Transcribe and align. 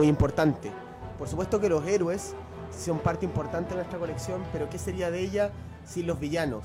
Muy 0.00 0.08
importante. 0.08 0.72
Por 1.18 1.28
supuesto 1.28 1.60
que 1.60 1.68
los 1.68 1.86
héroes 1.86 2.34
son 2.74 3.00
parte 3.00 3.26
importante 3.26 3.68
de 3.68 3.76
nuestra 3.76 3.98
colección, 3.98 4.42
pero 4.50 4.70
¿qué 4.70 4.78
sería 4.78 5.10
de 5.10 5.20
ella 5.20 5.50
sin 5.84 6.06
los 6.06 6.18
villanos? 6.18 6.64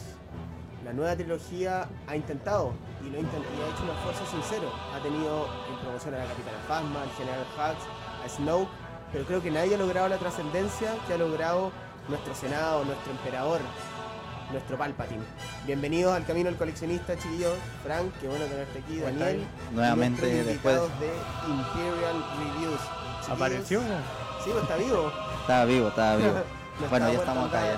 La 0.86 0.94
nueva 0.94 1.18
trilogía 1.18 1.90
ha 2.08 2.16
intentado 2.16 2.72
y 3.06 3.10
lo 3.10 3.18
ha, 3.18 3.22
y 3.22 3.26
ha 3.26 3.28
hecho 3.28 3.84
un 3.84 3.90
esfuerzo 3.90 4.26
sincero. 4.32 4.72
Ha 4.96 5.04
tenido 5.04 5.48
en 5.70 5.80
promoción 5.82 6.14
a 6.14 6.20
la 6.20 6.28
Capitana 6.28 6.60
Phasma, 6.66 7.02
al 7.02 7.10
General 7.10 7.46
Hux, 7.58 8.24
a 8.24 8.30
Snoke, 8.30 8.70
pero 9.12 9.26
creo 9.26 9.44
que 9.44 9.52
nadie 9.52 9.76
ha 9.76 9.80
logrado 9.80 10.08
la 10.08 10.18
trascendencia 10.18 10.96
que 11.06 11.16
ha 11.16 11.18
logrado 11.18 11.74
nuestro 12.08 12.34
Senado, 12.36 12.86
nuestro 12.86 13.12
Emperador, 13.12 13.60
nuestro 14.50 14.78
Palpatine. 14.78 15.24
Bienvenidos 15.66 16.16
al 16.16 16.26
Camino 16.26 16.48
del 16.48 16.58
Coleccionista, 16.58 17.18
chiquillos. 17.18 17.58
Frank, 17.84 18.14
qué 18.22 18.30
bueno 18.30 18.46
tenerte 18.46 18.80
aquí. 18.80 19.00
¿Cómo 19.00 19.20
Daniel. 19.20 19.46
Nuevamente 19.74 20.44
después. 20.46 20.78
de 21.02 21.12
Imperial 21.50 22.26
Reviews. 22.40 22.80
¿Apareció? 23.30 23.82
Sí, 24.44 24.50
pues 24.52 24.64
está 24.64 24.76
vivo. 24.76 25.12
Estaba 25.42 25.66
vivo, 25.66 25.88
estaba 25.90 26.16
vivo. 26.18 26.34
No 26.76 26.90
bueno, 26.90 27.08
ya 27.10 27.20
estamos 27.20 27.48
acá 27.48 27.62
ya. 27.64 27.78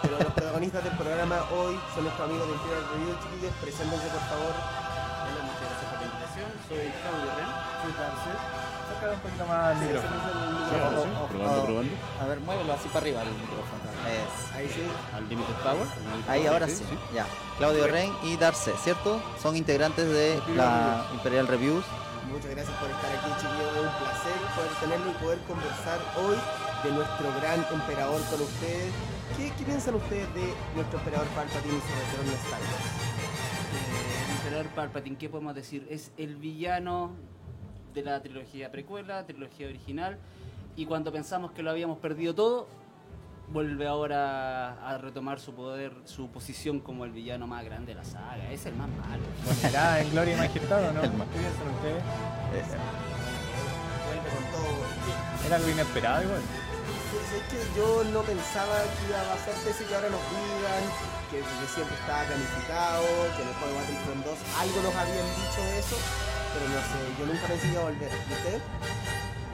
Pero 0.00 0.16
los 0.16 0.32
protagonistas 0.32 0.84
del 0.84 0.96
programa 0.96 1.36
hoy 1.52 1.78
son 1.94 2.04
nuestros 2.04 2.30
amigos 2.30 2.48
de 2.48 2.54
Imperial 2.54 2.84
Reviews, 2.94 3.16
chiquillos. 3.20 3.52
Preséntense, 3.60 4.08
por 4.08 4.24
favor. 4.24 4.54
Hola, 4.56 5.40
muchas 5.44 5.68
gracias 5.68 5.88
por 5.92 5.98
la 6.00 6.06
invitación. 6.08 6.48
Soy 6.64 6.88
Claudio 7.04 7.30
Ren. 7.36 7.50
Soy 7.84 7.92
Tarses. 7.92 8.40
Sácale 8.88 9.12
un 9.12 9.20
poquito 9.20 9.44
más 9.44 9.76
el 9.76 9.78
micrófono. 9.84 11.28
Probando, 11.28 11.64
probando. 11.64 11.94
A 12.20 12.24
ver, 12.24 12.40
muévelo 12.40 12.72
así 12.72 12.88
para 12.88 13.00
arriba 13.04 13.20
el 13.20 13.36
micrófono. 13.36 13.84
Es. 14.08 14.56
Ahí 14.56 14.68
sí. 14.72 14.82
Al 15.12 15.28
Limited 15.28 15.54
Power. 15.60 15.86
Ahí 16.28 16.46
ahora 16.46 16.68
sí. 16.68 16.84
Ya. 17.12 17.26
Claudio 17.58 17.86
Rein 17.86 18.16
y 18.22 18.38
Darce, 18.38 18.72
¿cierto? 18.82 19.20
Son 19.42 19.56
integrantes 19.56 20.08
de 20.08 20.40
la 20.56 21.04
Imperial 21.12 21.48
Reviews. 21.48 21.84
Muchas 22.30 22.50
gracias 22.50 22.76
por 22.78 22.90
estar 22.90 23.10
aquí, 23.12 23.30
chiquillos. 23.40 23.76
Es 23.76 23.82
un 23.82 23.98
placer 24.00 24.36
poder 24.56 24.72
tenerlo 24.80 25.10
y 25.10 25.14
poder 25.22 25.38
conversar 25.46 26.00
hoy 26.16 26.36
de 26.82 26.90
nuestro 26.92 27.26
gran 27.40 27.60
emperador 27.72 28.20
con 28.30 28.40
ustedes. 28.40 28.92
¿Qué, 29.36 29.52
qué 29.56 29.64
piensan 29.64 29.94
ustedes 29.94 30.32
de 30.34 30.52
nuestro 30.74 30.98
emperador 30.98 31.26
Palpatine 31.28 31.74
y 31.74 31.80
su 31.80 31.92
retorno 31.94 32.32
a 32.32 32.40
Star 32.44 32.60
Wars? 32.60 33.14
Eh, 33.74 34.24
el 34.24 34.36
Emperador 34.36 34.66
Palpatine, 34.74 35.16
¿qué 35.16 35.28
podemos 35.28 35.54
decir? 35.54 35.86
Es 35.90 36.12
el 36.16 36.36
villano 36.36 37.12
de 37.92 38.02
la 38.02 38.22
trilogía 38.22 38.72
precuela, 38.72 39.26
trilogía 39.26 39.68
original. 39.68 40.18
Y 40.76 40.86
cuando 40.86 41.12
pensamos 41.12 41.52
que 41.52 41.62
lo 41.62 41.70
habíamos 41.70 41.98
perdido 41.98 42.34
todo, 42.34 42.66
vuelve 43.48 43.86
ahora 43.86 44.72
a 44.88 44.98
retomar 44.98 45.38
su 45.40 45.54
poder, 45.54 45.92
su 46.04 46.28
posición 46.30 46.80
como 46.80 47.04
el 47.04 47.12
villano 47.12 47.46
más 47.46 47.64
grande 47.64 47.92
de 47.92 47.98
la 47.98 48.04
saga. 48.04 48.50
Es 48.50 48.66
el 48.66 48.74
más 48.74 48.88
malo. 48.88 49.22
¿Era 49.62 50.00
en 50.00 50.10
Gloria 50.10 50.34
y 50.34 50.38
Majestad 50.38 50.88
o 50.88 50.92
no? 50.92 51.02
El 51.02 51.10
¿Qué 51.10 51.16
ma- 51.16 51.24
piensan 51.26 51.68
ustedes? 51.74 52.02
Es- 52.58 52.74
Vuelve 54.06 54.28
con 54.30 54.44
todo. 54.52 55.46
Era 55.46 55.56
algo 55.56 55.68
inesperado 55.70 56.22
igual. 56.22 56.40
Es 56.40 57.42
que 57.50 57.60
yo 57.78 58.04
no 58.12 58.22
pensaba 58.22 58.74
que 58.82 59.06
iba 59.08 59.20
a 59.20 59.38
ser 59.38 59.54
ese 59.70 59.84
que 59.86 59.94
ahora 59.94 60.08
nos 60.10 60.22
digan, 60.30 60.82
que 61.30 61.38
siempre 61.66 61.94
estaba 61.98 62.22
planificado, 62.26 63.02
que 63.36 63.42
en 63.42 63.48
el 63.48 63.54
juego 63.54 63.70
de 63.74 63.78
Battlefront 63.80 64.22
2 64.24 64.38
algo 64.60 64.78
nos 64.82 64.94
habían 64.94 65.26
dicho 65.38 65.60
de 65.62 65.78
eso, 65.78 65.96
pero 66.54 66.64
no 66.70 66.80
sé, 66.82 66.98
yo 67.18 67.22
nunca 67.26 67.46
pensé 67.46 67.66
que 67.66 67.72
iba 67.74 67.82
a 67.82 67.90
volver. 67.90 68.10
¿Y 68.10 68.32
usted? 68.34 68.58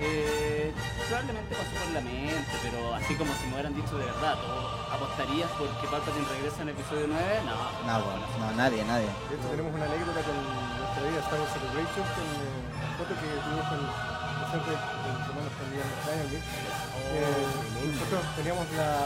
Eh, 0.00 0.72
probablemente 1.08 1.52
pasó 1.54 1.70
por 1.76 1.92
la 1.92 2.00
mente, 2.00 2.54
pero 2.64 2.94
así 2.94 3.12
como 3.20 3.34
si 3.36 3.46
me 3.48 3.52
hubieran 3.60 3.74
dicho 3.76 3.98
de 3.98 4.06
verdad, 4.08 4.32
¿tú 4.40 4.48
¿apostarías 4.96 5.50
porque 5.60 5.84
Palpatine 5.92 6.24
regresa 6.40 6.62
en 6.64 6.68
el 6.72 6.74
episodio 6.74 7.06
9? 7.08 7.20
No, 7.44 7.56
No, 7.84 7.94
bueno, 8.08 8.24
no, 8.40 8.46
nadie, 8.56 8.80
nadie. 8.88 9.12
De 9.28 9.36
hecho, 9.36 9.48
tenemos 9.52 9.76
una 9.76 9.84
anécdota 9.84 10.24
con 10.24 10.36
nuestra 10.40 11.00
vida 11.04 11.20
Star 11.20 11.36
Wars 11.36 11.52
Celebration, 11.52 12.04
con 12.16 12.26
eh, 12.32 12.64
la 12.80 12.90
foto 12.96 13.12
que 13.12 13.28
tuvimos 13.28 13.66
con 13.68 13.80
el 13.84 14.46
centro 14.48 14.70
de 14.72 14.78
humanos 14.80 15.52
con 15.52 15.66
Ian 15.68 15.88
McDaniel. 15.92 16.40
Eh, 16.40 17.44
nosotros 17.92 18.20
teníamos 18.40 18.64
la 18.72 19.04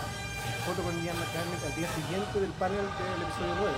foto 0.65 0.83
con 0.83 0.93
Ian 1.05 1.17
McDaniel 1.19 1.61
al 1.65 1.75
día 1.77 1.89
siguiente 1.95 2.41
del 2.41 2.51
panel 2.57 2.81
del 2.81 3.21
episodio 3.23 3.55
9. 3.61 3.77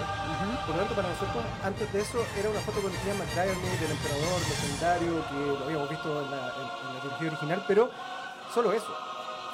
Por 0.67 0.75
lo 0.75 0.79
tanto, 0.83 0.95
para 0.95 1.09
nosotros, 1.11 1.43
antes 1.63 1.87
de 1.93 2.01
eso, 2.01 2.19
era 2.39 2.49
una 2.51 2.61
foto 2.61 2.81
con 2.81 2.93
Ian 2.93 3.19
McDaniel, 3.19 3.59
del 3.59 3.91
emperador 3.91 4.39
legendario, 4.47 5.13
que 5.29 5.39
lo 5.59 5.65
habíamos 5.65 5.89
visto 5.91 6.09
en 6.23 6.31
la, 6.31 6.39
en- 6.55 6.73
en 6.87 6.95
la 6.95 7.01
trilogía 7.01 7.29
original, 7.31 7.65
pero 7.67 7.91
solo 8.55 8.73
eso. 8.73 8.93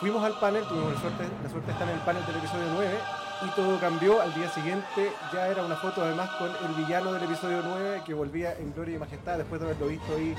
Fuimos 0.00 0.22
al 0.24 0.34
panel, 0.38 0.64
tuvimos 0.64 0.92
la 0.94 1.00
suerte, 1.00 1.24
la 1.42 1.48
suerte 1.48 1.66
de 1.68 1.72
estar 1.72 1.88
en 1.88 1.94
el 1.94 2.00
panel 2.04 2.26
del 2.26 2.36
episodio 2.36 2.66
9 2.74 2.90
y 3.42 3.48
todo 3.54 3.78
cambió. 3.78 4.20
Al 4.20 4.34
día 4.34 4.50
siguiente 4.50 5.12
ya 5.32 5.46
era 5.46 5.62
una 5.64 5.76
foto 5.76 6.02
además 6.02 6.28
con 6.38 6.50
el 6.50 6.74
villano 6.74 7.12
del 7.12 7.22
episodio 7.22 7.62
9 7.64 8.02
que 8.04 8.12
volvía 8.12 8.52
en 8.58 8.72
gloria 8.74 8.96
y 8.96 8.98
majestad 8.98 9.38
después 9.38 9.60
de 9.60 9.68
haberlo 9.68 9.86
visto 9.86 10.12
ahí 10.16 10.34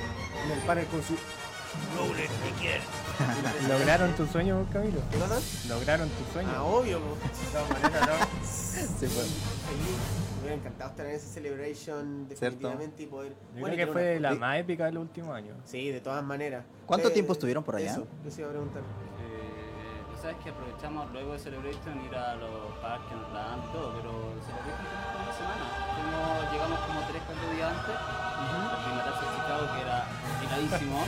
en 0.46 0.52
el 0.52 0.60
panel 0.68 0.86
con 0.88 1.02
su... 1.02 1.16
¿Lograron 3.70 4.12
tu 4.14 4.26
sueño, 4.28 4.66
Camilo? 4.72 5.00
¿Qué 5.12 5.18
pasa? 5.18 5.40
¿Lograron 5.70 6.10
tu 6.10 6.34
sueño? 6.34 6.50
Ah, 6.56 6.64
obvio. 6.64 7.00
De 7.00 7.52
todas 7.52 7.70
maneras, 7.70 8.08
¿no? 8.08 8.14
Sí, 8.44 9.08
fue. 9.08 9.24
Feliz. 9.24 9.98
Me 10.36 10.42
hubiera 10.42 10.56
encantado 10.56 10.90
estar 10.92 11.06
en 11.06 11.16
ese 11.16 11.28
celebration 11.28 12.26
Cierto. 12.28 12.40
definitivamente 12.46 13.04
y 13.04 13.06
poder... 13.06 13.32
Yo 13.56 13.62
Bueno, 13.62 13.76
creo 13.76 13.78
que 13.78 13.92
una- 13.92 13.94
fue 13.94 14.20
la 14.20 14.32
Sí. 14.34 14.40
más 14.40 14.58
épica 14.60 14.86
del 14.86 14.98
último 14.98 15.34
año. 15.34 15.54
Sí, 15.66 15.90
de 15.90 16.02
todas 16.02 16.24
maneras. 16.24 16.66
¿Cuánto 16.86 17.08
Eh, 17.10 17.12
tiempo 17.12 17.34
estuvieron 17.34 17.64
por 17.64 17.76
allá? 17.78 17.92
Eso, 17.92 18.08
yo 18.26 18.32
sí 18.32 18.42
iba 18.42 18.50
a 18.50 18.52
preguntar. 18.52 18.82
Eh, 18.82 20.04
tú 20.12 20.22
sabes 20.22 20.36
que 20.44 20.50
aprovechamos 20.50 21.10
luego 21.14 21.32
de 21.34 21.40
Celebration 21.40 21.96
ir 22.04 22.16
a 22.16 22.36
los 22.36 22.74
parques, 22.82 23.16
nos 23.16 23.32
la 23.32 23.40
dan 23.56 23.60
y 23.64 23.72
todo, 23.72 23.94
pero 23.96 24.12
Celebration 24.44 24.84
fue 24.84 25.22
una 25.24 25.34
semana. 25.38 25.64
Fuimos- 25.96 26.52
llegamos 26.52 26.80
como 26.92 27.00
3 27.08 27.22
4 27.24 27.50
días 27.56 27.70
antes. 27.72 27.96
La 28.44 28.80
primera 28.84 29.06
de 29.08 29.16
Chicago 29.24 29.64
que 29.72 29.80
era 29.80 29.98
heladísimo, 30.44 31.00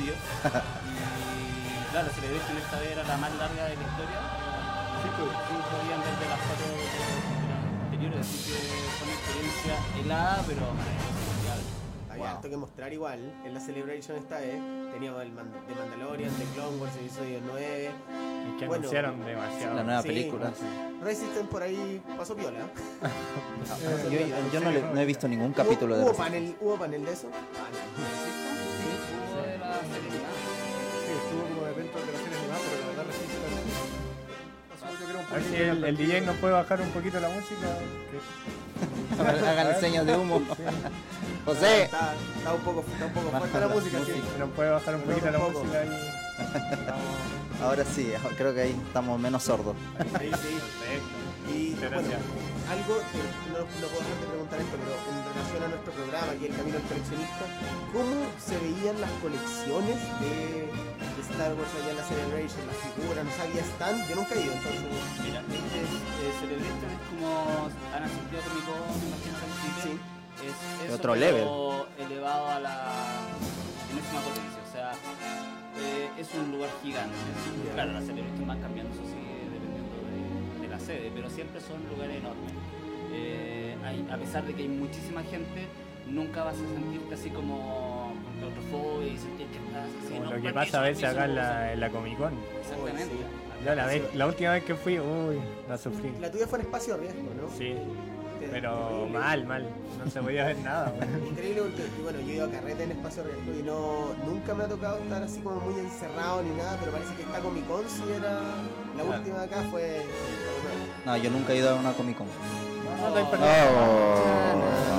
Y 0.00 1.90
claro, 1.92 2.08
Celebration 2.14 2.56
esta 2.56 2.78
vez 2.80 2.90
era 2.92 3.02
la 3.04 3.16
más 3.16 3.34
larga 3.36 3.64
de 3.64 3.76
la 3.76 3.82
historia. 3.82 4.20
Sí, 5.02 5.08
pues, 5.16 5.30
sí, 5.30 5.54
podían 5.70 6.00
ver 6.00 6.14
de 6.20 6.28
las 6.28 6.40
cuatro 6.40 6.66
de 6.66 6.76
las 6.76 7.84
anteriores, 7.84 8.20
así 8.20 8.38
que 8.52 8.58
fue 8.96 9.04
una 9.08 9.16
experiencia 9.16 9.74
helada, 10.00 10.44
pero. 10.46 10.62
Había 12.10 12.24
Wow. 12.24 12.34
harto 12.34 12.50
que 12.50 12.56
mostrar 12.56 12.92
igual. 12.92 13.20
En 13.44 13.54
la 13.54 13.60
Celebration 13.60 14.16
esta 14.18 14.38
vez 14.38 14.56
teníamos 14.92 15.22
el 15.22 15.30
Man- 15.30 15.52
de 15.68 15.74
Mandalorian, 15.76 16.36
de 16.40 16.44
Clone 16.46 16.76
Wars, 16.78 16.96
episodio 16.96 17.38
9. 17.46 17.86
Es 17.86 17.92
que 18.58 18.66
Bueno, 18.66 18.74
anunciaron 18.82 19.24
demasiado. 19.24 19.74
La 19.76 19.84
nueva 19.84 20.02
Sí. 20.02 20.08
película. 20.08 20.52
Resistance 21.04 21.44
por 21.44 21.62
ahí 21.62 22.02
pasó 22.18 22.34
piola. 22.34 22.58
Yo, 24.10 24.18
yo 24.52 24.60
no, 24.60 24.70
le- 24.72 24.82
no 24.82 25.00
he 25.00 25.04
visto 25.06 25.28
ningún 25.28 25.52
capítulo 25.52 25.96
de 25.96 26.04
¿Hubo, 26.04 26.12
panel, 26.14 26.56
¿Hubo 26.60 26.74
panel 26.76 27.04
de 27.06 27.12
eso? 27.12 27.28
El, 35.68 35.84
el 35.84 35.96
DJ 35.96 36.20
nos 36.22 36.36
puede 36.36 36.54
bajar 36.54 36.80
un 36.80 36.90
poquito 36.90 37.20
la 37.20 37.28
música. 37.28 37.66
Hagan 39.18 39.80
señas 39.80 40.06
de 40.06 40.16
humo. 40.16 40.38
Sí, 40.38 40.62
José. 41.44 41.82
Está, 41.84 42.14
está 42.36 42.54
un 42.54 42.60
poco, 42.60 42.84
está 42.92 43.06
un 43.06 43.12
poco 43.12 43.30
fuerte 43.30 43.60
la 43.60 43.68
música, 43.68 43.98
sí. 44.06 44.12
si 44.12 44.38
nos 44.38 44.50
puede 44.50 44.70
bajar 44.70 44.94
un 44.94 45.02
Pero 45.02 45.18
poquito 45.18 45.30
la 45.32 45.38
música 45.38 45.84
y. 45.84 46.20
Ahora 47.62 47.84
sí, 47.84 48.10
creo 48.38 48.54
que 48.54 48.60
ahí 48.62 48.76
estamos 48.86 49.20
menos 49.20 49.42
sordos. 49.42 49.76
Sí, 50.18 50.30
sí. 50.32 51.52
Y 51.52 51.70
Muchas 51.74 51.92
bueno, 51.92 52.08
gracias. 52.08 52.20
algo 52.70 52.94
que 53.12 53.18
no, 53.52 53.58
no 53.58 53.86
puedo 53.88 54.00
dejar 54.00 54.20
de 54.20 54.26
preguntar 54.30 54.60
esto, 54.60 54.76
pero 54.80 54.94
en 54.96 55.18
relación 55.28 55.60
a 55.64 55.68
nuestro 55.68 55.92
programa, 55.92 56.32
aquí 56.32 56.46
el 56.46 56.56
Camino 56.56 56.78
del 56.78 56.86
Coleccionista, 56.88 57.44
¿cómo 57.92 58.16
se 58.40 58.56
veían 58.64 59.00
las 59.00 59.10
colecciones 59.20 59.98
de, 60.24 60.70
de 61.20 61.32
Star 61.32 61.52
Wars 61.52 61.68
allá 61.76 61.90
en 61.90 61.96
la 62.00 62.04
Celebration, 62.04 62.62
las 62.66 62.78
figuras? 62.80 63.24
¿No 63.24 63.32
sabía 63.36 63.60
están? 63.60 63.94
Yo 64.08 64.14
nunca 64.16 64.32
he 64.34 64.40
ido, 64.40 64.52
entonces. 64.56 64.80
Mira, 65.24 65.40
este 65.44 65.78
es, 65.84 65.92
eh, 65.92 66.32
Celebration 66.40 66.88
es 66.96 67.02
como 67.12 67.28
han 67.92 68.02
asistido 68.08 68.40
Con, 68.40 68.88
Chile. 69.60 69.82
Sí. 69.84 69.92
Es 70.40 70.56
eso, 70.88 70.94
otro 70.96 71.14
level. 71.14 71.44
elevado 72.00 72.46
a 72.48 72.60
la 72.60 72.76
enésima 73.92 74.20
potencia. 74.24 74.60
O 74.64 74.72
sea, 74.72 74.92
eh, 75.76 76.08
es 76.16 76.28
un 76.34 76.52
lugar 76.52 76.70
gigante. 76.82 77.16
Claro, 77.74 77.92
las 77.92 78.04
Celebration 78.06 78.46
van 78.48 78.60
cambiando, 78.60 78.94
eso 78.94 79.04
sí, 79.04 79.20
dependiendo 79.52 79.96
de, 80.08 80.62
de 80.64 80.68
la 80.68 80.78
sede, 80.80 81.12
pero 81.14 81.28
siempre 81.28 81.60
son 81.60 81.84
lugares 81.92 82.16
enormes. 82.16 82.52
Eh, 83.12 83.76
hay- 83.84 84.06
a 84.10 84.16
pesar 84.16 84.44
de 84.46 84.54
que 84.54 84.62
hay 84.62 84.68
muchísima 84.68 85.22
gente, 85.22 85.68
nunca 86.08 86.44
vas 86.44 86.54
a 86.54 86.58
sentirte 86.64 87.14
así 87.14 87.28
como 87.30 87.99
claustrofobia 88.40 89.06
y 89.12 89.18
sentir 89.18 89.46
que 89.46 89.58
estás 89.58 89.84
así. 89.86 90.08
Como 90.14 90.24
no, 90.24 90.36
lo 90.36 90.42
que 90.42 90.52
pasa 90.52 90.80
a 90.80 90.82
veces 90.82 91.04
acá 91.04 91.24
en 91.26 91.30
no, 91.34 91.40
la, 91.40 91.72
en 91.72 91.80
la 91.80 91.90
Comic 91.90 92.18
Con. 92.18 92.32
Exactamente. 92.60 93.14
Uy, 93.14 93.64
Yo 93.66 93.74
la, 93.74 93.86
vez, 93.86 94.14
la 94.14 94.26
última 94.26 94.52
vez 94.52 94.64
que 94.64 94.74
fui, 94.74 94.98
uy, 94.98 95.38
la 95.68 95.78
sufrí. 95.78 96.12
La 96.20 96.30
tuya 96.30 96.46
fue 96.46 96.58
en 96.60 96.64
espacio 96.66 96.94
de 96.96 97.00
riesgo, 97.02 97.30
¿no? 97.40 97.48
Sí, 97.56 97.74
pero 98.50 99.06
mal, 99.12 99.46
mal. 99.46 99.68
No 100.02 100.10
se 100.10 100.20
podía 100.22 100.46
ver 100.46 100.58
nada. 100.60 100.92
Increíble 101.28 101.60
porque, 101.62 101.82
bueno, 102.02 102.20
yo 102.20 102.28
he 102.30 102.34
ido 102.36 102.46
a 102.46 102.50
carrete 102.50 102.84
en 102.84 102.92
espacio 102.92 103.22
de 103.24 103.32
riesgo 103.32 103.52
y 103.60 103.62
no, 103.62 104.14
nunca 104.26 104.54
me 104.54 104.64
ha 104.64 104.68
tocado 104.68 104.96
estar 104.98 105.22
así 105.22 105.40
como 105.40 105.56
muy 105.60 105.78
encerrado 105.78 106.42
ni 106.42 106.50
nada, 106.56 106.76
pero 106.80 106.92
parece 106.92 107.14
que 107.16 107.22
esta 107.22 107.38
Comic 107.40 107.66
Con 107.66 107.86
sí 107.86 108.02
era, 108.16 108.40
la 108.96 109.02
Claro. 109.02 109.18
última 109.18 109.42
acá 109.42 109.62
fue... 109.70 110.02
No, 111.04 111.16
yo 111.18 111.30
nunca 111.30 111.52
he 111.52 111.56
ido 111.58 111.70
a 111.70 111.74
una 111.74 111.92
Comic 111.92 112.16
Con. 112.16 112.26
No, 112.26 113.10
no 113.10 113.16
hay 113.16 113.24
Oh. 113.24 114.89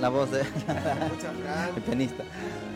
La 0.00 0.08
voz 0.08 0.30
de 0.30 0.40
el 1.76 1.82
pianista. 1.82 2.24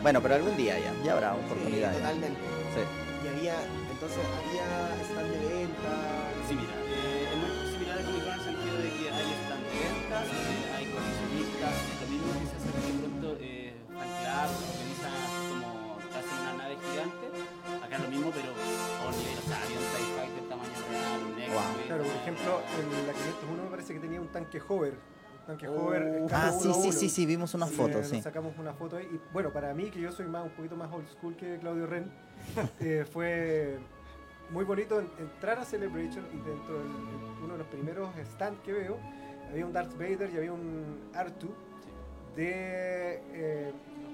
Bueno, 0.01 0.21
pero 0.21 0.35
algún 0.35 0.55
día 0.57 0.77
ya, 0.79 0.93
ya 1.03 1.13
habrá 1.13 1.33
Sí, 1.33 1.39
oportunidad. 1.45 1.91
ya. 1.91 1.97
totalmente. 1.97 2.39
Sí. 2.75 2.81
Y 2.85 3.27
había, 3.27 3.55
entonces, 3.89 4.21
había 4.21 4.67
stand 5.09 5.31
de 5.33 5.39
venta. 5.65 5.93
Sí, 6.47 6.53
mira, 6.53 6.75
eh, 6.85 7.25
es 7.25 7.37
muy 7.41 7.49
similar 7.73 7.97
a 7.97 8.03
Comic 8.05 8.21
Con 8.21 8.29
en 8.29 8.37
el 8.37 8.45
sentido 8.45 8.75
de 8.77 8.89
que 8.93 9.05
hay 9.09 9.27
stand 9.41 9.63
de 9.65 9.73
ventas, 9.73 10.25
eh, 10.29 10.77
hay 10.77 10.85
coleccionistas, 10.93 11.73
es 11.81 11.97
lo 11.97 12.07
mismo 12.13 12.29
que 12.37 12.45
se 12.45 12.55
hace 12.61 12.69
de 12.69 12.93
pronto 13.01 13.27
eh, 13.41 13.73
fan 13.89 14.11
club, 14.21 14.49
organizan 14.69 15.13
así 15.25 15.41
como 15.49 15.69
casi 16.13 16.31
una 16.45 16.53
nave 16.61 16.75
gigante, 16.77 17.25
acá 17.81 17.93
es 17.97 18.01
lo 18.05 18.09
mismo 18.13 18.29
pero 18.29 18.49
a 18.53 19.03
un 19.09 19.15
nivel, 19.17 19.37
o 19.41 19.45
sea, 19.49 19.57
había 19.65 19.77
un 19.81 19.87
TIE 19.97 20.09
Fighter 20.13 20.43
tamaño 20.45 20.77
real, 20.93 21.19
un 21.25 21.33
Wow. 21.55 21.73
Claro, 21.89 22.03
por 22.05 22.17
ejemplo, 22.21 22.51
en 22.77 23.07
la 23.09 23.13
501 23.17 23.63
me 23.65 23.69
parece 23.73 23.93
que 23.97 24.01
tenía 24.05 24.21
un 24.21 24.27
tanque 24.29 24.61
hover. 24.61 24.93
Oh. 25.47 25.85
hover. 25.87 26.01
en 26.03 26.27
Ah, 26.31 26.51
sí, 26.51 26.71
sí, 26.73 26.91
sí, 26.91 27.09
sí, 27.09 27.25
vimos 27.25 27.53
unas 27.53 27.69
Sí, 27.69 27.75
fotos, 27.75 28.07
sí. 28.07 28.21
Sacamos 28.21 28.53
una 28.57 28.73
foto 28.73 28.97
ahí. 28.97 29.05
Y 29.11 29.19
bueno, 29.33 29.51
para 29.51 29.73
mí, 29.73 29.89
que 29.91 29.99
yo 30.01 30.11
soy 30.11 30.25
más 30.27 30.43
un 30.43 30.51
poquito 30.51 30.75
más 30.75 30.91
old 30.91 31.07
school 31.09 31.35
que 31.35 31.57
Claudio 31.59 31.85
Ren, 31.85 32.11
eh, 32.79 33.05
fue 33.11 33.77
muy 34.51 34.63
bonito 34.63 34.99
en- 34.99 35.09
entrar 35.19 35.59
a 35.59 35.65
Celebration 35.65 36.25
y 36.33 36.37
dentro 36.37 36.79
de 36.79 36.85
uno 37.43 37.53
de 37.53 37.57
los 37.59 37.67
primeros 37.67 38.09
stands 38.33 38.59
que 38.61 38.73
veo, 38.73 38.97
había 39.51 39.65
un 39.65 39.73
Darth 39.73 39.93
Vader 39.93 40.29
y 40.33 40.37
había 40.37 40.53
un 40.53 41.11
R2 41.13 41.49
de 42.35 43.21
eh, 43.33 43.71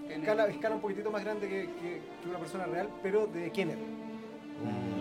escala, 0.10 0.48
escala 0.48 0.76
un 0.76 0.82
poquitito 0.82 1.10
más 1.12 1.24
grande 1.24 1.48
que, 1.50 1.62
que- 1.80 2.02
que 2.22 2.30
una 2.30 2.40
persona 2.40 2.66
real, 2.66 2.90
pero 3.02 3.26
de 3.28 3.52
Kenner. 3.52 3.78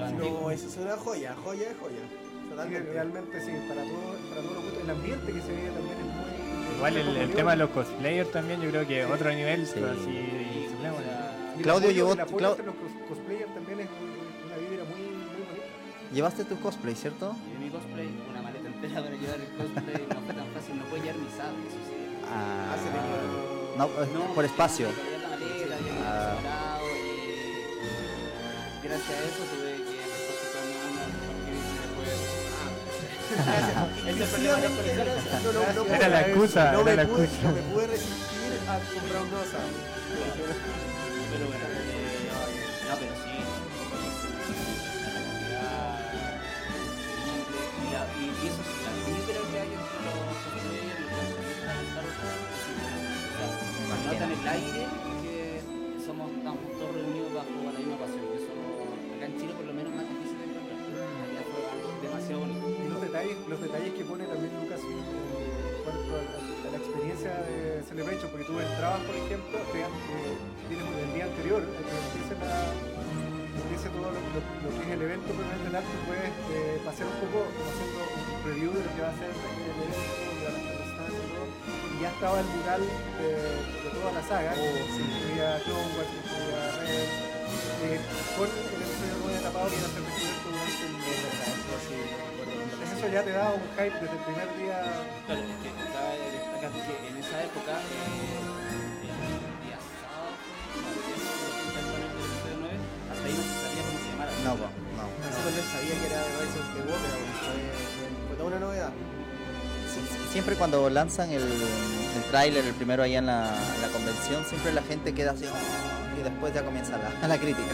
antiguo. 0.02 0.40
No, 0.42 0.50
eso 0.50 0.68
es 0.68 0.76
una 0.78 0.96
joya, 0.96 1.34
joya 1.44 1.68
joya. 1.80 2.29
Totalmente. 2.50 2.92
realmente 2.92 3.40
sí, 3.40 3.52
para 3.68 3.82
todo, 3.84 4.18
para 4.28 4.40
todos 4.42 4.54
los 4.54 4.64
gustos. 4.64 4.82
El 4.84 4.90
ambiente 4.90 5.32
que 5.32 5.40
se 5.40 5.48
vive 5.52 5.70
también 5.70 5.96
es 5.98 6.04
muy... 6.04 6.76
Igual 6.76 6.96
el, 6.96 7.16
el 7.16 7.30
tema 7.32 7.50
de 7.52 7.56
los 7.58 7.70
cosplayers 7.70 8.30
también, 8.32 8.60
yo 8.60 8.70
creo 8.70 8.86
que 8.86 9.04
Sí. 9.06 9.12
otro 9.12 9.30
nivel, 9.32 9.66
Sí. 9.66 9.72
pero 9.74 9.90
así, 9.92 10.04
Sí, 10.04 10.66
Y 11.58 11.62
Claudio 11.62 11.90
llevó- 11.90 12.14
Clau- 12.16 12.30
los 12.40 12.56
cos- 12.58 13.06
cosplayers 13.08 13.52
también 13.54 13.80
es 13.80 13.88
una 14.46 14.56
vibra 14.56 14.84
muy, 14.84 15.00
muy 15.00 15.42
bonita. 15.44 16.14
Llevaste 16.14 16.44
tu 16.44 16.58
cosplay, 16.58 16.94
¿cierto? 16.94 17.36
Llevé 17.48 17.58
mi 17.66 17.70
cosplay, 17.70 18.08
una 18.30 18.40
maleta 18.42 18.66
entera 18.68 19.02
para 19.02 19.14
llevar 19.14 19.40
el 19.40 19.48
cosplay, 19.56 20.06
no 20.08 20.20
fue 20.24 20.34
tan 20.34 20.46
fácil, 20.54 20.78
no 20.78 20.84
puede 20.84 21.02
llevar 21.02 21.18
mi 21.20 21.28
sable, 21.36 21.60
eso 21.68 21.80
sí. 21.86 21.96
Ah, 22.32 22.72
Ah, 22.72 22.76
se 22.80 23.78
no, 23.78 23.84
eh, 23.86 24.34
por 24.34 24.44
espacio. 24.46 24.88
no, 24.88 24.94
cabía 24.96 25.18
la 25.20 25.28
maleta, 25.28 25.74
había 25.76 25.92
que 25.92 26.00
Ah. 26.00 26.36
separado 26.40 26.86
y 26.96 28.86
gracias 28.88 29.10
a 29.10 29.24
eso 29.24 29.42
tuve 29.52 29.69
Era 35.94 36.08
la 36.08 36.20
excusa, 36.22 36.72
no 36.72 36.80
era 36.80 36.84
me 36.90 36.96
la 36.96 37.04
pude- 37.08 37.24
excusa. 37.24 37.42
No 37.48 37.52
me 37.54 37.62
pude 37.72 37.86
resistir 37.86 38.52
a 38.68 38.78
comprar 38.78 39.22
un 39.22 39.30
rosa. 39.30 39.58
Pero 41.30 41.44
bueno, 41.46 41.64
eh, 41.64 42.28
no, 42.88 42.94
pero 42.98 43.14
sí. 43.14 43.34
Y, 47.80 47.92
la- 47.92 48.08
y, 48.18 48.24
y 48.24 48.46
eso 48.48 48.62
sí, 48.66 48.74
la 48.84 48.92
vibra 49.06 49.40
que 49.50 49.58
hay 49.60 49.70
entre 49.70 49.98
los 50.04 50.14
cosplayers 50.26 51.00
y 51.00 51.02
los 51.06 52.10
es 54.10 54.20
en 54.20 54.30
el 54.32 54.48
aire 54.48 54.82
que 55.22 55.36
somos, 56.04 56.26
estamos 56.32 56.62
todos 56.78 56.92
reunidos 56.94 57.30
bajo 57.34 57.50
la 57.64 57.78
misma 57.78 57.96
pasión. 57.98 58.24
Eso 58.34 58.52
acá 59.16 59.24
en 59.26 59.34
Chile 59.38 59.52
por 59.54 59.64
lo 59.66 59.72
menos 59.74 59.92
más 59.94 60.04
difícil 60.08 60.38
de 60.38 60.44
encontrar. 60.46 61.06
Allá 61.30 61.42
fue 61.46 61.62
algo 61.70 61.88
demasiado 62.02 62.40
bonito. 62.40 62.69
Los 63.20 63.28
detalles, 63.28 63.48
los 63.52 63.60
detalles 63.60 63.92
que 64.00 64.04
pone 64.08 64.24
también 64.24 64.48
Lucas 64.64 64.80
en 64.80 64.96
cuanto 65.84 66.08
a, 66.16 66.24
la- 66.24 66.40
a 66.40 66.68
la 66.72 66.78
experiencia 66.80 67.36
de 67.44 67.84
Celebration, 67.84 68.30
porque 68.32 68.46
tú 68.48 68.56
entrabas, 68.56 69.00
por 69.04 69.12
ejemplo, 69.12 69.60
te, 69.76 69.84
tienes 70.72 70.88
el 70.88 71.12
día 71.12 71.24
anterior, 71.28 71.60
que 71.60 71.84
empiece, 72.00 72.32
la, 72.40 72.64
todo 73.92 74.08
lo, 74.08 74.16
lo- 74.16 74.40
lo 74.64 74.68
que 74.72 74.80
es 74.88 74.92
el 74.96 75.02
evento 75.04 75.28
propiamente 75.36 75.68
tal, 75.68 75.84
tú 75.84 75.96
puedes 76.08 76.32
eh, 76.32 76.80
pasear 76.80 77.12
un 77.12 77.18
poco 77.28 77.38
haciendo 77.44 78.00
un 78.08 78.40
preview 78.40 78.72
de 78.72 78.82
lo 78.88 78.90
que 78.96 79.02
va 79.04 79.12
a 79.12 79.16
ser 79.20 79.28
el 79.28 79.68
evento, 79.68 80.00
y 81.92 81.96
ya 82.00 82.08
estaba 82.08 82.40
el 82.40 82.48
mural 82.56 82.80
de, 83.20 83.28
de 83.84 83.88
toda 84.00 84.16
la 84.16 84.22
saga, 84.24 84.56
que 84.56 84.64
incluía 84.96 85.60
Clone 85.68 85.92
Wars, 85.92 86.08
que 86.08 86.18
incluía 86.24 86.60
Rebels, 86.72 87.12
eh, 87.84 88.00
con 88.40 88.48
el 88.48 88.80
episodio 88.80 89.16
9 89.28 89.44
tapado 89.44 89.68
que 89.68 89.76
iba 89.76 89.88
a 89.88 89.92
ser 89.92 90.08
descubierto 90.08 90.46
durante 90.56 90.84
el 90.88 90.94
entonces 91.60 92.00
eso 93.00 93.08
ya 93.08 93.22
te 93.24 93.32
da 93.32 93.48
un 93.48 93.64
hype 93.80 93.96
desde 93.96 94.12
el 94.12 94.22
primer 94.28 94.48
día. 94.60 94.76
Claro, 95.24 95.40
es 95.40 95.56
que 95.64 95.70
cabe 95.88 96.20
destacar 96.36 96.68
que 96.68 96.94
en 97.08 97.16
esa 97.16 97.36
época, 97.48 97.72
eh, 97.80 98.44
el 98.44 99.00
día 99.00 99.16
sábado, 99.16 100.36
fue, 100.36 100.84
no, 100.84 100.88
el 100.92 101.00
día 101.00 101.16
sábado, 101.24 101.56
el 101.64 101.72
panel 101.80 101.96
del 101.96 102.12
episodio 102.20 102.56
9, 102.60 102.76
hasta 103.08 103.24
ahí 103.24 103.34
no 103.40 103.44
se 103.48 103.56
sabía 103.56 103.82
cómo 103.88 103.98
se 104.04 104.08
llamara. 104.12 104.32
No, 104.44 104.52
no. 104.60 105.04
Cuando 105.16 105.48
él 105.48 105.68
sabía 105.72 105.94
que 105.96 106.06
era 106.12 106.20
de 106.20 106.30
Rise 106.44 106.58
of 106.60 106.68
the 106.76 106.82
Water, 106.92 107.12
fue, 107.40 107.56
fue 108.28 108.34
toda 108.36 108.48
una 108.52 108.60
novedad. 108.60 108.92
Siempre 110.30 110.54
cuando 110.60 110.90
lanzan 110.90 111.30
el, 111.32 111.40
el 111.42 112.22
tráiler, 112.30 112.64
el 112.68 112.74
primero 112.74 113.02
ahí 113.02 113.16
en 113.16 113.26
la, 113.26 113.48
en 113.48 113.80
la 113.80 113.88
convención, 113.88 114.44
siempre 114.44 114.72
la 114.76 114.82
gente 114.82 115.12
queda 115.14 115.32
así 115.32 115.46
"Oh", 115.48 116.20
y 116.20 116.22
después 116.22 116.52
ya 116.52 116.62
comienza 116.62 116.98
la, 117.00 117.08
la 117.28 117.38
crítica. 117.40 117.72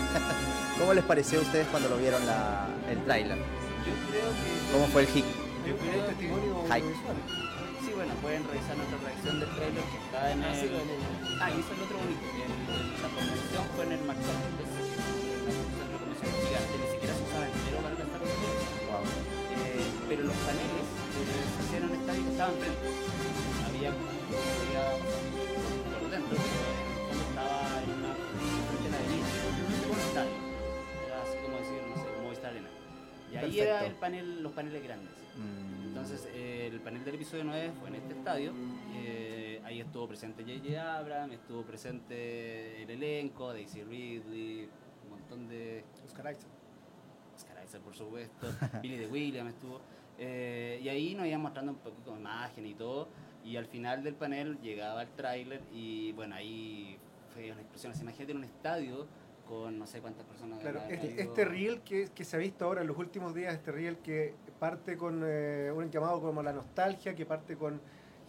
¿Cómo 0.78 0.95
les 0.95 1.02
pareció 1.04 1.40
a 1.40 1.42
ustedes 1.42 1.66
cuando 1.66 1.88
lo 1.88 1.97
vieron 1.99 2.25
la, 2.26 2.68
el 2.88 3.02
tráiler? 3.04 3.38
Yo 3.87 3.95
creo 4.11 4.28
que. 4.35 4.50
¿Cómo 4.73 4.87
fue 4.88 5.02
el 5.02 5.09
hit? 5.09 5.25
Yo 5.66 5.75
creo 5.76 6.02
que. 6.07 6.11
testimonio 6.12 6.52
Hype. 6.66 6.75
audiovisual. 6.75 7.16
Sí, 7.87 7.90
bueno, 7.95 8.12
pueden 8.19 8.43
revisar 8.50 8.75
nuestra 8.76 8.99
reacción 8.99 9.35
del 9.40 9.50
trailer 9.55 9.85
que 9.87 9.99
está 10.05 10.21
en 10.33 10.38
Ah, 10.43 10.50
el. 10.50 10.71
Ah, 11.38 11.50
y 11.50 11.61
eso 11.62 11.71
es 11.73 11.78
lo 11.78 11.85
otro 11.87 11.97
bonito. 12.02 12.25
el- 12.26 12.43
el- 12.43 13.02
la 13.02 13.09
convención 13.14 13.64
fue 13.78 13.83
en 13.87 13.93
el 13.95 14.00
una 14.02 14.14
centro 14.19 15.87
de 15.87 15.99
convención 16.02 16.31
gigante, 16.43 16.75
ni 16.83 16.88
siquiera 16.90 17.12
se 17.14 17.23
usaba 17.23 17.45
entero 17.47 17.78
para 17.87 17.95
gastar 17.95 18.21
los 18.26 18.35
Wow. 18.90 19.02
Eh, 19.07 19.87
pero 20.11 20.21
los 20.26 20.38
paneles 20.47 20.87
que 21.14 21.21
se 21.31 21.59
hicieron 21.62 21.90
estaban 21.95 22.55
frente. 22.59 22.87
Había 23.66 23.90
había 23.95 24.85
ahí 33.47 33.57
Perfecto. 33.57 33.62
era 33.79 33.87
el 33.87 33.95
panel, 33.95 34.43
los 34.43 34.53
paneles 34.53 34.83
grandes. 34.83 35.11
Mm, 35.37 35.88
Entonces, 35.88 36.29
eh, 36.35 36.69
el 36.73 36.81
panel 36.81 37.05
del 37.05 37.15
episodio 37.15 37.45
9 37.45 37.73
fue 37.81 37.88
en 37.88 37.95
este 37.97 38.15
estadio. 38.15 38.53
eh, 38.95 39.61
ahí 39.65 39.81
estuvo 39.81 40.07
presente 40.07 40.43
J.J. 40.45 40.97
Abrams, 40.99 41.35
estuvo 41.35 41.62
presente 41.62 42.83
el 42.83 42.91
elenco, 42.91 43.53
Daisy 43.53 43.83
Ridley, 43.83 44.69
un 45.05 45.11
montón 45.11 45.49
de 45.49 45.85
Oscar 46.05 46.33
Isaac. 46.33 46.49
Oscar 47.37 47.57
Isaac, 47.65 47.83
por 47.83 47.95
supuesto, 47.95 48.47
Billy 48.83 48.97
de 48.97 49.07
Williams 49.09 49.55
estuvo. 49.55 49.81
eh, 50.19 50.81
y 50.83 50.88
ahí 50.88 51.15
nos 51.15 51.26
iban 51.26 51.43
mostrando 51.43 51.73
un 51.73 51.79
poquito 51.79 52.12
de 52.12 52.21
imagen 52.21 52.67
y 52.67 52.75
todo. 52.75 53.09
Y 53.45 53.57
al 53.57 53.67
final 53.67 54.03
del 54.03 54.15
panel 54.15 54.59
llegaba 54.61 55.03
el 55.03 55.09
tráiler 55.11 55.61
y 55.73 56.11
bueno, 56.12 56.35
ahí 56.35 56.97
fue 57.33 57.53
una 57.53 57.61
explosión. 57.61 57.93
Imagínate 58.00 58.33
en 58.33 58.38
un 58.38 58.45
estadio 58.45 59.07
con 59.47 59.79
no 59.79 59.87
sé 59.87 60.00
cuántas 60.00 60.25
personas. 60.26 60.59
Claro, 60.61 60.81
este, 60.88 61.21
este 61.23 61.45
reel 61.45 61.81
que, 61.83 62.09
que 62.15 62.25
se 62.25 62.37
ha 62.37 62.38
visto 62.38 62.65
ahora 62.65 62.83
en 62.83 62.87
los 62.88 62.99
últimos 62.99 63.35
días, 63.35 63.55
este 63.55 63.73
reel 63.73 63.97
que 63.99 64.35
parte 64.59 64.97
con 64.97 65.23
eh, 65.25 65.73
un 65.75 65.91
llamado 65.91 66.21
como 66.21 66.43
la 66.43 66.53
nostalgia, 66.53 67.15
que 67.15 67.25
parte 67.26 67.57
con 67.57 67.81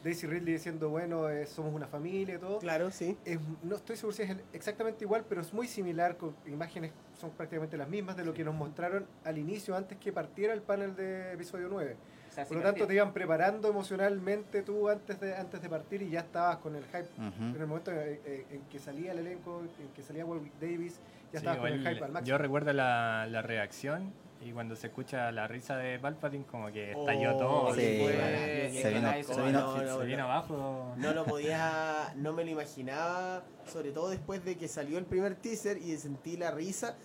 Daisy 0.03 0.27
Ridley 0.27 0.53
diciendo, 0.53 0.89
bueno, 0.89 1.27
eh, 1.29 1.45
somos 1.47 1.73
una 1.73 1.87
familia 1.87 2.35
y 2.35 2.37
todo. 2.37 2.59
Claro, 2.59 2.91
sí. 2.91 3.17
Es- 3.25 3.39
no 3.63 3.75
estoy 3.75 3.95
seguro 3.97 4.15
si 4.15 4.23
es 4.23 4.29
el- 4.29 4.43
exactamente 4.53 5.03
igual, 5.03 5.25
pero 5.27 5.41
es 5.41 5.51
muy 5.53 5.67
similar, 5.67 6.17
con 6.17 6.35
imágenes 6.45 6.91
son 7.19 7.31
prácticamente 7.31 7.77
las 7.77 7.89
mismas 7.89 8.15
de 8.15 8.23
lo 8.23 8.33
que 8.33 8.43
nos 8.43 8.53
mostraron 8.53 9.07
al 9.23 9.37
inicio, 9.39 9.75
antes 9.75 9.97
que 9.97 10.11
partiera 10.13 10.53
el 10.53 10.61
panel 10.61 10.95
de 10.95 11.33
episodio 11.33 11.67
9. 11.69 11.95
Sea, 12.37 12.45
Por 12.45 12.57
lo 12.57 12.63
tanto, 12.63 12.85
te 12.85 12.93
iban 12.93 13.13
preparando 13.13 13.67
emocionalmente 13.67 14.61
tú 14.61 14.87
antes 14.89 15.19
de, 15.19 15.35
antes 15.35 15.59
de 15.59 15.69
partir 15.69 16.03
y 16.03 16.11
ya 16.11 16.19
estabas 16.19 16.57
con 16.57 16.75
el 16.75 16.83
hype. 16.85 17.07
En 17.17 17.55
el 17.59 17.65
momento 17.65 17.91
en, 17.91 17.97
en- 17.99 18.45
en 18.51 18.61
que 18.69 18.77
salía 18.77 19.11
el 19.13 19.19
elenco, 19.19 19.61
en 19.79 19.87
que 19.95 20.03
salía 20.03 20.23
Warwick 20.23 20.53
Davis, 20.61 20.97
ya 20.97 21.31
Sí, 21.31 21.37
estabas 21.37 21.57
con 21.57 21.67
el 21.69 21.79
hype 21.79 22.03
al 22.05 22.11
máximo. 22.11 22.27
yo 22.27 22.37
recuerdo 22.37 22.73
la, 22.73 23.25
la 23.27 23.41
reacción 23.41 24.13
y 24.45 24.51
cuando 24.51 24.75
se 24.75 24.85
escucha 24.85 25.31
la 25.31 25.47
risa 25.47 25.77
de 25.77 25.97
Palpatine 25.97 26.45
como 26.45 26.71
que 26.71 26.91
estalló 26.91 27.35
Oh, 27.35 27.39
todo. 27.39 27.73
Sí, 27.73 27.81
se 27.81 27.97
vino, 28.89 29.01
nadie 29.01 29.23
se 29.23 29.33
se- 29.33 29.41
vino- 29.41 29.51
no, 29.59 29.81
no, 29.83 29.99
se 29.99 30.05
vino 30.05 30.17
no. 30.19 30.23
abajo. 30.25 30.93
No 30.97 31.13
lo 31.13 31.25
podía, 31.25 32.13
no 32.17 32.33
me 32.33 32.45
lo 32.45 32.51
imaginaba, 32.51 33.41
sobre 33.65 33.91
todo 33.91 34.11
después 34.11 34.45
de 34.45 34.55
que 34.57 34.67
salió 34.67 34.99
el 34.99 35.05
primer 35.05 35.33
teaser 35.33 35.77
y 35.79 35.97
sentí 35.97 36.37
la 36.37 36.51
risa. 36.51 36.95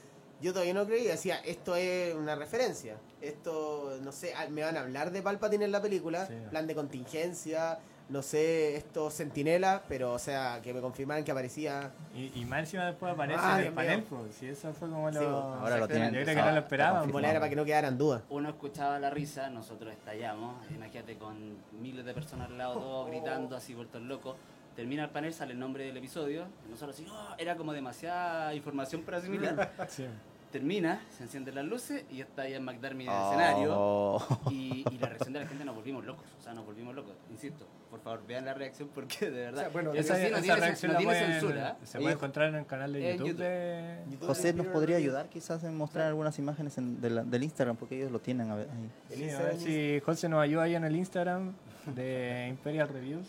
Yo 0.42 0.52
todavía 0.52 0.74
no 0.74 0.84
creía, 0.86 1.12
decía, 1.12 1.36
esto 1.44 1.76
es 1.76 2.14
una 2.14 2.34
referencia. 2.34 2.96
Esto, 3.20 3.98
no 4.02 4.10
sé, 4.12 4.34
ah, 4.34 4.46
me 4.50 4.62
van 4.62 4.76
a 4.76 4.80
hablar 4.80 5.12
de 5.12 5.22
Palpatine 5.22 5.64
en 5.64 5.72
la 5.72 5.80
película, 5.80 6.26
Sí. 6.26 6.34
plan 6.50 6.66
de 6.66 6.74
contingencia, 6.74 7.78
no 8.08 8.20
sé, 8.22 8.76
esto 8.76 9.08
sentinela, 9.10 9.84
pero 9.88 10.12
o 10.12 10.18
sea, 10.18 10.60
que 10.60 10.74
me 10.74 10.80
confirmaran 10.80 11.22
que 11.24 11.30
aparecía. 11.30 11.92
Y, 12.14 12.32
y 12.40 12.44
más 12.44 12.60
encima 12.60 12.86
después 12.86 13.12
aparece 13.12 13.40
Ah, 13.42 13.60
en 13.60 13.66
el 13.68 13.72
panel, 13.72 14.02
pues, 14.02 14.34
si 14.34 14.48
eso 14.48 14.72
fue 14.74 14.88
como 14.90 15.10
lo... 15.10 15.18
Sí, 15.20 15.24
Ahora 15.24 15.78
lo 15.78 15.86
tienen. 15.88 16.12
Yo 16.12 16.22
creo 16.22 16.34
que 16.36 16.42
no 16.42 16.50
lo 16.50 16.58
esperaban. 16.58 17.08
Era 17.24 17.34
para 17.40 17.48
que 17.48 17.56
no 17.56 17.64
quedaran 17.64 17.96
dudas. 17.96 18.22
uno 18.28 18.48
escuchaba 18.48 18.98
la 18.98 19.10
risa, 19.10 19.48
nosotros 19.48 19.92
estallamos, 19.92 20.56
imagínate 20.74 21.16
con 21.16 21.56
miles 21.80 22.04
de 22.04 22.12
personas 22.14 22.50
al 22.50 22.58
lado, 22.58 22.74
todos 22.80 23.06
gritando 23.08 23.56
así 23.56 23.74
vueltos 23.74 24.02
locos. 24.02 24.36
termina 24.74 25.04
el 25.04 25.10
panel, 25.10 25.34
sale 25.34 25.52
el 25.52 25.58
nombre 25.58 25.84
del 25.84 25.98
episodio, 25.98 26.46
y 26.66 26.70
nosotros 26.70 26.96
así, 26.96 27.06
"Oh", 27.06 27.34
era 27.36 27.56
como 27.56 27.74
demasiada 27.74 28.54
información 28.54 29.02
para 29.02 29.18
asimilar. 29.18 29.70
Sí. 29.88 30.06
Termina, 30.52 31.00
se 31.16 31.24
encienden 31.24 31.54
las 31.54 31.64
luces 31.64 32.04
y 32.10 32.18
ya 32.18 32.24
está 32.24 32.46
Ian 32.48 32.62
McDermott 32.64 33.06
en 33.06 33.08
el 33.08 33.14
Oh. 33.14 34.18
escenario. 34.20 34.50
Y, 34.50 34.84
y 34.92 34.98
la 34.98 35.08
reacción 35.08 35.32
de 35.32 35.40
la 35.40 35.46
gente 35.46 35.64
nos 35.64 35.74
volvimos 35.74 36.04
locos, 36.04 36.26
o 36.38 36.42
sea, 36.42 36.52
nos 36.52 36.66
volvimos 36.66 36.94
locos. 36.94 37.14
Insisto, 37.30 37.66
por 37.90 38.00
favor, 38.00 38.22
vean 38.26 38.44
la 38.44 38.52
reacción 38.54 38.90
porque 38.94 39.30
de 39.30 39.46
verdad. 39.46 39.54
O 39.54 39.60
sea, 39.60 39.68
bueno, 39.70 39.92
eso 39.94 40.00
Esa, 40.12 40.16
sí, 40.16 40.22
no 40.30 40.36
esa 40.36 40.42
tiene, 40.42 40.60
reacción 40.60 40.92
no 40.92 40.98
tiene 40.98 41.12
pueden- 41.12 41.32
censura. 41.32 41.76
se 41.82 41.98
puede 41.98 42.14
encontrar 42.14 42.48
en 42.50 42.54
el 42.56 42.66
canal 42.66 42.92
de 42.92 42.98
en 43.12 43.12
YouTube, 43.18 43.28
YouTube. 43.28 43.42
de... 43.44 43.98
YouTube 44.10 44.26
José, 44.28 44.52
de 44.52 44.52
¿nos 44.62 44.66
podría 44.66 44.96
ayudar 44.98 45.28
quizás 45.30 45.64
en 45.64 45.76
mostrar 45.76 46.06
algunas 46.08 46.38
imágenes 46.38 46.76
en- 46.78 47.00
de 47.00 47.10
la- 47.10 47.24
del 47.24 47.42
Instagram? 47.44 47.76
Porque 47.76 47.96
ellos 47.96 48.12
lo 48.12 48.20
tienen 48.20 48.50
a 48.50 48.54
ver, 48.56 48.68
ahí. 48.70 49.16
Sí, 49.16 49.30
a 49.30 49.38
ver 49.40 49.56
si 49.56 50.00
José 50.04 50.28
nos 50.28 50.40
ayuda 50.42 50.64
ahí 50.64 50.74
en 50.74 50.84
el 50.84 50.94
Instagram 50.96 51.54
de 51.94 52.46
Imperial 52.50 52.88
Reviews. 52.88 53.26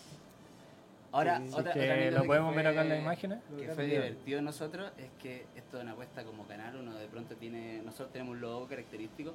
Ahora, 1.13 1.37
Sí, 1.39 1.49
otra, 1.53 1.73
que 1.73 1.79
otra 1.79 2.11
lo 2.11 2.21
que 2.23 2.27
podemos 2.27 2.53
fue- 2.53 2.63
ver 2.63 2.67
acá 2.71 2.81
en 2.81 2.89
las 2.89 2.99
imágenes. 2.99 3.39
Que 3.57 3.67
fue 3.69 3.85
divertido 3.85 4.35
de 4.37 4.41
nosotros 4.41 4.91
es 4.97 5.09
que 5.21 5.45
esto 5.55 5.77
de 5.77 5.83
una 5.83 5.91
apuesta 5.93 6.23
como 6.23 6.45
canal, 6.47 6.75
uno 6.75 6.95
de 6.95 7.07
pronto 7.07 7.35
tiene, 7.35 7.81
nosotros 7.83 8.11
tenemos 8.11 8.33
un 8.33 8.41
logo 8.41 8.67
característico 8.67 9.33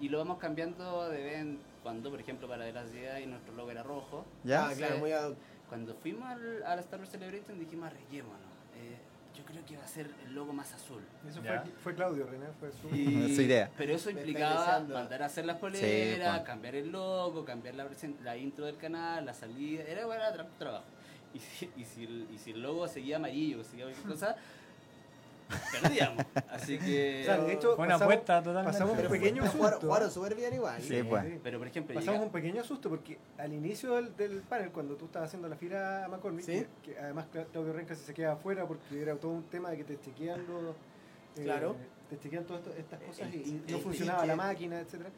y 0.00 0.08
lo 0.08 0.18
vamos 0.18 0.38
cambiando 0.38 1.08
de 1.10 1.22
vez 1.22 1.38
en 1.38 1.58
cuando, 1.82 2.10
por 2.10 2.20
ejemplo, 2.20 2.48
para 2.48 2.64
de 2.64 2.72
las 2.72 2.90
ideas 2.92 3.20
y 3.20 3.26
nuestro 3.26 3.54
logo 3.54 3.70
era 3.70 3.82
rojo. 3.82 4.24
¿Ya? 4.44 4.68
Ah, 4.68 4.72
claro, 4.76 4.98
muy 4.98 5.12
ad- 5.12 5.34
Cuando 5.68 5.94
fuimos 5.94 6.28
al, 6.28 6.62
a 6.64 6.74
la 6.74 6.80
Star 6.80 6.98
Wars 6.98 7.10
Celebration 7.12 7.58
dijimos 7.58 7.86
arreglémonos. 7.88 8.40
Eh, 8.76 8.96
yo 9.36 9.44
creo 9.44 9.64
que 9.64 9.76
va 9.76 9.84
a 9.84 9.88
ser 9.88 10.10
el 10.26 10.34
logo 10.34 10.52
más 10.52 10.72
azul. 10.74 11.02
Eso 11.28 11.40
fue, 11.42 11.60
fue 11.82 11.94
Claudio, 11.94 12.26
René, 12.26 12.46
fue 12.58 12.72
su... 12.72 12.88
Y- 12.94 13.34
Su 13.36 13.42
idea. 13.42 13.70
Pero 13.76 13.94
eso 13.94 14.10
implicaba 14.10 14.80
mandar 14.80 15.22
a 15.22 15.26
hacer 15.26 15.44
las 15.44 15.56
Sí, 15.56 15.60
poleras, 15.60 16.28
Juan. 16.34 16.44
cambiar 16.44 16.74
el 16.74 16.90
logo, 16.90 17.44
cambiar 17.44 17.74
la, 17.76 17.86
la 18.24 18.36
intro 18.36 18.64
del 18.66 18.76
canal, 18.78 19.24
la 19.24 19.32
salida. 19.34 19.84
Era 19.84 20.06
bueno 20.06 20.22
tra- 20.34 20.48
trabajo. 20.58 20.84
Y 21.34 21.38
si, 21.38 21.70
y, 21.76 21.84
si 21.84 22.04
el, 22.04 22.26
y 22.32 22.38
si 22.38 22.50
el 22.52 22.62
logo 22.62 22.86
seguía 22.88 23.16
amarillo, 23.16 23.62
seguía 23.64 23.84
cualquier 23.86 24.06
cosa, 24.08 24.36
perdíamos. 25.82 26.24
Así 26.50 26.78
que. 26.78 27.20
O 27.22 27.24
sea, 27.24 27.38
de 27.38 27.52
hecho, 27.52 27.76
Fue 27.76 27.86
una 27.86 27.94
pasamos- 27.96 28.02
apuesta 28.14 28.42
totalmente. 28.42 28.72
pasamos 28.78 28.98
un 28.98 29.08
pequeño 29.10 29.42
susto. 29.50 29.80
jugaron 29.80 30.10
súper 30.10 30.34
bien 30.34 30.54
igual. 30.54 30.80
Sí, 30.82 31.02
pues. 31.02 31.24
pero 31.42 31.58
por 31.58 31.66
ejemplo, 31.68 31.94
Pasamos 31.94 32.14
llega- 32.18 32.26
un 32.26 32.32
pequeño 32.32 32.64
susto 32.64 32.88
porque 32.88 33.18
al 33.38 33.52
inicio 33.52 33.94
del, 33.96 34.16
del 34.16 34.40
panel, 34.42 34.70
cuando 34.70 34.96
tú 34.96 35.06
estabas 35.06 35.28
haciendo 35.28 35.48
la 35.48 35.56
fila 35.56 36.04
a 36.04 36.08
McCormick, 36.08 36.44
Sí. 36.44 36.66
que, 36.82 36.92
que 36.92 36.98
además 36.98 37.26
Cla- 37.32 37.46
Claudio 37.50 37.72
Renca 37.72 37.94
se 37.94 38.14
queda 38.14 38.32
afuera 38.32 38.66
porque 38.66 39.00
era 39.00 39.14
todo 39.16 39.32
un 39.32 39.44
tema 39.44 39.70
de 39.70 39.76
que 39.78 39.84
te 39.84 40.00
chequean 40.00 40.44
los, 40.46 40.74
eh, 41.36 41.44
Claro. 41.44 41.76
te 42.08 42.18
chequean 42.18 42.44
todas 42.44 42.62
esto- 42.66 42.76
estas 42.78 43.00
cosas 43.02 43.28
El- 43.28 43.34
y, 43.34 43.38
y 43.38 43.64
el 43.68 43.72
no 43.72 43.78
funcionaba 43.80 44.26
la 44.26 44.36
máquina, 44.36 44.80
etcétera. 44.80 45.10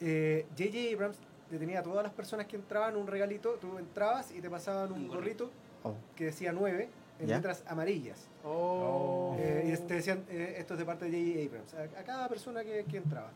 Eh, 0.00 0.46
J.J. 0.58 0.94
Abrams 0.94 1.18
le 1.52 1.58
tenía 1.58 1.80
a 1.80 1.82
todas 1.82 2.02
las 2.02 2.12
personas 2.14 2.46
que 2.46 2.56
entraban 2.56 2.96
un 2.96 3.06
regalito, 3.06 3.52
tú 3.60 3.78
entrabas 3.78 4.32
y 4.32 4.40
te 4.40 4.48
pasaban 4.50 4.90
un 4.90 5.06
gorrito 5.06 5.50
Oh. 5.84 5.94
que 6.16 6.26
decía 6.26 6.52
9 6.52 6.88
en 7.18 7.26
¿Ya? 7.26 7.36
letras 7.36 7.64
amarillas. 7.66 8.28
Oh. 8.44 9.34
Eh, 9.38 9.74
y 9.76 9.86
te 9.86 9.94
decían, 9.94 10.24
eh, 10.30 10.54
esto 10.58 10.74
es 10.74 10.78
de 10.78 10.84
parte 10.86 11.10
de 11.10 11.10
J.J. 11.20 11.46
Abrams, 11.48 11.74
a, 11.96 12.00
a 12.00 12.04
cada 12.04 12.28
persona 12.28 12.62
que, 12.64 12.84
que 12.84 12.96
entraba. 12.98 13.30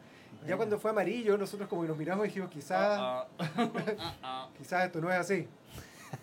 Ya 0.46 0.56
cuando 0.56 0.78
fue 0.78 0.92
amarillo, 0.92 1.36
nosotros 1.36 1.68
como 1.68 1.82
que 1.82 1.88
nos 1.88 1.96
miramos 1.98 2.24
y 2.24 2.28
dijimos, 2.28 2.50
quizás, 2.50 2.98
Ah, 3.00 3.26
ah, 3.38 3.70
ah, 4.22 4.48
quizás 4.56 4.86
esto 4.86 5.00
no 5.00 5.10
es 5.10 5.18
así. 5.18 5.48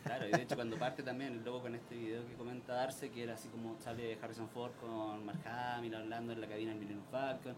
Claro, 0.05 0.27
y 0.29 0.31
de 0.31 0.41
hecho 0.43 0.55
cuando 0.55 0.77
parte 0.79 1.03
también 1.03 1.33
el 1.33 1.43
logo 1.43 1.61
con 1.61 1.75
este 1.75 1.93
video 1.95 2.25
que 2.25 2.33
comenta 2.35 2.73
Darce, 2.73 3.09
que 3.11 3.23
era 3.23 3.33
así 3.33 3.49
como 3.49 3.75
sale 3.81 4.17
Harrison 4.21 4.47
Ford 4.49 4.71
con 4.79 5.25
Mark 5.25 5.39
Hamill 5.45 5.93
hablando 5.95 6.31
en 6.31 6.39
la 6.39 6.47
cabina 6.47 6.71
del 6.71 6.79
Millennium 6.79 7.05
Falcon. 7.11 7.53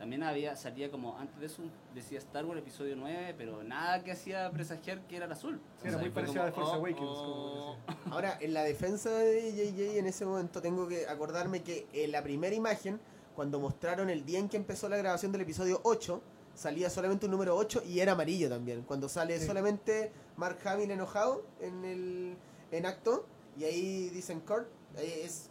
También 0.00 0.22
había, 0.22 0.56
salía 0.56 0.90
como, 0.90 1.18
antes 1.18 1.38
de 1.38 1.44
eso 1.44 1.62
decía 1.94 2.18
Star 2.20 2.46
Wars 2.46 2.58
episodio 2.58 2.96
9, 2.96 3.34
pero 3.36 3.62
nada 3.62 4.02
que 4.02 4.12
hacía 4.12 4.50
presagiar 4.50 5.06
que 5.06 5.16
era 5.16 5.26
el 5.26 5.32
azul. 5.32 5.60
Sí, 5.82 5.88
era 5.88 5.98
muy 5.98 6.08
parecido 6.08 6.42
a 6.42 6.46
The 6.46 6.52
Force 6.52 6.70
oh, 6.70 6.74
Awakens, 6.76 7.00
oh. 7.02 7.76
como 7.84 8.14
Ahora, 8.14 8.38
en 8.40 8.54
la 8.54 8.62
defensa 8.62 9.10
de 9.10 9.52
JJ 9.52 9.98
en 9.98 10.06
ese 10.06 10.24
momento 10.24 10.62
tengo 10.62 10.88
que 10.88 11.06
acordarme 11.06 11.62
que 11.62 11.86
en 11.92 12.12
la 12.12 12.22
primera 12.22 12.56
imagen, 12.56 12.98
cuando 13.36 13.60
mostraron 13.60 14.08
el 14.08 14.24
día 14.24 14.38
en 14.38 14.48
que 14.48 14.56
empezó 14.56 14.88
la 14.88 14.96
grabación 14.96 15.32
del 15.32 15.42
episodio 15.42 15.82
8, 15.84 16.22
salía 16.54 16.88
solamente 16.88 17.26
un 17.26 17.32
número 17.32 17.54
8 17.54 17.82
y 17.86 18.00
era 18.00 18.12
amarillo 18.12 18.48
también. 18.48 18.84
Cuando 18.84 19.06
sale 19.06 19.38
Sí. 19.38 19.46
solamente 19.46 20.12
Mark 20.38 20.60
Hamill 20.64 20.92
enojado 20.92 21.44
en 21.60 21.84
el 21.84 22.36
en 22.70 22.86
acto 22.86 23.26
y 23.58 23.64
ahí 23.64 24.08
dicen 24.08 24.40
Kurt, 24.40 24.66
eh, 24.96 25.24
es 25.26 25.49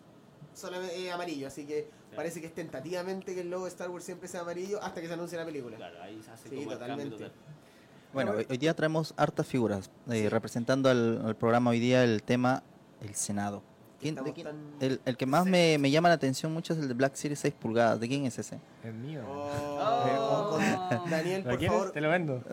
solamente 0.53 0.97
eh, 0.99 1.11
amarillo, 1.11 1.47
así 1.47 1.65
que 1.65 1.89
parece 2.15 2.41
que 2.41 2.47
es 2.47 2.53
tentativamente 2.53 3.33
que 3.35 3.41
el 3.41 3.49
logo 3.49 3.65
de 3.65 3.69
Star 3.69 3.89
Wars 3.89 4.03
siempre 4.03 4.27
sea 4.27 4.41
amarillo 4.41 4.81
hasta 4.83 5.01
que 5.01 5.07
se 5.07 5.13
anuncie 5.13 5.37
la 5.37 5.45
película. 5.45 5.77
Claro, 5.77 6.01
ahí 6.01 6.21
se 6.23 6.31
hace 6.31 6.49
Sí, 6.49 6.55
como 6.55 6.71
el 6.71 6.79
cambio 6.79 6.95
totalmente. 6.97 7.15
total. 7.25 7.31
Bueno, 8.11 8.31
Bueno, 8.31 8.39
hoy, 8.39 8.47
hoy 8.49 8.57
día 8.57 8.73
traemos 8.73 9.13
hartas 9.17 9.45
figuras, 9.47 9.89
eh, 10.09 10.13
Sí. 10.23 10.29
representando 10.29 10.89
al, 10.89 11.21
al 11.25 11.35
programa 11.35 11.69
hoy 11.71 11.79
día 11.79 12.03
el 12.03 12.23
tema 12.23 12.63
el 13.01 13.13
Senado. 13.15 13.61
¿Quién- 13.99 14.15
de 14.15 14.21
Estamos 14.21 14.33
quién- 14.33 14.47
tan- 14.47 14.81
el, 14.91 15.01
el 15.05 15.17
que 15.17 15.25
más 15.25 15.45
me, 15.45 15.77
me 15.77 15.91
llama 15.91 16.07
la 16.09 16.15
atención 16.15 16.53
mucho 16.53 16.73
es 16.73 16.79
el 16.79 16.87
de 16.87 16.93
Black 16.93 17.15
Series 17.15 17.39
6 17.39 17.53
pulgadas. 17.59 17.99
¿De 17.99 18.07
quién 18.07 18.25
es 18.25 18.39
ese? 18.39 18.59
Es 18.83 18.93
mío. 18.93 19.21
Oh, 19.27 20.49
con- 20.51 21.09
Daniel, 21.09 21.43
¿Lo 21.43 21.49
por 21.49 21.59
quieres? 21.59 21.77
favor, 21.77 21.91
Te 21.91 22.01
lo 22.01 22.09
vendo. 22.09 22.43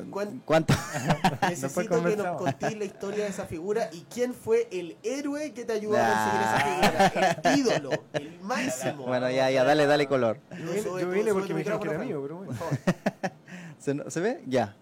¿Cuánto? 0.45 0.75
Necesito 1.49 2.03
que 2.03 2.17
nos 2.17 2.37
contéis 2.37 2.76
la 2.79 2.85
historia 2.85 3.25
de 3.25 3.31
esa 3.31 3.47
figura 3.47 3.88
y 3.93 4.00
quién 4.12 4.35
fue 4.35 4.69
el 4.73 4.97
héroe 5.03 5.53
que 5.53 5.65
te 5.65 5.73
ayudó 5.75 5.97
a 5.97 6.03
Nah. 6.03 6.25
conseguir 6.25 6.43
esa 6.88 7.11
figura. 7.11 7.41
El 7.45 7.59
ídolo, 7.59 7.91
el 8.15 8.41
máximo. 8.41 9.03
bueno, 9.07 9.31
ya, 9.31 9.50
ya, 9.50 9.65
dale, 9.65 9.87
dale 9.87 10.07
color. 10.07 10.38
Yo 10.50 10.57
yo 10.99 11.11
vine 11.11 11.31
sube 11.31 11.33
porque 11.35 11.55
me 11.55 11.59
dijeron 11.61 11.81
que 11.81 11.88
era 11.88 11.99
mío, 11.99 12.21
pero 12.23 12.37
bueno. 12.38 12.53
Por 12.53 12.59
favor. 12.59 12.79
¿Se, 13.79 13.95
no- 13.95 14.11
¿se 14.11 14.21
ve? 14.21 14.43
Ya. 14.47 14.75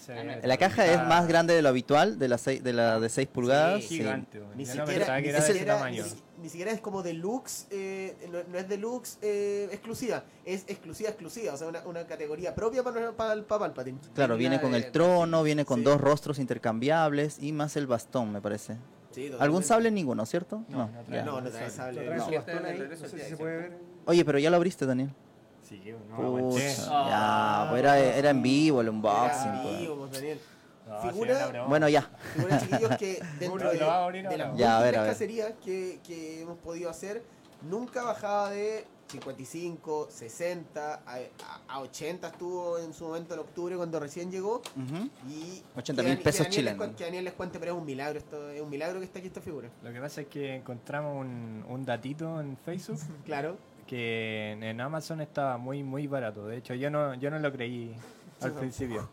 Sí, 0.00 0.06
sí, 0.06 0.12
ve. 0.12 0.40
La 0.46 0.56
caja 0.56 0.86
es 0.86 0.98
más 1.06 1.26
grande 1.28 1.54
de 1.54 1.62
lo 1.62 1.68
habitual, 1.68 2.18
de 2.18 2.28
la, 2.28 2.38
seis- 2.38 2.62
de 2.64 2.72
la 2.72 2.98
de 2.98 3.08
6 3.08 3.28
pulgadas. 3.28 3.82
sí. 3.84 3.98
Gigante. 3.98 4.40
Ni 4.56 4.64
no 4.64 4.84
pensaba 4.84 5.20
ni, 5.20 5.28
ese 5.28 5.42
siquiera, 5.42 5.74
tamaño. 5.76 6.02
ni 6.04 6.08
si- 6.08 6.22
ni 6.42 6.48
siquiera 6.48 6.70
es 6.72 6.80
como 6.80 7.02
deluxe, 7.02 7.66
eh, 7.70 8.16
no, 8.32 8.38
no 8.50 8.58
es 8.58 8.66
deluxe 8.66 9.18
eh, 9.20 9.68
exclusiva, 9.72 10.24
es 10.46 10.64
exclusiva 10.68 11.10
exclusiva, 11.10 11.52
o 11.52 11.56
sea, 11.58 11.68
una, 11.68 11.82
una 11.86 12.06
categoría 12.06 12.54
propia 12.54 12.82
para, 12.82 13.12
para, 13.12 13.34
el 13.34 13.44
para 13.44 13.60
Palpatine. 13.66 13.98
Claro, 14.14 14.36
viene 14.38 14.58
con 14.60 14.74
el 14.74 14.90
trono, 14.90 15.42
viene 15.42 15.66
con 15.66 15.80
Sí. 15.80 15.84
dos 15.84 16.00
rostros 16.00 16.38
intercambiables 16.38 17.38
y 17.42 17.52
más 17.52 17.76
el 17.76 17.86
bastón, 17.86 18.32
me 18.32 18.40
parece. 18.40 18.76
Sí, 19.10 19.30
¿Algún 19.38 19.62
sable? 19.64 19.90
Ninguno, 19.90 20.24
¿cierto? 20.24 20.64
No, 20.68 20.88
no 20.88 21.02
trae. 21.02 21.24
No, 21.24 21.40
no 21.40 21.50
trae 21.50 21.68
sable. 21.68 22.00
Trae 22.06 22.16
no. 22.16 22.26
Sí, 22.26 22.34
no 22.36 22.42
¿cierto? 23.08 23.44
ver. 23.44 23.72
Oye, 24.06 24.24
pero 24.24 24.38
ya 24.38 24.48
lo 24.50 24.56
abriste, 24.56 24.86
Daniel. 24.86 25.10
Sí, 25.70 25.94
no 26.10 26.16
Pucha, 26.16 26.58
ya, 27.08 27.66
pues 27.70 27.80
era, 27.80 27.98
era 27.98 28.30
en 28.30 28.42
vivo 28.42 28.80
el 28.80 28.88
unboxing. 28.88 29.48
Era 29.48 29.62
pues. 29.62 29.78
vivo, 29.80 29.96
pues, 29.96 30.10
Daniel. 30.12 30.40
No, 30.88 31.00
Figura- 31.02 31.66
Bueno, 31.68 31.88
ya. 31.88 32.10
Figura, 32.34 32.60
chiquillos, 32.60 32.96
que 32.96 33.22
dentro 33.38 33.70
de, 33.70 33.78
de 34.28 34.36
las. 34.36 34.56
Ya, 34.56 34.80
ver, 34.80 34.94
cacerías 34.96 35.52
que, 35.64 36.00
que 36.04 36.42
hemos 36.42 36.58
podido 36.58 36.90
hacer, 36.90 37.22
nunca 37.62 38.02
bajaba 38.02 38.50
de 38.50 38.84
55, 39.06 40.08
60, 40.10 40.94
a, 40.94 41.14
a- 41.14 41.20
a 41.68 41.80
80 41.80 42.28
estuvo 42.28 42.78
en 42.78 42.92
su 42.92 43.04
momento 43.06 43.34
en 43.34 43.40
octubre 43.40 43.76
cuando 43.76 44.00
recién 44.00 44.30
llegó. 44.30 44.56
Ujú. 44.76 45.08
Y 45.28 45.62
80 45.76 46.02
que 46.02 46.08
mil 46.08 46.18
pesos 46.18 46.48
chilenos. 46.48 46.88
Que 46.96 47.04
Daniel 47.04 47.24
les 47.24 47.34
cuente, 47.34 47.58
pero 47.60 47.72
es 47.72 47.78
un 47.78 47.84
milagro, 47.84 48.18
esto 48.18 48.50
es 48.50 48.60
un 48.60 48.70
milagro 48.70 48.98
que 48.98 49.04
está 49.04 49.18
aquí 49.20 49.28
esta 49.28 49.40
figura. 49.40 49.68
Lo 49.82 49.92
que 49.92 50.00
pasa 50.00 50.22
es 50.22 50.26
que 50.26 50.56
encontramos 50.56 51.16
un, 51.20 51.64
un 51.68 51.84
datito 51.84 52.40
en 52.40 52.56
Facebook 52.56 52.98
Claro. 53.24 53.56
Que 53.90 54.52
en, 54.52 54.80
Amazon 54.80 55.20
estaba 55.20 55.58
muy 55.58 55.82
muy 55.82 56.06
barato. 56.06 56.46
De 56.46 56.58
hecho, 56.58 56.74
yo 56.74 56.90
no 56.90 57.14
yo 57.14 57.28
no 57.28 57.40
lo 57.40 57.50
creí 57.52 57.92
al 58.40 58.52
principio. 58.52 59.08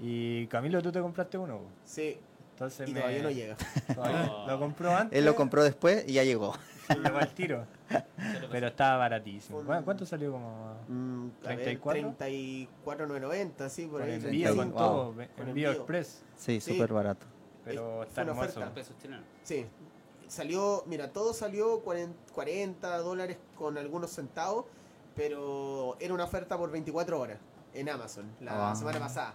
Y 0.00 0.46
Camilo, 0.46 0.80
tú 0.80 0.92
te 0.92 1.00
compraste 1.00 1.36
uno. 1.38 1.60
Sí, 1.84 2.18
Entonces 2.52 2.88
y 2.88 2.92
me- 2.92 3.00
todavía 3.00 3.22
no 3.24 3.30
llega. 3.30 3.56
todavía 3.92 4.32
lo 4.46 4.58
compró 4.60 4.94
antes. 4.96 5.18
Él 5.18 5.24
lo 5.24 5.34
compró 5.34 5.64
después 5.64 6.04
y 6.06 6.12
ya 6.14 6.22
llegó. 6.22 6.54
llegó 6.88 7.18
al 7.18 7.34
tiro. 7.34 7.66
Pero 8.52 8.68
estaba 8.68 8.96
baratísimo. 8.98 9.60
¿Cuánto, 9.64 9.84
cuánto 9.84 10.06
salió 10.06 10.30
como? 10.32 10.76
Mm, 10.88 11.28
a 11.44 11.48
ver, 11.48 11.56
34. 11.56 12.14
34,990, 12.18 13.68
sí, 13.68 13.86
por 13.86 14.00
Con 14.00 14.08
ahí. 14.08 14.14
envío, 14.14 14.54
35. 14.54 14.56
con 14.56 14.70
Wow. 14.70 14.78
todo. 14.80 15.12
Con 15.12 15.22
envío 15.22 15.48
envío. 15.48 15.70
express. 15.72 16.22
Sí, 16.36 16.60
Sí. 16.60 16.72
súper 16.72 16.92
barato. 16.92 17.26
Pero 17.64 17.96
fue 17.98 18.06
está 18.06 18.22
una 18.22 18.30
hermoso. 18.32 18.60
oferta. 18.60 18.82
Sí, 19.42 19.66
salió, 20.32 20.82
mira, 20.86 21.12
todo 21.12 21.34
salió 21.34 21.80
40, 21.80 22.32
40 22.32 22.98
dólares 22.98 23.36
con 23.56 23.76
algunos 23.76 24.10
centavos, 24.10 24.64
pero 25.14 25.96
era 26.00 26.14
una 26.14 26.24
oferta 26.24 26.56
por 26.56 26.70
24 26.70 27.20
horas 27.20 27.38
en 27.74 27.88
Amazon 27.88 28.24
la 28.40 28.70
Ah. 28.70 28.74
semana 28.74 28.98
pasada. 28.98 29.34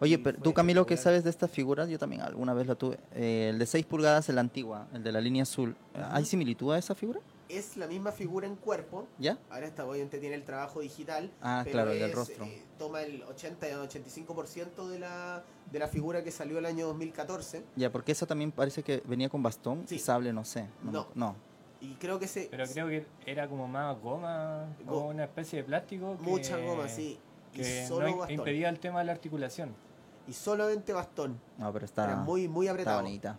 Oye, 0.00 0.18
pero 0.18 0.36
tú 0.38 0.52
Camilo, 0.52 0.84
¿qué 0.84 0.96
sabes 0.96 1.22
de 1.24 1.30
estas 1.30 1.50
figuras? 1.50 1.88
Yo 1.88 1.98
también 1.98 2.22
alguna 2.22 2.52
vez 2.54 2.66
lo 2.66 2.76
tuve. 2.76 2.98
Eh, 3.14 3.50
el 3.50 3.58
de 3.58 3.66
6 3.66 3.86
pulgadas, 3.86 4.28
el 4.28 4.38
antigua, 4.38 4.88
el 4.92 5.02
de 5.04 5.12
la 5.12 5.20
línea 5.20 5.44
azul. 5.44 5.76
¿Hay 6.10 6.24
similitud 6.24 6.72
a 6.72 6.78
esa 6.78 6.94
figura? 6.96 7.20
Es 7.52 7.76
la 7.76 7.86
misma 7.86 8.12
figura 8.12 8.46
en 8.46 8.56
cuerpo, 8.56 9.06
¿Ya? 9.18 9.38
ahora 9.50 9.66
esta 9.66 9.84
obviamente 9.84 10.18
tiene 10.18 10.34
el 10.36 10.42
trabajo 10.44 10.80
digital, 10.80 11.30
Ah, 11.42 11.60
pero 11.64 11.74
claro, 11.74 11.90
el 11.92 11.98
del 11.98 12.12
rostro. 12.12 12.46
eh, 12.46 12.62
toma 12.78 13.02
el 13.02 13.22
80 13.24 13.68
y 13.68 13.72
85% 13.72 14.88
de 14.88 14.98
la, 14.98 15.44
de 15.70 15.78
la 15.78 15.86
figura 15.86 16.24
que 16.24 16.30
salió 16.30 16.58
el 16.58 16.64
año 16.64 16.86
2014 16.86 17.62
Ya, 17.76 17.92
porque 17.92 18.12
esa 18.12 18.24
también 18.26 18.52
parece 18.52 18.82
que 18.82 19.02
venía 19.06 19.28
con 19.28 19.42
bastón 19.42 19.86
Sí. 19.86 19.96
y 19.96 19.98
sable, 19.98 20.32
no 20.32 20.46
sé. 20.46 20.66
No. 20.82 20.92
No. 20.92 21.06
no. 21.14 21.36
y 21.82 21.94
creo 21.96 22.18
que 22.18 22.26
se... 22.28 22.46
Pero 22.50 22.64
creo 22.72 22.86
que 22.88 23.06
era 23.26 23.46
como 23.48 23.68
más 23.68 24.00
goma 24.00 24.66
Go- 24.86 24.94
o 24.98 25.08
una 25.10 25.24
especie 25.24 25.58
de 25.58 25.64
plástico. 25.64 26.16
Que, 26.16 26.22
Mucha 26.22 26.56
goma, 26.56 26.88
sí. 26.88 27.18
Y 27.52 27.56
Que 27.58 27.86
solo 27.86 28.06
no 28.06 28.12
im- 28.14 28.18
bastón. 28.20 28.38
impedía 28.38 28.68
el 28.70 28.78
tema 28.78 29.00
de 29.00 29.04
la 29.06 29.12
articulación. 29.12 29.74
Y 30.28 30.32
solamente 30.32 30.92
bastón. 30.94 31.38
No, 31.58 31.66
pero 31.72 31.84
Era 31.84 31.84
está, 31.84 32.16
muy, 32.16 32.46
muy 32.48 32.66
está 32.66 32.72
apretado. 32.72 33.02
bonita. 33.02 33.36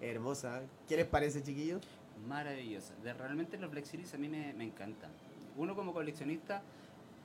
Hermosa. 0.00 0.62
¿Qué 0.88 0.96
les 0.96 1.06
parece, 1.06 1.42
chiquillos? 1.42 1.82
Maravillosa. 2.26 2.94
De, 3.02 3.12
realmente 3.12 3.58
los 3.58 3.70
Black 3.70 3.84
Series 3.84 4.12
a 4.14 4.18
mí 4.18 4.28
me, 4.28 4.52
me 4.54 4.64
encantan. 4.64 5.10
Uno 5.56 5.74
como 5.74 5.92
coleccionista, 5.92 6.62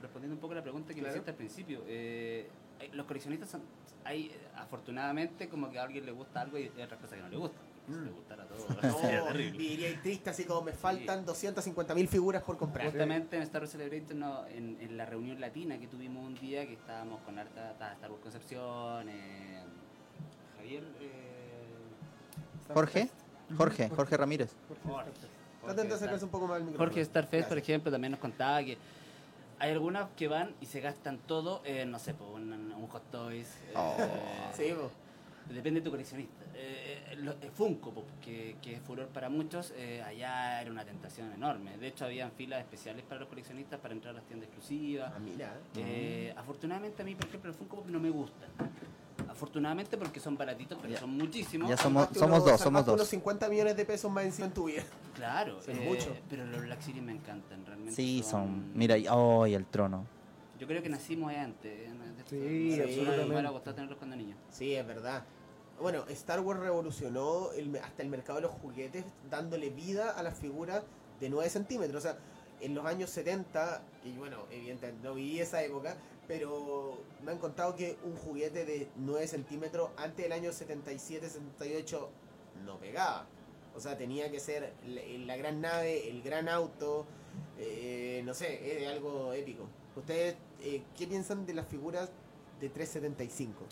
respondiendo 0.01 0.36
un 0.36 0.41
poco 0.41 0.53
a 0.53 0.58
la 0.58 0.63
pregunta 0.63 0.89
que 0.93 1.00
Claro. 1.00 1.08
me 1.13 1.17
hiciste 1.17 1.31
al 1.31 1.38
principio, 1.38 1.84
eh, 1.88 2.50
los 2.93 3.05
coleccionistas 3.05 3.50
son, 3.50 3.62
hay 4.05 4.31
afortunadamente 4.55 5.50
como 5.50 5.69
que 5.69 5.79
a 5.79 5.84
alguien 5.84 6.05
le 6.05 6.12
gusta 6.12 6.41
algo 6.41 6.58
y 6.58 6.63
hay 6.63 6.81
otras 6.84 7.00
cosas 7.01 7.17
que 7.17 7.24
no 7.24 7.29
le 7.29 7.38
gustan. 7.38 7.62
Si 7.88 7.93
Mm. 7.96 8.05
le 8.05 8.12
gustara 8.12 8.46
todo, 8.46 8.58
No, 8.84 8.98
sería 9.00 9.24
terrible. 9.25 9.58
viviría 9.58 10.01
triste 10.01 10.29
así 10.29 10.43
como 10.46 10.62
me 10.62 10.74
faltan 10.74 11.25
250 11.25 11.96
mil 11.96 12.08
figuras 12.08 12.43
por 12.43 12.55
comprar. 12.58 12.86
Justamente 12.86 13.36
en 13.38 13.41
Star 13.43 13.62
Wars 13.62 13.72
Celebration, 13.72 14.19
no, 14.19 14.46
en, 14.48 14.77
en 14.79 14.96
la 14.96 15.05
reunión 15.08 15.39
latina 15.41 15.79
que 15.79 15.88
tuvimos 15.88 16.24
un 16.25 16.36
día, 16.36 16.67
que 16.67 16.74
estábamos 16.74 17.19
con 17.22 17.39
harta, 17.39 17.72
Star 17.93 18.12
Wars 18.12 18.22
Concepción, 18.22 19.10
eh, 19.10 19.63
Javier, 20.58 20.84
eh, 21.00 22.74
Jorge, 22.74 23.10
Jorge, 23.57 23.89
Jorge 23.89 24.17
Ramírez. 24.17 24.51
Jorge, 24.83 25.11
Traten 25.63 25.87
de 25.89 25.93
acercarse 25.95 26.25
un 26.25 26.31
poco 26.31 26.47
más 26.47 26.55
al 26.57 26.63
micrófono. 26.63 26.89
Jorge 26.89 27.05
Starfest, 27.05 27.47
por 27.49 27.57
ejemplo, 27.57 27.91
también 27.91 28.11
nos 28.11 28.19
contaba 28.19 28.63
que 28.63 28.77
hay 29.59 29.71
algunas 29.71 30.09
que 30.15 30.27
van 30.27 30.55
y 30.61 30.65
se 30.65 30.79
gastan 30.79 31.17
todo 31.19 31.61
en, 31.65 31.91
no 31.91 31.99
sé, 31.99 32.13
po, 32.13 32.25
un, 32.31 32.51
un 32.53 32.87
Hot 32.87 33.11
Toys. 33.11 33.47
eh, 33.67 33.73
Oh. 33.75 33.95
Sí, 34.55 34.73
po. 34.73 34.89
Depende 35.53 35.79
de 35.81 35.83
tu 35.83 35.89
coleccionista. 35.91 36.45
Eh, 36.53 37.03
eh, 37.11 37.15
lo- 37.17 37.31
eh, 37.33 37.49
Funko, 37.53 37.91
po, 37.91 38.05
que, 38.21 38.55
que 38.61 38.75
es 38.75 38.81
furor 38.81 39.07
para 39.07 39.29
muchos, 39.29 39.73
eh, 39.75 40.01
allá 40.03 40.61
era 40.61 40.71
una 40.71 40.85
tentación 40.85 41.31
enorme. 41.33 41.77
De 41.77 41.87
hecho, 41.87 42.05
habían 42.05 42.31
filas 42.31 42.59
especiales 42.59 43.03
para 43.03 43.19
los 43.21 43.29
coleccionistas 43.29 43.79
para 43.79 43.93
entrar 43.93 44.13
a 44.13 44.17
las 44.19 44.25
tiendas 44.27 44.47
exclusivas. 44.47 45.11
Ah, 45.15 45.19
mira. 45.19 45.53
Eh, 45.75 46.33
afortunadamente 46.37 47.01
a 47.01 47.05
mí, 47.05 47.15
por 47.15 47.25
ejemplo, 47.27 47.49
el 47.49 47.57
Funko 47.57 47.77
Pop 47.77 47.87
no 47.89 47.99
me 47.99 48.11
gusta. 48.11 48.45
Afortunadamente 49.29 49.95
porque 49.97 50.19
son 50.19 50.36
baratitos, 50.38 50.77
pero 50.82 50.93
Ya. 50.93 50.99
son 50.99 51.12
muchísimos. 51.17 51.69
Ya 51.69 51.77
somos, 51.77 52.03
Sacaste 52.03 52.19
somos 52.19 52.39
unos- 52.39 52.51
dos, 52.51 52.60
somos 52.62 52.80
sacaste 52.80 52.91
unos 52.91 52.99
dos. 53.01 53.08
50 53.10 53.49
millones 53.49 53.77
de 53.77 53.86
pesos 53.86 54.12
más 54.12 54.25
encima 54.25 54.47
en 54.47 54.53
tu 54.53 54.65
vida. 54.65 54.84
Claro, 55.15 55.62
Son 55.62 55.75
eh, 55.77 55.86
muchos. 55.88 56.10
pero 56.30 56.45
los 56.45 56.62
Black 56.62 56.82
Series 56.82 57.03
me 57.03 57.12
encantan, 57.13 57.65
realmente. 57.65 57.93
Sí, 57.93 58.23
son. 58.23 58.71
Mira, 58.75 58.97
y- 58.97 59.08
oh, 59.10 59.45
y 59.45 59.53
el 59.53 59.65
trono. 59.65 60.06
Yo 60.60 60.67
creo 60.67 60.82
que 60.82 60.89
nacimos 60.89 61.32
antes. 61.34 61.71
¿eh? 61.71 61.93
Sí, 62.30 62.36
Me 62.36 62.84
absolutamente. 62.84 63.73
tenerlos 63.73 63.97
cuando 63.97 64.15
niño. 64.15 64.36
Sí, 64.49 64.73
es 64.75 64.86
verdad. 64.86 65.23
Bueno, 65.82 66.03
Star 66.10 66.41
Wars 66.41 66.60
revolucionó 66.60 67.51
el 67.53 67.69
me- 67.69 67.80
hasta 67.80 68.01
el 68.03 68.10
mercado 68.10 68.38
de 68.38 68.41
los 68.43 68.51
juguetes, 68.51 69.06
dándole 69.30 69.69
vida 69.69 70.12
a 70.12 70.23
las 70.23 70.38
figuras 70.38 70.84
de 71.21 71.30
9 71.30 71.49
centímetros. 71.49 72.03
O 72.03 72.08
sea, 72.08 72.17
en 72.62 72.76
los 72.76 72.86
años 72.86 73.10
70, 73.10 73.82
y 74.06 74.13
bueno, 74.13 74.45
evidentemente 74.52 75.08
no 75.08 75.15
viví 75.15 75.39
esa 75.39 75.63
época, 75.63 75.95
pero 76.28 76.98
me 77.24 77.32
han 77.32 77.39
contado 77.39 77.76
que 77.76 77.98
un 78.04 78.15
juguete 78.15 78.65
de 78.65 78.88
9 78.98 79.28
centímetros 79.28 79.89
antes 79.98 80.24
del 80.24 80.32
año 80.32 80.52
77, 80.52 81.30
78 81.30 82.10
no 82.65 82.78
pegaba. 82.78 83.28
O 83.76 83.80
sea, 83.80 83.98
tenía 83.98 84.30
que 84.30 84.39
ser 84.39 84.74
la, 84.88 85.02
la 85.26 85.38
gran 85.38 85.62
nave, 85.62 86.10
el 86.10 86.22
gran 86.22 86.50
auto, 86.50 87.06
eh, 87.58 88.22
no 88.26 88.34
sé, 88.34 88.84
es 88.84 88.88
algo 88.88 89.34
épico. 89.34 89.67
¿Ustedes 89.95 90.36
eh, 90.62 90.84
qué 90.98 91.08
piensan 91.08 91.45
de 91.45 91.54
las 91.54 91.67
figuras 91.67 92.12
de 92.60 92.69
375? 92.69 93.65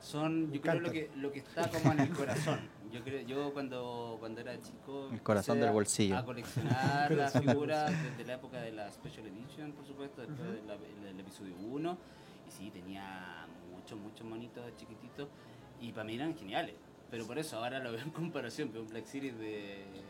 Son, 0.00 0.52
yo 0.52 0.60
creo, 0.60 0.80
lo 0.80 0.90
que, 0.90 1.10
lo 1.16 1.32
que 1.32 1.40
está 1.40 1.68
como 1.68 1.92
en 1.92 2.00
el 2.00 2.10
corazón. 2.10 2.60
Yo 2.92 3.02
creo, 3.04 3.20
yo 3.26 3.52
cuando, 3.52 4.16
cuando 4.18 4.40
era 4.40 4.60
chico... 4.60 5.08
El 5.12 5.22
corazón 5.22 5.54
empecé 5.56 5.60
del 5.60 5.68
a- 5.68 5.72
bolsillo. 5.72 6.16
A 6.18 6.24
coleccionar 6.24 7.10
las 7.12 7.32
figuras 7.32 7.90
desde 8.02 8.24
la 8.24 8.34
época 8.34 8.60
de 8.60 8.72
la 8.72 8.90
Special 8.90 9.26
Edition, 9.26 9.72
por 9.72 9.86
supuesto, 9.86 10.22
después 10.22 10.48
del, 11.02 11.20
episodio 11.20 11.54
1. 11.56 11.98
Y 12.48 12.50
sí, 12.50 12.70
tenía 12.70 13.46
muchos, 13.70 13.98
muchos 13.98 14.26
monitos 14.26 14.64
chiquititos. 14.76 15.28
Y 15.80 15.92
para 15.92 16.04
mí 16.04 16.14
eran 16.14 16.34
geniales. 16.36 16.74
Pero 17.10 17.26
por 17.26 17.38
eso 17.38 17.58
ahora 17.58 17.78
lo 17.78 17.92
veo 17.92 18.00
en 18.02 18.10
comparación. 18.10 18.72
Veo 18.72 18.82
un 18.82 18.88
Black 18.88 19.04
Series 19.04 19.36
de... 19.38 19.44
de 19.44 20.08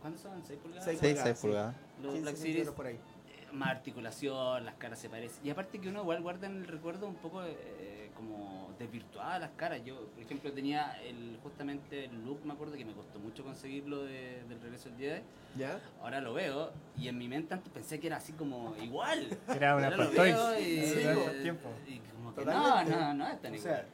¿Cuántos 0.00 0.22
son? 0.22 0.42
¿6 0.44 0.56
pulgadas? 0.58 0.84
Seis 0.84 0.98
Sí, 1.00 1.06
pulgadas, 1.06 1.24
6 1.24 1.38
sí. 1.38 1.46
pulgadas. 1.46 1.76
Los 2.02 2.12
15 2.14 2.20
Black 2.22 2.36
Series 2.36 2.70
por 2.70 2.86
ahí. 2.86 2.94
eh, 2.94 3.48
más 3.52 3.68
articulación, 3.70 4.64
las 4.64 4.74
caras 4.76 4.98
se 4.98 5.08
parecen. 5.08 5.44
Y 5.46 5.50
aparte 5.50 5.78
que 5.80 5.88
uno 5.88 6.02
igual 6.02 6.22
guarda 6.22 6.46
en 6.46 6.56
el 6.58 6.66
recuerdo 6.66 7.06
un 7.08 7.16
poco 7.16 7.42
eh, 7.44 8.01
como 8.16 8.70
desvirtuadas 8.78 9.40
las 9.40 9.50
caras. 9.52 9.82
Yo, 9.84 10.06
por 10.08 10.22
ejemplo, 10.22 10.52
tenía 10.52 10.92
el 11.02 11.38
justamente 11.42 12.04
el 12.06 12.24
look, 12.24 12.40
me 12.44 12.52
acuerdo 12.52 12.74
que 12.74 12.84
me 12.84 12.92
costó 12.92 13.18
mucho 13.18 13.44
conseguirlo 13.44 14.04
de- 14.04 14.42
del 14.48 14.60
regreso 14.60 14.88
del 14.90 14.98
Jedi. 14.98 15.22
¿Ya? 15.56 15.80
Ahora 16.02 16.20
lo 16.20 16.34
veo 16.34 16.72
y 16.96 17.08
en 17.08 17.18
mi 17.18 17.28
mente 17.28 17.54
antes 17.54 17.72
pensé 17.72 18.00
que 18.00 18.06
era 18.06 18.16
así 18.16 18.32
como 18.32 18.74
igual. 18.82 19.26
Era 19.54 19.76
una 19.76 19.86
Ahora 19.88 19.96
lo 20.04 20.10
veo 20.10 20.58
y, 20.60 20.64
Sí, 20.64 20.98
y- 21.00 21.14
todo 21.14 21.30
el 21.30 21.42
tiempo. 21.42 21.68
y 21.86 21.98
como 21.98 22.34
que 22.34 22.44
no, 22.44 22.84
no, 22.84 23.14
no 23.14 23.28
es 23.28 23.40
tan 23.42 23.52
O 23.52 23.56
igual. 23.56 23.74
sea, 23.74 23.86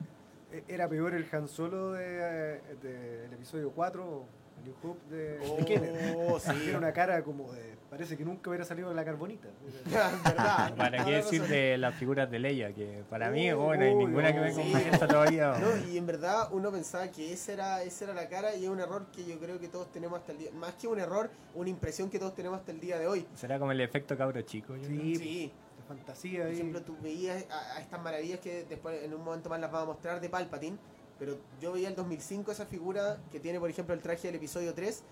e- 0.53 0.65
era 0.69 0.89
peor 0.89 1.15
el 1.15 1.27
Han 1.33 1.49
Solo 1.49 1.93
de, 1.93 2.61
de- 2.83 3.19
del 3.23 3.33
episodio 3.33 3.71
4, 3.73 4.25
New 4.65 4.75
Hope 4.83 5.15
de, 5.15 5.39
de 5.39 5.65
Kenner. 5.65 6.17
Oh, 6.17 6.39
sí. 6.39 6.51
Tiene 6.63 6.79
una 6.79 6.93
cara 6.93 7.23
como 7.23 7.53
de. 7.53 7.77
Parece 7.89 8.19
que 8.19 8.25
nunca 8.25 8.51
hubiera 8.51 8.67
salido 8.67 8.91
de 8.91 8.95
la 8.95 9.03
carbonita. 9.05 9.49
¿Verdad? 9.87 10.75
¿Para 10.77 11.05
qué 11.07 11.13
decir 11.13 11.43
de 11.47 11.79
las 11.79 11.95
figuras 11.95 12.31
de 12.31 12.39
Leia? 12.39 12.75
Que 12.75 13.03
para 13.09 13.31
mí, 13.31 13.51
oh, 13.53 13.75
no 13.75 13.83
hay 13.83 13.95
uy, 13.95 14.05
ninguna 14.05 14.31
que 14.33 14.41
me 14.41 14.53
sí. 14.53 14.61
convierta 14.61 15.09
todavía. 15.09 15.53
oh. 15.55 15.59
No, 15.59 15.87
y 15.91 15.97
en 15.97 16.07
verdad 16.07 16.49
uno 16.53 16.71
pensaba 16.71 17.09
que 17.09 17.33
esa 17.33 17.53
era, 17.55 17.83
esa 17.83 18.05
era 18.05 18.15
la 18.15 18.29
cara 18.29 18.55
y 18.55 18.65
es 18.65 18.69
un 18.71 18.79
error 18.81 19.07
que 19.11 19.25
yo 19.25 19.39
creo 19.39 19.59
que 19.59 19.69
todos 19.69 19.91
tenemos 19.91 20.19
hasta 20.19 20.33
el 20.33 20.39
día. 20.39 20.51
Más 20.53 20.75
que 20.75 20.87
un 20.87 21.01
error, 21.01 21.31
una 21.55 21.71
impresión 21.71 22.11
que 22.11 22.19
todos 22.19 22.35
tenemos 22.35 22.59
hasta 22.59 22.73
el 22.73 22.81
día 22.81 22.99
de 22.99 23.07
hoy. 23.07 23.27
Será 23.35 23.59
como 23.59 23.73
el 23.73 23.81
efecto 23.81 24.19
cabro 24.19 24.43
chico. 24.43 24.77
yo 24.77 24.83
creo. 24.83 25.01
Sí, 25.01 25.17
Sí. 25.17 25.53
de 25.79 25.83
fantasía 25.89 26.43
Por 26.43 26.53
ejemplo, 26.53 26.83
tú 26.83 26.95
veías 27.03 27.47
a, 27.51 27.77
a 27.77 27.81
estas 27.81 28.03
maravillas 28.03 28.41
que 28.41 28.65
después 28.69 29.03
en 29.03 29.15
un 29.15 29.25
momento 29.25 29.49
más 29.49 29.61
las 29.61 29.73
vamos 29.73 29.89
a 29.89 29.93
mostrar 29.93 30.21
de 30.21 30.29
Palpatine, 30.29 30.77
pero 31.19 31.37
yo 31.61 31.73
veía 31.73 31.89
el 31.89 31.95
2005 31.97 32.53
esa 32.53 32.67
figura 32.67 33.19
que 33.33 33.41
tiene, 33.41 33.59
por 33.61 33.69
ejemplo, 33.71 33.95
el 33.95 34.01
traje 34.01 34.29
del 34.29 34.37
episodio 34.37 34.75
3 34.75 35.03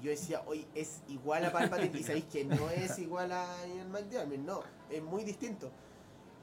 y 0.00 0.04
yo 0.04 0.10
decía, 0.10 0.42
hoy 0.46 0.66
es 0.74 1.02
igual 1.08 1.44
a 1.44 1.52
Palpatine 1.52 1.98
y 1.98 2.02
sabéis 2.04 2.24
que 2.26 2.44
no 2.44 2.70
es 2.70 2.98
igual 2.98 3.32
a 3.32 3.46
Ian 3.76 3.90
McDiarmid, 3.90 4.38
no, 4.38 4.60
es 4.90 5.02
muy 5.02 5.24
distinto. 5.24 5.70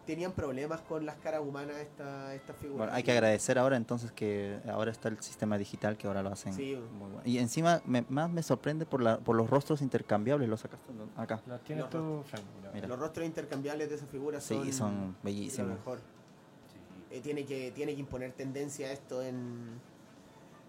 Tenían 0.05 0.33
problemas 0.33 0.81
con 0.81 1.03
las 1.03 1.15
caras 1.15 1.41
humanas 1.41 1.77
esta, 1.77 2.35
estas 2.35 2.55
figuras. 2.57 2.77
Bueno, 2.77 2.93
hay 2.93 3.01
que 3.01 3.11
agradecer 3.11 3.57
ahora 3.57 3.75
entonces 3.75 4.11
que 4.11 4.59
ahora 4.71 4.91
está 4.91 5.07
el 5.07 5.19
sistema 5.19 5.57
digital 5.57 5.97
que 5.97 6.05
ahora 6.05 6.21
lo 6.21 6.29
hacen 6.29 6.53
Sí. 6.53 6.75
muy 6.75 7.09
bueno. 7.09 7.21
Y 7.25 7.39
encima 7.39 7.81
me- 7.85 8.05
más 8.09 8.29
me 8.29 8.43
sorprende 8.43 8.85
por, 8.85 9.01
la, 9.01 9.17
por 9.17 9.35
los 9.35 9.49
rostros 9.49 9.81
intercambiables, 9.81 10.47
los 10.47 10.59
sacaste 10.59 10.91
acá. 11.17 11.41
Los 11.47 11.59
tienes 11.63 11.85
Los 11.85 11.91
tú, 11.91 12.23
Frank. 12.27 12.43
Los 12.87 12.99
rostros 12.99 13.25
intercambiables 13.25 13.89
de 13.89 13.95
esas 13.95 14.07
figuras 14.09 14.43
son, 14.43 14.63
Sí, 14.63 14.73
son 14.73 15.07
lo 15.07 15.15
bellísimos. 15.23 15.71
mejor. 15.71 15.99
Eh, 17.11 17.21
tiene, 17.21 17.45
que, 17.45 17.71
tiene 17.71 17.93
que 17.93 17.99
imponer 18.01 18.31
tendencia 18.33 18.87
a 18.87 18.91
esto 18.91 19.21
en 19.21 19.79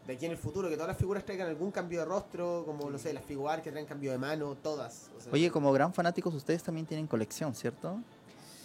de 0.06 0.12
aquí 0.12 0.24
en 0.26 0.30
el 0.32 0.38
futuro, 0.38 0.68
que 0.68 0.74
todas 0.76 0.86
las 0.88 0.96
figuras 0.96 1.24
traigan 1.24 1.48
algún 1.48 1.72
cambio 1.72 1.98
de 1.98 2.04
rostro, 2.04 2.62
como 2.64 2.88
no 2.88 2.96
sé, 2.96 3.12
las 3.12 3.24
figuras 3.24 3.60
que 3.60 3.72
traen 3.72 3.86
cambio 3.86 4.12
de 4.12 4.18
mano, 4.18 4.54
todas. 4.54 5.10
o 5.16 5.20
sea, 5.20 5.32
Oye, 5.32 5.50
como 5.50 5.72
gran 5.72 5.92
fanáticos 5.92 6.32
ustedes 6.32 6.62
también 6.62 6.86
tienen 6.86 7.08
colección, 7.08 7.52
¿cierto? 7.56 7.98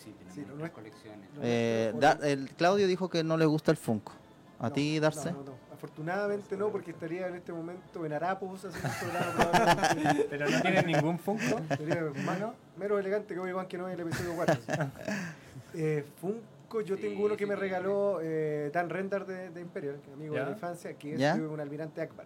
Sí, 0.03 0.13
tenemos 0.35 0.63
Sí, 0.63 0.69
colecciones. 0.69 1.29
Eh, 1.41 1.93
Da- 1.99 2.19
el 2.21 2.47
Claudio 2.51 2.85
dijo 2.85 3.09
que 3.09 3.23
no 3.23 3.37
le 3.37 3.45
gusta 3.47 3.71
el 3.71 3.77
Funko. 3.77 4.11
¿A 4.59 4.67
No, 4.67 4.73
ti, 4.73 4.99
Darce? 4.99 5.31
No, 5.31 5.39
no, 5.39 5.43
no. 5.45 5.55
Afortunadamente 5.73 6.55
no, 6.55 6.69
porque 6.69 6.91
estaría 6.91 7.27
en 7.27 7.33
este 7.35 7.51
momento 7.51 8.05
en 8.05 8.13
Harapos 8.13 8.63
haciendo. 8.63 8.83
Pero 10.29 10.47
no 10.47 10.61
tienes 10.61 10.85
ningún 10.85 11.17
Funko. 11.17 11.59
Sería 11.75 12.03
más, 12.23 12.37
menos 12.77 12.99
elegante 12.99 13.33
que 13.33 13.39
Obi-Wan 13.39 13.65
que 13.67 13.79
no 13.79 13.87
en 13.89 13.99
el 13.99 14.01
episodio 14.01 14.33
4. 14.35 14.59
eh, 15.73 16.05
Funko, 16.21 16.39
yo 16.79 16.95
Sí, 16.95 17.01
tengo 17.01 17.25
uno 17.25 17.35
que 17.35 17.43
sí, 17.43 17.49
me 17.49 17.55
sí. 17.55 17.59
regaló 17.61 18.19
eh, 18.21 18.69
Dan 18.73 18.89
Rendar 18.89 19.25
de, 19.25 19.49
de 19.49 19.59
Imperial, 19.59 19.99
que 20.01 20.07
es 20.11 20.13
amigo 20.15 20.35
¿Ya? 20.35 20.39
de 20.41 20.45
la 20.45 20.51
infancia, 20.53 20.93
que 20.93 21.15
es 21.15 21.35
un 21.37 21.59
almirante 21.59 21.99
Akbar. 22.01 22.25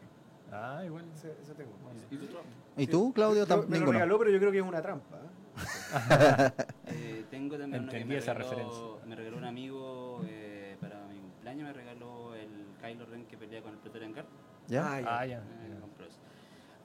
Ah, 0.51 0.83
igual. 0.85 1.05
Ese, 1.15 1.33
ese 1.41 1.55
tengo. 1.55 1.71
¿Y 2.11 2.17
tú, 2.17 2.27
Tro? 2.27 2.41
¿Y 2.77 2.85
tú, 2.87 3.13
Claudio? 3.13 3.47
Yo- 3.47 3.65
me 3.67 3.79
lo 3.79 3.91
regaló, 3.91 4.19
pero 4.19 4.29
yo 4.29 4.37
creo 4.39 4.51
que 4.51 4.59
es 4.59 4.63
una 4.63 4.81
trampa. 4.83 5.15
¿eh? 5.17 5.29
Eh, 6.87 7.25
tengo 7.31 7.57
también 7.57 7.81
uno 7.83 7.91
que 7.91 7.97
Entendí 7.97 8.13
me 8.13 8.19
esa 8.19 8.33
regaló, 8.33 8.51
referencia. 8.51 9.07
me 9.07 9.15
regaló 9.15 9.37
un 9.37 9.45
amigo 9.45 10.21
eh, 10.27 10.77
para 10.79 11.03
mi 11.07 11.17
cumpleaños, 11.19 11.63
me 11.67 11.73
regaló 11.73 12.35
el 12.35 12.49
Kylo 12.81 13.05
Ren 13.07 13.25
que 13.25 13.37
pelea 13.37 13.61
con 13.61 13.71
el 13.73 13.77
Praetorian 13.79 14.13
Guard. 14.13 14.25
¿Ya? 14.67 14.93
Ah, 14.95 15.01
ya. 15.01 15.07
Ah, 15.19 15.25
ya. 15.25 15.37
Eso. 15.37 16.19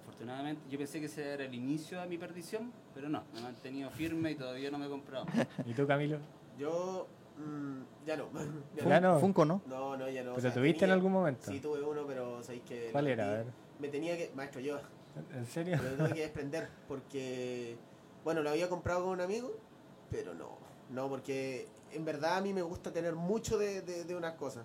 Afortunadamente, 0.02 0.62
yo 0.70 0.78
pensé 0.78 0.98
que 1.00 1.06
ese 1.06 1.34
era 1.34 1.44
el 1.44 1.54
inicio 1.54 2.00
de 2.00 2.06
mi 2.08 2.18
perdición, 2.18 2.72
pero 2.94 3.08
no, 3.08 3.22
me 3.32 3.40
he 3.40 3.42
mantenido 3.42 3.90
firme 3.90 4.32
y 4.32 4.34
todavía 4.34 4.70
no 4.70 4.78
me 4.78 4.86
he 4.86 4.88
comprado. 4.88 5.26
¿Y 5.66 5.74
tú, 5.74 5.86
Camilo? 5.86 6.18
Yo 6.58 7.06
mm, 7.40 8.06
ya 8.06 8.16
no. 8.16 8.28
Ya 8.76 8.84
Ya 8.88 9.00
no. 9.00 9.18
Funko, 9.18 9.44
¿no? 9.44 9.62
No, 9.66 9.96
no, 9.96 10.08
ya 10.08 10.22
no. 10.22 10.32
o 10.32 10.34
¿Pero 10.36 10.42
sea, 10.48 10.54
tuviste 10.54 10.84
en 10.84 10.90
algún 10.92 11.12
momento? 11.12 11.50
Sí, 11.50 11.60
tuve 11.60 11.80
uno, 11.82 12.06
pero 12.06 12.42
sabéis 12.42 12.62
que. 12.64 12.88
¿Cuál 12.92 13.04
lo 13.06 13.10
era? 13.10 13.28
A 13.28 13.32
ver. 13.38 13.46
Me 13.78 13.88
tenía 13.88 14.16
que. 14.16 14.30
Maestro, 14.34 14.60
yo. 14.60 14.78
¿En 15.34 15.46
serio? 15.46 15.78
Me 15.82 15.90
lo 15.90 15.96
tuve 15.96 16.14
que 16.14 16.20
desprender 16.28 16.68
porque. 16.88 17.76
Bueno, 18.24 18.42
lo 18.42 18.50
había 18.50 18.68
comprado 18.68 19.02
con 19.04 19.12
un 19.12 19.20
amigo, 19.20 19.52
pero 20.10 20.34
no. 20.34 20.58
No, 20.90 21.08
porque 21.08 21.68
en 21.92 22.04
verdad 22.04 22.36
a 22.36 22.40
mí 22.40 22.52
me 22.52 22.62
gusta 22.62 22.92
tener 22.92 23.14
mucho 23.14 23.56
de, 23.58 23.80
de, 23.82 24.04
de 24.04 24.14
unas 24.16 24.34
cosas. 24.34 24.64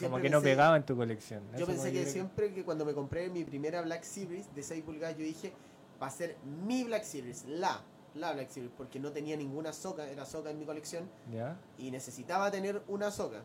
Como 0.00 0.18
que 0.20 0.30
no 0.30 0.38
pensé- 0.38 0.44
pegaba 0.44 0.76
en 0.76 0.84
tu 0.86 0.96
colección. 0.96 1.42
Yo 1.52 1.56
Eso 1.58 1.66
pensé 1.66 1.92
que 1.92 2.06
siempre 2.06 2.52
que 2.54 2.64
cuando 2.64 2.84
me 2.84 2.94
compré 2.94 3.28
mi 3.28 3.44
primera 3.44 3.82
Black 3.82 4.04
Series 4.04 4.54
de 4.54 4.62
6 4.62 4.84
pulgadas, 4.84 5.16
yo 5.16 5.24
dije, 5.24 5.52
va 6.00 6.06
a 6.06 6.10
ser 6.10 6.36
mi 6.66 6.84
Black 6.84 7.02
Series, 7.02 7.44
la, 7.46 7.80
la 8.18 8.32
Black 8.32 8.48
Series, 8.50 8.72
porque 8.76 8.98
no 9.00 9.10
tenía 9.12 9.36
ninguna 9.36 9.72
soca, 9.72 10.08
era 10.08 10.24
soca 10.26 10.50
en 10.50 10.58
mi 10.58 10.64
colección 10.66 11.08
¿Ya? 11.32 11.56
y 11.78 11.90
necesitaba 11.90 12.50
tener 12.50 12.82
una 12.88 13.10
soca. 13.10 13.42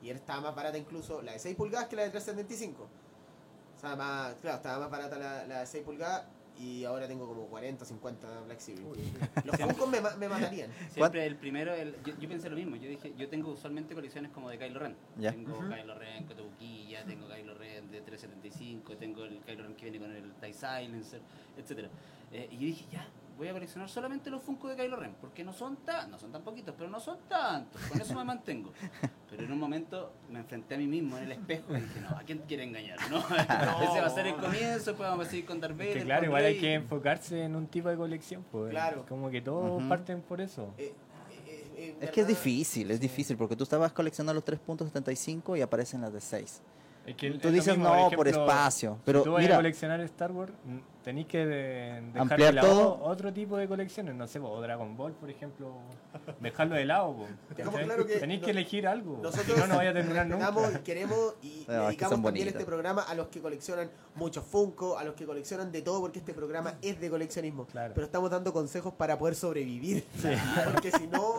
Y 0.00 0.08
era- 0.10 0.18
estaba 0.18 0.40
más 0.40 0.54
barata 0.54 0.78
incluso 0.78 1.22
la 1.22 1.32
de 1.32 1.38
6 1.38 1.54
pulgadas 1.56 1.88
que 1.88 1.96
la 1.96 2.02
de 2.02 2.10
375. 2.10 2.88
O 3.76 3.80
sea, 3.80 3.96
más, 3.96 4.34
claro, 4.36 4.56
estaba 4.56 4.78
más 4.80 4.90
barata 4.90 5.18
la, 5.18 5.46
la 5.46 5.60
de 5.60 5.66
6 5.66 5.84
pulgadas 5.84 6.24
y 6.58 6.84
ahora 6.84 7.08
tengo 7.08 7.26
como 7.26 7.46
40, 7.46 7.84
50 7.84 8.40
Black 8.42 8.58
Series. 8.60 8.84
Los 9.44 9.56
Funkos 9.56 9.88
me, 9.88 10.00
me 10.18 10.28
matarían. 10.28 10.70
Siempre 10.90 11.24
el 11.26 11.36
primero, 11.36 11.72
el, 11.74 11.96
yo, 12.04 12.14
yo 12.18 12.28
pensé 12.28 12.50
lo 12.50 12.56
mismo, 12.56 12.76
yo 12.76 12.88
dije, 12.88 13.14
yo 13.16 13.28
tengo 13.28 13.52
usualmente 13.52 13.94
colecciones 13.94 14.30
como 14.32 14.50
de 14.50 14.58
Kylo 14.58 14.78
Ren. 14.78 14.94
Ya. 15.18 15.32
Tengo 15.32 15.58
Kylo 15.58 15.94
Ren 15.94 16.24
Kotobukiya, 16.26 17.04
tengo 17.06 17.26
Kylo 17.26 17.54
Ren 17.54 17.90
de 17.90 18.00
375, 18.02 18.96
tengo 18.98 19.24
el 19.24 19.40
Kylo 19.40 19.62
Ren 19.64 19.74
que 19.74 19.90
viene 19.90 19.98
con 20.06 20.14
el 20.14 20.32
TIE 20.34 20.52
Silencer, 20.52 21.20
etc. 21.56 21.88
Eh, 22.32 22.48
y 22.50 22.54
yo 22.54 22.66
dije, 22.66 22.86
ya, 22.92 23.08
voy 23.36 23.48
a 23.48 23.52
coleccionar 23.52 23.88
solamente 23.88 24.30
los 24.30 24.42
Funko 24.42 24.68
de 24.68 24.76
Kylo 24.76 24.96
Ren, 24.96 25.14
porque 25.20 25.42
no 25.44 25.52
son 25.52 25.76
tan, 25.78 26.10
no 26.10 26.18
son 26.18 26.30
tan 26.32 26.42
poquitos, 26.42 26.74
pero 26.76 26.90
no 26.90 27.00
son 27.00 27.18
tantos, 27.28 27.80
con 27.82 28.00
eso 28.00 28.14
me 28.14 28.24
mantengo. 28.24 28.72
Pero 29.30 29.44
en 29.44 29.52
un 29.52 29.58
momento 29.58 30.12
me 30.30 30.38
enfrenté 30.40 30.74
a 30.74 30.78
mí 30.78 30.86
mismo 30.86 31.16
en 31.18 31.24
el 31.24 31.32
espejo 31.32 31.76
y 31.76 31.80
dije, 31.80 32.00
no, 32.00 32.10
¿a 32.16 32.22
quién 32.24 32.38
quiere 32.46 32.64
engañar? 32.64 32.98
¿no? 33.10 33.18
Ese 33.88 34.00
va 34.00 34.06
a 34.06 34.10
ser 34.10 34.26
el 34.26 34.36
comienzo, 34.36 34.90
después 34.90 34.98
vamos 35.08 35.26
a 35.26 35.30
seguir 35.30 35.46
con 35.46 35.60
Darth 35.60 35.76
Que 35.76 35.88
Vader, 35.88 36.04
claro, 36.04 36.20
con 36.20 36.28
igual 36.28 36.44
hay 36.44 36.58
que 36.60 36.74
enfocarse 36.74 37.42
en 37.44 37.56
un 37.56 37.66
tipo 37.66 37.88
de 37.88 37.96
colección, 37.96 38.44
pues. 38.50 38.70
Claro. 38.70 39.04
Como 39.08 39.30
que 39.30 39.40
todos 39.40 39.80
Ujú. 39.80 39.88
parten 39.88 40.20
por 40.22 40.40
eso. 40.40 40.72
Eh, 40.78 40.92
eh, 41.46 41.72
eh, 41.76 41.96
Es 42.00 42.10
que 42.10 42.20
es 42.20 42.26
difícil, 42.28 42.90
es 42.90 43.00
difícil, 43.00 43.36
porque 43.36 43.56
tú 43.56 43.64
estabas 43.64 43.92
coleccionando 43.92 44.34
los 44.34 44.44
3.75 44.44 45.56
y 45.58 45.62
aparecen 45.62 46.00
las 46.02 46.12
de 46.12 46.20
6. 46.20 46.62
Es 47.06 47.16
que 47.16 47.30
Tú 47.32 47.48
es 47.48 47.54
dices, 47.54 47.76
mismo, 47.76 47.88
no, 47.92 48.10
por 48.10 48.28
ejemplo, 48.28 48.46
espacio, 48.46 48.94
si 48.94 49.00
pero 49.04 49.22
tú 49.24 49.32
vas 49.32 49.40
a 49.40 49.42
mira- 49.42 49.56
coleccionar 49.56 50.00
Star 50.02 50.30
Wars, 50.30 50.52
mm, 50.64 50.78
tenéis 51.02 51.26
que 51.26 51.44
de- 51.46 52.00
dejar 52.00 52.20
Ampliar 52.20 52.50
de 52.54 52.60
lado 52.62 52.68
todo. 52.68 53.04
otro 53.04 53.32
tipo 53.32 53.56
de 53.56 53.66
colecciones, 53.68 54.14
no 54.14 54.26
sé, 54.26 54.38
o 54.38 54.60
Dragon 54.60 54.96
Ball, 54.96 55.12
por 55.12 55.30
ejemplo, 55.30 55.72
dejarlo 56.40 56.74
de 56.76 56.84
lado. 56.84 57.16
tenéis 57.56 58.40
no- 58.40 58.44
que 58.44 58.50
elegir 58.50 58.86
algo, 58.86 59.18
Nosotros 59.22 59.54
si 59.54 59.60
no, 59.60 59.66
no 59.66 59.76
vaya 59.76 59.90
a 59.90 59.94
terminar 59.94 60.26
nunca. 60.26 60.82
queremos 60.82 61.34
y 61.42 61.48
No, 61.48 61.52
es 61.52 61.66
que 61.66 61.72
dedicamos 61.72 61.98
también 62.16 62.22
bonitas. 62.22 62.52
este 62.54 62.64
programa 62.64 63.02
a 63.02 63.14
los 63.14 63.28
que 63.28 63.40
coleccionan 63.40 63.90
muchos 64.14 64.44
Funko, 64.44 64.98
a 64.98 65.04
los 65.04 65.14
que 65.14 65.24
coleccionan 65.26 65.72
de 65.72 65.82
todo, 65.82 66.00
porque 66.00 66.18
este 66.20 66.34
programa 66.34 66.74
es 66.82 67.00
de 67.00 67.10
coleccionismo. 67.10 67.66
Claro. 67.66 67.94
Pero 67.94 68.04
estamos 68.04 68.30
dando 68.30 68.52
consejos 68.52 68.92
para 68.94 69.18
poder 69.18 69.34
sobrevivir. 69.34 70.04
Porque 70.72 70.90
si 70.90 71.06
no, 71.06 71.34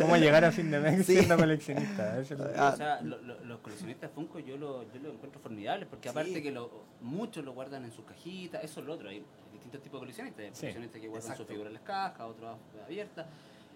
¿Cómo 0.00 0.16
llegar 0.16 0.44
a 0.44 0.52
fin 0.52 0.70
de 0.70 0.80
mes 0.80 1.06
Sí. 1.06 1.16
siendo 1.16 1.36
coleccionista? 1.36 2.18
Eso 2.18 2.34
es 2.34 2.40
lo 2.40 2.52
que- 2.52 2.58
Ah. 2.58 2.70
O 2.72 2.76
sea, 2.76 3.00
lo- 3.02 3.20
lo- 3.22 3.44
los 3.44 3.58
coleccionistas 3.60 4.10
Funko 4.14 4.38
yo 4.38 4.56
lo, 4.56 4.82
yo 4.92 5.00
lo 5.02 5.10
encuentro 5.12 5.40
formidables 5.40 5.88
porque 5.88 6.08
Sí. 6.08 6.10
aparte 6.10 6.42
que 6.42 6.50
lo, 6.50 6.70
muchos 7.00 7.44
lo 7.44 7.52
guardan 7.52 7.84
en 7.84 7.92
sus 7.92 8.04
cajitas, 8.04 8.64
eso 8.64 8.80
es 8.80 8.86
lo 8.86 8.94
otro, 8.94 9.03
hay 9.10 9.24
distintos 9.52 9.80
tipos 9.82 9.98
de 9.98 10.00
coleccionistas, 10.00 10.40
hay 10.44 10.50
Sí. 10.52 10.60
coleccionistas 10.60 11.00
que 11.00 11.08
guardan 11.08 11.30
Exacto. 11.30 11.44
su 11.44 11.48
figura 11.48 11.68
en 11.68 11.74
las 11.74 11.82
cajas, 11.82 12.20
otros 12.20 12.56
abiertas, 12.84 13.26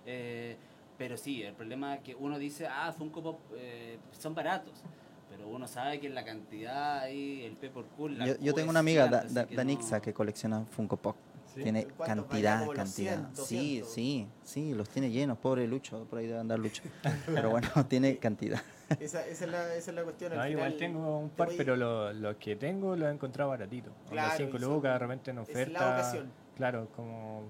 eh, 0.06 0.56
pero 0.96 1.16
sí, 1.16 1.42
el 1.42 1.54
problema 1.54 1.94
es 1.96 2.00
que 2.02 2.14
uno 2.14 2.38
dice, 2.38 2.66
ah, 2.66 2.92
Funko 2.96 3.22
Pop 3.22 3.40
eh, 3.56 3.98
son 4.18 4.34
baratos, 4.34 4.82
pero 5.30 5.46
uno 5.48 5.66
sabe 5.68 6.00
que 6.00 6.08
la 6.08 6.24
cantidad 6.24 6.98
ahí, 7.00 7.44
el 7.44 7.56
pay 7.56 7.70
por 7.70 7.86
cool, 7.88 8.18
la 8.18 8.26
Yo, 8.26 8.34
yo 8.40 8.54
tengo 8.54 8.70
una 8.70 8.80
amiga, 8.80 9.06
Da- 9.08 9.24
Da- 9.24 9.46
que 9.46 9.54
Danixa, 9.54 9.96
no- 9.96 10.02
que 10.02 10.12
colecciona 10.12 10.64
Funko 10.66 10.96
Pop. 10.96 11.16
Sí. 11.54 11.62
Tiene 11.62 11.86
cantidad, 11.86 12.66
cantidad. 12.70 13.30
100, 13.34 13.46
sí, 13.46 13.80
200. 13.80 13.90
sí, 13.92 14.26
sí, 14.44 14.74
los 14.74 14.88
tiene 14.88 15.10
llenos, 15.10 15.38
pobre 15.38 15.66
Lucho, 15.66 16.04
por 16.04 16.18
ahí 16.18 16.26
debe 16.26 16.38
andar 16.38 16.58
Lucho. 16.58 16.82
Pero 17.26 17.50
bueno, 17.50 17.68
tiene 17.88 18.18
cantidad. 18.18 18.60
esa, 19.00 19.26
esa 19.26 19.44
es, 19.46 19.50
la, 19.50 19.74
esa 19.74 19.90
es 19.90 19.96
la 19.96 20.02
cuestión. 20.04 20.34
No, 20.34 20.40
al 20.40 20.50
igual 20.52 20.72
final, 20.72 20.78
tengo 20.78 21.18
un 21.18 21.30
te 21.30 21.36
par, 21.36 21.48
voy- 21.48 21.56
pero 21.56 21.76
los 21.76 22.14
los 22.16 22.36
que 22.36 22.56
tengo 22.56 22.94
los 22.96 23.08
he 23.08 23.12
encontrado 23.12 23.50
baratitos. 23.50 23.92
Claro, 24.10 24.28
Claro, 24.28 24.44
5 24.44 24.56
y 24.56 24.60
son- 24.60 24.70
lucas, 24.74 24.92
de 24.92 24.98
repente 24.98 25.30
en 25.30 25.38
es 25.38 25.48
la 25.48 25.52
oferta. 25.52 25.94
ocasión. 25.94 26.30
Claro, 26.56 26.88
como 26.94 27.42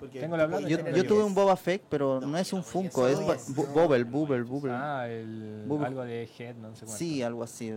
porque 0.00 0.18
tengo 0.20 0.36
la 0.36 0.46
Yo, 0.60 0.68
yo 0.68 0.78
lo 0.96 1.04
tuve 1.04 1.22
un. 1.22 1.34
Boba 1.34 1.56
Fett, 1.56 1.82
pero 1.88 2.20
No, 2.20 2.26
no 2.26 2.38
es 2.38 2.52
un 2.52 2.58
no, 2.58 2.64
Funko, 2.64 3.06
es 3.08 3.20
no 3.20 3.32
es. 3.32 3.54
bu- 3.56 3.68
Bubble, 3.72 4.04
Bubble, 4.04 4.42
Bubble. 4.42 4.72
Ah, 4.74 5.06
el, 5.08 5.64
Bubble. 5.66 5.86
algo 5.86 6.02
de 6.04 6.28
Head, 6.38 6.56
no 6.56 6.74
sé 6.74 6.84
cuánto. 6.84 6.98
Sí, 6.98 7.22
algo 7.22 7.44
así, 7.44 7.72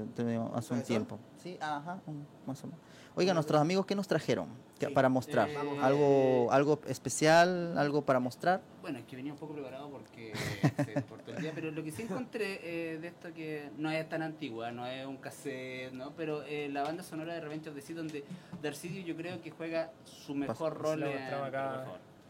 hace 0.56 0.74
un 0.74 0.82
tiempo. 0.82 1.20
Sí, 1.38 1.58
ajá, 1.62 2.00
un- 2.08 2.26
más 2.48 2.64
o 2.64 2.68
menos. 2.68 2.82
Oiga, 3.16 3.34
nuestros 3.34 3.60
amigos, 3.60 3.86
¿qué 3.86 3.96
nos 3.96 4.08
trajeron? 4.08 4.48
¿Qué- 4.80 4.88
Sí. 4.88 4.94
Para 4.94 5.10
mostrar. 5.10 5.50
Eh, 5.50 5.58
¿Algo, 5.82 6.50
¿Algo 6.52 6.80
especial? 6.88 7.78
¿Algo 7.78 8.02
para 8.04 8.20
mostrar? 8.20 8.62
Bueno, 8.82 9.00
es 9.00 9.06
que 9.06 9.18
venía 9.18 9.34
un 9.34 9.38
poco 9.40 9.54
preparado 9.54 9.90
porque 9.90 10.32
se 10.86 11.04
cortó 11.04 11.32
el 11.32 11.42
día, 11.42 11.52
pero 11.54 11.70
lo 11.72 11.84
que 11.84 11.92
sí 11.92 12.04
encontré 12.04 12.60
eh, 12.94 12.98
de 12.98 13.08
esto 13.10 13.34
que 13.34 13.70
no 13.78 13.92
es 13.92 14.08
tan 14.08 14.22
antigua, 14.22 14.72
no 14.72 14.86
es 14.88 15.06
un 15.06 15.18
cassette, 15.18 15.92
¿no? 15.92 16.12
Pero 16.16 16.44
eh, 16.44 16.70
la 16.72 16.84
banda 16.84 17.04
sonora 17.04 17.34
de 17.34 17.42
Revenge 17.42 17.68
of 17.70 17.76
the 17.76 17.82
Sith, 17.82 17.98
donde 17.98 18.24
Darcidio 18.62 19.02
yo 19.06 19.18
creo 19.18 19.42
que 19.42 19.52
juega 19.52 19.92
su 20.06 20.34
mejor 20.34 20.74
Se 20.74 20.80
rol 20.80 21.04
en 21.04 21.34
acá 21.34 21.86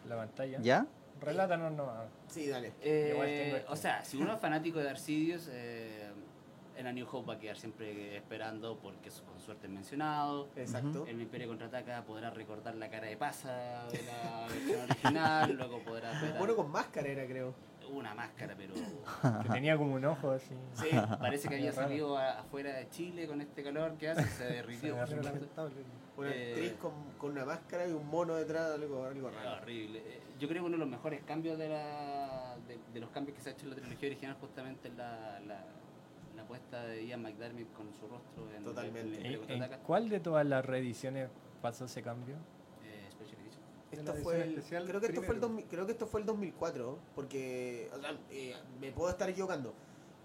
la 0.08 0.16
pantalla. 0.16 0.60
¿Ya? 0.62 0.88
Relátanos 1.22 1.74
nomás. 1.74 2.06
Sí, 2.30 2.48
dale. 2.48 2.72
Eh, 2.82 3.10
Igual 3.14 3.28
tengo 3.28 3.58
esto. 3.58 3.72
o 3.74 3.76
sea, 3.76 4.04
si 4.06 4.18
uno 4.18 4.34
es 4.34 4.40
fanático 4.40 4.80
de 4.80 4.86
Darcidius, 4.86 5.50
eh, 5.52 6.09
en 6.80 6.88
A 6.88 6.94
New 6.94 7.06
Hope 7.12 7.28
va 7.28 7.34
a 7.34 7.40
quedar 7.40 7.58
siempre 7.58 8.16
esperando 8.16 8.78
porque 8.80 9.12
su- 9.12 9.24
con 9.26 9.40
suerte 9.42 9.68
es 9.68 9.74
mencionado. 9.74 10.48
Exacto. 10.56 11.06
El 11.08 11.22
Imperio 11.22 11.48
Contraataca 11.50 12.04
podrá 12.06 12.30
recordar 12.30 12.76
la 12.76 12.90
cara 12.90 13.08
de 13.08 13.18
Pasa 13.18 13.86
de 13.92 14.02
la 14.04 14.48
versión 14.48 14.82
original, 14.90 15.54
luego 15.58 15.80
podrá 15.84 16.20
ver 16.22 16.38
Bueno, 16.38 16.56
con 16.56 16.72
máscara 16.72 17.08
era, 17.10 17.26
creo. 17.28 17.54
una 17.92 18.14
máscara, 18.16 18.56
pero 18.56 18.74
Que 19.44 19.50
tenía 19.50 19.76
como 19.78 19.96
un 19.96 20.06
ojo 20.06 20.32
así. 20.32 20.54
Sí, 20.74 20.88
parece 21.20 21.50
que 21.50 21.56
había 21.56 21.74
salido 21.74 22.18
afuera 22.18 22.74
de 22.78 22.88
Chile 22.90 23.28
con 23.28 23.42
este 23.42 23.62
calor 23.64 23.98
que 23.98 24.10
hace, 24.10 24.26
se 24.28 24.44
derritió. 24.46 24.96
Se. 25.08 25.16
Una 25.16 26.32
Eh, 26.32 26.52
actriz 26.54 26.74
con, 26.82 26.92
con 27.18 27.32
una 27.32 27.46
máscara 27.46 27.88
y 27.88 27.92
un 27.94 28.06
mono 28.08 28.36
detrás, 28.36 28.72
algo, 28.74 29.06
algo 29.06 29.30
Ah, 29.30 29.44
raro. 29.44 29.62
horrible. 29.64 30.00
Eh, 30.00 30.20
Yo 30.38 30.48
creo 30.50 30.62
que 30.64 30.68
uno 30.68 30.76
de 30.76 30.80
los 30.82 30.90
mejores 30.90 31.22
cambios 31.24 31.58
de, 31.58 31.70
la, 31.70 32.56
de, 32.68 32.78
de 32.94 33.00
los 33.00 33.10
cambios 33.10 33.38
que 33.38 33.42
se 33.44 33.50
ha 33.50 33.54
hecho 33.54 33.64
en 33.66 33.70
la 33.72 33.76
trilogía 33.78 34.08
original 34.10 34.36
justamente 34.40 34.90
es 34.90 34.96
la, 34.96 35.40
la, 35.48 35.64
la 36.50 36.58
puesta 36.58 36.84
de 36.88 37.06
Ian 37.06 37.22
McDermott 37.22 37.72
con 37.74 37.94
su 37.94 38.08
rostro 38.08 38.50
en, 38.58 38.64
Totalmente. 38.64 39.28
en 39.28 39.62
¿En, 39.64 39.70
cuál 39.86 40.10
de 40.10 40.20
todas 40.20 40.46
las 40.46 40.66
reediciones 40.66 41.30
pasó 41.62 41.86
ese 41.86 42.02
cambio? 42.02 42.36
Eh, 42.84 43.08
Special 43.12 43.40
Edition. 43.42 43.62
Esto 43.92 44.14
fue 44.24 44.44
edición 44.44 44.82
el, 44.82 44.88
creo 44.88 45.00
que 45.02 45.08
esto 45.08 45.22
fue 45.22 45.36
el 45.36 45.40
primero. 45.42 45.48
2000 45.48 45.66
creo 45.68 45.86
que 45.86 45.92
esto 45.92 46.08
fue 46.08 46.20
el 46.22 46.26
2004 46.26 47.00
porque 47.16 47.90
o 47.96 48.00
sea, 48.02 48.18
eh, 48.32 48.56
me 48.82 48.92
puedo 48.92 49.10
estar 49.12 49.30
equivocando 49.30 49.74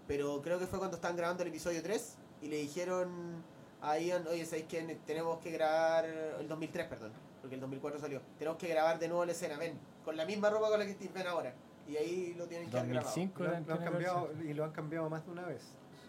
pero 0.09 0.41
creo 0.43 0.59
que 0.59 0.67
fue 0.67 0.79
cuando 0.79 0.97
estaban 0.97 1.17
grabando 1.17 1.43
el 1.43 1.49
episodio 1.51 1.83
3 1.83 2.17
y 2.43 2.49
le 2.49 2.57
dijeron 2.57 3.43
a 3.83 3.99
Ian 3.99 4.27
oye 4.27 4.45
sabéis 4.47 4.67
que 4.67 4.83
ne- 4.83 4.97
tenemos 5.07 5.39
que 5.41 5.51
grabar 5.51 6.05
el 6.07 6.49
2003 6.49 6.87
perdón 6.89 7.13
porque 7.41 7.55
el 7.57 7.61
2004 7.61 8.01
salió 8.01 8.21
tenemos 8.39 8.59
que 8.59 8.69
grabar 8.69 8.99
de 8.99 9.09
nuevo 9.09 9.25
la 9.27 9.33
escena 9.33 9.57
ven 9.59 9.79
con 10.05 10.17
la 10.17 10.25
misma 10.27 10.49
ropa 10.51 10.69
con 10.71 10.79
la 10.81 10.87
que 10.87 11.09
ven 11.09 11.27
ahora 11.27 11.55
y 11.89 11.97
ahí 11.97 12.35
lo 12.39 12.47
tienen 12.47 12.71
que 12.71 12.79
haber 12.79 12.91
grabado 12.93 13.09
2005 13.15 13.43
Lo, 13.45 13.49
han- 13.49 13.53
lo 13.53 13.59
han 13.59 13.79
tiene 13.79 13.91
cambiado 13.93 14.31
y 14.43 14.55
lo 14.55 14.65
han 14.65 14.73
cambiado 14.73 15.11
más 15.11 15.25
de 15.25 15.31
una 15.33 15.43
vez. 15.47 15.63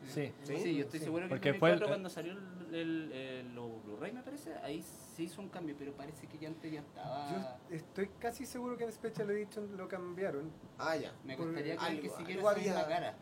Sí. 0.08 0.32
¿Sí? 0.44 0.58
Sí, 0.58 0.76
yo 0.76 0.84
estoy 0.86 1.00
Sí. 1.00 1.06
seguro 1.06 1.26
que 1.26 1.30
Porque 1.30 1.50
en 1.50 1.60
fue 1.60 1.70
el- 1.72 1.80
2004 1.80 1.88
cuando 1.88 2.10
salió 2.10 2.34
el, 2.72 3.12
el, 3.12 3.50
Blu-ray 3.86 4.12
me 4.14 4.22
parece, 4.24 4.54
ahí 4.64 4.82
se 5.16 5.24
hizo 5.24 5.42
un 5.42 5.50
cambio, 5.50 5.76
pero 5.78 5.94
parece 5.94 6.28
que 6.28 6.38
ya 6.38 6.48
antes 6.50 6.72
ya 6.72 6.80
estaba... 6.82 7.30
Yo 7.70 7.76
estoy 7.76 8.10
casi 8.20 8.46
seguro 8.46 8.78
que 8.78 8.84
en 8.84 8.92
Special 8.92 9.30
Edition 9.32 9.78
lo 9.78 9.88
cambiaron. 9.88 10.52
ah 10.78 10.96
ya 10.96 11.14
Me 11.24 11.36
gustaría 11.36 11.78
creer 11.78 12.02
que 12.02 12.08
algo- 12.08 12.18
siguiera 12.18 12.50
había- 12.52 12.88
cara. 12.88 13.16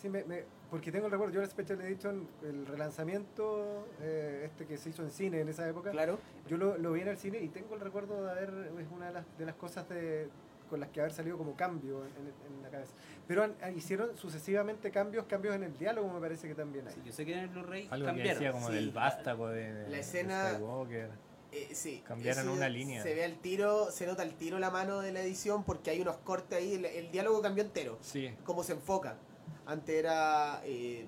Sí, 0.00 0.08
me, 0.08 0.22
me- 0.24 0.44
porque 0.70 0.92
tengo 0.92 1.06
el 1.06 1.12
recuerdo, 1.12 1.34
yo 1.34 1.42
en 1.42 1.48
Special 1.50 1.80
Edition, 1.80 2.28
el 2.42 2.66
relanzamiento 2.66 3.88
eh, 4.00 4.42
este 4.44 4.66
que 4.66 4.76
se 4.76 4.90
hizo 4.90 5.02
en 5.02 5.10
cine 5.10 5.40
en 5.40 5.48
esa 5.48 5.68
época, 5.68 5.90
claro 5.90 6.18
yo 6.46 6.56
lo, 6.56 6.78
lo 6.78 6.92
vi 6.92 7.00
en 7.00 7.08
el 7.08 7.16
cine 7.16 7.38
y 7.40 7.48
tengo 7.48 7.74
el 7.74 7.80
recuerdo 7.80 8.24
de 8.24 8.30
haber, 8.30 8.72
es 8.78 8.86
una 8.90 9.06
de 9.08 9.12
las, 9.14 9.38
de 9.38 9.44
las 9.46 9.54
cosas 9.56 9.88
de, 9.88 10.28
con 10.68 10.80
las 10.80 10.88
que 10.90 11.00
haber 11.00 11.12
salido 11.12 11.36
como 11.38 11.56
cambio 11.56 12.04
en, 12.04 12.62
la 12.62 12.68
cabeza. 12.70 12.92
Pero 13.26 13.44
han- 13.44 13.54
han- 13.62 13.76
hicieron 13.76 14.16
sucesivamente 14.16 14.90
cambios, 14.90 15.24
cambios 15.26 15.54
en 15.54 15.62
el 15.64 15.76
diálogo 15.78 16.08
me 16.12 16.20
parece 16.20 16.46
que 16.48 16.54
también 16.54 16.86
hay. 16.86 16.94
Sí, 16.94 17.00
yo 17.04 17.12
sé 17.12 17.26
que 17.26 17.32
en 17.32 17.38
el 17.40 17.48
Blu-ray 17.48 17.88
Algo 17.90 18.04
que 18.06 18.10
cambiaron. 18.12 18.34
decía 18.34 18.52
como 18.52 18.68
sí. 18.68 18.74
del 18.74 18.90
vástago 18.90 19.48
de, 19.48 19.72
de 19.72 19.88
La 19.90 19.98
escena- 19.98 20.52
Skywalker. 20.54 21.10
Eh, 21.50 21.70
sí, 21.72 22.02
Cambiaron 22.06 22.44
eso 22.44 22.52
una 22.52 22.68
línea. 22.68 23.02
Se 23.02 23.14
ve 23.14 23.24
al 23.24 23.38
tiro, 23.38 23.90
se 23.90 24.06
nota 24.06 24.22
al 24.22 24.34
tiro 24.34 24.58
la 24.58 24.70
mano 24.70 25.00
de 25.00 25.12
la 25.12 25.22
edición 25.22 25.64
porque 25.64 25.90
hay 25.90 26.00
unos 26.02 26.16
cortes 26.18 26.58
ahí, 26.58 26.74
el, 26.74 26.84
el 26.84 27.10
diálogo 27.10 27.40
cambió 27.40 27.64
entero. 27.64 27.96
Sí. 28.02 28.34
cómo 28.44 28.62
se 28.62 28.72
enfoca. 28.74 29.16
Antes 29.64 29.94
era 29.96 30.60
eh, 30.64 31.06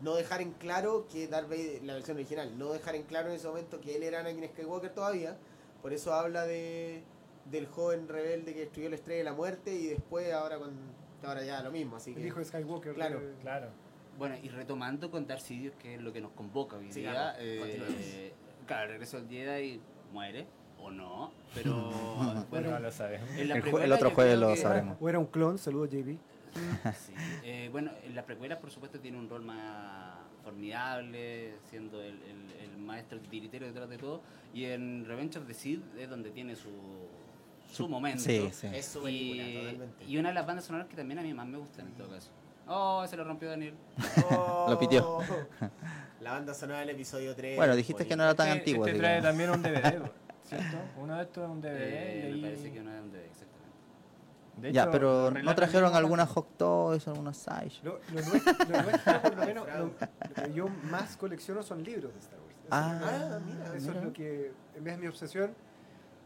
no 0.00 0.14
dejar 0.14 0.40
en 0.40 0.52
claro 0.52 1.06
que 1.12 1.28
Darth 1.28 1.48
Vader, 1.48 1.82
la 1.82 1.94
versión 1.94 2.16
original, 2.16 2.58
no 2.58 2.72
dejar 2.72 2.94
en 2.94 3.02
claro 3.02 3.28
en 3.28 3.34
ese 3.36 3.46
momento 3.48 3.80
que 3.82 3.94
él 3.96 4.02
era 4.02 4.20
Anakin 4.20 4.48
Skywalker 4.48 4.94
todavía. 4.94 5.36
Por 5.82 5.92
eso 5.92 6.14
habla 6.14 6.46
de 6.46 7.02
del 7.46 7.66
joven 7.66 8.08
rebelde 8.08 8.54
que 8.54 8.60
destruyó 8.60 8.88
la 8.88 8.96
estrella 8.96 9.18
de 9.18 9.24
la 9.24 9.32
muerte 9.32 9.74
y 9.74 9.86
después 9.88 10.32
ahora 10.32 10.58
con 10.58 10.70
ahora 11.24 11.44
ya 11.44 11.62
lo 11.62 11.70
mismo, 11.70 11.96
así 11.96 12.10
El 12.10 12.16
que 12.16 12.26
hijo 12.26 12.38
de 12.40 12.44
Skywalker. 12.46 12.94
Claro, 12.94 13.20
eh, 13.20 13.34
Claro. 13.40 13.68
Bueno, 14.18 14.34
y 14.42 14.48
retomando 14.48 15.10
con 15.10 15.26
Darth 15.26 15.40
Sidious, 15.42 15.74
que 15.76 15.94
es 15.94 16.00
lo 16.02 16.12
que 16.12 16.20
nos 16.20 16.32
convoca 16.32 16.76
hoy 16.76 16.92
Sí, 16.92 17.00
día, 17.00 17.12
claro, 17.12 17.38
eh, 17.40 18.32
claro, 18.66 18.88
regreso 18.92 19.16
al 19.16 19.28
Jedi 19.28 19.80
muere, 20.12 20.46
o 20.78 20.90
no, 20.90 21.32
pero 21.54 21.90
Bueno, 22.16 22.46
bueno, 22.50 22.70
no 22.72 22.78
lo 22.80 22.92
sabemos. 22.92 23.28
en 23.30 23.48
la 23.48 23.54
El, 23.56 23.66
el 23.84 23.92
otro 23.92 24.10
jueves 24.10 24.38
lo 24.38 24.48
que- 24.48 24.56
sabremos. 24.56 24.96
O 25.00 25.08
era 25.08 25.18
un 25.18 25.26
clon, 25.26 25.58
saludos 25.58 25.90
JB. 25.90 26.18
Sí, 26.94 27.14
eh, 27.44 27.68
bueno, 27.72 27.90
en 28.04 28.14
la 28.14 28.26
precuela 28.26 28.58
por 28.60 28.70
supuesto 28.70 29.00
tiene 29.00 29.16
un 29.18 29.28
rol 29.30 29.42
más 29.42 30.18
formidable, 30.44 31.54
siendo 31.70 32.02
el, 32.02 32.20
el- 32.22 32.70
el 32.70 32.76
maestro 32.78 33.18
tiritero 33.20 33.64
detrás 33.66 33.88
de 33.88 33.96
todo, 33.96 34.20
y 34.52 34.66
en 34.66 35.04
Revenge 35.06 35.38
of 35.38 35.46
the 35.46 35.54
Sith 35.54 35.82
es 35.96 36.10
donde 36.10 36.30
tiene 36.30 36.54
su, 36.56 36.68
su 37.72 37.88
momento. 37.88 38.22
Sí, 38.22 38.50
sí. 38.52 38.68
es 38.72 38.86
su 38.86 39.02
película 39.02 39.42
Y, 39.48 39.54
totalmente. 39.56 40.04
y 40.04 40.16
una 40.18 40.28
de 40.28 40.34
las 40.34 40.46
bandas 40.46 40.64
sonoras 40.64 40.86
que 40.88 40.96
también 40.96 41.18
a 41.18 41.22
mí 41.22 41.32
más 41.34 41.46
me 41.46 41.58
gustan 41.58 41.86
en 41.88 41.94
todo 41.94 42.10
caso. 42.10 42.30
Oh, 42.68 43.04
se 43.08 43.16
lo 43.16 43.24
rompió 43.24 43.48
Daniel. 43.50 43.74
Lo 44.68 44.78
pitió. 44.78 45.18
La 46.20 46.32
banda 46.32 46.54
sonora 46.54 46.80
del 46.80 46.90
episodio 46.90 47.34
3. 47.34 47.56
Bueno, 47.56 47.74
dijiste 47.74 48.06
que 48.06 48.14
no 48.14 48.22
era 48.22 48.34
tan 48.34 48.46
Este- 48.48 48.58
antiguo. 48.60 48.86
Este 48.86 48.98
trae 48.98 49.20
también 49.20 49.50
un 49.50 49.62
DVD, 49.62 50.00
¿cierto? 50.44 50.76
Uno 50.98 51.16
de 51.16 51.22
estos 51.24 51.44
es 51.44 51.50
un 51.50 51.60
DVD. 51.60 51.76
Eh, 51.80 52.32
y 52.36 52.40
me 52.40 52.48
parece 52.48 52.72
que 52.72 52.80
no 52.80 52.94
es 52.94 53.02
un 53.02 53.10
DVD, 53.10 53.24
exactamente. 53.24 54.58
de 54.58 54.72
Ya, 54.72 54.82
hecho, 54.82 54.90
pero 54.92 55.30
los 55.32 55.42
¿no 55.42 55.54
trajeron 55.56 55.94
algunas 55.96 56.28
hot 56.28 56.56
toys, 56.56 57.08
algunas 57.08 57.36
size? 57.36 57.80
Lo, 57.82 57.98
lo 58.12 58.22
nuestro, 58.22 58.52
lo 58.68 58.82
nuestro, 58.82 59.22
por 59.22 59.36
lo 59.36 59.44
menos, 59.46 59.66
lo, 59.66 59.84
lo 59.86 59.94
que 60.46 60.52
yo 60.54 60.68
más 60.68 61.16
colecciono 61.16 61.62
son 61.64 61.82
libros 61.82 62.12
de 62.14 62.20
Star 62.20 62.38
Wars. 62.38 62.56
Eso 62.56 62.68
Ah, 62.70 62.92
es 62.94 63.00
lo 63.00 63.08
que- 63.08 63.34
Ah, 63.34 63.40
mira, 63.44 63.64
Eso 63.76 63.86
mira. 63.88 63.98
es 63.98 64.04
lo 64.04 64.12
que, 64.12 64.52
en 64.76 64.84
vez 64.84 64.94
de 64.94 65.00
mi 65.00 65.06
obsesión, 65.08 65.54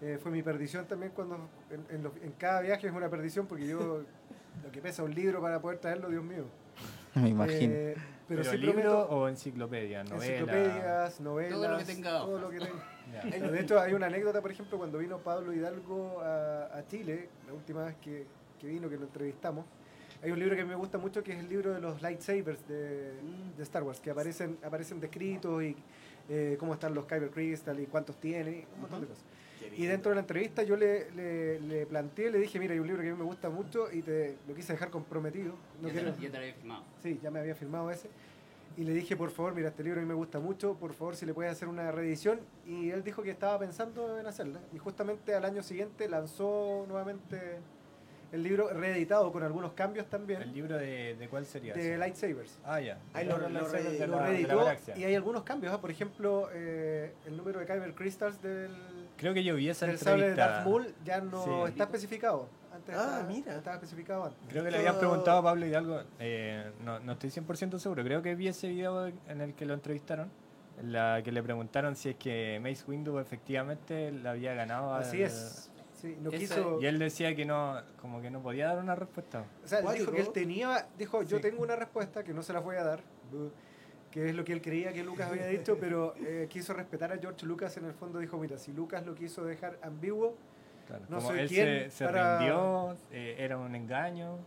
eh, 0.02 0.18
fue 0.22 0.30
mi 0.30 0.42
perdición 0.42 0.86
también 0.86 1.12
cuando 1.14 1.36
en, 1.70 1.84
en 1.96 2.02
los- 2.02 2.16
en 2.22 2.32
cada 2.32 2.60
viaje 2.60 2.86
es 2.86 2.92
una 2.92 3.08
perdición 3.08 3.46
porque 3.46 3.66
yo, 3.66 4.02
lo 4.64 4.70
que 4.72 4.80
pesa 4.80 5.02
un 5.02 5.14
libro 5.14 5.40
para 5.40 5.60
poder 5.60 5.78
traerlo, 5.78 6.08
Dios 6.08 6.24
mío. 6.24 6.44
Me 7.14 7.30
imagino. 7.30 7.72
Eh, 7.74 7.94
pero, 8.28 8.42
¿Pero 8.42 8.50
sí 8.50 8.58
libro 8.58 8.72
prometo 8.82 9.08
o 9.08 9.28
enciclopedia? 9.28 10.04
Novela. 10.04 10.24
enciclopedias, 10.26 11.20
novelas, 11.20 11.52
Todo 11.54 11.68
lo 11.68 11.78
que 11.78 11.84
tenga 11.84 12.10
todo 12.18 12.38
lo 12.40 12.50
que 12.50 12.58
tenga. 12.58 12.84
De 13.52 13.60
hecho 13.60 13.80
hay 13.80 13.94
una 13.94 14.06
anécdota, 14.06 14.42
por 14.42 14.50
ejemplo, 14.50 14.76
cuando 14.78 14.98
vino 14.98 15.18
Pablo 15.18 15.52
Hidalgo 15.52 16.20
a, 16.20 16.64
a 16.76 16.84
Chile, 16.86 17.28
la 17.46 17.54
última 17.54 17.84
vez 17.84 17.94
que, 18.02 18.26
que 18.60 18.66
vino, 18.66 18.90
que 18.90 18.96
lo 18.96 19.04
entrevistamos, 19.04 19.64
hay 20.22 20.32
un 20.32 20.38
libro 20.40 20.56
que 20.56 20.64
me 20.64 20.74
gusta 20.74 20.98
mucho 20.98 21.22
que 21.22 21.32
es 21.32 21.38
el 21.38 21.48
libro 21.48 21.72
de 21.72 21.80
los 21.80 22.02
lightsabers 22.02 22.66
de, 22.66 23.12
de 23.56 23.62
Star 23.62 23.84
Wars, 23.84 24.00
que 24.00 24.10
aparecen, 24.10 24.58
aparecen 24.64 24.98
descritos 25.00 25.62
y 25.62 25.76
eh, 26.28 26.56
cómo 26.58 26.74
están 26.74 26.94
los 26.94 27.06
Kyber 27.06 27.30
Crystal 27.30 27.78
y 27.78 27.86
cuántos 27.86 28.16
tiene, 28.16 28.50
y 28.50 28.66
un 28.74 28.80
montón 28.82 29.00
de 29.02 29.06
cosas. 29.06 29.24
Y 29.74 29.86
dentro 29.86 30.10
de 30.10 30.14
la 30.16 30.20
entrevista 30.20 30.62
yo 30.62 30.76
le, 30.76 31.10
le, 31.12 31.60
le 31.60 31.86
planteé, 31.86 32.30
le 32.30 32.38
dije, 32.38 32.58
mira, 32.58 32.74
hay 32.74 32.80
un 32.80 32.86
libro 32.86 33.02
que 33.02 33.08
a 33.08 33.12
mí 33.12 33.18
me 33.18 33.24
gusta 33.24 33.48
mucho 33.50 33.90
y 33.92 34.02
te 34.02 34.36
lo 34.48 34.54
quise 34.54 34.72
dejar 34.72 34.90
comprometido. 34.90 35.54
No 35.80 35.88
ya, 35.88 35.94
te, 35.94 36.00
quiero, 36.00 36.08
lo- 36.10 36.16
ya 36.22 36.28
te 36.30 36.36
lo 36.36 36.38
había 36.42 36.54
firmado. 36.54 36.82
Sí, 37.02 37.20
ya 37.22 37.30
me 37.30 37.40
había 37.40 37.54
firmado 37.54 37.90
ese. 37.90 38.08
Y 38.78 38.84
le 38.84 38.92
dije, 38.92 39.16
por 39.16 39.30
favor, 39.30 39.54
mira, 39.54 39.68
este 39.68 39.82
libro 39.82 40.00
a 40.00 40.02
mí 40.02 40.08
me 40.08 40.14
gusta 40.14 40.38
mucho, 40.38 40.74
por 40.74 40.92
favor, 40.92 41.16
si 41.16 41.24
le 41.24 41.32
puedes 41.32 41.50
hacer 41.50 41.66
una 41.68 41.90
reedición. 41.92 42.40
Y 42.66 42.90
él 42.90 43.02
dijo 43.02 43.22
que 43.22 43.30
estaba 43.30 43.58
pensando 43.58 44.18
en 44.18 44.26
hacerla. 44.26 44.60
Y 44.74 44.78
justamente 44.78 45.34
al 45.34 45.44
año 45.46 45.62
siguiente 45.62 46.08
lanzó 46.08 46.84
nuevamente 46.86 47.40
el 48.32 48.42
libro 48.42 48.68
reeditado 48.68 49.30
con 49.32 49.44
algunos 49.44 49.72
cambios 49.74 50.10
también 50.10 50.42
¿El 50.42 50.52
libro 50.52 50.76
de, 50.76 51.14
de 51.14 51.28
cuál 51.28 51.46
sería? 51.46 51.72
de? 51.74 51.96
Lightsabers. 51.96 52.58
Ah, 52.64 52.80
ya. 52.80 52.98
Ahí 53.14 53.24
lo- 53.24 53.38
re- 53.38 53.48
reeditó 53.48 54.66
y 54.96 55.04
hay 55.04 55.14
algunos 55.14 55.42
cambios. 55.44 55.72
¿ah? 55.72 55.80
Por 55.80 55.90
ejemplo, 55.90 56.48
eh, 56.52 57.12
el 57.24 57.36
número 57.36 57.60
de 57.60 57.66
Kyber 57.66 57.94
Crystals 57.94 58.42
del, 58.42 58.72
Creo 59.16 59.32
que 59.34 59.42
yo 59.44 59.54
vi 59.54 59.68
esa 59.68 59.86
del 59.86 59.98
sable 59.98 60.24
de 60.24 60.30
entrevista. 60.30 60.54
Darth 60.54 60.66
Maul 60.66 60.94
ya 61.04 61.20
no 61.20 61.42
Sí. 61.44 61.70
está 61.70 61.84
especificado. 61.84 62.48
Antes 62.72 62.94
Ah, 62.94 63.02
estaba, 63.04 63.22
mira. 63.24 63.56
estaba 63.56 63.76
especificado 63.76 64.24
antes. 64.24 64.38
Creo 64.48 64.62
que 64.64 64.70
le 64.70 64.78
habían 64.78 64.98
preguntado 64.98 65.38
a 65.38 65.42
Pablo 65.42 65.64
Hidalgo, 65.66 66.02
eh, 66.18 66.70
no, 66.84 67.00
no 67.00 67.12
estoy 67.12 67.30
100% 67.30 67.78
seguro, 67.78 68.04
creo 68.04 68.20
que 68.20 68.34
vi 68.34 68.48
ese 68.48 68.68
video 68.68 69.06
en 69.06 69.40
el 69.40 69.54
que 69.54 69.64
lo 69.64 69.72
entrevistaron, 69.72 70.30
en 70.78 70.92
la 70.92 71.22
que 71.24 71.32
le 71.32 71.42
preguntaron 71.42 71.96
si 71.96 72.10
es 72.10 72.16
que 72.16 72.60
Mace 72.62 72.84
Windu 72.86 73.18
efectivamente 73.18 74.12
le 74.12 74.28
había 74.28 74.52
ganado 74.52 74.92
al- 74.94 75.02
Así 75.02 75.22
es. 75.22 75.70
Sí, 75.94 76.14
no 76.20 76.30
quiso... 76.30 76.78
Y 76.82 76.84
él 76.84 76.98
decía 76.98 77.34
que 77.34 77.46
no, 77.46 77.80
como 78.02 78.20
que 78.20 78.30
no 78.30 78.42
podía 78.42 78.66
dar 78.66 78.78
una 78.78 78.94
respuesta. 78.94 79.44
O 79.64 79.66
sea, 79.68 79.78
él 79.78 79.86
dijo 79.98 80.12
que 80.12 80.20
él 80.20 80.30
tenía, 80.32 80.86
dijo, 80.98 81.22
yo 81.22 81.38
Sí. 81.38 81.42
tengo 81.42 81.62
una 81.62 81.76
respuesta 81.76 82.22
que 82.22 82.34
no 82.34 82.42
se 82.42 82.52
la 82.52 82.60
voy 82.60 82.76
a 82.76 82.84
dar, 82.84 83.00
que 84.22 84.30
es 84.30 84.34
lo 84.34 84.44
que 84.44 84.52
él 84.54 84.62
creía 84.62 84.92
que 84.94 85.02
Lucas 85.04 85.30
había 85.30 85.46
dicho, 85.46 85.76
pero 85.80 86.14
eh, 86.16 86.46
quiso 86.48 86.72
respetar 86.72 87.12
a 87.12 87.18
George 87.18 87.44
Lucas 87.44 87.76
en 87.76 87.84
el 87.84 87.92
fondo, 87.92 88.18
dijo, 88.18 88.38
mira, 88.38 88.56
si 88.56 88.72
Lucas 88.72 89.04
lo 89.04 89.14
quiso 89.14 89.44
dejar 89.44 89.78
ambiguo, 89.82 90.36
Claro, 90.86 91.04
No 91.08 91.16
como 91.16 91.28
soy 91.30 91.40
él 91.40 91.48
quien 91.48 91.66
se, 91.66 91.90
se 91.90 92.04
para- 92.04 92.38
rindió, 92.38 92.96
eh, 93.10 93.34
era 93.40 93.58
un 93.58 93.74
engaño. 93.74 94.38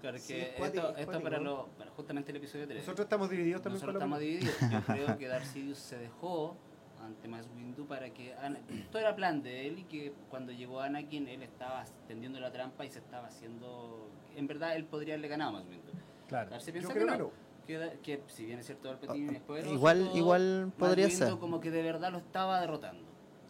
Claro, 0.00 0.18
Sí, 0.18 0.34
que 0.34 0.54
cuático, 0.58 0.86
esto, 0.88 0.90
es 0.92 0.98
esto 1.00 1.06
cuático, 1.12 1.22
para, 1.30 1.38
lo, 1.42 1.66
para 1.78 1.90
justamente 1.92 2.30
el 2.32 2.36
episodio 2.36 2.66
3. 2.66 2.78
nosotros 2.80 3.06
estamos 3.06 3.30
divididos 3.30 3.62
también 3.62 3.80
Nosotros 3.80 3.94
estamos 4.02 4.18
película. 4.18 4.52
divididos. 4.60 4.86
Yo 4.86 4.94
creo 5.06 5.18
que 5.18 5.26
Darth 5.28 5.44
Sidious 5.46 5.78
se 5.78 5.96
dejó 5.98 6.54
ante 7.02 7.26
Mace 7.28 7.48
Windu 7.56 7.86
para 7.86 8.10
que 8.10 8.34
Ana- 8.34 8.60
todo 8.92 9.00
era 9.00 9.16
plan 9.16 9.42
de 9.42 9.66
él 9.66 9.78
y 9.80 9.84
que 9.84 10.12
cuando 10.28 10.52
llegó 10.52 10.80
Anakin 10.82 11.26
él 11.28 11.42
estaba 11.42 11.82
tendiendo 12.06 12.38
la 12.40 12.52
trampa 12.52 12.84
y 12.84 12.90
se 12.90 12.98
estaba 12.98 13.26
haciendo 13.28 14.08
en 14.36 14.46
verdad 14.46 14.76
él 14.76 14.84
podría 14.84 15.14
haberle 15.14 15.28
ganado 15.28 15.50
a 15.50 15.52
Mace 15.54 15.70
Windu. 15.70 15.92
Claro. 16.28 16.50
Darcy 16.50 16.66
Yo 16.66 16.72
piensa 16.74 16.92
creo 16.92 17.06
que 17.06 17.12
que 17.14 17.18
no. 17.18 17.30
Que, 17.66 18.22
si 18.28 18.44
bien 18.46 18.58
es 18.60 18.66
cierto 18.66 18.88
Palpatine 18.88 19.36
es 19.36 19.42
poderoso, 19.42 19.74
Igual- 19.74 20.10
igual 20.14 20.72
podría 20.78 21.10
ser. 21.10 21.36
como 21.38 21.60
que 21.60 21.70
de 21.70 21.82
verdad 21.82 22.12
lo 22.12 22.18
estaba 22.18 22.60
derrotando. 22.60 23.04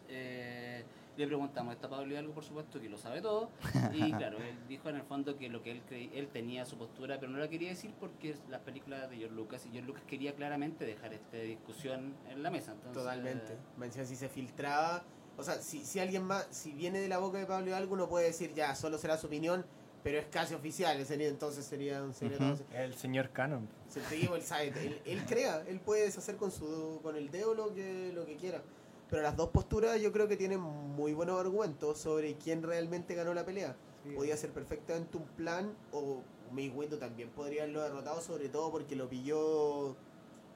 Eh, 0.09 0.83
le 1.17 1.25
preguntamos 1.25 1.75
a 1.75 1.89
Pablo 1.89 2.11
Hidalgo, 2.13 2.33
por 2.33 2.43
supuesto, 2.43 2.79
que 2.79 2.89
lo 2.89 2.97
sabe 2.97 3.21
todo. 3.21 3.49
Y 3.93 4.11
claro, 4.13 4.37
él 4.37 4.55
dijo 4.67 4.89
en 4.89 4.97
el 4.97 5.03
fondo 5.03 5.37
que 5.37 5.49
lo 5.49 5.63
que 5.63 5.71
él 5.71 5.81
creí, 5.87 6.11
él 6.13 6.27
tenía 6.27 6.65
su 6.65 6.77
postura, 6.77 7.19
pero 7.19 7.31
no 7.31 7.39
la 7.39 7.47
quería 7.47 7.69
decir 7.69 7.91
porque 7.99 8.35
las 8.49 8.61
películas 8.61 9.09
de 9.09 9.17
George 9.17 9.35
Lucas 9.35 9.65
y 9.65 9.69
George 9.71 9.87
Lucas 9.87 10.03
quería 10.07 10.35
claramente 10.35 10.85
dejar 10.85 11.13
esta 11.13 11.37
discusión 11.37 12.13
en 12.29 12.43
la 12.43 12.51
mesa. 12.51 12.71
Entonces, 12.73 12.93
Totalmente. 13.03 13.57
Me 13.77 13.87
decía 13.87 14.05
si 14.05 14.15
se 14.15 14.29
filtraba. 14.29 15.03
O 15.37 15.43
sea, 15.43 15.55
si, 15.55 15.85
si 15.85 15.99
alguien 15.99 16.23
más, 16.23 16.47
si 16.51 16.71
viene 16.71 16.99
de 16.99 17.07
la 17.07 17.17
boca 17.19 17.37
de 17.37 17.45
Pablo 17.45 17.67
Hidalgo, 17.67 17.93
uno 17.93 18.07
puede 18.09 18.25
decir 18.27 18.53
ya, 18.55 18.73
solo 18.75 18.97
será 18.97 19.17
su 19.17 19.27
opinión, 19.27 19.65
pero 20.07 20.19
es 20.19 20.27
casi 20.27 20.53
oficial, 20.53 21.05
sería, 21.05 21.27
entonces 21.27 21.65
sería 21.65 22.01
un 22.01 22.13
secreto. 22.13 22.53
Ujú. 22.53 22.63
El 22.73 22.93
señor 22.93 23.29
Canon. 23.31 23.67
Si 23.89 23.99
te 23.99 24.15
digo, 24.15 24.37
él 24.37 24.41
sabe, 24.41 24.67
él, 24.67 25.01
él 25.03 25.25
crea, 25.27 25.65
él 25.67 25.81
puede 25.81 26.03
deshacer 26.03 26.37
con 26.37 26.49
su 26.49 27.01
con 27.03 27.17
el 27.17 27.29
dedo 27.29 27.53
lo 27.53 27.73
que, 27.73 28.13
lo 28.15 28.25
que 28.25 28.37
quiera. 28.37 28.61
Pero 29.09 29.21
las 29.21 29.35
dos 29.35 29.49
posturas 29.49 29.99
yo 29.99 30.13
creo 30.13 30.29
que 30.29 30.37
tienen 30.37 30.61
muy 30.61 31.11
buenos 31.11 31.37
argumentos 31.37 31.97
sobre 31.97 32.35
quién 32.35 32.63
realmente 32.63 33.15
ganó 33.15 33.33
la 33.33 33.45
pelea. 33.45 33.75
Sí. 34.05 34.11
Podía 34.11 34.37
ser 34.37 34.51
perfectamente 34.51 35.17
un 35.17 35.25
plan 35.25 35.75
o 35.91 36.21
Windu 36.55 36.95
también 36.95 37.29
podría 37.31 37.63
haberlo 37.63 37.81
derrotado, 37.81 38.21
sobre 38.21 38.47
todo 38.47 38.71
porque 38.71 38.95
lo 38.95 39.09
pilló, 39.09 39.97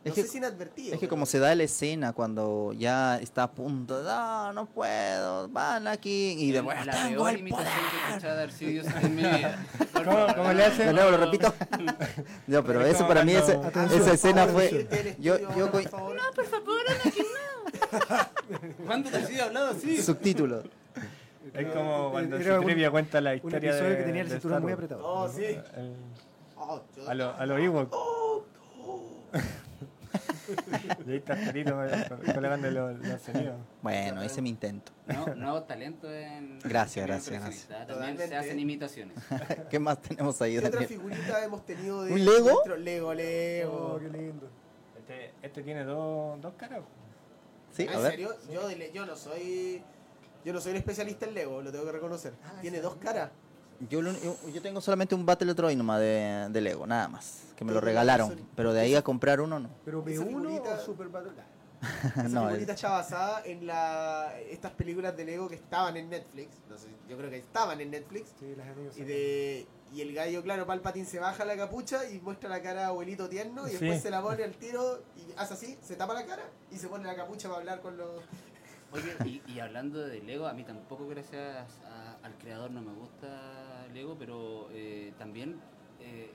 no 0.03 0.09
Es 0.09 0.15
sé 0.15 0.23
que- 0.23 0.27
si 0.27 0.37
inadvertido. 0.39 0.87
Es 0.87 0.99
que 0.99 0.99
pero- 1.01 1.09
como 1.11 1.25
se 1.25 1.37
da 1.39 1.53
la 1.53 1.63
escena 1.63 2.13
cuando 2.13 2.73
ya 2.73 3.17
está 3.19 3.43
a 3.43 3.51
punto, 3.51 4.01
no, 4.03 4.51
no 4.53 4.65
puedo, 4.65 5.47
van 5.49 5.87
aquí 5.87 6.35
y 6.39 6.51
de 6.51 6.61
vuelta 6.61 6.85
la 6.85 6.91
tengo 7.07 7.27
el 7.29 7.39
imitación 7.39 7.67
que 7.67 7.97
he 7.97 8.19
poder. 8.19 8.21
de 8.21 8.41
en 9.07 9.15
mi 9.15 9.21
vida. 9.21 9.65
¿Cómo- 9.93 10.27
cómo 10.35 10.53
le 10.53 10.65
hace? 10.65 10.85
De 10.85 10.93
nuevo 10.93 11.11
lo 11.11 11.17
repito. 11.17 11.53
no, 12.47 12.63
pero 12.63 12.81
Es 12.85 12.95
eso 12.95 13.07
para 13.07 13.23
mí, 13.23 13.33
ese- 13.33 13.59
esa 13.95 14.13
escena 14.13 14.47
fue... 14.47 15.15
Yo, 15.19 15.37
yo 15.55 15.71
co- 15.71 15.79
por 15.79 16.45
favor. 16.45 16.81
Anakin, 16.89 17.25
no. 17.25 18.85
¿Cuándo 18.85 19.09
te 19.09 19.17
has 19.17 19.39
hablado 19.41 19.69
así? 19.71 20.01
subtítulo. 20.01 20.63
Es 21.53 21.67
como 21.73 22.11
cuando 22.11 22.37
Era 22.37 22.55
un- 22.55 22.61
Citripia 22.61 22.91
cuenta 22.91 23.19
la 23.21 23.31
Un 23.31 23.35
historia 23.37 23.57
episodio 23.71 23.89
de, 23.91 23.97
que 23.97 24.03
tenía 24.03 24.21
el 24.21 24.29
de 24.29 24.33
cinturón 24.35 24.61
muy 24.63 24.71
apretado. 24.71 25.01
Oh, 25.05 25.27
sí. 25.29 25.43
El- 25.45 25.95
Oh, 26.63 26.79
yo- 26.95 27.09
a 27.09 27.13
los 27.15 27.39
a 27.39 27.45
lo 27.47 27.57
Ewok. 27.57 27.89
Oh, 27.91 28.45
oh. 28.85 29.13
Y 31.06 31.12
ahí 31.12 31.17
está 31.17 31.36
Jarito 31.38 31.74
col- 31.76 32.34
colgando 32.34 32.69
los, 32.71 33.00
los 33.08 33.21
sonidos. 33.21 33.56
Bueno, 33.82 34.21
ese 34.21 34.36
es 34.36 34.41
mi 34.41 34.50
intento. 34.50 34.91
No, 35.08 35.34
nuevos 35.36 35.67
talentos 35.67 36.12
en. 36.13 36.60
Gracias, 36.60 37.06
gracias, 37.06 37.39
coleccionista. 37.39 37.86
También 37.88 38.17
se 38.17 38.36
hacen 38.36 38.60
imitaciones. 38.60 39.17
¿Qué 39.69 39.80
más 39.80 40.02
tenemos 40.02 40.41
ahí, 40.41 40.54
¿Qué 40.54 40.60
otra 40.60 40.69
Daniel? 40.71 40.88
figurita 40.89 41.43
hemos 41.43 41.65
tenido 41.65 42.04
de 42.04 42.13
¿Un 42.13 42.26
Lego? 42.26 42.50
nuestro- 42.50 42.78
Lego, 42.78 43.13
Lego. 43.13 43.93
Oh, 43.95 44.00
qué 44.00 44.10
lindo. 44.10 44.50
Este, 44.97 45.34
este 45.41 45.63
tiene 45.63 45.84
dos, 45.84 46.39
dos 46.41 46.54
caras. 46.56 46.82
Sí, 47.71 47.86
Ah, 47.89 47.93
a 47.93 47.95
¿En 47.95 48.02
ver. 48.04 48.12
serio? 48.12 48.36
Yo, 48.52 48.67
de 48.67 48.76
le- 48.76 48.91
yo 48.91 49.06
no 49.06 49.15
soy 49.15 49.82
yo 50.43 50.54
no 50.54 50.60
soy 50.60 50.71
un 50.71 50.78
especialista 50.78 51.26
en 51.28 51.36
Lego, 51.36 51.62
lo 51.62 51.71
tengo 51.71 51.86
que 51.86 51.91
reconocer. 51.91 52.34
Tiene 52.62 52.82
dos 52.82 52.95
caras. 52.95 53.30
Yo, 53.89 54.01
lo- 54.01 54.11
yo, 54.13 54.37
yo 54.53 54.61
tengo 54.61 54.79
solamente 54.81 55.15
un 55.15 55.25
Battle 55.25 55.53
Troy 55.55 55.75
nomás 55.75 55.99
de, 55.99 56.47
de 56.49 56.61
Lego, 56.61 56.85
nada 56.87 57.07
más. 57.07 57.41
Que 57.55 57.65
me 57.65 57.71
lo 57.73 57.81
regalaron. 57.81 58.39
Pero 58.55 58.73
de 58.73 58.81
ahí 58.81 58.95
a 58.95 59.01
comprar 59.03 59.41
uno 59.41 59.59
no. 59.59 59.69
Pero 59.85 60.03
Esa 60.07 60.23
B1 60.23 60.27
figurita- 60.27 60.73
o 60.75 60.79
Super 60.85 61.07
Battle 61.09 61.31
Esa 61.81 62.23
no, 62.29 62.45
figurita 62.45 62.73
está 62.73 62.89
basada 62.91 63.41
en 63.43 63.65
la 63.65 64.33
estas 64.51 64.71
películas 64.73 65.17
de 65.17 65.25
Lego 65.25 65.47
que 65.49 65.55
estaban 65.55 65.97
en 65.97 66.09
Netflix. 66.11 66.49
No 66.69 66.77
sé, 66.77 66.87
yo 67.09 67.17
creo 67.17 67.29
que 67.31 67.37
estaban 67.37 67.81
en 67.81 67.89
Netflix. 67.89 68.29
Sí, 68.39 68.55
las 68.55 68.97
Y, 68.97 69.01
de, 69.03 69.65
y 69.91 70.01
el 70.01 70.13
gallo, 70.13 70.43
claro, 70.43 70.67
Palpatine 70.67 71.05
se 71.07 71.17
baja 71.19 71.43
la 71.43 71.57
capucha 71.57 72.07
y 72.09 72.19
muestra 72.19 72.49
la 72.49 72.61
cara 72.61 72.85
a 72.85 72.87
abuelito 72.89 73.27
tierno 73.29 73.67
y 73.67 73.71
Sí. 73.71 73.77
después 73.77 73.99
se 74.01 74.11
la 74.11 74.21
pone 74.21 74.43
al 74.43 74.53
tiro 74.53 75.01
y 75.17 75.31
hace 75.37 75.55
así, 75.55 75.77
se 75.81 75.95
tapa 75.95 76.13
la 76.13 76.23
cara 76.25 76.43
y 76.71 76.77
se 76.77 76.87
pone 76.87 77.05
la 77.05 77.15
capucha 77.15 77.47
para 77.49 77.59
hablar 77.61 77.81
con 77.81 77.97
los... 77.97 78.09
Oye, 78.93 79.15
y, 79.25 79.51
y 79.54 79.60
hablando 79.60 79.99
de 79.99 80.21
Lego, 80.21 80.47
a 80.47 80.54
mí 80.54 80.63
tampoco, 80.63 81.08
gracias 81.08 81.67
a- 81.86 82.17
al 82.25 82.38
creador, 82.38 82.71
no 82.71 82.82
me 82.82 82.91
gusta 82.93 83.88
Lego, 83.93 84.15
pero 84.19 84.67
eh, 84.71 85.13
también 85.17 85.60
eh, 86.01 86.30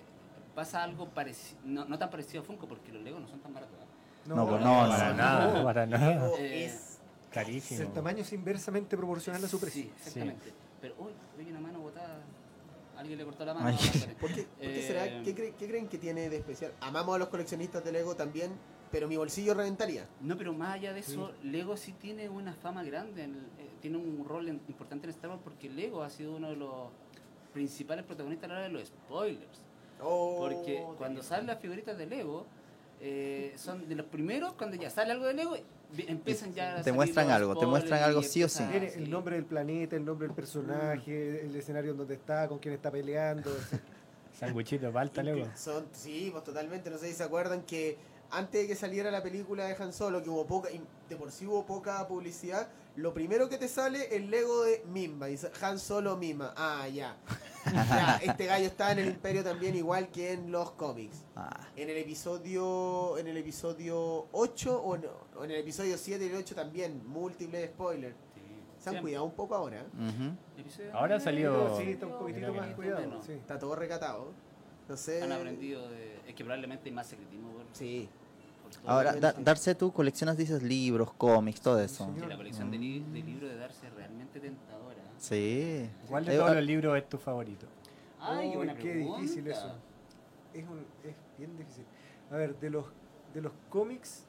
pasa 0.55 0.83
algo 0.83 1.09
parecido, 1.11 1.61
no, 1.65 1.85
no 1.85 1.99
tan 1.99 2.09
parecido 2.11 2.43
a 2.43 2.45
Funko, 2.47 2.67
porque 2.67 2.93
los 2.93 3.03
Lego 3.03 3.21
no 3.21 3.29
son 3.29 3.41
tan 3.41 3.53
baratos. 3.53 3.77
¿eh? 3.77 4.29
No, 4.29 4.37
no, 4.37 4.47
Para 4.47 4.59
no. 4.61 5.17
nada, 5.17 5.65
para 5.65 5.87
nada. 5.87 6.15
Lego 6.15 6.37
Eh, 6.39 6.65
es... 6.65 6.99
Carísimo. 7.31 7.83
El 7.83 7.93
tamaño 7.93 8.23
es 8.23 8.33
inversamente 8.33 8.97
proporcional 8.97 9.45
a 9.45 9.49
su 9.49 9.61
precio. 9.61 9.83
Sí, 9.83 9.93
exactamente. 9.95 10.55
Pero 10.81 10.95
hoy 10.99 11.13
hay 11.39 11.51
una 11.51 11.61
mano 11.61 11.81
botada. 11.81 12.21
Alguien 12.97 13.19
le 13.19 13.25
cortó 13.27 13.45
la 13.45 13.53
mano. 13.53 13.77
¿Por 14.19 14.33
qué, 14.33 14.45
por 14.45 14.59
qué 14.59 14.79
Eh, 14.81 14.87
será? 14.87 15.23
¿Qué, 15.23 15.35
cre- 15.37 15.55
qué 15.59 15.69
creen 15.69 15.87
que 15.87 15.99
tiene 15.99 16.31
de 16.31 16.39
especial? 16.39 16.73
Amamos 16.81 17.15
a 17.17 17.19
los 17.19 17.29
coleccionistas 17.29 17.85
de 17.85 17.93
Lego 17.93 18.17
también, 18.17 18.53
pero 18.91 19.09
mi 19.09 19.17
bolsillo 19.17 19.55
reventaría. 19.55 20.07
No, 20.21 20.37
pero 20.37 20.53
más 20.53 20.75
allá 20.75 20.93
de 20.93 21.01
eso, 21.01 21.33
Lego 21.43 21.77
sí 21.77 21.93
tiene 21.93 22.29
una 22.29 22.53
fama 22.55 22.83
grande, 22.85 23.25
en 23.25 23.31
el- 23.35 23.37
eh, 23.65 23.71
tiene 23.81 23.97
un 23.99 24.25
rol 24.27 24.49
en- 24.49 24.61
importante 24.69 25.07
en 25.07 25.11
Star 25.11 25.31
Wars 25.31 25.43
porque 25.45 25.69
Lego 25.69 26.03
ha 26.03 26.11
sido 26.11 26.37
uno 26.37 26.51
de 26.51 26.57
los 26.57 26.89
principales 27.53 28.05
protagonistas 28.05 28.45
a 28.51 28.53
la 28.53 28.59
hora 28.61 28.69
de 28.69 28.73
los 28.73 28.89
spoilers. 28.89 29.61
Oh, 30.03 30.37
Porque 30.41 30.85
cuando 30.99 31.23
salen 31.23 31.47
las 31.47 31.59
figuritas 31.59 31.97
de 31.97 32.07
Lego, 32.07 32.45
eh, 33.01 33.55
son 33.57 33.89
de 33.89 33.95
los 33.95 34.07
primeros, 34.07 34.53
cuando 34.55 34.77
ya 34.77 34.91
sale 34.91 35.13
algo 35.13 35.25
de 35.27 35.35
Lego, 35.35 35.57
empiezan 36.07 36.53
ya 36.53 36.79
a 36.79 36.83
Te 36.83 36.93
muestran 36.93 37.31
algo, 37.31 37.57
te 37.57 37.65
muestran 37.67 38.03
algo 38.03 38.23
sí 38.23 38.43
o 38.45 38.49
sí. 38.49 38.63
el 38.73 39.09
nombre 39.11 39.37
del 39.37 39.45
planeta, 39.47 39.97
el 39.97 40.05
nombre 40.05 40.27
del 40.29 40.37
personaje, 40.37 41.47
el 41.47 41.57
escenario 41.57 41.93
en 41.93 41.97
donde 41.97 42.15
está, 42.15 42.47
con 42.49 42.59
quién 42.59 42.75
está 42.75 42.91
peleando. 42.91 43.51
Sanguchito, 44.39 44.93
falta 44.93 45.23
luego. 45.23 45.47
Son, 45.57 45.87
sí, 45.93 46.29
pues 46.31 46.45
totalmente. 46.45 46.91
No 46.91 46.99
sé 46.99 47.09
si 47.09 47.15
se 47.15 47.23
acuerdan 47.25 47.63
que 47.63 47.97
antes 48.31 48.63
de 48.63 48.67
que 48.69 48.75
saliera 48.77 49.11
la 49.11 49.23
película 49.23 49.65
de 49.67 49.75
Han 49.83 49.93
Solo, 49.93 50.23
que 50.23 50.31
hubo 50.31 50.47
poca, 50.47 50.69
de 51.09 51.17
por 51.17 51.31
sí 51.31 51.47
hubo 51.47 51.65
poca 51.67 52.07
publicidad, 52.09 52.69
lo 52.97 53.13
primero 53.13 53.49
que 53.49 53.59
te 53.59 53.69
sale 53.69 54.15
el 54.17 54.31
Lego 54.31 54.63
de 54.65 54.83
Mimba. 54.87 55.27
Dice 55.27 55.51
Han 55.61 55.79
Solo 55.79 56.17
Mima. 56.17 56.53
Ah, 56.57 56.89
ya. 56.89 57.17
Ya, 57.67 58.21
este 58.23 58.47
gallo 58.47 58.67
está 58.67 58.93
en 58.93 59.01
el 59.01 59.09
Imperio 59.09 59.43
también, 59.43 59.75
igual 59.75 60.09
que 60.13 60.31
en 60.33 60.53
los 60.53 60.71
cómics. 60.71 61.25
Ah, 61.35 61.67
En 61.75 61.91
el 61.91 61.97
episodio 61.97 63.19
en 63.19 63.27
el 63.27 63.37
episodio 63.39 64.29
8 64.31 64.83
o, 64.85 64.97
no, 64.97 65.09
o 65.37 65.43
en 65.45 65.51
el 65.51 65.57
episodio 65.63 65.99
7 65.99 66.25
y 66.25 66.29
el 66.29 66.37
8 66.37 66.55
también, 66.55 67.05
múltiples 67.09 67.71
spoilers. 67.71 68.15
Sí. 68.35 68.41
Se 68.79 68.91
han 68.91 69.03
cuidado 69.03 69.25
un 69.25 69.33
poco 69.33 69.57
ahora. 69.57 69.81
¿eh? 69.81 70.91
Ahora 70.93 71.19
salió- 71.19 71.77
sí, 71.77 71.91
está 71.91 72.07
un 72.07 72.19
poquitito 72.21 72.47
Mira, 72.53 72.61
más 72.61 72.67
mira. 72.67 72.77
cuidado. 72.77 73.01
Menos. 73.01 73.27
Sí. 73.27 73.33
Está 73.33 73.59
todo 73.59 73.75
recatado. 73.75 74.33
No 74.89 74.97
sé. 74.97 75.23
Han 75.23 75.33
aprendido 75.33 75.89
de... 75.89 76.17
Es 76.29 76.35
que 76.35 76.45
probablemente 76.45 76.89
hay 76.89 76.95
más 76.95 77.07
secretismo 77.07 77.51
por, 77.53 77.65
Sí. 77.73 78.09
por 78.63 78.71
todo. 78.73 78.91
Ahora, 78.91 79.13
da-. 79.15 79.33
Darse 79.33 79.75
tú 79.75 79.93
coleccionas, 79.93 80.37
dices, 80.37 80.63
libros, 80.63 81.13
cómics, 81.15 81.61
todo 81.61 81.81
eso. 81.81 82.11
Sí, 82.15 82.27
la 82.27 82.37
colección 82.37 82.71
de, 82.71 82.79
li- 82.79 83.01
de 83.13 83.21
libros 83.23 83.51
de 83.51 83.57
Darcy 83.57 83.87
es 83.87 83.95
realmente 83.95 84.39
tentadora. 84.41 85.03
Sí. 85.19 85.89
¿Cuál 86.09 86.25
de 86.25 86.35
Eh, 86.35 86.37
todos 86.39 86.51
ah, 86.51 86.55
los 86.55 86.65
libros 86.65 86.97
es 86.99 87.09
tu 87.09 87.19
favorito? 87.19 87.67
Ay, 88.21 88.43
qué 88.43 88.51
Uy, 88.51 88.57
buena 88.57 88.75
qué 88.77 88.91
pregunta. 88.93 89.21
difícil 89.23 89.47
eso. 89.49 89.73
Es, 90.55 90.65
un, 90.69 90.87
es 91.05 91.15
bien 91.39 91.57
difícil. 91.57 91.85
A 92.31 92.37
ver, 92.37 92.59
de 92.59 92.71
los, 92.71 92.85
de 93.35 93.41
los 93.41 93.53
cómics, 93.71 94.25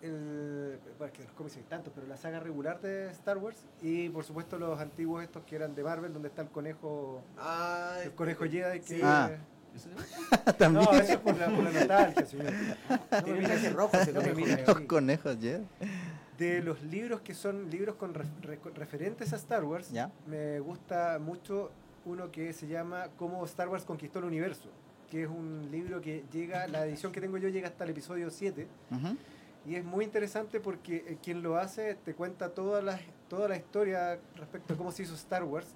el, 0.00 0.78
bueno, 0.98 1.12
que 1.12 1.22
los 1.22 1.32
cómics 1.32 1.56
hay 1.56 1.62
tantos, 1.64 1.92
pero 1.94 2.06
la 2.06 2.16
saga 2.16 2.40
regular 2.40 2.80
de 2.80 3.10
Star 3.10 3.38
Wars 3.38 3.64
y 3.80 4.08
por 4.08 4.24
supuesto 4.24 4.58
los 4.58 4.80
antiguos 4.80 5.22
estos 5.22 5.44
que 5.44 5.54
eran 5.56 5.74
de 5.74 5.84
Marvel, 5.84 6.12
donde 6.12 6.28
está 6.28 6.42
el 6.42 6.48
conejo, 6.48 7.22
Ah, 7.38 7.98
el 8.02 8.12
conejo 8.12 8.44
Jedi 8.44 8.80
que... 8.80 8.86
Sí. 8.96 9.00
Ah. 9.02 9.30
También. 10.58 10.84
No, 10.84 10.92
eso 10.98 11.12
es 11.12 11.18
por 11.18 11.36
la, 11.38 11.46
por 11.46 11.64
la 11.64 11.70
nostalgia, 11.70 12.26
señor. 12.26 12.52
No 13.26 13.26
me 13.34 13.42
traje 13.42 13.52
así. 13.66 13.68
rojo 13.68 13.96
ese 13.96 14.12
No 14.12 14.22
conejo. 14.22 14.62
Los 14.66 14.80
conejos, 14.86 15.40
¿ya? 15.40 15.60
De 16.38 16.62
los 16.62 16.82
libros 16.82 17.20
que 17.20 17.34
son 17.34 17.70
libros 17.70 17.96
con 17.96 18.14
ref- 18.14 18.40
re- 18.42 18.58
referentes 18.74 19.32
a 19.32 19.36
Star 19.36 19.64
Wars, 19.64 19.90
¿Ya? 19.90 20.10
me 20.26 20.58
gusta 20.60 21.18
mucho 21.20 21.70
uno 22.04 22.30
que 22.32 22.52
se 22.52 22.66
llama 22.66 23.08
Cómo 23.16 23.44
Star 23.44 23.68
Wars 23.68 23.84
conquistó 23.84 24.18
el 24.18 24.24
universo, 24.24 24.68
que 25.10 25.22
es 25.22 25.28
un 25.28 25.68
libro 25.70 26.00
que 26.00 26.24
llega, 26.32 26.66
la 26.66 26.84
edición 26.86 27.12
que 27.12 27.20
tengo 27.20 27.38
yo 27.38 27.48
llega 27.48 27.68
hasta 27.68 27.84
el 27.84 27.90
episodio 27.90 28.28
7 28.30 28.66
Ujú. 28.90 29.16
y 29.66 29.76
es 29.76 29.84
muy 29.84 30.04
interesante 30.04 30.58
porque 30.58 31.04
eh, 31.06 31.18
quien 31.22 31.42
lo 31.42 31.58
hace 31.58 31.94
te 31.94 32.14
cuenta 32.14 32.48
toda 32.48 32.82
la, 32.82 32.98
toda 33.28 33.46
la 33.48 33.56
historia 33.56 34.18
respecto 34.36 34.74
a 34.74 34.76
cómo 34.76 34.90
se 34.90 35.02
hizo 35.04 35.14
Star 35.14 35.44
Wars. 35.44 35.68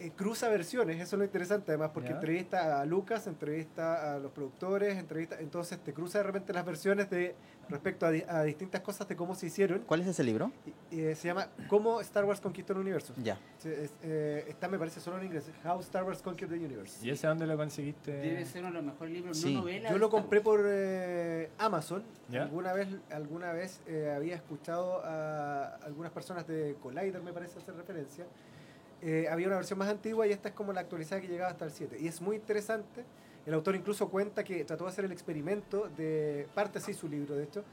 Eh, 0.00 0.12
cruza 0.14 0.48
versiones, 0.48 0.96
eso 1.00 1.16
es 1.16 1.18
lo 1.18 1.24
interesante 1.24 1.72
además, 1.72 1.90
porque 1.92 2.10
Ya. 2.10 2.14
entrevista 2.14 2.80
a 2.80 2.84
Lucas, 2.86 3.26
entrevista 3.26 4.14
a 4.14 4.18
los 4.20 4.30
productores, 4.30 4.96
entrevista, 4.96 5.36
entonces 5.40 5.78
te 5.80 5.92
cruza 5.92 6.18
de 6.18 6.24
repente 6.24 6.52
las 6.52 6.64
versiones 6.64 7.10
de 7.10 7.34
respecto 7.68 8.06
a, 8.06 8.10
di- 8.12 8.22
a 8.28 8.44
distintas 8.44 8.80
cosas 8.82 9.08
de 9.08 9.16
cómo 9.16 9.34
se 9.34 9.46
hicieron. 9.46 9.80
¿Cuál 9.80 10.02
es 10.02 10.06
ese 10.06 10.22
libro? 10.22 10.52
Y, 10.92 11.00
eh, 11.00 11.16
se 11.16 11.26
llama 11.26 11.48
Cómo 11.68 12.00
Star 12.00 12.24
Wars 12.24 12.40
conquistó 12.40 12.74
el 12.74 12.78
universo. 12.78 13.12
Ya. 13.22 13.40
Se- 13.58 13.84
es- 13.86 13.94
eh, 14.04 14.44
está, 14.48 14.68
me 14.68 14.78
parece, 14.78 15.00
solo 15.00 15.18
en 15.18 15.24
inglés. 15.24 15.50
How 15.64 15.80
Star 15.80 16.04
Wars 16.04 16.22
Conquered 16.22 16.48
the 16.56 16.64
Universe. 16.64 17.04
¿Y 17.04 17.10
ese 17.10 17.26
dónde 17.26 17.46
lo 17.48 17.56
conseguiste? 17.56 18.12
Debe 18.12 18.44
ser 18.44 18.60
uno 18.62 18.68
de 18.68 18.74
los 18.74 18.84
mejores 18.84 19.12
libros, 19.12 19.36
Sí. 19.36 19.52
no 19.52 19.60
novela. 19.62 19.90
Yo 19.90 19.98
lo 19.98 20.10
compré 20.10 20.40
por 20.40 20.60
eh, 20.64 21.50
Amazon. 21.58 22.04
¿Ya? 22.28 22.42
Alguna 22.44 22.72
vez, 22.72 22.88
alguna 23.10 23.52
vez 23.52 23.80
eh, 23.88 24.12
había 24.14 24.36
escuchado 24.36 25.02
a 25.04 25.74
algunas 25.84 26.12
personas 26.12 26.46
de 26.46 26.76
Collider, 26.80 27.20
me 27.20 27.32
parece 27.32 27.58
hacer 27.58 27.74
referencia. 27.74 28.26
Eh, 29.02 29.28
había 29.30 29.46
una 29.46 29.56
versión 29.56 29.78
más 29.78 29.88
antigua 29.88 30.26
y 30.26 30.32
esta 30.32 30.48
es 30.48 30.54
como 30.54 30.72
la 30.72 30.80
actualizada 30.80 31.20
que 31.20 31.28
llegaba 31.28 31.50
hasta 31.50 31.64
el 31.64 31.70
7. 31.70 31.98
Y 32.00 32.08
es 32.08 32.20
muy 32.20 32.36
interesante. 32.36 33.04
El 33.46 33.54
autor 33.54 33.76
incluso 33.76 34.08
cuenta 34.08 34.44
que 34.44 34.64
trató 34.64 34.84
de 34.84 34.90
hacer 34.90 35.04
el 35.04 35.12
experimento 35.12 35.88
de 35.96 36.46
parte 36.54 36.78
así 36.78 36.92
su 36.92 37.08
libro, 37.08 37.34
de 37.34 37.44
hecho, 37.44 37.64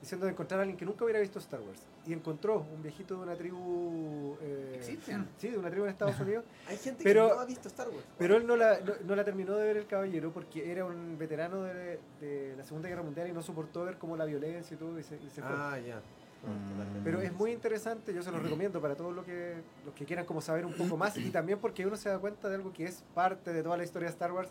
diciendo 0.00 0.26
de 0.26 0.32
encontrar 0.32 0.60
a 0.60 0.62
alguien 0.62 0.76
que 0.76 0.84
nunca 0.84 1.02
hubiera 1.04 1.18
visto 1.18 1.38
Star 1.40 1.60
Wars. 1.60 1.80
Y 2.06 2.12
encontró 2.12 2.60
un 2.72 2.82
viejito 2.82 3.16
de 3.16 3.22
una 3.22 3.34
tribu. 3.34 4.36
eh, 4.42 4.74
¿Existen? 4.76 5.26
Sí, 5.38 5.48
de 5.48 5.58
una 5.58 5.70
tribu 5.70 5.86
en 5.86 5.90
Estados 5.90 6.20
Unidos. 6.20 6.44
Hay 6.68 6.76
gente 6.76 7.02
Pero- 7.02 7.28
que 7.30 7.34
no 7.34 7.40
ha 7.40 7.46
visto 7.46 7.68
Star 7.68 7.88
Wars. 7.88 8.04
Pero 8.18 8.36
él 8.36 8.46
no 8.46 8.54
la, 8.56 8.78
no, 8.80 8.92
no 9.04 9.16
la 9.16 9.24
terminó 9.24 9.56
de 9.56 9.64
ver 9.66 9.76
el 9.78 9.86
caballero 9.86 10.30
porque 10.32 10.70
era 10.70 10.84
un 10.84 11.16
veterano 11.18 11.62
de, 11.62 11.98
de 12.20 12.54
la 12.56 12.62
Segunda 12.64 12.88
Guerra 12.88 13.02
Mundial 13.02 13.26
y 13.28 13.32
no 13.32 13.42
soportó 13.42 13.84
ver 13.84 13.96
como 13.96 14.16
la 14.16 14.26
violencia 14.26 14.74
y 14.74 14.78
todo 14.78 14.98
y 15.00 15.02
se, 15.02 15.16
y 15.16 15.30
se 15.30 15.40
fue. 15.40 15.50
Ah, 15.50 15.78
ya. 15.84 16.00
Mm. 16.46 17.04
Pero 17.04 17.20
es 17.20 17.32
muy 17.32 17.52
interesante, 17.52 18.14
yo 18.14 18.22
se 18.22 18.30
los 18.30 18.42
recomiendo 18.42 18.80
para 18.80 18.94
todos 18.94 19.14
los 19.14 19.24
que, 19.24 19.54
los 19.84 19.94
que 19.94 20.04
quieran 20.04 20.24
como 20.24 20.40
saber 20.40 20.64
un 20.64 20.72
poco 20.74 20.96
más 20.96 21.16
y 21.16 21.30
también 21.30 21.58
porque 21.58 21.86
uno 21.86 21.96
se 21.96 22.08
da 22.08 22.18
cuenta 22.18 22.48
de 22.48 22.56
algo 22.56 22.72
que 22.72 22.84
es 22.84 23.02
parte 23.14 23.52
de 23.52 23.62
toda 23.62 23.76
la 23.76 23.84
historia 23.84 24.08
de 24.08 24.12
Star 24.12 24.32
Wars, 24.32 24.50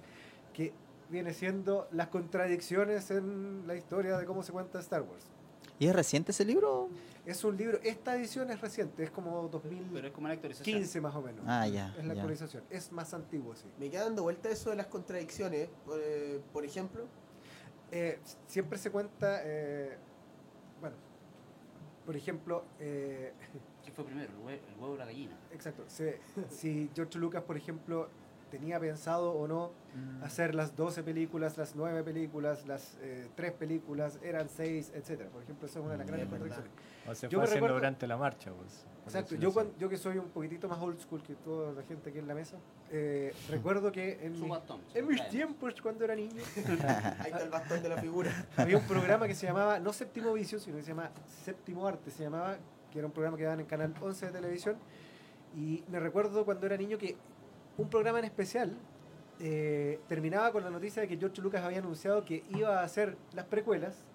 que 0.54 0.72
viene 1.10 1.34
siendo 1.34 1.88
las 1.92 2.08
contradicciones 2.10 3.10
en 3.12 3.66
la 3.68 3.76
historia 3.76 4.18
de 4.18 4.26
cómo 4.26 4.44
se 4.44 4.52
cuenta 4.52 4.80
Star 4.80 5.02
Wars. 5.02 5.26
¿Y 5.80 5.88
es 5.88 5.96
reciente 5.96 6.32
ese 6.32 6.46
libro? 6.46 6.90
Es 7.26 7.44
un 7.44 7.58
libro, 7.58 7.80
esta 7.84 8.16
edición 8.16 8.52
es 8.52 8.62
reciente, 8.62 9.04
es 9.04 9.10
como 9.10 9.32
Pero 9.32 9.50
2015 9.50 10.08
es 10.08 10.14
como 10.14 10.26
una 10.26 10.34
actualización. 10.34 11.04
más 11.04 11.16
o 11.16 11.22
menos. 11.22 11.44
Ah, 11.48 11.68
ya. 11.68 11.96
es 11.98 12.06
la 12.06 12.14
ya. 12.14 12.22
actualización, 12.22 12.64
es 12.70 12.92
más 12.92 13.14
antiguo, 13.14 13.56
sí. 13.56 13.66
Me 13.80 13.90
queda 13.90 14.04
dando 14.04 14.24
vuelta 14.24 14.50
eso 14.50 14.70
de 14.70 14.76
las 14.76 14.88
contradicciones. 14.88 15.70
Por, 15.86 16.00
eh, 16.02 16.40
por 16.52 16.66
ejemplo, 16.66 17.06
Eh, 17.96 18.18
siempre 18.48 18.80
se 18.80 18.90
cuenta, 18.90 19.42
eh, 19.44 19.98
por 22.06 22.16
ejemplo, 22.16 22.64
eh, 22.80 23.32
¿Qué 23.86 23.92
fue 23.92 24.06
primero, 24.06 24.32
el 24.32 24.40
hue- 24.40 24.60
el 24.68 24.80
huevo 24.80 24.94
o 24.94 24.98
la 24.98 25.06
gallina? 25.06 25.38
exacto, 25.52 25.84
se- 25.88 26.20
si 26.50 26.90
George 26.96 27.18
Lucas, 27.20 27.44
por 27.44 27.58
ejemplo, 27.58 28.10
tenía 28.54 28.80
pensado 28.80 29.32
o 29.32 29.48
no 29.48 29.72
hacer 30.24 30.54
las 30.54 30.76
12 30.76 31.02
películas, 31.02 31.58
las 31.58 31.76
9 31.76 32.04
películas, 32.04 32.68
las 32.68 32.98
3 33.36 33.52
películas, 33.54 34.20
eran 34.22 34.48
6, 34.48 34.92
etcétera. 34.94 35.30
Por 35.32 35.42
ejemplo, 35.42 35.68
esa 35.68 35.80
es 35.80 35.84
una 35.86 35.94
de 35.94 35.98
las 35.98 36.06
Mm, 36.06 36.10
grandes 36.10 36.30
contradicciones. 36.30 36.72
O 37.08 37.16
se 37.16 37.28
Yo 37.28 37.30
fue 37.32 37.38
me 37.40 37.44
haciendo 37.46 37.68
recuerdo- 37.68 37.76
durante 37.76 38.08
la 38.08 38.18
marcha, 38.18 38.52
pues. 38.54 38.86
Exacto, 39.06 39.36
yo, 39.36 39.50
así. 39.50 39.54
cuan- 39.56 39.72
yo 39.80 39.90
que 39.90 39.98
soy 39.98 40.18
un 40.20 40.30
poquitito 40.30 40.68
más 40.70 40.80
old 40.80 41.00
school 41.02 41.22
que 41.24 41.34
toda 41.36 41.74
la 41.74 41.82
gente 41.84 42.12
aquí 42.12 42.20
en 42.20 42.28
la 42.28 42.36
mesa, 42.36 42.58
eh, 42.92 43.34
recuerdo 43.50 43.92
que 43.92 44.20
en, 44.26 44.40
mi- 44.40 44.48
bastón, 44.48 44.82
en 44.94 45.08
mis 45.08 45.28
tiempos, 45.30 45.82
cuando 45.82 46.06
era 46.06 46.16
niño, 46.16 46.42
ahí 47.20 47.32
está 47.32 47.42
el 47.44 47.50
bastón 47.50 47.82
de 47.82 47.90
la 47.90 47.98
figura. 47.98 48.32
había 48.58 48.78
un 48.78 48.86
programa 48.86 49.28
que 49.28 49.34
se 49.36 49.48
llamaba, 49.48 49.80
no 49.80 49.92
Séptimo 49.94 50.32
Vicio, 50.34 50.60
sino 50.60 50.78
que 50.78 50.84
se 50.84 50.90
llama 50.90 51.10
Séptimo 51.44 51.88
Arte, 51.88 52.12
se 52.12 52.24
llamaba, 52.24 52.58
que 52.92 53.00
era 53.00 53.08
un 53.08 53.14
programa 53.14 53.36
que 53.36 53.44
daban 53.44 53.60
en 53.62 53.66
Canal 53.66 53.94
11 54.00 54.28
de 54.28 54.32
televisión. 54.32 54.76
Y 55.56 55.84
me 55.90 56.00
recuerdo 56.00 56.46
cuando 56.46 56.66
era 56.66 56.78
niño 56.78 56.98
que 56.98 57.16
un 57.78 57.90
programa 57.90 58.20
en 58.20 58.26
especial 58.26 58.78
eh, 59.40 60.00
terminaba 60.08 60.52
con 60.52 60.64
la 60.64 60.70
noticia 60.70 61.02
de 61.02 61.08
que 61.08 61.18
George 61.18 61.42
Lucas 61.42 61.64
había 61.64 61.80
anunciado 61.80 62.24
que 62.24 62.44
iba 62.50 62.80
a 62.80 62.84
hacer 62.84 63.18
las 63.34 63.46
precuelas. 63.46 64.06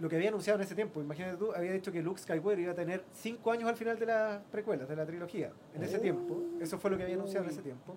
Lo 0.00 0.08
que 0.08 0.14
había 0.14 0.28
anunciado 0.28 0.58
en 0.60 0.64
ese 0.64 0.76
tiempo, 0.76 1.00
imagínate 1.00 1.36
tú, 1.38 1.52
había 1.52 1.72
dicho 1.72 1.90
que 1.90 2.00
Luke 2.02 2.20
Skywalker 2.20 2.60
iba 2.60 2.72
a 2.72 2.74
tener 2.76 3.02
cinco 3.14 3.50
años 3.50 3.68
al 3.68 3.76
final 3.76 3.98
de 3.98 4.06
las 4.06 4.40
precuelas, 4.52 4.88
de 4.88 4.94
la 4.94 5.04
trilogía. 5.04 5.50
En 5.74 5.82
ese 5.82 5.96
Oh. 5.96 6.00
tiempo, 6.00 6.40
eso 6.60 6.78
fue 6.78 6.90
lo 6.90 6.96
que 6.96 7.02
había 7.02 7.16
anunciado 7.16 7.46
en 7.46 7.50
ese 7.50 7.62
tiempo. 7.62 7.96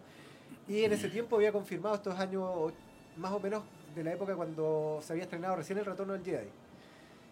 Y 0.67 0.83
en 0.83 0.93
ese 0.93 1.09
tiempo 1.09 1.35
había 1.35 1.51
confirmado 1.51 1.93
estos 1.95 2.17
años, 2.17 2.73
más 3.17 3.31
o 3.33 3.39
menos 3.39 3.63
de 3.93 4.03
la 4.03 4.13
época 4.13 4.35
cuando 4.35 4.99
se 5.03 5.13
había 5.13 5.23
estrenado 5.25 5.55
recién 5.57 5.77
El 5.77 5.85
Retorno 5.85 6.13
del 6.13 6.23
Jedi. 6.23 6.47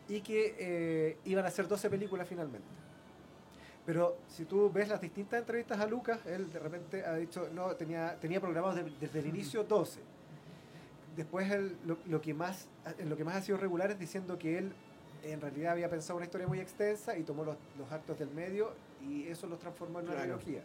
Y 0.07 0.21
que 0.21 0.55
eh, 0.59 1.17
iban 1.25 1.45
a 1.45 1.49
ser 1.49 1.67
12 1.67 1.89
películas 1.89 2.27
finalmente. 2.27 2.67
Pero 3.89 4.17
si 4.27 4.45
tú 4.45 4.71
ves 4.71 4.87
las 4.87 5.01
distintas 5.01 5.39
entrevistas 5.39 5.79
a 5.79 5.87
Lucas, 5.87 6.19
él 6.27 6.53
de 6.53 6.59
repente 6.59 7.03
ha 7.03 7.15
dicho, 7.15 7.49
no, 7.55 7.75
tenía, 7.75 8.15
tenía 8.21 8.39
programados 8.39 8.75
de- 8.75 8.93
desde 9.01 9.17
el 9.17 9.25
inicio 9.25 9.63
12. 9.63 9.99
Después 11.17 11.49
él, 11.49 11.75
lo, 11.87 11.97
lo 12.05 12.21
que 12.21 12.35
más, 12.35 12.67
lo 13.03 13.17
que 13.17 13.23
más 13.23 13.37
ha 13.37 13.41
sido 13.41 13.57
regular 13.57 13.89
es 13.89 13.97
diciendo 13.97 14.37
que 14.37 14.59
él 14.59 14.73
en 15.23 15.41
realidad 15.41 15.71
había 15.71 15.89
pensado 15.89 16.17
una 16.17 16.25
historia 16.27 16.45
muy 16.45 16.59
extensa 16.59 17.17
y 17.17 17.23
tomó 17.23 17.43
los, 17.43 17.55
los 17.79 17.91
actos 17.91 18.19
del 18.19 18.29
medio 18.29 18.73
y 19.01 19.25
eso 19.27 19.47
los 19.47 19.57
transformó 19.57 20.01
en 20.01 20.05
una 20.05 20.17
Claro. 20.17 20.37
trilogía. 20.37 20.61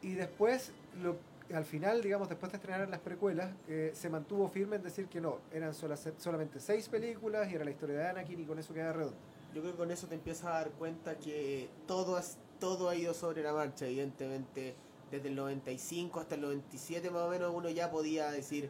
Y 0.00 0.14
después, 0.14 0.72
lo, 1.02 1.16
al 1.54 1.66
final, 1.66 2.00
digamos, 2.00 2.30
después 2.30 2.50
de 2.52 2.56
estrenar 2.56 2.88
las 2.88 3.00
precuelas, 3.00 3.50
eh, 3.68 3.90
se 3.92 4.08
mantuvo 4.08 4.48
firme 4.48 4.76
en 4.76 4.82
decir 4.82 5.08
que 5.08 5.20
no, 5.20 5.40
eran 5.52 5.74
sola- 5.74 5.98
solamente 6.16 6.58
seis 6.58 6.88
películas 6.88 7.50
y 7.52 7.54
era 7.56 7.66
la 7.66 7.70
historia 7.70 7.98
de 7.98 8.08
Anakin 8.08 8.40
y 8.40 8.46
con 8.46 8.58
eso 8.58 8.72
queda 8.72 8.94
redondo. 8.94 9.18
Yo 9.54 9.60
creo 9.62 9.72
que 9.72 9.78
con 9.78 9.90
eso 9.90 10.06
te 10.06 10.14
empiezas 10.14 10.46
a 10.46 10.50
dar 10.50 10.70
cuenta 10.72 11.18
que 11.18 11.68
todo, 11.86 12.16
has- 12.16 12.38
todo 12.60 12.88
ha 12.88 12.94
ido 12.96 13.14
sobre 13.14 13.42
la 13.42 13.52
marcha, 13.52 13.86
evidentemente. 13.86 14.74
Desde 15.10 15.28
el 15.28 15.36
95 15.36 16.20
hasta 16.20 16.34
el 16.34 16.42
97 16.42 17.10
más 17.10 17.22
o 17.22 17.30
menos 17.30 17.52
uno 17.54 17.70
ya 17.70 17.90
podía 17.90 18.30
decir, 18.30 18.68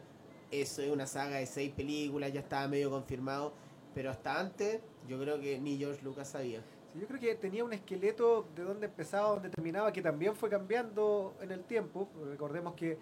eso 0.51 0.81
es 0.81 0.89
una 0.89 1.05
saga 1.05 1.37
de 1.37 1.45
seis 1.45 1.73
películas, 1.73 2.31
ya 2.31 2.39
estaba 2.39 2.67
medio 2.69 2.89
confirmado. 2.89 3.51
Pero 3.93 4.09
hasta 4.09 4.39
antes, 4.39 4.79
yo 5.07 5.19
creo 5.19 5.39
que 5.41 5.59
ni 5.59 5.77
George 5.77 6.01
Lucas 6.01 6.29
sabía. 6.29 6.61
Sí, 6.93 6.99
yo 7.01 7.07
creo 7.07 7.19
que 7.19 7.35
tenía 7.35 7.63
un 7.65 7.73
esqueleto 7.73 8.47
de 8.55 8.63
dónde 8.63 8.85
empezaba, 8.87 9.29
dónde 9.29 9.49
terminaba, 9.49 9.91
que 9.91 10.01
también 10.01 10.35
fue 10.35 10.49
cambiando 10.49 11.35
en 11.41 11.51
el 11.51 11.63
tiempo. 11.65 12.07
Recordemos 12.29 12.73
que 12.75 12.97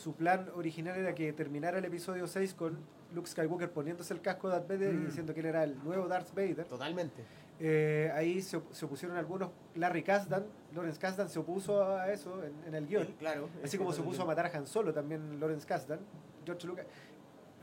su 0.00 0.14
plan 0.14 0.48
original 0.54 0.96
era 0.98 1.14
que 1.14 1.32
terminara 1.32 1.78
el 1.78 1.84
episodio 1.84 2.26
6 2.26 2.54
con 2.54 2.78
Luke 3.14 3.28
Skywalker 3.28 3.70
poniéndose 3.70 4.14
el 4.14 4.20
casco 4.20 4.48
de 4.48 4.54
Darth 4.54 4.68
Vader 4.68 4.94
y 4.94 4.96
Mm. 4.96 5.06
diciendo 5.06 5.34
que 5.34 5.40
él 5.40 5.46
era 5.46 5.64
el 5.64 5.76
nuevo 5.84 6.08
Darth 6.08 6.30
Vader. 6.34 6.64
Totalmente. 6.64 7.22
Eh, 7.58 8.10
ahí 8.14 8.40
se, 8.40 8.56
op- 8.56 8.72
se 8.72 8.84
opusieron 8.86 9.16
algunos. 9.18 9.50
Larry 9.74 10.02
Kasdan, 10.02 10.46
Lawrence 10.74 10.98
Kasdan 10.98 11.28
se 11.28 11.38
opuso 11.38 11.84
a 11.84 12.10
eso 12.10 12.42
en, 12.42 12.52
en 12.68 12.74
el 12.74 12.86
guion. 12.86 13.06
Claro. 13.18 13.48
Así 13.62 13.76
como 13.76 13.92
se 13.92 14.00
opuso 14.00 14.22
a 14.22 14.24
matar 14.24 14.46
a 14.46 14.56
Han 14.56 14.66
Solo 14.66 14.94
también 14.94 15.38
Lawrence 15.38 15.66
Kasdan. 15.66 15.98
George 16.46 16.66
Lucas. 16.66 16.86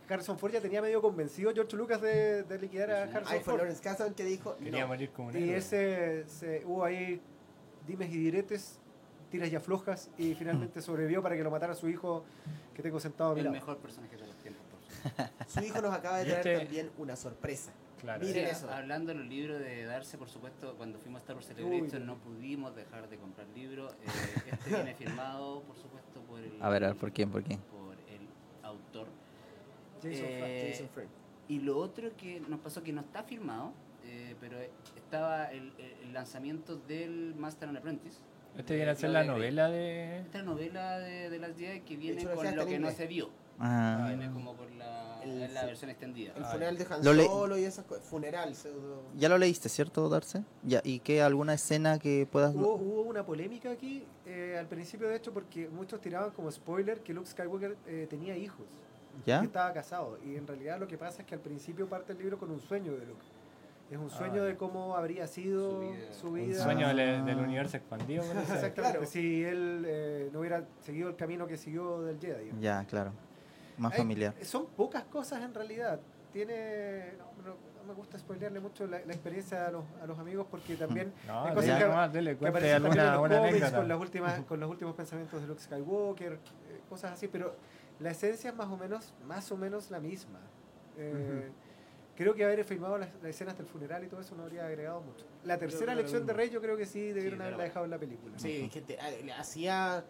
Harrison 0.09 0.37
Ford 0.39 0.51
ya 0.53 0.61
tenía 0.61 0.81
medio 0.81 1.01
convencido 1.01 1.49
a 1.49 1.53
George 1.53 1.75
Lucas 1.75 1.99
de, 2.01 2.43
de 2.43 2.59
liquidar 2.59 2.91
a 2.91 3.03
Harrison 3.03 3.23
Ahí 3.27 3.39
fue 3.39 3.53
Ford. 3.53 3.57
Lawrence 3.57 3.81
Kasdan 3.81 4.13
que 4.13 4.23
dijo. 4.23 4.55
Quería 4.57 4.81
no. 4.81 4.87
morir 4.87 5.09
como 5.09 5.29
un 5.29 5.37
Y 5.37 5.49
ese 5.49 6.23
se, 6.27 6.63
hubo 6.65 6.85
ahí 6.85 7.19
dimes 7.87 8.09
y 8.13 8.17
diretes, 8.17 8.79
tiras 9.29 9.51
y 9.51 9.55
aflojas, 9.55 10.09
y 10.17 10.33
finalmente 10.35 10.81
sobrevivió 10.81 11.21
para 11.21 11.35
que 11.35 11.43
lo 11.43 11.51
matara 11.51 11.73
su 11.75 11.87
hijo 11.89 12.23
que 12.73 12.81
tengo 12.81 12.99
sentado 12.99 13.31
a 13.31 13.33
mi 13.33 13.39
El 13.41 13.45
lado. 13.45 13.55
mejor 13.55 13.77
personaje 13.77 14.15
de 14.17 14.27
los 14.27 14.35
tiempos. 14.37 14.63
por 14.71 14.81
supuesto. 14.81 15.33
Su 15.47 15.59
hijo 15.61 15.81
nos 15.81 15.93
acaba 15.93 16.17
de 16.19 16.25
traer 16.25 16.47
este- 16.47 16.57
también 16.65 16.91
una 16.97 17.15
sorpresa. 17.15 17.71
Claro. 17.99 18.23
Miren 18.23 18.45
Sí, 18.45 18.51
eso. 18.51 18.69
Hablando 18.69 19.11
de 19.11 19.17
los 19.19 19.27
libros 19.27 19.59
de 19.59 19.83
Darse, 19.85 20.17
por 20.19 20.29
supuesto, 20.29 20.75
cuando 20.77 20.99
fuimos 20.99 21.19
a 21.19 21.21
Star 21.23 21.35
Wars 21.35 21.47
Celebration 21.47 22.05
no 22.05 22.17
pudimos 22.17 22.75
dejar 22.75 23.09
de 23.09 23.17
comprar 23.17 23.47
libros. 23.55 23.91
Eh, 23.93 24.51
este 24.51 24.69
viene 24.69 24.93
firmado, 24.95 25.61
por 25.63 25.75
supuesto, 25.77 26.21
por 26.21 26.39
el, 26.39 26.61
A 26.61 26.69
ver, 26.69 26.83
a 26.83 26.87
ver, 26.89 26.95
¿por 26.97 27.11
quién, 27.11 27.31
por 27.31 27.43
quién? 27.43 27.59
por 27.61 27.93
el 27.95 28.27
autor. 28.63 29.07
Jason 30.03 30.25
Eh, 30.27 30.69
Jason 30.71 30.89
Friend. 30.89 31.09
Y 31.47 31.59
lo 31.61 31.77
otro 31.79 32.15
que 32.15 32.39
nos 32.41 32.59
pasó 32.59 32.83
que 32.83 32.93
no 32.93 33.01
está 33.01 33.23
firmado, 33.23 33.71
eh, 34.05 34.35
pero 34.39 34.57
estaba 34.95 35.45
el, 35.45 35.73
el 36.03 36.13
lanzamiento 36.13 36.75
del 36.75 37.33
Master 37.35 37.69
and 37.69 37.77
Apprentice. 37.79 38.19
Este 38.57 38.75
viene 38.75 38.91
a 38.91 38.95
ser 38.95 39.11
la 39.11 39.23
novela 39.23 39.69
de... 39.69 40.19
Esta 40.19 40.41
novela 40.41 40.97
de, 40.99 41.29
de 41.29 41.39
las 41.39 41.55
10 41.55 41.83
que 41.83 41.95
viene 41.95 42.21
hecho, 42.21 42.33
con 42.33 42.55
lo 42.55 42.65
que 42.65 42.79
no 42.79 42.91
se 42.91 43.07
vio. 43.07 43.29
Ah, 43.59 44.05
Viene 44.09 44.31
como 44.31 44.53
por 44.55 44.69
la, 44.71 45.19
El 45.23 45.51
la 45.53 45.65
versión 45.65 45.89
extendida. 45.89 46.33
El 46.35 46.43
Ah, 46.43 46.47
funeral 46.49 46.77
de 46.77 46.85
Han 46.89 47.03
Solo 47.03 47.57
y 47.57 47.63
esas 47.63 47.85
cosas. 47.85 48.05
Funeral, 48.05 48.53
pseudo. 48.55 49.01
ya 49.15 49.29
lo 49.29 49.37
leíste, 49.37 49.67
¿cierto, 49.69 50.09
Darce? 50.09 50.43
Ya, 50.63 50.81
¿y 50.83 50.99
qué? 50.99 51.21
¿Alguna 51.23 51.53
escena 51.55 51.97
que 51.99 52.27
puedas...? 52.31 52.53
Hubo, 52.55 52.75
hubo 52.75 53.01
una 53.01 53.25
polémica 53.25 53.71
aquí 53.71 54.03
eh, 54.25 54.57
al 54.59 54.67
principio, 54.67 55.07
de 55.07 55.15
hecho, 55.15 55.33
porque 55.33 55.67
muchos 55.69 55.99
tiraban 56.01 56.31
como 56.31 56.51
spoiler 56.51 56.99
que 57.01 57.13
Luke 57.13 57.27
Skywalker 57.29 57.75
eh, 57.87 58.05
tenía 58.09 58.35
hijos, 58.37 58.65
¿Ya? 59.25 59.39
que 59.39 59.45
estaba 59.47 59.73
casado. 59.73 60.19
Y 60.23 60.35
en 60.35 60.45
realidad 60.45 60.79
lo 60.79 60.87
que 60.87 60.97
pasa 60.97 61.21
es 61.21 61.27
que 61.27 61.33
al 61.33 61.41
principio 61.41 61.87
parte 61.87 62.11
el 62.13 62.19
libro 62.19 62.37
con 62.37 62.51
un 62.51 62.59
sueño 62.61 62.91
de 62.93 63.05
Luke. 63.07 63.25
Es 63.89 63.97
un 63.97 64.07
Ah, 64.07 64.17
sueño 64.17 64.43
de 64.43 64.57
cómo 64.57 64.95
habría 64.97 65.27
sido 65.27 65.81
Su 66.11 66.19
su 66.21 66.31
vida. 66.33 66.57
Un 66.57 66.63
sueño 66.63 66.87
del, 66.89 66.99
Ah. 66.99 67.23
del 67.23 67.39
universo 67.39 67.77
expandido. 67.77 68.23
Exactamente, 68.23 68.73
Claro. 68.81 69.05
si 69.05 69.43
él 69.45 69.83
eh, 69.87 70.29
no 70.33 70.39
hubiera 70.39 70.65
seguido 70.81 71.09
el 71.09 71.15
camino 71.15 71.47
que 71.47 71.55
siguió 71.57 72.01
del 72.01 72.19
Jedi. 72.19 72.43
digamos. 72.45 72.61
Ya, 72.61 72.83
claro. 72.85 73.11
Más 73.77 73.93
Hay- 73.93 73.99
familiar. 73.99 74.33
son 74.43 74.65
pocas 74.67 75.03
cosas 75.05 75.41
en 75.43 75.53
realidad. 75.53 75.99
Tiene. 76.33 77.13
No, 77.17 77.25
no- 77.43 77.55
no 77.77 77.83
me 77.87 77.93
gusta 77.93 78.19
spoilearle 78.19 78.59
mucho 78.59 78.85
la, 78.85 78.99
la 79.05 79.13
experiencia 79.13 79.67
a 79.67 79.71
los, 79.71 79.85
a 80.01 80.05
los 80.05 80.19
amigos 80.19 80.45
porque 80.51 80.75
también. 80.75 81.13
No, 81.25 81.45
hay 81.45 81.55
cosas 81.55 81.79
que, 81.79 81.85
nomás, 81.87 82.11
dele, 82.11 82.37
que 82.37 82.45
aparecen 82.47 82.69
en 82.69 82.75
alguna 82.83 83.03
los 83.37 83.39
cómics 83.47 83.71
con, 83.71 83.87
las 83.87 83.99
últimas, 84.01 84.39
con 84.41 84.59
los 84.59 84.69
últimos 84.69 84.95
pensamientos 84.95 85.41
de 85.41 85.47
Luke 85.47 85.61
Skywalker, 85.61 86.33
eh, 86.33 86.81
cosas 86.89 87.13
así, 87.13 87.29
pero 87.29 87.55
la 88.01 88.09
esencia 88.11 88.49
es 88.49 88.55
más 88.57 88.67
o 88.67 88.75
menos, 88.75 89.13
más 89.25 89.49
o 89.53 89.55
menos 89.57 89.89
la 89.89 90.01
misma. 90.01 90.39
Eh, 90.97 91.49
Creo 92.17 92.33
que 92.33 92.43
haber 92.43 92.63
filmado 92.65 92.97
las, 92.97 93.09
las 93.21 93.25
escenas 93.29 93.55
del 93.57 93.67
funeral 93.67 94.03
y 94.03 94.07
todo 94.07 94.19
eso 94.21 94.35
no 94.35 94.43
habría 94.43 94.65
agregado 94.65 95.01
mucho. 95.01 95.25
La 95.43 95.57
tercera 95.57 95.93
elección 95.93 96.25
de. 96.25 96.33
Rey 96.33 96.49
yo 96.49 96.59
creo 96.61 96.75
que 96.75 96.85
sí 96.87 96.99
debieron 97.11 97.35
era 97.35 97.45
haberla 97.45 97.63
dejado 97.65 97.85
en 97.85 97.91
la 97.91 97.99
película. 97.99 98.37
Sí, 98.39 98.63
es 98.65 98.71
que 98.71 98.81
te- 98.81 98.97
ah, 98.99 99.39
hacía, 99.39 100.03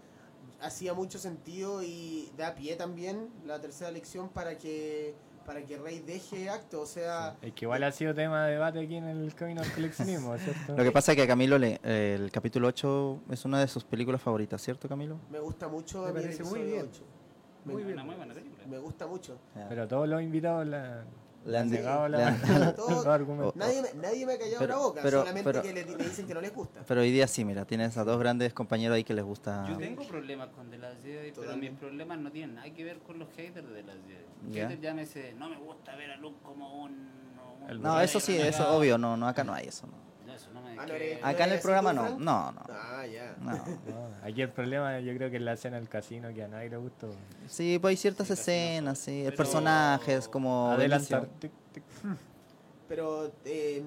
hacía 0.62 0.94
mucho 0.94 1.20
sentido 1.20 1.84
y 1.84 2.32
da 2.38 2.56
pie 2.56 2.76
también 2.78 3.30
la 3.46 3.60
tercera 3.60 3.92
lección 3.92 4.30
para 4.30 4.58
que 4.58 5.14
para 5.46 5.62
que 5.66 5.78
Rey 5.78 6.00
deje 6.00 6.50
acto. 6.50 6.82
O 6.82 6.86
sea, 6.86 7.38
Es 7.42 7.54
que 7.54 7.64
igual 7.66 7.82
ha 7.84 7.92
sido 7.94 8.14
tema 8.14 8.46
de 8.48 8.54
debate 8.54 8.80
aquí 8.82 8.96
en 8.98 9.06
el 9.06 9.34
camino 9.34 9.62
al 9.62 9.72
coleccionismo, 9.72 10.38
¿cierto? 10.40 10.76
Lo 10.76 10.84
que 10.84 10.92
pasa 10.92 11.14
es 11.14 11.16
que 11.16 11.22
a 11.24 11.28
Camilo 11.28 11.58
le, 11.58 11.80
eh, 11.84 12.16
el 12.20 12.32
capítulo 12.32 12.68
8 12.68 13.22
es 13.32 13.46
una 13.46 13.60
de 13.62 13.68
sus 13.70 13.86
películas 13.86 14.22
favoritas, 14.22 14.62
¿cierto, 14.62 14.90
Camilo? 14.90 15.18
me 15.32 15.40
gusta 15.40 15.70
mucho 15.70 16.04
Me 16.06 16.12
parece 16.12 16.44
muy 16.44 16.60
episodio 16.60 16.66
bien. 16.76 16.90
ocho. 16.90 17.04
Muy 17.64 17.76
me, 17.76 17.84
bien. 17.84 17.94
Una 17.94 18.04
muy 18.04 18.16
buena 18.16 18.34
película. 18.34 18.64
me 18.68 18.78
gusta 18.78 19.08
mucho. 19.08 19.38
Pero 19.70 19.88
todos 19.88 20.08
los 20.10 20.22
invitados 20.22 20.68
la, 20.68 21.06
Le 21.46 21.58
han, 21.58 21.70
negado 21.70 22.08
la, 22.10 22.36
Todo- 22.76 23.10
argumentos. 23.12 23.56
Nadie, 23.56 23.82
me- 23.82 23.94
nadie 24.02 24.26
me 24.26 24.34
ha 24.34 24.38
callado 24.38 24.60
Pero- 24.60 24.74
la 24.74 24.80
boca, 24.82 25.00
pero- 25.02 25.20
solamente 25.20 25.50
pero- 25.50 25.62
que 25.62 25.74
le, 25.74 25.86
le 25.86 26.04
dicen 26.04 26.28
que 26.28 26.34
no 26.34 26.42
les 26.42 26.54
gusta. 26.54 26.82
Pero 26.86 27.02
hoy 27.02 27.12
día 27.12 27.26
sí, 27.28 27.46
mira, 27.46 27.64
tienes 27.66 27.98
a 27.98 28.04
dos 28.04 28.20
grandes 28.20 28.54
compañeros 28.54 28.96
ahí 28.96 29.04
que 29.06 29.14
les 29.14 29.24
gusta... 29.24 29.66
Yo 29.70 29.78
tengo 29.78 30.06
problemas 30.08 30.50
con 30.50 30.70
The 30.70 30.78
Last 30.78 31.02
Jedi, 31.04 31.32
pero 31.32 31.56
mis 31.56 31.72
problemas 31.72 32.20
no 32.20 32.32
tienen 32.32 32.56
nada 32.56 32.70
que 32.74 32.84
ver 32.84 33.00
con 33.00 33.18
los 33.20 33.30
haters 33.36 33.68
de 33.70 33.76
The 33.76 33.84
Last 33.84 34.00
Jedi. 34.08 34.54
Ya. 34.56 34.64
Haters 34.68 34.82
llámese, 34.82 35.34
no 35.38 35.50
me 35.50 35.58
gusta 35.58 35.96
ver 35.96 36.12
a 36.12 36.18
Luke 36.18 36.38
como 36.44 36.84
un... 36.84 36.92
un 37.72 37.82
No, 37.82 38.00
eso 38.02 38.20
sí, 38.20 38.34
eso 38.36 38.44
renegado". 38.44 38.78
obvio, 38.78 38.98
no, 38.98 39.16
no, 39.16 39.28
acá 39.28 39.44
no 39.46 39.54
hay 39.54 39.68
eso, 39.68 39.88
no. 39.88 39.94
No, 40.38 40.44
eso 40.44 40.54
no 40.54 40.62
me... 40.62 40.72
Ah, 40.72 40.86
no 40.86 40.86
que- 40.86 41.14
eres- 41.14 41.24
Acá 41.26 41.46
en 41.46 41.52
el 41.54 41.60
programa 41.60 41.94
no, 41.94 42.10
no, 42.20 42.52
no, 42.52 42.62
Ah, 42.70 43.06
ya. 43.06 43.36
no. 43.40 43.52
No, 43.52 44.10
aquí 44.24 44.42
el 44.42 44.50
problema 44.50 45.00
yo 45.00 45.14
creo 45.16 45.30
que 45.30 45.38
es 45.38 45.42
la 45.42 45.54
escena 45.54 45.78
del 45.78 45.90
casino 45.90 46.34
que 46.34 46.44
a 46.44 46.48
nadie 46.48 46.70
le 46.70 46.78
gustó. 46.78 47.10
Sí, 47.48 47.78
pues 47.80 47.92
hay 47.92 47.98
ciertas 47.98 48.30
escenas, 48.30 48.98
sí, 49.00 49.20
el 49.22 49.26
Pero- 49.26 49.38
personaje 49.38 50.16
es 50.16 50.28
como... 50.28 50.70
Adelantar. 50.72 51.20
buenísimo. 51.28 51.40
tic, 51.40 51.52
tic. 51.74 51.84
Pero, 52.88 53.32
eh, 53.44 53.84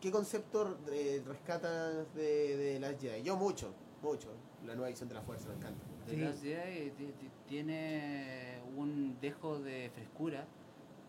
¿qué 0.00 0.10
concepto 0.10 0.76
eh, 0.92 1.22
rescatas 1.26 2.12
de, 2.14 2.56
de 2.56 2.80
las 2.80 3.00
Jedi? 3.00 3.22
Yo 3.22 3.36
mucho, 3.36 3.72
mucho. 4.02 4.28
La 4.66 4.74
nueva 4.74 4.88
edición 4.88 5.08
de 5.08 5.14
la 5.14 5.22
fuerza, 5.22 5.48
me 5.48 5.54
encanta. 5.54 5.86
Sí. 6.08 6.16
Last 6.16 6.42
Jedi 6.42 6.90
ti- 6.90 7.14
ti- 7.18 7.30
tiene 7.48 8.58
un 8.76 9.16
dejo 9.20 9.58
de 9.58 9.90
frescura 9.94 10.44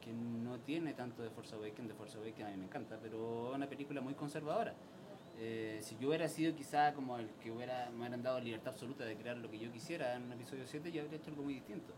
que 0.04 0.12
no 0.12 0.60
tiene 0.60 0.94
tanto 0.94 1.24
de 1.24 1.30
Force 1.30 1.56
Awakens. 1.56 1.88
De 1.88 1.94
Force 1.94 2.18
Awakens 2.18 2.48
a 2.48 2.52
mí 2.52 2.58
me 2.58 2.66
encanta, 2.66 3.00
pero 3.02 3.50
es 3.50 3.56
una 3.56 3.68
película 3.68 4.02
muy 4.02 4.14
conservadora. 4.14 4.74
Eh, 5.40 5.80
si 5.82 5.98
yo 5.98 6.10
hubiera 6.10 6.28
sido 6.28 6.56
quizá 6.56 6.94
como 6.94 7.18
el 7.18 7.30
que 7.42 7.52
hubiera, 7.52 7.90
me 7.90 8.00
hubieran 8.00 8.22
dado 8.22 8.40
libertad 8.40 8.74
absoluta 8.74 9.06
de 9.06 9.16
crear 9.16 9.38
lo 9.38 9.50
que 9.50 9.58
yo 9.58 9.72
quisiera 9.72 10.16
en 10.16 10.24
un 10.24 10.34
episodio 10.34 10.66
7, 10.68 10.92
yo 10.92 11.02
habría 11.02 11.18
hecho 11.18 11.32
algo 11.32 11.44
muy 11.44 11.56
distinto. 11.56 11.94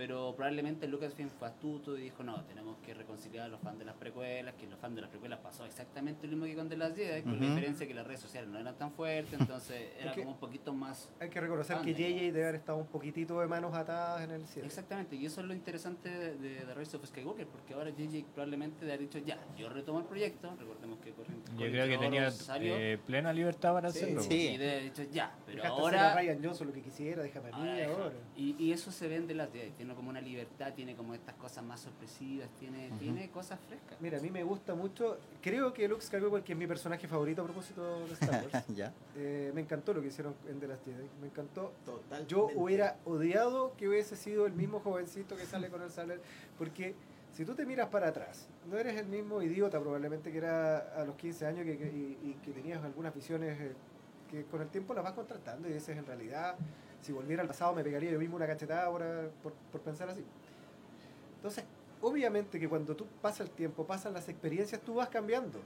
Pero 0.00 0.32
probablemente 0.34 0.88
Lucasfilm 0.88 1.28
fue 1.28 1.46
astuto 1.46 1.94
y 1.98 2.00
dijo, 2.00 2.22
no, 2.22 2.42
tenemos 2.44 2.78
que 2.78 2.94
reconciliar 2.94 3.44
a 3.44 3.48
los 3.48 3.60
fans 3.60 3.78
de 3.78 3.84
las 3.84 3.94
precuelas, 3.96 4.54
que 4.54 4.66
los 4.66 4.78
fans 4.80 4.94
de 4.94 5.02
las 5.02 5.10
precuelas 5.10 5.40
pasó 5.40 5.66
exactamente 5.66 6.26
lo 6.26 6.38
mismo 6.38 6.46
que 6.46 6.54
con 6.56 6.70
The 6.70 6.78
Last 6.78 6.96
Jedi, 6.96 7.20
con 7.22 7.38
la 7.38 7.46
diferencia 7.46 7.86
que 7.86 7.92
las 7.92 8.06
redes 8.06 8.20
sociales 8.20 8.48
no 8.48 8.58
eran 8.58 8.74
tan 8.78 8.92
fuertes, 8.92 9.38
entonces 9.38 9.90
era 10.00 10.14
como 10.14 10.30
un 10.30 10.38
poquito 10.38 10.72
más 10.72 11.10
Hay 11.20 11.28
que 11.28 11.38
reconocer 11.38 11.76
Ah, 11.76 11.82
que 11.84 11.92
no. 11.92 11.98
JJ 11.98 12.32
debe 12.32 12.42
haber 12.44 12.54
estado 12.54 12.78
un 12.78 12.86
poquitito 12.86 13.38
de 13.42 13.46
manos 13.46 13.74
atadas 13.74 14.22
en 14.22 14.30
el 14.30 14.46
cielo. 14.46 14.66
Exactamente, 14.66 15.16
y 15.16 15.26
eso 15.26 15.42
es 15.42 15.46
lo 15.46 15.52
interesante 15.52 16.08
de, 16.08 16.38
de 16.38 16.60
The 16.64 16.74
Rise 16.74 16.96
of 16.96 17.04
Skywalker, 17.04 17.46
porque 17.48 17.74
ahora 17.74 17.90
JJ 17.90 18.24
probablemente 18.32 18.86
le 18.86 18.94
ha 18.94 18.96
dicho, 18.96 19.18
ya, 19.18 19.38
yo 19.58 19.68
retomo 19.68 19.98
el 19.98 20.06
proyecto, 20.06 20.56
recordemos 20.58 20.98
que 21.00 21.10
Corrin- 21.14 21.44
Yo 21.58 21.66
creo 21.70 21.86
que 21.86 21.98
tenía 21.98 22.30
salió, 22.30 22.74
eh, 22.74 22.96
plena 23.06 23.34
libertad 23.34 23.74
para 23.74 23.90
Sí, 23.90 23.98
hacerlo. 23.98 24.22
sí. 24.22 24.34
y 24.54 24.56
le 24.56 24.70
ha 24.70 24.78
dicho, 24.78 25.02
ya, 25.12 25.34
pero 25.44 25.58
Dejaste 25.62 25.78
ahora... 25.82 26.14
Ryan 26.14 26.42
Johnson 26.42 26.68
lo 26.68 26.72
que 26.72 26.80
quisiera, 26.80 27.22
déjame 27.22 27.50
a 27.50 27.52
mí 27.52 27.58
ahora 27.68 27.74
deja- 27.74 27.92
ahora. 27.92 28.14
Y, 28.34 28.56
y 28.58 28.72
eso 28.72 28.90
se 28.90 29.06
ve 29.06 29.16
en 29.16 29.26
The 29.26 29.34
Last 29.34 29.52
Jedi, 29.52 29.72
como 29.94 30.10
una 30.10 30.20
libertad, 30.20 30.72
tiene 30.74 30.94
como 30.94 31.14
estas 31.14 31.34
cosas 31.36 31.64
más 31.64 31.80
sorpresivas, 31.80 32.48
tiene, 32.58 32.90
tiene 32.98 33.30
cosas 33.30 33.58
frescas. 33.68 34.00
Mira, 34.00 34.18
a 34.18 34.20
mí 34.20 34.30
me 34.30 34.42
gusta 34.42 34.74
mucho. 34.74 35.18
Creo 35.42 35.72
que 35.72 35.86
Luke 35.88 36.02
Skywalker, 36.02 36.42
que 36.42 36.52
es 36.52 36.58
mi 36.58 36.66
personaje 36.66 37.06
favorito 37.08 37.42
a 37.42 37.44
propósito 37.44 38.06
de 38.06 38.12
Star 38.14 38.42
Wars, 38.44 38.66
ya. 38.74 38.92
eh, 39.16 39.50
me 39.54 39.60
encantó 39.60 39.92
lo 39.94 40.00
que 40.02 40.08
hicieron 40.08 40.34
en 40.48 40.60
The 40.60 40.68
Last 40.68 40.84
Jedi. 40.84 41.08
Me 41.20 41.26
encantó. 41.28 41.72
Total. 41.84 42.26
Yo 42.26 42.48
hubiera 42.54 42.96
odiado 43.04 43.74
que 43.76 43.88
hubiese 43.88 44.16
sido 44.16 44.46
el 44.46 44.52
mismo 44.52 44.80
jovencito 44.80 45.36
que 45.36 45.46
sale 45.46 45.68
con 45.68 45.82
el 45.82 45.90
sable, 45.90 46.18
porque 46.58 46.94
si 47.32 47.44
tú 47.44 47.54
te 47.54 47.64
miras 47.64 47.88
para 47.88 48.08
atrás, 48.08 48.48
no 48.68 48.76
eres 48.76 48.96
el 48.96 49.06
mismo 49.06 49.40
idiota 49.42 49.78
probablemente 49.80 50.32
que 50.32 50.38
era 50.38 50.78
a 51.00 51.04
los 51.04 51.14
15 51.16 51.46
años 51.46 51.64
que, 51.64 51.78
que- 51.78 51.86
y, 51.86 52.18
y 52.30 52.34
que 52.44 52.50
tenías 52.52 52.82
algunas 52.84 53.14
visiones 53.14 53.58
eh, 53.60 53.72
que 54.30 54.44
con 54.44 54.60
el 54.62 54.68
tiempo 54.68 54.94
las 54.94 55.04
vas 55.04 55.12
contrastando 55.14 55.68
y 55.68 55.72
dices 55.72 55.96
en 55.96 56.06
realidad, 56.06 56.56
si 57.02 57.12
volviera 57.12 57.42
al 57.42 57.48
pasado 57.48 57.74
me 57.74 57.82
pegaría 57.84 58.10
yo 58.10 58.18
mismo 58.18 58.36
una 58.36 58.46
cachetada 58.46 58.84
ahora 58.84 59.28
por, 59.42 59.52
por 59.72 59.80
pensar 59.80 60.08
así. 60.10 60.24
Entonces, 61.36 61.64
obviamente 62.02 62.58
que 62.60 62.68
cuando 62.68 62.94
tú 62.94 63.06
pasas 63.22 63.40
el 63.48 63.50
tiempo, 63.50 63.84
pasan 63.86 64.12
las 64.12 64.28
experiencias, 64.28 64.80
tú 64.82 64.94
vas 64.94 65.08
cambiando. 65.08 65.58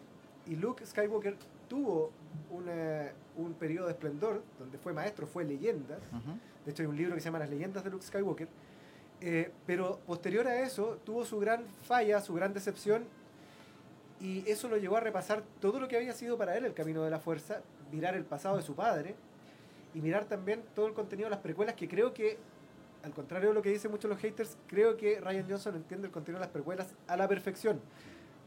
Y 0.47 0.57
Luke 0.57 0.85
Skywalker 0.87 1.37
tuvo 1.69 2.11
una- 2.51 3.11
un 3.37 3.55
periodo 3.55 3.87
de 3.87 3.93
esplendor 3.93 4.43
donde 4.59 4.79
fue 4.79 4.93
maestro, 4.93 5.27
fue 5.27 5.45
leyenda. 5.45 5.97
Ujú. 6.13 6.39
De 6.65 6.71
hecho, 6.71 6.83
hay 6.83 6.89
un 6.89 6.97
libro 6.97 7.15
que 7.15 7.21
se 7.21 7.25
llama 7.27 7.39
Las 7.41 7.51
leyendas 7.51 7.83
de 7.83 7.91
Luke 7.91 8.05
Skywalker. 8.05 8.49
Eh, 9.21 9.51
pero 9.67 9.99
posterior 10.07 10.47
a 10.47 10.61
eso, 10.61 10.99
tuvo 11.05 11.25
su 11.25 11.39
gran 11.41 11.65
falla, 11.87 12.21
su 12.21 12.35
gran 12.35 12.53
decepción. 12.53 13.05
Y 14.21 14.49
eso 14.49 14.69
lo 14.69 14.77
llevó 14.77 14.97
a 14.97 15.01
repasar 15.01 15.43
todo 15.61 15.81
lo 15.81 15.89
que 15.89 15.97
había 15.97 16.13
sido 16.13 16.37
para 16.39 16.57
él 16.57 16.65
el 16.65 16.75
camino 16.75 17.03
de 17.03 17.11
la 17.11 17.19
fuerza, 17.19 17.61
mirar 17.91 18.15
el 18.15 18.25
pasado 18.25 18.57
de 18.57 18.63
su 18.63 18.75
padre 18.75 19.15
y 19.95 20.01
mirar 20.01 20.25
también 20.27 20.63
todo 20.75 20.87
el 20.87 20.93
contenido 20.95 21.27
de 21.27 21.31
las 21.31 21.41
precuelas, 21.41 21.75
que 21.77 21.89
creo 21.89 22.13
que, 22.13 22.37
al 23.03 23.13
contrario 23.13 23.49
de 23.51 23.55
lo 23.55 23.63
que 23.63 23.71
dicen 23.71 23.91
muchos 23.91 24.09
los 24.11 24.19
haters, 24.19 24.57
creo 24.67 24.97
que 24.97 25.21
Ryan 25.21 25.47
Johnson 25.49 25.77
entiende 25.77 26.07
el 26.09 26.13
contenido 26.13 26.41
de 26.41 26.47
las 26.47 26.53
precuelas 26.53 26.95
a 27.07 27.17
la 27.17 27.29
perfección. 27.29 27.81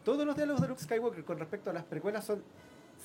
Todos 0.04 0.26
los 0.26 0.36
diálogos 0.36 0.62
de 0.62 0.68
Luke 0.68 0.82
Skywalker 0.82 1.24
con 1.24 1.38
respecto 1.39 1.70
a 1.70 1.74
las 1.74 1.84
precuelas 1.84 2.26
son 2.26 2.43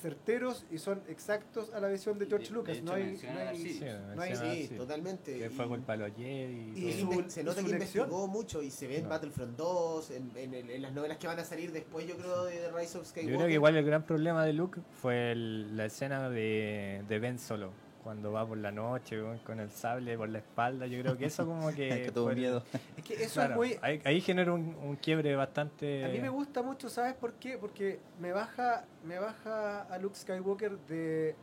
certeros 0.01 0.65
y 0.71 0.79
son 0.79 1.01
exactos 1.07 1.71
a 1.73 1.79
la 1.79 1.87
visión 1.87 2.17
de 2.19 2.25
George 2.25 2.47
De- 2.47 2.53
Lucas. 2.53 2.75
de 2.75 2.81
no 2.81 2.91
hecho, 2.91 2.95
hay, 2.97 3.03
menciona 3.11 3.33
no 3.43 3.49
hay-. 3.51 3.57
Sí, 3.57 3.79
no 3.79 4.21
hay- 4.21 4.29
menciona- 4.29 4.53
Sí, 4.53 4.67
sí. 4.67 4.75
totalmente. 4.75 5.37
Que 5.37 5.49
fue 5.49 5.65
de 5.67 5.97
los 5.97 6.11
Jedi 6.17 6.73
y 6.75 6.87
y 6.89 6.93
su- 7.01 7.29
se 7.29 7.43
nota 7.43 7.61
que 7.61 7.69
lección. 7.69 7.71
investigó 7.71 8.27
mucho 8.27 8.61
y 8.61 8.71
se 8.71 8.87
ve 8.87 8.97
en 8.97 9.03
No. 9.03 9.09
Battlefront 9.09 9.55
2, 9.55 10.11
en, 10.11 10.31
en 10.35 10.53
el- 10.53 10.69
en 10.71 10.81
las 10.81 10.93
novelas 10.93 11.17
que 11.19 11.27
van 11.27 11.39
a 11.39 11.45
salir 11.45 11.71
después, 11.71 12.05
yo 12.07 12.17
creo, 12.17 12.45
de 12.45 12.71
Rise 12.71 12.97
of 12.97 13.05
Skywalker. 13.07 13.31
Yo 13.31 13.37
creo 13.37 13.47
que 13.47 13.53
igual 13.53 13.75
el 13.77 13.85
gran 13.85 14.03
problema 14.03 14.43
de 14.45 14.53
Luke 14.53 14.81
fue 15.01 15.31
el- 15.31 15.77
la 15.77 15.85
escena 15.85 16.29
de, 16.29 17.03
de 17.07 17.19
Ben 17.19 17.37
Solo. 17.39 17.71
Cuando 18.03 18.31
va 18.33 18.45
por 18.45 18.57
la 18.57 18.71
noche 18.71 19.21
con 19.45 19.59
el 19.59 19.69
sable 19.71 20.17
por 20.17 20.27
la 20.27 20.39
espalda. 20.39 20.85
Yo 20.87 21.01
creo 21.01 21.17
que 21.17 21.25
eso 21.25 21.45
como 21.45 21.69
que... 21.75 22.03
que 22.03 22.11
tuvo 22.11 22.29
miedo. 22.31 22.63
Es 22.97 23.03
que 23.03 23.13
eso 23.23 23.35
claro, 23.35 23.51
es 23.53 23.57
muy. 23.57 23.79
ahí, 23.81 24.01
ahí 24.03 24.19
generó 24.21 24.55
un, 24.55 24.75
un 24.83 24.95
quiebre 24.97 25.35
bastante... 25.35 26.03
A 26.03 26.09
mí 26.09 26.19
me 26.19 26.29
gusta 26.29 26.61
mucho, 26.61 26.89
¿sabes 26.89 27.13
por 27.13 27.33
qué? 27.33 27.57
Porque 27.57 27.99
me 28.19 28.31
baja, 28.33 28.85
me 29.05 29.19
baja 29.19 29.83
a 29.83 29.97
Luke 29.99 30.15
Skywalker 30.15 30.77
de 30.79 31.35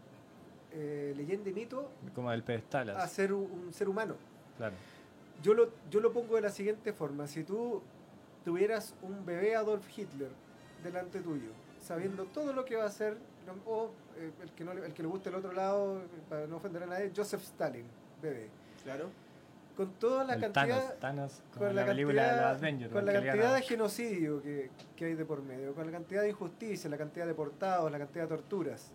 eh, 0.72 1.14
leyenda 1.16 1.50
y 1.50 1.52
mito 1.52 1.90
Como 2.14 2.30
del 2.30 2.42
pedestal. 2.42 2.90
a 2.90 3.02
así, 3.04 3.16
ser 3.16 3.32
un, 3.32 3.50
un 3.50 3.72
ser 3.72 3.88
humano. 3.88 4.16
Claro. 4.56 4.74
Yo 5.42 5.54
lo, 5.54 5.70
yo 5.90 6.00
lo 6.00 6.12
pongo 6.12 6.36
de 6.36 6.42
la 6.42 6.50
siguiente 6.50 6.92
forma. 6.92 7.26
Si 7.26 7.42
tú 7.42 7.82
tuvieras 8.44 8.94
un 9.02 9.24
bebé 9.24 9.56
Adolf 9.56 9.86
Hitler 9.96 10.30
delante 10.84 11.20
tuyo, 11.20 11.50
sabiendo 11.80 12.24
todo 12.26 12.52
lo 12.52 12.64
que 12.64 12.76
va 12.76 12.84
a 12.84 12.88
hacer, 12.88 13.16
o 13.66 13.90
eh, 14.16 14.30
el, 14.42 14.50
que 14.52 14.64
no 14.64 14.72
el 14.72 14.92
que 14.92 15.02
le 15.02 15.08
guste 15.08 15.28
el 15.28 15.34
otro 15.36 15.52
lado, 15.52 15.98
eh, 15.98 16.02
para 16.28 16.46
no 16.46 16.56
ofender 16.56 16.82
a 16.82 16.86
nadie, 16.86 17.10
Joseph 17.14 17.42
Stalin, 17.42 17.84
bebé. 18.22 18.48
Claro. 18.84 19.10
Con 19.76 19.92
toda 19.94 20.24
la 20.24 20.34
El 20.34 20.40
cantidad... 20.40 20.94
Thanos, 20.98 21.00
Thanos, 21.00 21.42
con 21.56 21.74
la, 21.74 21.82
la, 21.82 21.86
película 21.86 22.22
de 22.22 22.28
los 22.28 22.36
cantidad, 22.40 22.56
Avengers. 22.56 22.92
con 22.92 23.06
la 23.06 23.12
cantidad 23.12 23.54
de 23.54 23.62
genocidio 23.62 24.42
que, 24.42 24.70
que 24.96 25.04
hay 25.06 25.14
de 25.14 25.24
por 25.24 25.42
medio, 25.42 25.74
con 25.74 25.86
la 25.86 25.92
cantidad 25.92 26.22
de 26.22 26.30
injusticia, 26.30 26.90
la 26.90 26.98
cantidad 26.98 27.24
de 27.24 27.30
deportados, 27.32 27.90
la 27.90 27.98
cantidad 27.98 28.24
de 28.24 28.28
torturas. 28.28 28.90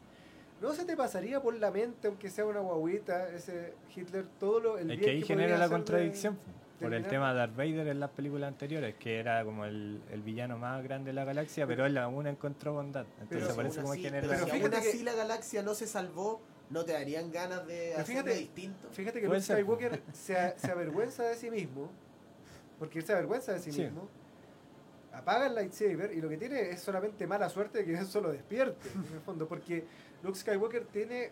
¿No 0.62 0.74
se 0.74 0.86
te 0.86 0.96
pasaría 0.96 1.42
por 1.42 1.56
la 1.56 1.72
mente, 1.72 2.08
aunque 2.08 2.30
sea 2.30 2.46
una 2.46 2.60
guaguita, 2.60 3.30
ese 3.30 3.74
Hitler, 3.96 4.26
todo 4.40 4.60
lo, 4.60 4.78
el 4.78 4.92
Es 4.92 5.00
bien 5.00 5.02
que 5.02 5.10
ahí 5.10 5.20
que 5.22 5.28
genera 5.28 5.58
la 5.58 5.66
de- 5.66 5.72
contradicción. 5.72 6.38
Por 6.80 6.94
el 6.94 7.08
tema 7.08 7.32
de 7.34 7.40
Darth 7.40 7.56
Vader 7.56 7.88
en 7.88 8.00
las 8.02 8.10
películas 8.12 8.50
anteriores, 8.50 8.96
que 8.96 9.20
era 9.20 9.44
como 9.46 9.66
el, 9.66 10.02
el 10.12 10.22
villano 10.22 10.58
más 10.58 10.84
grande 10.84 11.10
de 11.12 11.14
la 11.14 11.24
galaxia, 11.24 11.66
pero 11.66 11.86
él 11.86 11.98
aún 11.98 12.28
encontró 12.28 12.74
bondad. 12.74 13.06
Entonces 13.22 13.44
Pero 13.44 13.56
por 13.56 13.66
eso 13.66 13.82
como 13.82 13.94
así- 13.94 14.02
genera... 14.04 14.22
pero 14.28 14.34
Pero 14.34 14.46
si 14.46 14.52
fíjate 14.52 14.76
aún 14.76 14.84
que- 14.84 14.90
así 14.90 15.04
la 15.04 15.14
galaxia 15.14 15.64
no 15.64 15.74
se 15.74 15.88
salvó, 15.88 16.42
¿no 16.70 16.84
te 16.84 16.92
darían 16.94 17.32
ganas 17.32 17.66
de 17.66 17.92
Pero 17.92 18.02
hacerlo 18.02 18.22
fíjate- 18.24 18.40
distinto? 18.40 18.90
Fíjate 18.92 19.22
que 19.22 19.28
Luke. 19.28 19.42
Skywalker 19.42 20.02
se, 20.12 20.54
se 20.58 20.72
avergüenza 20.72 21.24
de 21.24 21.36
sí 21.36 21.50
mismo, 21.50 21.90
porque 22.78 23.00
él 23.00 23.06
se 23.06 23.14
avergüenza 23.14 23.54
de 23.54 23.60
sí, 23.60 23.72
Sí. 23.72 23.82
mismo, 23.84 24.10
apaga 25.14 25.48
el 25.48 25.56
lightsaber 25.56 26.12
y 26.12 26.20
lo 26.20 26.28
que 26.28 26.36
tiene 26.38 26.72
es 26.72 26.82
solamente 26.82 27.26
mala 27.26 27.48
suerte 27.50 27.78
de 27.80 27.86
que 27.86 27.94
él 27.98 28.06
solo 28.06 28.32
despierte, 28.34 28.90
en 28.90 29.14
el 29.16 29.22
fondo, 29.22 29.48
porque 29.48 29.86
Luke 30.24 30.38
Skywalker 30.38 30.86
tiene 30.88 31.30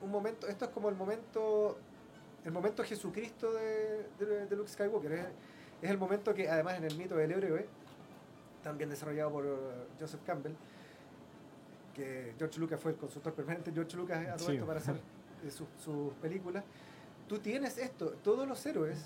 un 0.00 0.10
momento, 0.10 0.46
esto 0.48 0.64
es 0.64 0.70
como 0.70 0.88
el 0.88 0.94
momento, 0.94 1.78
el 2.46 2.52
momento 2.52 2.82
Jesucristo 2.84 3.52
de, 3.52 4.06
de- 4.18 4.46
de 4.46 4.56
Luke 4.56 4.70
Skywalker, 4.70 5.12
es, 5.12 5.26
es 5.82 5.90
el 5.90 5.98
momento 5.98 6.32
que 6.32 6.48
además 6.48 6.78
en 6.78 6.84
el 6.84 6.96
mito 6.96 7.16
del 7.16 7.32
héroe, 7.32 7.66
también 8.62 8.88
desarrollado 8.88 9.30
por 9.30 9.44
uh, 9.44 9.58
Joseph 10.00 10.20
Campbell, 10.24 10.54
que 11.94 12.34
George 12.38 12.58
Lucas 12.60 12.80
fue 12.80 12.92
el 12.92 12.96
consultor 12.98 13.32
permanente 13.34 13.70
de 13.70 13.74
George 13.74 13.96
Lucas 13.96 14.26
a 14.28 14.36
todo 14.36 14.46
Sí. 14.48 14.54
esto 14.54 14.66
para 14.66 14.78
hacer 14.80 14.96
eh, 15.44 15.50
sus, 15.50 16.12
películas. 16.20 16.62
Tú 17.28 17.38
tienes 17.38 17.78
esto, 17.78 18.10
todos 18.22 18.46
los 18.46 18.64
héroes 18.66 18.98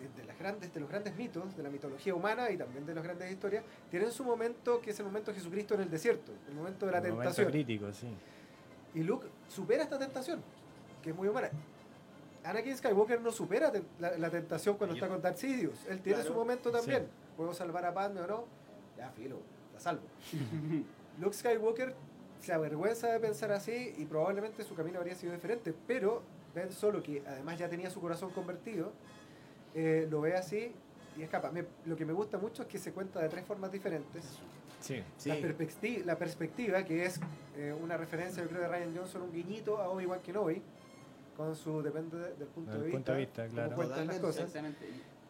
eh, 0.00 0.08
de 0.16 0.24
las 0.24 0.38
grandes, 0.38 0.72
de 0.72 0.80
los 0.80 0.88
grandes 0.88 1.14
mitos, 1.16 1.56
de 1.56 1.62
la 1.62 1.70
mitología 1.70 2.14
humana 2.14 2.50
y 2.50 2.56
también 2.56 2.86
de 2.86 2.94
las 2.94 3.02
grandes 3.04 3.30
historias, 3.30 3.64
tienen 3.90 4.10
su 4.10 4.24
momento 4.24 4.80
que 4.80 4.90
es 4.90 4.98
el 5.00 5.06
momento 5.06 5.30
de 5.32 5.36
Jesucristo 5.38 5.74
en 5.74 5.80
el 5.82 5.90
desierto, 5.90 6.32
el 6.48 6.54
momento 6.54 6.86
de 6.86 6.92
la 6.92 6.98
momento 7.00 7.18
tentación. 7.20 7.50
crítico, 7.50 7.92
sí. 7.92 8.08
Y 8.94 9.02
Luke 9.02 9.26
supera 9.48 9.82
esta 9.82 9.98
tentación, 9.98 10.40
que 11.02 11.10
es 11.10 11.16
muy 11.16 11.28
humana. 11.28 11.50
Anakin 12.50 12.76
Skywalker 12.76 13.20
no 13.20 13.32
supera 13.32 13.72
la, 13.98 14.16
la 14.18 14.30
tentación 14.30 14.76
cuando 14.76 14.94
está 14.94 15.08
con 15.08 15.20
Darth 15.20 15.36
Sidious. 15.38 15.86
Él 15.86 16.00
tiene 16.00 16.18
Claro. 16.20 16.28
su 16.28 16.34
momento 16.34 16.70
también. 16.70 17.02
Sí. 17.02 17.08
¿Puedo 17.36 17.52
salvar 17.52 17.84
a 17.84 17.92
Padme 17.92 18.20
o 18.22 18.26
no? 18.26 18.44
Ya, 18.96 19.10
filo, 19.10 19.40
la 19.74 19.80
salvo. 19.80 20.02
Luke 21.20 21.34
Skywalker 21.34 21.94
se 22.40 22.52
avergüenza 22.52 23.08
de 23.12 23.18
pensar 23.20 23.50
así 23.52 23.94
y 23.98 24.04
probablemente 24.04 24.62
su 24.62 24.74
camino 24.74 24.98
habría 24.98 25.14
sido 25.14 25.32
diferente, 25.32 25.74
pero 25.86 26.22
Ben 26.54 26.70
Solo, 26.72 27.02
que 27.02 27.22
además 27.26 27.58
ya 27.58 27.68
tenía 27.68 27.90
su 27.90 28.00
corazón 28.00 28.30
convertido, 28.30 28.92
eh, 29.74 30.06
lo 30.10 30.20
ve 30.20 30.34
así 30.34 30.72
y 31.16 31.22
escapa. 31.22 31.50
Me- 31.50 31.66
lo 31.84 31.96
que 31.96 32.04
me 32.06 32.12
gusta 32.12 32.38
mucho 32.38 32.62
es 32.62 32.68
que 32.68 32.78
se 32.78 32.92
cuenta 32.92 33.20
de 33.20 33.28
tres 33.28 33.44
formas 33.44 33.72
diferentes. 33.72 34.24
Sí. 34.80 35.02
Sí. 35.16 35.28
La, 35.30 35.36
perspecti- 35.36 36.04
la 36.04 36.16
perspectiva, 36.16 36.84
que 36.84 37.04
es 37.06 37.18
eh, 37.56 37.74
una 37.82 37.96
referencia, 37.96 38.42
yo 38.42 38.48
creo, 38.48 38.62
de 38.62 38.68
Ryan 38.68 38.96
Johnson, 38.96 39.22
un 39.22 39.32
guiñito 39.32 39.78
a 39.78 39.88
Obi-Wan 39.88 40.20
Kenobi, 40.20 40.62
con 41.36 41.54
su 41.54 41.82
depende 41.82 42.16
de- 42.18 42.34
del 42.34 42.48
punto 42.48 42.72
Del 42.72 42.84
de 42.84 42.90
punto 42.90 43.14
vista, 43.14 43.14
de 43.14 43.18
vista, 43.18 43.42
cómo 43.44 43.54
claro. 43.54 43.76
cuentan 43.76 44.06
las 44.06 44.18
cosas. 44.18 44.54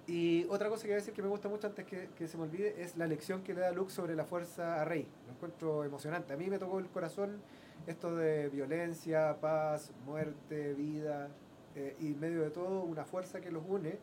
Y 0.08 0.44
otra 0.50 0.68
cosa 0.68 0.82
que 0.82 0.88
voy 0.88 0.92
a 0.94 0.96
decir 0.98 1.12
que 1.14 1.22
me 1.22 1.28
gusta 1.28 1.48
mucho 1.48 1.66
antes 1.66 1.84
que, 1.84 2.10
que 2.16 2.28
se 2.28 2.36
me 2.36 2.44
olvide 2.44 2.80
es 2.80 2.96
la 2.96 3.08
lección 3.08 3.42
que 3.42 3.52
le 3.54 3.60
da 3.62 3.72
Luke 3.72 3.90
sobre 3.90 4.14
la 4.14 4.24
fuerza 4.24 4.80
a 4.80 4.84
Rey. 4.84 5.04
Lo 5.26 5.32
encuentro 5.32 5.82
emocionante. 5.84 6.32
A 6.32 6.36
mí 6.36 6.48
me 6.48 6.58
tocó 6.60 6.78
el 6.78 6.86
corazón 6.86 7.40
esto 7.88 8.14
de 8.14 8.48
violencia, 8.48 9.36
paz, 9.40 9.90
muerte, 10.04 10.74
vida 10.74 11.28
eh, 11.74 11.96
y 12.00 12.12
en 12.12 12.20
medio 12.20 12.42
de 12.42 12.50
todo 12.50 12.82
una 12.84 13.04
fuerza 13.04 13.40
que 13.40 13.50
los 13.50 13.64
une 13.68 13.98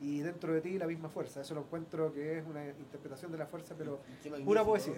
y 0.00 0.20
dentro 0.20 0.52
de 0.52 0.60
ti 0.60 0.78
la 0.78 0.86
misma 0.86 1.08
fuerza. 1.08 1.40
Eso 1.40 1.54
lo 1.54 1.62
encuentro 1.62 2.12
que 2.12 2.38
es 2.38 2.46
una 2.46 2.64
interpretación 2.66 3.32
de 3.32 3.38
la 3.38 3.46
fuerza, 3.46 3.74
pero 3.76 4.00
pura 4.44 4.64
poesía. 4.64 4.94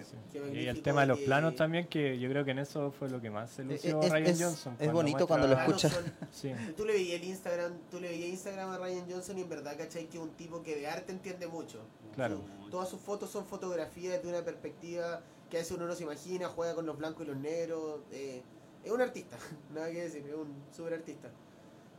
Y 0.53 0.65
el 0.67 0.81
tema 0.81 1.01
de 1.01 1.07
los 1.07 1.19
planos 1.19 1.55
también, 1.55 1.87
que 1.87 2.19
yo 2.19 2.29
creo 2.29 2.45
que 2.45 2.51
en 2.51 2.59
eso 2.59 2.91
fue 2.91 3.09
lo 3.09 3.19
que 3.19 3.29
más 3.31 3.49
se 3.51 3.63
lució 3.63 3.99
Es- 4.01 4.11
Ryan 4.11 4.27
es- 4.27 4.41
Johnson. 4.43 4.75
es 4.79 4.91
bonito 4.91 5.27
cuando 5.27 5.47
lo 5.47 5.55
muestra- 5.55 5.89
Planos 5.89 6.05
escucha. 6.05 6.17
son- 6.19 6.29
Sí. 6.31 6.73
Tú 6.77 6.85
le 6.85 6.93
veías 6.93 7.21
el 7.21 7.27
Instagram, 7.27 7.73
tú 7.89 7.99
le 7.99 8.09
veías 8.09 8.29
Instagram 8.29 8.69
a 8.69 8.77
Ryan 8.77 9.05
Johnson 9.09 9.37
y 9.37 9.41
en 9.41 9.49
verdad, 9.49 9.75
¿cachai? 9.77 10.07
Que 10.07 10.17
es 10.17 10.23
un 10.23 10.31
tipo 10.31 10.61
que 10.61 10.75
de 10.75 10.87
arte 10.87 11.11
entiende 11.11 11.47
mucho. 11.47 11.79
Claro. 12.15 12.39
Todas 12.69 12.87
sus 12.89 12.99
fotos 13.01 13.29
son 13.29 13.45
fotografías 13.45 14.21
de 14.21 14.29
una 14.29 14.43
perspectiva 14.43 15.21
que 15.49 15.57
a 15.57 15.59
veces 15.61 15.75
uno 15.75 15.87
no 15.87 15.95
se 15.95 16.03
imagina, 16.03 16.47
juega 16.47 16.75
con 16.75 16.85
los 16.85 16.97
blancos 16.97 17.25
y 17.25 17.29
los 17.29 17.37
negros. 17.37 18.01
eh, 18.11 18.41
es 18.83 18.91
un 18.91 19.01
artista, 19.01 19.37
nada 19.73 19.91
que 19.91 20.03
decir, 20.03 20.25
es 20.27 20.33
un 20.35 20.53
super 20.75 20.93
artista. 20.93 21.29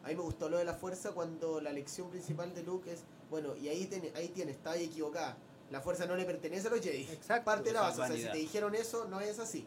A 0.05 0.09
mí 0.09 0.15
me 0.17 0.23
gustó 0.23 0.49
lo 0.49 0.59
de 0.59 0.65
la 0.65 0.75
fuerza 0.75 1.13
cuando 1.13 1.61
la 1.61 1.73
lección 1.73 2.11
principal 2.11 2.53
de 2.55 2.63
Luke 2.65 2.91
es, 2.93 3.05
bueno, 3.31 3.55
y 3.57 3.69
ahí, 3.69 3.87
ten- 3.87 4.11
ahí 4.17 4.29
tienes, 4.29 4.57
estaba 4.57 4.77
equivocada. 4.77 5.37
La 5.71 5.81
fuerza 5.81 6.07
no 6.07 6.17
le 6.17 6.25
pertenece 6.25 6.69
a 6.69 6.71
los 6.71 6.81
Jedi. 6.81 7.03
Exacto. 7.05 7.45
Parte 7.45 7.65
de 7.69 7.73
la 7.73 7.83
base. 7.83 8.01
O 8.03 8.07
sea, 8.07 8.17
si 8.17 8.25
te 8.25 8.39
dijeron 8.39 8.75
eso, 8.75 9.07
no 9.09 9.21
es 9.21 9.39
así. 9.39 9.65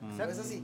Mm. 0.00 0.16
No 0.16 0.24
es 0.24 0.38
así. 0.38 0.62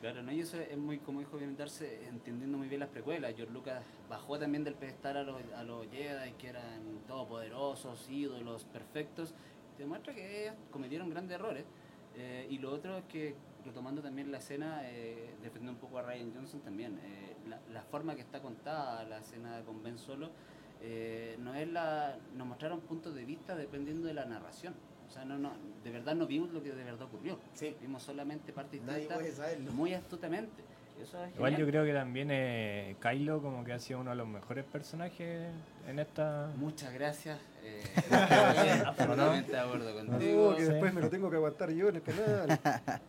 Claro, 0.00 0.22
¿no? 0.22 0.30
y 0.32 0.40
eso 0.40 0.56
es 0.58 0.76
muy, 0.78 0.98
como 0.98 1.18
dijo 1.20 1.36
bien 1.38 1.56
Darse, 1.56 2.06
entendiendo 2.06 2.56
muy 2.56 2.68
bien 2.68 2.80
las 2.80 2.88
precuelas. 2.88 3.34
George 3.36 3.52
Lucas 3.52 3.82
bajó 4.08 4.38
también 4.38 4.62
del 4.64 4.74
pedestal 4.74 5.16
a 5.18 5.22
los, 5.24 5.42
a 5.56 5.62
los 5.64 5.86
Jedi, 5.90 6.32
que 6.38 6.48
eran 6.48 7.00
todopoderosos, 7.08 8.08
ídolos, 8.08 8.64
perfectos. 8.64 9.34
Te 9.76 9.82
demuestra 9.82 10.14
que 10.14 10.42
ellos 10.44 10.54
cometieron 10.70 11.10
grandes 11.10 11.34
errores. 11.38 11.64
Eh, 12.16 12.46
y 12.50 12.58
lo 12.58 12.72
otro 12.72 12.96
es 12.98 13.04
que, 13.04 13.34
retomando 13.64 14.00
también 14.02 14.30
la 14.32 14.38
escena, 14.38 14.80
eh, 14.84 15.30
defendiendo 15.42 15.72
un 15.72 15.78
poco 15.78 15.98
a 15.98 16.02
Ryan 16.02 16.32
Johnson 16.34 16.60
también, 16.60 16.98
eh, 17.02 17.27
la, 17.48 17.60
la 17.72 17.82
forma 17.82 18.14
que 18.14 18.22
está 18.22 18.40
contada 18.40 19.04
la 19.04 19.18
escena 19.18 19.62
con 19.64 19.82
Ben 19.82 19.98
Solo, 19.98 20.30
eh, 20.80 21.36
no 21.40 21.54
es 21.54 21.68
la, 21.68 22.16
nos 22.36 22.46
mostraron 22.46 22.80
puntos 22.80 23.14
de 23.14 23.24
vista 23.24 23.56
dependiendo 23.56 24.06
de 24.06 24.14
la 24.14 24.24
narración. 24.24 24.74
O 25.08 25.10
sea, 25.10 25.24
no, 25.24 25.38
no, 25.38 25.52
de 25.82 25.90
verdad 25.90 26.14
no 26.14 26.26
vimos 26.26 26.50
lo 26.52 26.62
que 26.62 26.70
de 26.72 26.84
verdad 26.84 27.02
ocurrió. 27.02 27.38
Sí. 27.54 27.74
Vimos 27.80 28.02
solamente 28.02 28.52
parte 28.52 28.78
Nadie 28.78 29.00
distinta 29.00 29.14
puede 29.16 29.32
saberlo. 29.32 29.72
muy 29.72 29.94
astutamente. 29.94 30.62
Eso 31.02 31.22
es 31.24 31.34
Igual 31.34 31.52
yo 31.52 31.56
genial. 31.58 31.70
creo 31.70 31.84
que 31.84 31.92
también 31.92 32.28
eh, 32.32 32.96
Kylo 33.00 33.40
como 33.40 33.64
que 33.64 33.72
ha 33.72 33.78
sido 33.78 34.00
uno 34.00 34.10
de 34.10 34.16
los 34.16 34.26
mejores 34.26 34.64
personajes 34.64 35.48
en 35.86 35.98
esta... 35.98 36.50
Muchas 36.56 36.92
gracias. 36.92 37.38
Eh, 37.62 37.82
estoy 37.96 38.68
absolutamente 38.84 39.52
de 39.52 39.58
acuerdo 39.58 39.94
contigo. 39.94 40.56
Que 40.56 40.64
Sí. 40.64 40.70
después 40.72 40.94
me 40.94 41.00
lo 41.00 41.08
tengo 41.10 41.30
que 41.30 41.36
aguantar 41.36 41.70
yo 41.70 41.88
en 41.88 41.96
el 41.96 42.02
canal. 42.02 42.60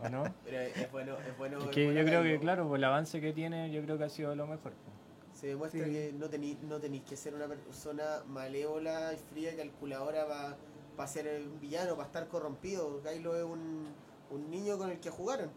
¿O 0.04 0.10
no? 0.10 0.24
Pero 0.46 0.60
es 0.60 0.92
bueno, 0.92 1.18
es 1.28 1.38
bueno. 1.38 1.58
Es 1.60 1.64
es 1.66 1.70
que 1.72 1.86
bueno 1.86 2.00
yo 2.00 2.06
creo 2.06 2.22
que, 2.22 2.28
verlo. 2.30 2.42
claro, 2.42 2.68
por 2.68 2.78
el 2.78 2.84
avance 2.84 3.20
que 3.22 3.34
tiene, 3.34 3.72
yo 3.72 3.82
creo 3.82 3.98
que 3.98 4.04
ha 4.04 4.10
sido 4.10 4.36
lo 4.36 4.46
mejor. 4.48 4.74
Se 5.34 5.48
demuestra 5.48 5.84
Sí. 5.86 5.92
que 5.92 6.14
no 6.18 6.30
tenéis 6.30 6.58
no 6.64 6.80
tenéis 6.80 7.04
que 7.04 7.16
ser 7.16 7.34
una 7.34 7.48
persona 7.48 8.04
malévola 8.28 9.14
y 9.14 9.18
fría, 9.34 9.56
calculadora 9.56 10.26
para 10.98 11.08
ser 11.08 11.42
un 11.48 11.60
villano, 11.62 11.96
para 11.96 12.08
estar 12.08 12.28
corrompido. 12.28 13.02
Kylo 13.02 13.36
es 13.38 13.44
un, 13.44 13.88
un 14.32 14.52
niño 14.52 14.78
con 14.78 14.90
el 14.92 15.00
que 15.00 15.10
jugaron. 15.10 15.50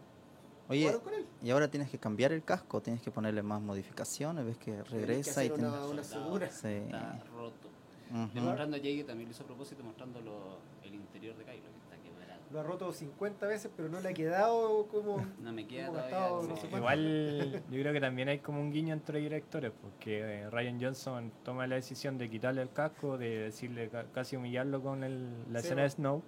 Oye, 0.69 0.81
Jugaron 0.83 1.01
con 1.01 1.13
él. 1.13 1.25
y 1.41 1.49
ahora 1.51 1.67
tienes 1.69 1.89
que 1.89 1.97
cambiar 1.97 2.31
el 2.31 2.43
casco, 2.43 2.81
tienes 2.81 3.01
que 3.01 3.11
ponerle 3.11 3.43
más 3.43 3.61
modificaciones, 3.61 4.45
ves 4.45 4.57
que 4.57 4.81
regresa 4.83 5.31
hacer 5.31 5.45
y 5.45 5.49
tiene- 5.49 5.67
una, 5.69 5.85
una 5.87 6.03
segura. 6.03 6.49
Sí. 6.49 6.67
Está 6.67 7.21
roto. 7.35 7.67
Ujú. 8.11 8.29
Demostrando 8.33 8.77
a 8.77 8.79
Jay 8.79 8.97
que 8.97 9.03
también 9.03 9.27
lo 9.29 9.31
hizo 9.33 9.43
a 9.43 9.47
propósito, 9.47 9.83
mostrando 9.83 10.21
lo- 10.21 10.57
el 10.83 10.93
interior 10.95 11.35
de 11.35 11.43
Kylo, 11.43 11.63
que 11.63 11.95
está 11.95 11.97
quebrado. 12.03 12.41
Lo 12.51 12.59
ha 12.59 12.63
roto 12.63 12.93
50 12.93 13.47
veces, 13.47 13.71
pero 13.75 13.89
no 13.89 13.99
le 13.99 14.09
ha 14.09 14.13
quedado 14.13 14.85
como. 14.87 15.17
No 15.41 15.51
me 15.51 15.67
queda 15.67 15.87
Como 15.87 15.97
todavía. 15.97 16.17
gastado, 16.19 16.41
no 16.43 16.47
no 16.49 16.55
sé 16.55 16.61
sé 16.61 16.67
cuánto. 16.69 16.77
Igual 16.77 17.63
yo 17.71 17.81
creo 17.81 17.93
que 17.93 17.99
también 18.01 18.29
hay 18.29 18.39
como 18.39 18.61
un 18.61 18.71
guiño 18.71 18.93
entre 18.93 19.19
directores, 19.19 19.71
porque 19.81 20.19
eh, 20.43 20.49
Ryan 20.49 20.79
Johnson 20.81 21.31
toma 21.43 21.67
la 21.67 21.75
decisión 21.75 22.17
de 22.17 22.29
quitarle 22.29 22.61
el 22.61 22.71
casco, 22.71 23.17
de 23.17 23.39
decirle 23.39 23.89
ca- 23.89 24.05
casi 24.13 24.35
humillarlo 24.37 24.81
con 24.81 25.03
el- 25.03 25.51
la 25.51 25.59
Sí, 25.59 25.65
escena 25.67 25.81
de 25.81 25.89
Snoke, 25.89 26.23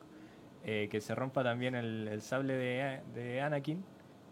eh, 0.66 0.88
que 0.90 1.00
se 1.00 1.14
rompa 1.16 1.44
también 1.44 1.76
el, 1.76 2.08
el 2.08 2.22
sable 2.22 2.54
de, 2.56 3.02
de 3.14 3.42
Anakin, 3.42 3.86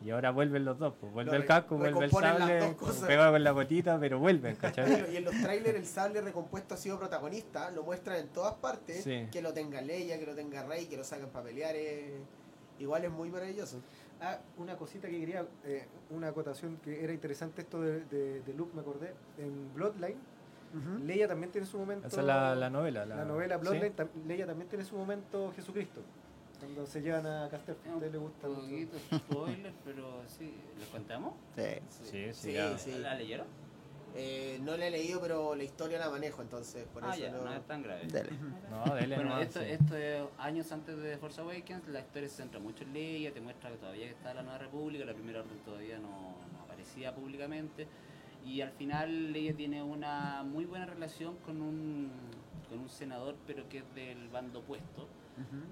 Y 0.03 0.09
ahora 0.11 0.31
vuelven 0.31 0.65
los 0.65 0.77
dos, 0.77 0.93
pues 0.99 1.13
vuelve 1.13 1.35
el 1.37 1.45
casco, 1.45 1.77
vuelve 1.77 2.05
el 2.05 2.11
sable, 2.11 2.75
pegado 3.07 3.31
con 3.31 3.43
la 3.43 3.51
botita, 3.53 3.97
pero 3.99 4.19
vuelven, 4.19 4.55
¿cachai? 4.57 5.13
Y 5.13 5.17
en 5.17 5.23
los 5.23 5.33
trailers 5.41 5.77
el 5.77 5.85
sable 5.85 6.19
recompuesto 6.21 6.73
ha 6.73 6.77
sido 6.77 6.99
protagonista, 6.99 7.71
lo 7.71 7.83
muestran 7.83 8.17
en 8.17 8.27
todas 8.27 8.53
partes, 8.55 9.03
Sí. 9.03 9.27
que 9.31 9.41
lo 9.41 9.53
tenga 9.53 9.79
Leia, 9.81 10.19
que 10.19 10.25
lo 10.25 10.35
tenga 10.35 10.63
Rey, 10.63 10.87
que 10.87 10.97
lo 10.97 11.05
saquen 11.05 11.29
para 11.29 11.45
pelear, 11.45 11.75
es- 11.75 12.11
igual 12.79 13.05
es 13.05 13.11
muy 13.11 13.29
maravilloso. 13.29 13.79
Ah, 14.21 14.39
una 14.57 14.75
cosita 14.75 15.07
que 15.07 15.19
quería, 15.19 15.45
eh, 15.65 15.85
una 16.09 16.29
acotación 16.29 16.77
que 16.83 17.03
era 17.03 17.13
interesante 17.13 17.61
esto 17.61 17.81
de, 17.81 18.01
de, 18.05 18.41
de 18.41 18.53
Luke, 18.53 18.71
me 18.75 18.81
acordé. 18.81 19.13
En 19.37 19.73
Bloodline, 19.73 20.17
Leia 21.05 21.27
también 21.27 21.51
tiene 21.51 21.67
su 21.67 21.77
momento. 21.77 22.07
Esa 22.07 22.21
es 22.21 22.25
la, 22.27 22.55
la 22.55 22.69
novela. 22.69 23.05
la 23.05 23.17
La, 23.17 23.25
novela 23.25 23.55
¿sí? 23.55 23.61
Bloodline, 23.61 23.93
Leia 24.27 24.47
también 24.47 24.67
tiene 24.67 24.83
su 24.83 24.97
momento 24.97 25.53
Jesucristo. 25.55 26.01
Cuando 26.63 26.85
se 26.87 27.01
llevan 27.01 27.25
a 27.27 27.49
Caster, 27.49 27.75
a 27.85 27.95
usted 27.95 28.11
le 28.11 28.17
gusta 28.17 28.47
Un 28.47 28.55
poquito 28.55 28.97
spoiler, 29.17 29.73
pero 29.83 30.21
sí. 30.27 30.53
¿Les 30.79 30.87
contamos? 30.87 31.33
Sí. 31.55 31.63
Sí, 31.89 32.03
sí, 32.11 32.33
Sí, 32.33 32.53
ya. 32.53 32.77
sí. 32.77 32.91
¿La 32.99 33.15
leyeron? 33.15 33.47
Eh, 34.15 34.59
no 34.61 34.77
la 34.77 34.87
he 34.87 34.91
leído, 34.91 35.19
pero 35.19 35.55
la 35.55 35.63
historia 35.63 35.97
la 35.99 36.09
manejo, 36.09 36.41
entonces 36.41 36.85
por 36.93 37.03
ah, 37.03 37.09
eso 37.13 37.23
ya, 37.23 37.31
no... 37.31 37.43
no 37.43 37.53
es 37.53 37.65
tan 37.67 37.81
grave. 37.83 38.05
Dele. 38.07 38.29
No, 38.69 38.95
dele 38.95 39.15
Bueno, 39.15 39.31
nomás, 39.31 39.47
esto, 39.47 39.59
sí. 39.59 39.65
esto 39.71 39.97
es 39.97 40.23
años 40.37 40.71
antes 40.71 40.97
de 40.97 41.17
Force 41.17 41.41
Awakens, 41.41 41.87
la 41.89 41.99
historia 41.99 42.29
se 42.29 42.35
centra 42.35 42.59
mucho 42.59 42.83
en 42.83 42.93
Leia, 42.93 43.33
te 43.33 43.41
muestra 43.41 43.71
que 43.71 43.77
todavía 43.77 44.05
está 44.09 44.33
la 44.35 44.43
Nueva 44.43 44.59
República, 44.59 45.03
la 45.03 45.13
Primera 45.13 45.39
Orden 45.41 45.57
todavía 45.65 45.97
no, 45.97 46.09
no 46.09 46.63
aparecía 46.63 47.13
públicamente, 47.13 47.87
y 48.45 48.61
al 48.61 48.71
final 48.71 49.33
Leia 49.33 49.53
tiene 49.55 49.81
una 49.83 50.43
muy 50.43 50.65
buena 50.65 50.85
relación 50.85 51.35
con 51.37 51.59
un, 51.61 52.11
con 52.69 52.79
un 52.79 52.89
senador, 52.89 53.35
pero 53.47 53.67
que 53.67 53.79
es 53.79 53.95
del 53.95 54.29
bando 54.29 54.59
opuesto, 54.59 55.07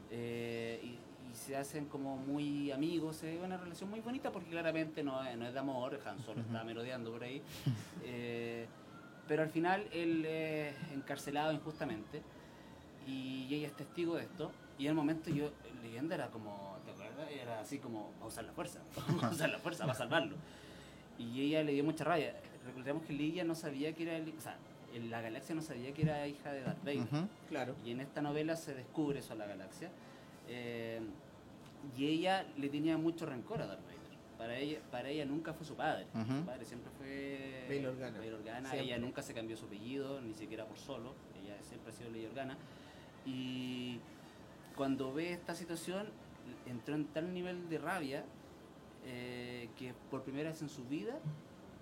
eh, 0.10 0.80
y, 0.84 0.88
y 0.88 1.36
se 1.36 1.56
hacen 1.56 1.86
como 1.86 2.18
muy 2.18 2.72
amigos, 2.72 3.24
es 3.24 3.40
una 3.42 3.58
relación 3.58 3.90
muy 3.90 4.00
bonita 4.02 4.32
porque 4.32 4.50
claramente 4.50 5.04
no 5.04 5.24
es, 5.24 5.38
no 5.38 5.46
es 5.48 5.54
de 5.54 5.60
amor, 5.60 6.00
Han 6.06 6.20
Solo 6.24 6.42
está 6.42 6.64
merodeando 6.64 7.12
por 7.12 7.24
ahí, 7.24 7.42
eh, 8.04 8.66
pero 9.28 9.44
al 9.44 9.50
final 9.50 9.88
él 9.94 10.26
es 10.26 10.76
encarcelado 10.94 11.54
injustamente 11.54 12.22
y 13.08 13.48
ella 13.54 13.68
es 13.68 13.74
testigo 13.76 14.16
de 14.16 14.24
esto. 14.24 14.52
Y 14.78 14.84
en 14.86 14.90
el 14.90 14.96
momento 14.96 15.30
yo 15.30 15.52
leyenda 15.84 16.16
era 16.16 16.28
como 16.30 16.78
¿te 16.86 16.92
acuerdas? 16.92 17.30
era 17.32 17.60
así 17.60 17.78
como 17.78 18.12
a 18.22 18.26
usar 18.26 18.44
la 18.46 18.52
fuerza 18.52 18.80
a 19.22 19.30
usar 19.32 19.50
la 19.50 19.60
fuerza 19.60 19.86
va 19.86 19.92
a 19.92 19.96
salvarlo 19.96 20.36
y 21.20 21.42
ella 21.42 21.64
le 21.64 21.74
dio 21.74 21.84
mucha 21.84 22.04
rabia. 22.04 22.36
Recordemos 22.66 23.04
que 23.04 23.14
Leia 23.14 23.44
no 23.44 23.54
sabía 23.56 23.94
que 23.94 24.04
era 24.04 24.18
el- 24.18 24.34
o 24.36 24.42
sea 24.42 24.58
la 25.00 25.22
galaxia 25.22 25.56
no 25.56 25.62
sabía 25.62 25.94
que 25.94 26.04
era 26.04 26.28
hija 26.28 26.52
de 26.52 26.62
Darth 26.62 26.84
Vader. 26.84 27.28
Claro. 27.50 27.76
y 27.86 27.92
en 27.92 28.02
esta 28.02 28.22
novela 28.22 28.56
se 28.56 28.74
descubre 28.74 29.20
eso 29.20 29.34
a 29.34 29.36
la 29.36 29.46
galaxia 29.46 29.90
eh, 30.48 31.02
y 31.98 32.08
ella 32.08 32.46
le 32.58 32.70
tenía 32.70 32.98
mucho 32.98 33.26
rencor 33.26 33.62
a 33.62 33.68
Darth 33.68 33.86
Vader 33.86 34.02
para 34.42 34.58
ella, 34.58 34.80
para 34.90 35.10
ella 35.10 35.24
nunca 35.24 35.54
fue 35.54 35.68
su 35.68 35.76
padre. 35.76 36.08
Su 36.14 36.46
padre 36.46 36.66
siempre 36.66 36.90
fue 36.98 37.66
Bail 37.70 37.86
Organa. 37.86 38.18
Bail 38.18 38.34
Organa. 38.34 38.70
Siempre. 38.70 38.88
Ella 38.88 38.98
nunca 38.98 39.22
se 39.22 39.36
cambió 39.36 39.56
su 39.56 39.66
apellido, 39.66 40.20
ni 40.20 40.34
siquiera 40.34 40.66
por 40.66 40.78
solo. 40.80 41.14
Ella 41.40 41.56
siempre 41.62 41.92
ha 41.92 41.94
sido 41.94 42.10
Ley 42.10 42.26
Organa. 42.26 42.58
Y 43.24 44.00
cuando 44.76 45.14
ve 45.14 45.34
esta 45.34 45.54
situación, 45.54 46.08
entró 46.66 46.96
en 46.96 47.06
tal 47.06 47.32
nivel 47.36 47.70
de 47.70 47.78
rabia 47.78 48.26
eh, 49.06 49.70
que 49.78 49.94
por 50.10 50.24
primera 50.24 50.50
vez 50.50 50.62
en 50.64 50.70
su 50.70 50.86
vida 50.86 51.20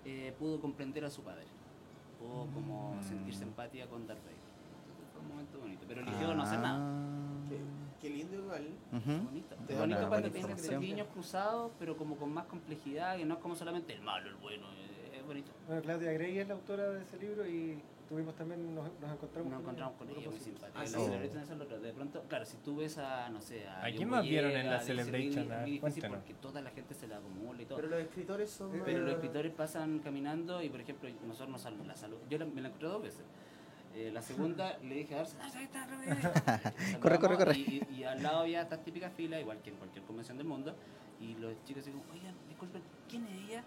eh, 0.04 0.34
pudo 0.38 0.60
comprender 0.60 1.06
a 1.06 1.10
su 1.10 1.22
padre. 1.22 1.46
Pudo 2.20 2.46
como 2.54 2.94
Mm. 2.94 3.02
sentirse 3.02 3.42
empatía 3.44 3.86
con 3.88 4.06
Darth 4.06 4.20
Vader. 4.22 4.36
Entonces 4.36 5.06
fue 5.12 5.20
un 5.22 5.28
momento 5.28 5.58
bonito. 5.58 5.84
Pero 5.88 6.00
eligió 6.02 6.34
no 6.34 6.42
hacer 6.42 6.58
nada. 6.60 6.80
Qué, 7.48 7.58
qué 8.00 8.10
lindo 8.14 8.36
igual. 8.36 8.68
Ah. 8.92 8.96
Ujú. 8.98 9.24
Bonito. 9.24 9.56
Bonito 9.78 10.08
cuando 10.08 10.30
tienes 10.30 10.78
guiños 10.80 11.06
cruzados, 11.08 11.72
pero 11.78 11.96
como 11.96 12.16
con 12.16 12.32
más 12.32 12.44
complejidad, 12.46 13.16
que 13.16 13.24
no 13.24 13.34
es 13.34 13.40
como 13.40 13.56
solamente 13.56 13.94
el 13.94 14.02
malo, 14.02 14.28
el 14.28 14.36
bueno. 14.36 14.66
eh, 14.76 15.16
Es 15.18 15.26
bonito. 15.26 15.50
Bueno, 15.66 15.82
Claudia 15.82 16.12
Grey 16.12 16.38
es 16.38 16.48
la 16.48 16.54
autora 16.54 16.88
de 16.90 17.02
ese 17.02 17.18
libro 17.18 17.46
y 17.48 17.78
tuvimos 18.10 18.34
también, 18.34 18.74
nos, 18.74 18.84
nos 19.00 19.12
encontramos 19.12 19.50
Nos 19.52 19.60
encontramos 19.60 19.94
con 19.96 20.10
ella, 20.10 20.28
muy 20.30 20.38
simpática. 20.40 20.78
Ah, 20.80 20.82
La 20.82 20.86
sí. 20.88 21.04
Celebration 21.04 21.42
es 21.42 21.48
la. 21.70 21.78
De 21.78 21.92
pronto, 21.92 22.22
claro, 22.28 22.44
si 22.44 22.56
tú 22.58 22.76
ves 22.76 22.98
a, 22.98 23.28
no 23.30 23.40
sé, 23.40 23.66
a. 23.68 23.84
¿A 23.86 23.90
quién 23.92 24.08
más 24.10 24.24
vieron 24.24 24.50
en 24.50 24.68
la 24.68 24.80
Celebration? 24.80 25.50
Es 25.52 25.60
muy 25.60 25.70
difícil 25.70 25.80
cuéntanos. 25.80 26.18
porque 26.18 26.34
toda 26.34 26.60
la 26.60 26.70
gente 26.70 26.92
se 26.94 27.06
la 27.06 27.18
acumula 27.18 27.62
y 27.62 27.66
todo. 27.66 27.76
Pero 27.76 27.88
los 27.88 28.00
escritores 28.00 28.50
son... 28.50 28.72
Pero 28.84 28.98
los 29.04 29.14
escritores 29.14 29.52
pasan 29.52 30.00
caminando 30.00 30.60
y, 30.60 30.68
por 30.68 30.80
ejemplo, 30.80 31.08
nosotros 31.24 31.50
nos 31.50 31.60
salvamos 31.62 31.86
la 31.86 31.96
salud. 31.96 32.18
Yo 32.28 32.36
la- 32.38 32.46
me 32.46 32.60
la 32.60 32.68
encontré 32.68 32.88
dos 32.88 33.02
veces. 33.02 33.24
Eh, 33.94 34.10
la 34.12 34.22
segunda 34.22 34.76
le 34.82 34.94
dije 34.96 35.14
a 35.16 35.22
"Ah, 35.22 35.50
ahí 35.54 35.64
está, 35.64 35.84
ahí 35.84 36.08
está". 36.10 36.98
Corre, 37.00 37.18
corre, 37.18 37.36
saludamos 37.36 37.38
corre. 37.38 37.58
Y, 37.58 37.86
y- 37.90 37.94
y 38.00 38.04
al 38.04 38.20
lado 38.22 38.40
había 38.40 38.62
estas 38.62 38.82
típicas 38.84 39.12
filas, 39.14 39.40
igual 39.40 39.62
que 39.62 39.70
en 39.70 39.76
cualquier 39.76 40.04
convención 40.04 40.36
del 40.36 40.46
mundo. 40.48 40.74
Y 41.20 41.34
los 41.36 41.52
chicos 41.64 41.84
como, 41.84 42.02
oigan, 42.12 42.34
disculpen, 42.48 42.82
¿quién 43.08 43.24
es 43.26 43.48
ella? 43.48 43.64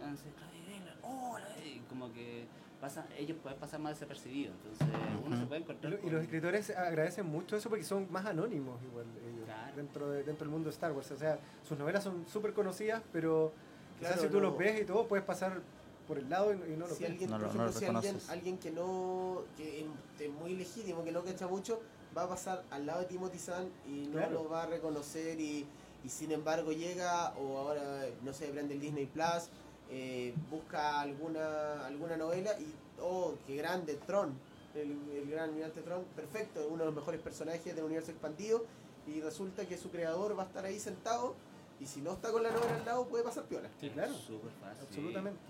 Entonces, 0.00 0.32
Grey, 0.66 0.82
"Hola", 1.02 1.46
y 1.64 1.78
como 1.88 2.12
que 2.12 2.46
pasan, 2.84 3.06
ellos 3.18 3.38
pueden 3.42 3.58
pasar 3.58 3.80
más 3.80 3.94
desapercibidos. 3.94 4.54
Entonces, 4.62 4.86
uno 5.24 5.36
se 5.38 5.46
puede 5.46 5.60
Y, 5.60 5.62
encontrar. 5.64 5.92
lo- 5.94 6.06
y 6.06 6.10
los 6.10 6.22
escritores 6.22 6.68
agradecen 6.70 7.24
mucho 7.24 7.56
eso 7.56 7.70
porque 7.70 7.82
son 7.84 8.06
más 8.12 8.26
anónimos 8.26 8.78
igual 8.82 9.06
ellos 9.26 9.46
Claro. 9.46 9.76
dentro, 9.76 10.10
de- 10.10 10.22
dentro 10.22 10.44
del 10.44 10.50
mundo 10.52 10.68
de 10.68 10.74
Star 10.74 10.92
Wars. 10.92 11.10
O 11.10 11.16
sea, 11.16 11.38
sus 11.66 11.78
novelas 11.78 12.04
son 12.04 12.26
súper 12.28 12.52
conocidas, 12.52 13.02
pero 13.10 13.52
quizás 13.98 14.12
Claro, 14.14 14.22
si 14.28 14.28
tú 14.28 14.40
no. 14.40 14.48
los 14.50 14.58
ves 14.58 14.82
y 14.82 14.84
todo, 14.84 15.06
puedes 15.08 15.24
pasar 15.24 15.62
por 16.06 16.18
el 16.18 16.28
lado 16.28 16.52
y, 16.52 16.58
no- 16.58 16.66
y 16.66 16.76
no 16.76 16.86
los 16.86 16.98
si 16.98 17.04
ves. 17.04 17.12
alguien, 17.12 17.30
No 17.30 17.36
por 17.38 17.46
lo- 17.46 17.54
no 17.54 17.66
ejemplo, 17.66 17.72
lo 17.72 18.02
si 18.02 18.06
alguien, 18.08 18.18
alguien 18.28 18.58
que 18.58 18.70
no, 18.70 19.42
que 19.56 19.86
es- 20.20 20.30
muy 20.30 20.54
legítimo, 20.54 21.02
que 21.04 21.12
no 21.12 21.24
cacha 21.24 21.46
mucho, 21.46 21.80
va 22.16 22.24
a 22.24 22.28
pasar 22.28 22.64
al 22.70 22.84
lado 22.84 23.00
de 23.00 23.06
Timothy 23.06 23.38
Zahn 23.38 23.70
y 23.88 24.08
no 24.08 24.18
Claro. 24.18 24.32
lo 24.42 24.48
va 24.50 24.64
a 24.64 24.66
reconocer 24.66 25.40
y, 25.40 25.66
y 26.04 26.08
sin 26.10 26.32
embargo 26.32 26.70
llega 26.72 27.30
o 27.38 27.56
ahora, 27.56 28.04
no 28.22 28.32
sé, 28.34 28.48
prende 28.48 28.74
el 28.74 28.80
Disney 28.80 29.06
Plus, 29.06 29.48
eh, 29.90 30.34
busca 30.50 31.00
alguna 31.00 31.86
alguna 31.86 32.16
novela 32.16 32.50
y, 32.58 32.72
oh, 33.00 33.34
qué 33.46 33.56
grande, 33.56 33.98
Tron, 34.06 34.32
el, 34.74 34.96
el 35.12 35.30
gran 35.30 35.50
almirante 35.50 35.82
Tron, 35.82 36.04
perfecto, 36.16 36.66
uno 36.68 36.80
de 36.80 36.86
los 36.86 36.94
mejores 36.94 37.20
personajes 37.20 37.74
del 37.74 37.84
universo 37.84 38.10
expandido 38.10 38.64
y 39.06 39.20
resulta 39.20 39.66
que 39.66 39.76
su 39.76 39.90
creador 39.90 40.36
va 40.38 40.44
a 40.44 40.46
estar 40.46 40.64
ahí 40.64 40.78
sentado 40.80 41.34
y 41.80 41.86
si 41.86 42.00
no 42.00 42.12
está 42.14 42.32
con 42.32 42.42
la 42.42 42.50
novela 42.50 42.76
al 42.76 42.84
lado 42.84 43.06
puede 43.06 43.24
pasar 43.24 43.44
piola. 43.44 43.68
Sí, 43.80 43.90
claro, 43.90 44.14
Súper 44.14 44.50
fácil. 44.60 44.86
absolutamente. 44.86 45.40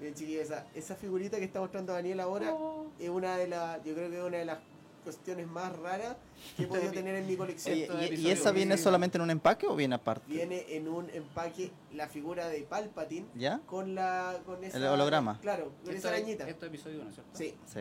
Bien, 0.00 0.14
chiquillos, 0.14 0.44
esa, 0.44 0.66
esa 0.74 0.96
figurita 0.96 1.38
que 1.38 1.44
está 1.44 1.60
mostrando 1.60 1.92
Daniel 1.92 2.20
ahora 2.20 2.52
es 2.98 3.08
una 3.08 3.36
de 3.36 3.46
las, 3.48 3.82
yo 3.84 3.94
creo 3.94 4.10
que 4.10 4.18
es 4.18 4.24
una 4.24 4.38
de 4.38 4.44
las 4.44 4.58
cuestiones 5.02 5.46
más 5.48 5.76
raras 5.78 6.16
que 6.56 6.64
he 6.64 6.66
podido 6.66 6.92
tener 6.92 7.14
en 7.16 7.26
mi 7.26 7.36
colección. 7.36 7.74
Oye, 7.74 8.14
¿y- 8.14 8.26
¿y, 8.26 8.30
esa 8.30 8.52
viene 8.52 8.76
Sí. 8.76 8.82
solamente 8.84 9.18
en 9.18 9.22
un 9.22 9.30
empaque 9.30 9.66
o 9.66 9.74
viene 9.76 9.94
aparte? 9.96 10.24
Viene 10.28 10.64
en 10.68 10.88
un 10.88 11.10
empaque 11.10 11.70
la 11.92 12.08
figura 12.08 12.48
de 12.48 12.62
Palpatine 12.62 13.26
¿Ya? 13.34 13.60
con 13.66 13.94
la 13.94 14.40
con 14.46 14.62
esa, 14.64 14.76
El 14.78 14.84
holograma. 14.86 15.38
Claro, 15.40 15.72
con 15.84 15.92
Esto 15.94 16.08
esa 16.08 16.08
es- 16.08 16.14
arañita. 16.22 16.48
Esto 16.48 16.66
es 16.66 16.70
episodio 16.70 17.00
1, 17.02 17.12
¿cierto? 17.12 17.30
Sí, 17.34 17.54
Sí. 17.66 17.80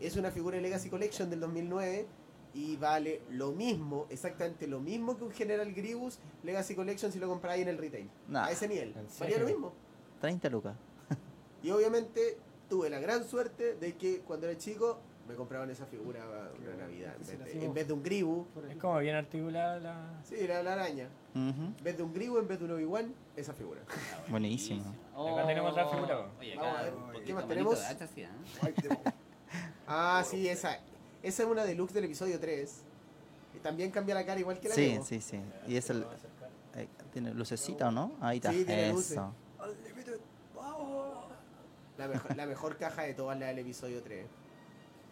es 0.00 0.16
una 0.16 0.30
figura 0.30 0.56
de 0.56 0.62
Legacy 0.62 0.88
Collection 0.90 1.28
del 1.30 1.40
2009 1.40 2.06
y 2.54 2.76
vale 2.76 3.22
lo 3.30 3.52
mismo, 3.52 4.06
exactamente 4.10 4.66
lo 4.66 4.80
mismo 4.80 5.16
que 5.16 5.24
un 5.24 5.30
General 5.30 5.72
Grievous 5.72 6.18
Legacy 6.42 6.74
Collection 6.74 7.12
si 7.12 7.18
lo 7.18 7.28
compráis 7.28 7.62
en 7.62 7.68
el 7.68 7.78
retail. 7.78 8.08
Nah. 8.28 8.44
A 8.46 8.50
ese 8.50 8.66
nivel. 8.66 8.94
¿En 8.96 9.06
Valía 9.20 9.38
lo 9.38 9.46
mismo. 9.46 9.72
30 10.20 10.48
lucas. 10.50 10.74
Y 11.62 11.70
obviamente 11.70 12.38
tuve 12.68 12.88
la 12.90 13.00
gran 13.00 13.24
suerte 13.24 13.74
de 13.74 13.94
que 13.96 14.20
cuando 14.20 14.48
era 14.48 14.56
chico 14.58 14.98
me 15.30 15.36
compraban 15.36 15.70
esa 15.70 15.86
figura 15.86 16.20
una 16.60 16.76
Navidad. 16.76 17.14
En 17.20 17.26
vez, 17.26 17.38
la 17.38 17.44
de, 17.44 17.64
en 17.64 17.74
vez 17.74 17.86
de 17.86 17.92
un 17.92 18.02
Gribu, 18.02 18.46
Es 18.68 18.76
como 18.76 18.98
bien 18.98 19.14
articulada 19.14 19.78
la... 19.78 20.20
sí, 20.24 20.46
la, 20.46 20.62
la 20.62 20.72
araña. 20.72 21.08
En 21.34 21.76
vez 21.82 21.96
de 21.96 22.02
un 22.02 22.12
Gribu, 22.12 22.38
en 22.38 22.48
vez 22.48 22.58
de 22.58 22.64
un 22.64 22.72
Obi-Wan, 22.72 23.14
esa 23.36 23.52
figura. 23.54 23.80
Buenísimo. 24.28 24.94
Acá 25.14 25.46
tenemos 25.46 25.70
otra 25.72 25.88
figura, 25.88 26.26
Oye, 26.38 26.56
Vamos 26.56 26.70
acá, 26.72 26.80
a 26.80 26.82
ver, 26.82 26.94
un 26.94 27.24
¿qué 27.24 27.34
más 27.34 27.48
tenemos? 27.48 27.78
¿eh? 27.78 28.98
Ah, 29.86 30.24
sí, 30.26 30.48
esa. 30.48 30.78
Esa 31.22 31.42
es 31.42 31.48
una 31.48 31.64
deluxe 31.64 31.94
del 31.94 32.04
episodio 32.04 32.38
3. 32.40 32.82
Y 33.54 33.58
también 33.58 33.90
cambia 33.90 34.14
la 34.14 34.24
cara 34.24 34.40
igual 34.40 34.58
que 34.60 34.68
la 34.68 34.74
Sí, 34.74 34.90
Lego. 34.92 35.04
sí, 35.04 35.20
sí. 35.20 35.40
Y 35.66 35.76
es 35.76 35.90
el... 35.90 36.04
eh, 36.74 36.88
¿Tiene 37.12 37.34
lucecita 37.34 37.88
o 37.88 37.90
no? 37.90 38.12
Ahí 38.20 38.38
está. 38.38 38.52
Sí, 38.52 38.64
tiene 38.64 38.90
luces. 38.92 39.12
Eso. 39.12 39.32
La, 41.98 42.08
mejor, 42.08 42.36
la 42.36 42.46
mejor 42.46 42.76
caja 42.78 43.02
de 43.02 43.12
todas, 43.14 43.38
la 43.38 43.48
del 43.48 43.58
episodio 43.58 44.02
3. 44.02 44.24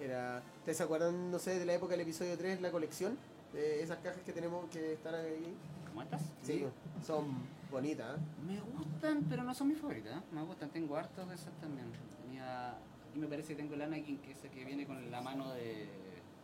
Era, 0.00 0.42
¿Ustedes 0.58 0.76
se 0.78 0.82
acuerdan, 0.84 1.30
no 1.30 1.38
sé, 1.38 1.58
de 1.58 1.64
la 1.64 1.74
época 1.74 1.92
del 1.92 2.02
episodio 2.02 2.36
3, 2.36 2.60
la 2.60 2.70
colección? 2.70 3.18
De 3.52 3.82
esas 3.82 3.98
cajas 3.98 4.22
que 4.22 4.32
tenemos 4.32 4.68
que 4.70 4.92
están 4.92 5.14
ahí. 5.14 5.54
¿Cómo 5.88 6.02
estás? 6.02 6.22
Sí, 6.42 6.64
son 7.04 7.26
bonitas. 7.70 8.16
¿eh? 8.16 8.20
Me 8.46 8.60
gustan, 8.60 9.24
pero 9.28 9.42
no 9.42 9.54
son 9.54 9.68
mis 9.68 9.78
favoritas. 9.78 10.16
¿eh? 10.16 10.22
Me 10.32 10.42
gustan, 10.42 10.70
tengo 10.70 10.96
hartos 10.96 11.28
de 11.28 11.34
esas 11.34 11.52
también. 11.60 11.86
Tenía... 12.22 12.70
Aquí 13.08 13.18
me 13.18 13.26
parece 13.26 13.48
que 13.48 13.62
tengo 13.62 13.74
el 13.74 13.82
Anakin, 13.82 14.18
que 14.18 14.32
es 14.32 14.44
el 14.44 14.50
que 14.50 14.64
viene 14.64 14.86
con 14.86 15.10
la 15.10 15.20
mano 15.20 15.52
de, 15.54 15.88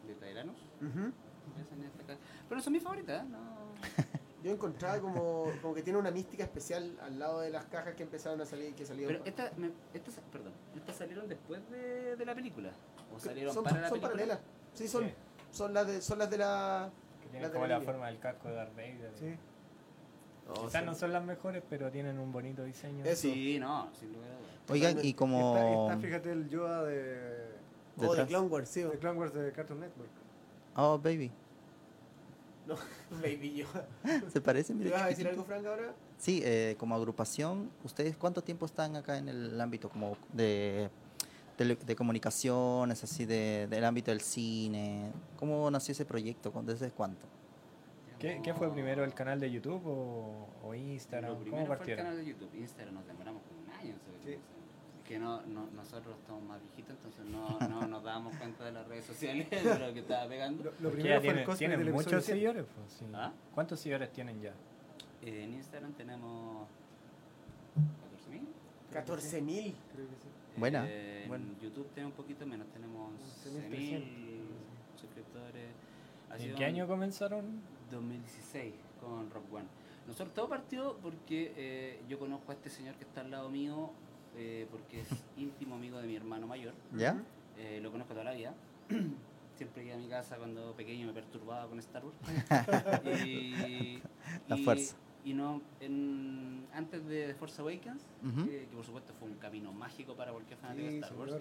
de 0.07 0.15
Tyranus. 0.19 0.57
Esta 0.81 2.05
caja. 2.07 2.19
Pero 2.49 2.57
no 2.57 2.63
son 2.63 2.73
mis 2.73 2.83
favoritas, 2.83 3.23
¿eh? 3.23 3.29
no. 3.29 4.19
Yo 4.45 4.51
encontraba 4.53 5.01
como, 5.01 5.47
como 5.63 5.75
que 5.75 5.83
tiene 5.83 5.99
una 5.99 6.11
mística 6.11 6.45
especial 6.45 6.97
al 7.03 7.19
lado 7.19 7.41
de 7.41 7.49
las 7.51 7.65
cajas 7.65 7.95
que 7.95 8.03
empezaron 8.03 8.41
a 8.43 8.45
salir, 8.45 8.75
que 8.75 8.85
salieron. 8.85 9.15
Pero 9.17 9.25
estas, 9.25 9.57
me- 9.59 9.71
estas, 9.95 10.21
perdón, 10.31 10.53
estas 10.77 10.97
salieron 10.97 11.27
después 11.29 11.63
de, 11.71 12.15
de 12.15 12.27
la 12.27 12.35
película. 12.35 12.71
¿O 13.15 13.19
salieron 13.19 13.55
son, 13.55 13.65
para 13.65 13.81
la 13.81 13.89
son 13.89 14.01
película? 14.01 14.13
paralelas. 14.13 14.41
Sí, 14.75 14.87
son, 14.87 15.05
Sí. 15.05 15.15
son 15.51 15.73
las 15.73 15.87
de, 15.87 16.03
son 16.03 16.19
las 16.19 16.31
de 16.31 16.37
la. 16.39 16.91
Que 17.23 17.29
tiene 17.29 17.43
Las 17.45 17.53
de 17.53 17.55
como 17.59 17.67
la 17.67 17.81
forma 17.81 18.07
del 18.09 18.19
casco 18.19 18.49
de 18.49 18.55
Darth 18.55 18.77
Vader. 18.77 19.13
Sí. 19.19 19.35
No, 20.47 20.53
Quizás 20.53 20.81
sí. 20.83 20.87
no 20.87 20.95
son 20.95 21.13
las 21.15 21.25
mejores, 21.25 21.63
pero 21.71 21.91
tienen 21.91 22.19
un 22.19 22.31
bonito 22.31 22.65
diseño. 22.65 23.03
Eso. 23.03 23.23
Sí, 23.23 23.59
no, 23.59 23.89
sin 23.99 24.13
lugar 24.13 24.29
a 24.31 24.35
dudas. 24.37 24.51
Oigan, 24.69 24.99
y 25.03 25.15
como... 25.15 25.89
está, 25.89 25.99
fíjate, 26.03 26.33
el 26.33 26.49
Yoda 26.51 26.85
de, 26.85 27.55
Oh, 27.97 28.15
de. 28.15 28.27
Clone 28.27 28.49
Wars, 28.49 28.69
sí. 28.69 28.83
de 28.83 28.99
Clone 28.99 29.19
Wars 29.19 29.33
de 29.33 29.53
Cartoon 29.53 29.81
Network. 29.81 30.11
Oh, 30.77 30.99
baby. 30.99 31.31
No, 32.67 32.77
Baby 33.21 33.55
Yoda. 33.57 33.87
¿Se 34.33 34.41
parece? 34.41 34.75
¿Te 34.75 34.89
ibas 34.89 35.03
a 35.03 35.07
decir 35.09 35.29
algo, 35.29 35.45
Frank, 35.45 35.67
ahora? 35.67 35.95
Sí, 36.19 36.41
eh, 36.45 36.77
como 36.79 36.95
agrupación, 36.95 37.71
¿ustedes 37.85 38.17
cuánto 38.17 38.43
tiempo 38.43 38.65
están 38.67 38.97
acá 38.97 39.19
en 39.19 39.29
el 39.29 39.61
ámbito 39.61 39.91
como 39.91 40.17
de, 40.33 40.89
tele- 41.59 41.77
de 41.77 41.95
comunicaciones, 41.97 43.05
así 43.05 43.27
de, 43.27 43.67
del 43.69 43.85
ámbito 43.85 44.11
del 44.11 44.21
cine? 44.23 45.11
¿Cómo 45.39 45.71
nació 45.71 45.93
ese 45.93 46.05
proyecto? 46.07 46.51
¿Cuándo- 46.53 46.73
¿Desde 46.73 46.91
cuánto? 46.91 47.27
¿Qué, 48.19 48.41
qué 48.43 48.55
fue 48.55 48.73
primero, 48.73 49.05
el 49.05 49.13
canal 49.13 49.39
de 49.41 49.51
YouTube 49.51 49.83
o, 49.87 50.47
o 50.65 50.75
Instagram? 50.75 51.31
Lo 51.33 51.35
¿Cómo 51.37 51.45
primero 51.45 51.67
fue 51.67 51.75
el 51.75 51.79
partieron? 51.79 52.05
canal 52.07 52.19
de 52.25 52.31
YouTube. 52.31 52.55
Instagram 52.55 52.95
nos 52.95 53.07
demoramos 53.07 53.43
como 53.43 53.61
un 53.61 53.71
año. 53.71 53.95
¿sabes? 54.07 54.21
Sí. 54.25 54.54
Que 55.07 55.19
no, 55.19 55.43
no, 55.43 55.67
nosotros 55.73 56.17
estamos 56.19 56.43
más 56.45 56.61
viejitos, 56.63 56.97
entonces 56.97 57.27
no, 57.27 57.59
no 57.69 57.87
nos 57.87 58.03
dábamos 58.03 58.35
cuenta 58.37 58.65
de 58.65 58.73
las 58.73 58.89
redes 58.89 59.05
sociales, 59.05 59.51
de 59.51 59.79
lo 59.79 59.93
que 59.93 60.01
estaba 60.01 60.27
pegando. 60.29 60.65
Lo, 60.65 60.71
lo 60.81 60.91
primero 60.93 61.21
fue 61.21 61.31
el 61.43 61.59
tienen, 61.59 61.93
muchos 61.93 62.07
7. 62.11 62.23
seguidores. 62.23 62.65
pues, 62.75 62.93
sí. 62.93 63.05
¿Ah? 63.13 63.31
¿Cuántos 63.55 63.81
seguidores 63.81 64.11
tienen 64.13 64.41
ya? 64.41 64.55
Eh, 65.23 65.45
en 65.45 65.53
Instagram 65.55 65.93
tenemos 65.93 66.67
14.000. 68.31 69.05
14.000. 69.05 69.75
Creo 69.93 70.09
que 70.09 70.15
sí. 70.17 70.29
Buena, 70.57 70.87
Eh, 70.89 71.23
en 71.25 71.29
buena. 71.29 71.45
YouTube 71.61 71.87
tenemos 71.95 72.13
un 72.13 72.23
poquito 72.25 72.47
menos, 72.47 72.67
tenemos 72.69 73.13
11.300. 73.45 73.69
11.000 73.69 74.41
suscriptores. 75.01 75.69
¿En 76.39 76.55
qué 76.55 76.63
un- 76.63 76.69
año 76.69 76.87
comenzaron? 76.89 77.61
2016 77.91 78.73
con 79.01 79.31
Rock 79.31 79.53
One. 79.53 79.67
Nosotros 80.07 80.35
todo 80.35 80.49
partió 80.49 80.97
porque 81.03 81.53
eh, 81.57 82.01
yo 82.09 82.19
conozco 82.19 82.53
a 82.53 82.55
este 82.55 82.71
señor 82.71 82.95
que 82.97 83.05
está 83.05 83.21
al 83.23 83.31
lado 83.31 83.49
mío 83.51 83.91
eh, 84.37 84.67
porque 84.71 85.01
es 85.01 85.09
íntimo 85.37 85.75
amigo 85.77 85.99
de 85.99 86.07
mi 86.07 86.17
hermano 86.17 86.47
mayor. 86.47 86.75
¿Ya? 86.97 87.17
Eh, 87.59 87.81
lo 87.83 87.91
conozco 87.91 88.13
toda 88.15 88.25
la 88.25 88.33
vida. 88.33 88.55
Siempre 89.57 89.85
iba 89.85 89.95
a 89.95 89.99
mi 89.99 90.09
casa 90.09 90.37
cuando 90.37 90.73
pequeño 90.73 91.07
me 91.07 91.13
perturbaba 91.13 91.69
con 91.69 91.79
Star 91.79 92.03
Wars. 92.05 92.17
y, 93.27 94.01
La 94.49 94.57
y- 94.57 94.65
fuerza. 94.65 94.97
Y 95.25 95.33
no, 95.33 95.63
en- 95.81 96.67
antes 96.75 97.07
de 97.07 97.29
The 97.29 97.35
Force 97.35 97.61
Awakens, 97.63 98.03
eh, 98.49 98.67
que 98.69 98.77
por 98.77 98.85
supuesto 98.85 99.15
fue 99.19 99.29
un 99.29 99.37
camino 99.37 99.73
mágico 99.73 100.15
para 100.15 100.33
cualquier 100.33 100.59
fanático 100.59 100.85
de 100.87 100.93
Sí, 100.93 100.99
Star 100.99 101.17
Wars, 101.19 101.35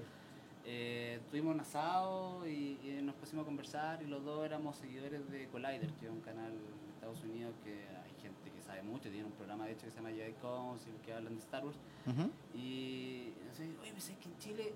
eh, 0.65 1.19
tuvimos 1.29 1.53
un 1.55 1.59
asado 1.61 2.47
y, 2.47 2.77
y 2.81 2.99
nos 3.03 3.15
pusimos 3.15 3.43
a 3.43 3.45
conversar 3.45 4.01
y 4.01 4.05
los 4.07 4.23
dos 4.23 4.45
éramos 4.45 4.77
seguidores 4.77 5.29
de 5.29 5.47
Collider, 5.47 5.91
que 5.99 6.05
es 6.05 6.11
un 6.11 6.21
canal 6.21 6.51
de 6.51 6.93
Estados 6.93 7.21
Unidos 7.23 7.53
que 7.65 7.71
hay 7.71 7.77
gente 7.81 8.12
que 8.12 8.12
sabe 8.73 8.83
mucho, 8.83 9.09
tiene 9.09 9.25
un 9.25 9.31
programa 9.33 9.65
de 9.65 9.73
hecho 9.73 9.85
que 9.85 9.91
se 9.91 9.97
llama 9.97 10.09
Jedi 10.09 10.33
Council, 10.33 10.93
que 11.05 11.13
hablan 11.13 11.35
de 11.35 11.41
Star 11.41 11.63
Wars. 11.63 11.77
Ujú. 12.07 12.29
Y 12.57 13.33
así, 13.51 13.75
oye, 13.81 13.93
me 13.93 13.99
sé 13.99 14.15
que 14.15 14.29
en 14.29 14.37
Chile 14.39 14.73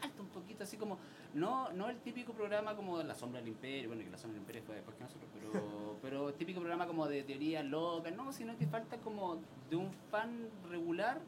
falta 0.00 0.22
un 0.22 0.28
poquito 0.28 0.62
así 0.62 0.76
como, 0.76 0.98
no, 1.34 1.72
no 1.72 1.90
el 1.90 1.98
típico 1.98 2.32
programa 2.32 2.76
como 2.76 3.02
La 3.02 3.14
Sombra 3.14 3.40
del 3.40 3.48
Imperio, 3.48 3.88
bueno, 3.88 4.04
que 4.04 4.10
La 4.10 4.18
Sombra 4.18 4.34
del 4.34 4.42
Imperio 4.42 4.62
fue 4.62 4.76
después 4.76 4.96
que 4.96 5.02
nosotros, 5.02 5.28
pero, 5.34 5.98
pero 6.02 6.28
el 6.28 6.34
típico 6.34 6.60
programa 6.60 6.86
como 6.86 7.08
de 7.08 7.24
teorías 7.24 7.64
locas, 7.64 8.14
no, 8.14 8.32
sino 8.32 8.56
que 8.56 8.66
falta 8.66 8.98
como 8.98 9.38
de 9.68 9.76
un 9.76 9.90
fan 10.10 10.48
regular 10.70 11.20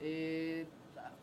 eh, 0.00 0.66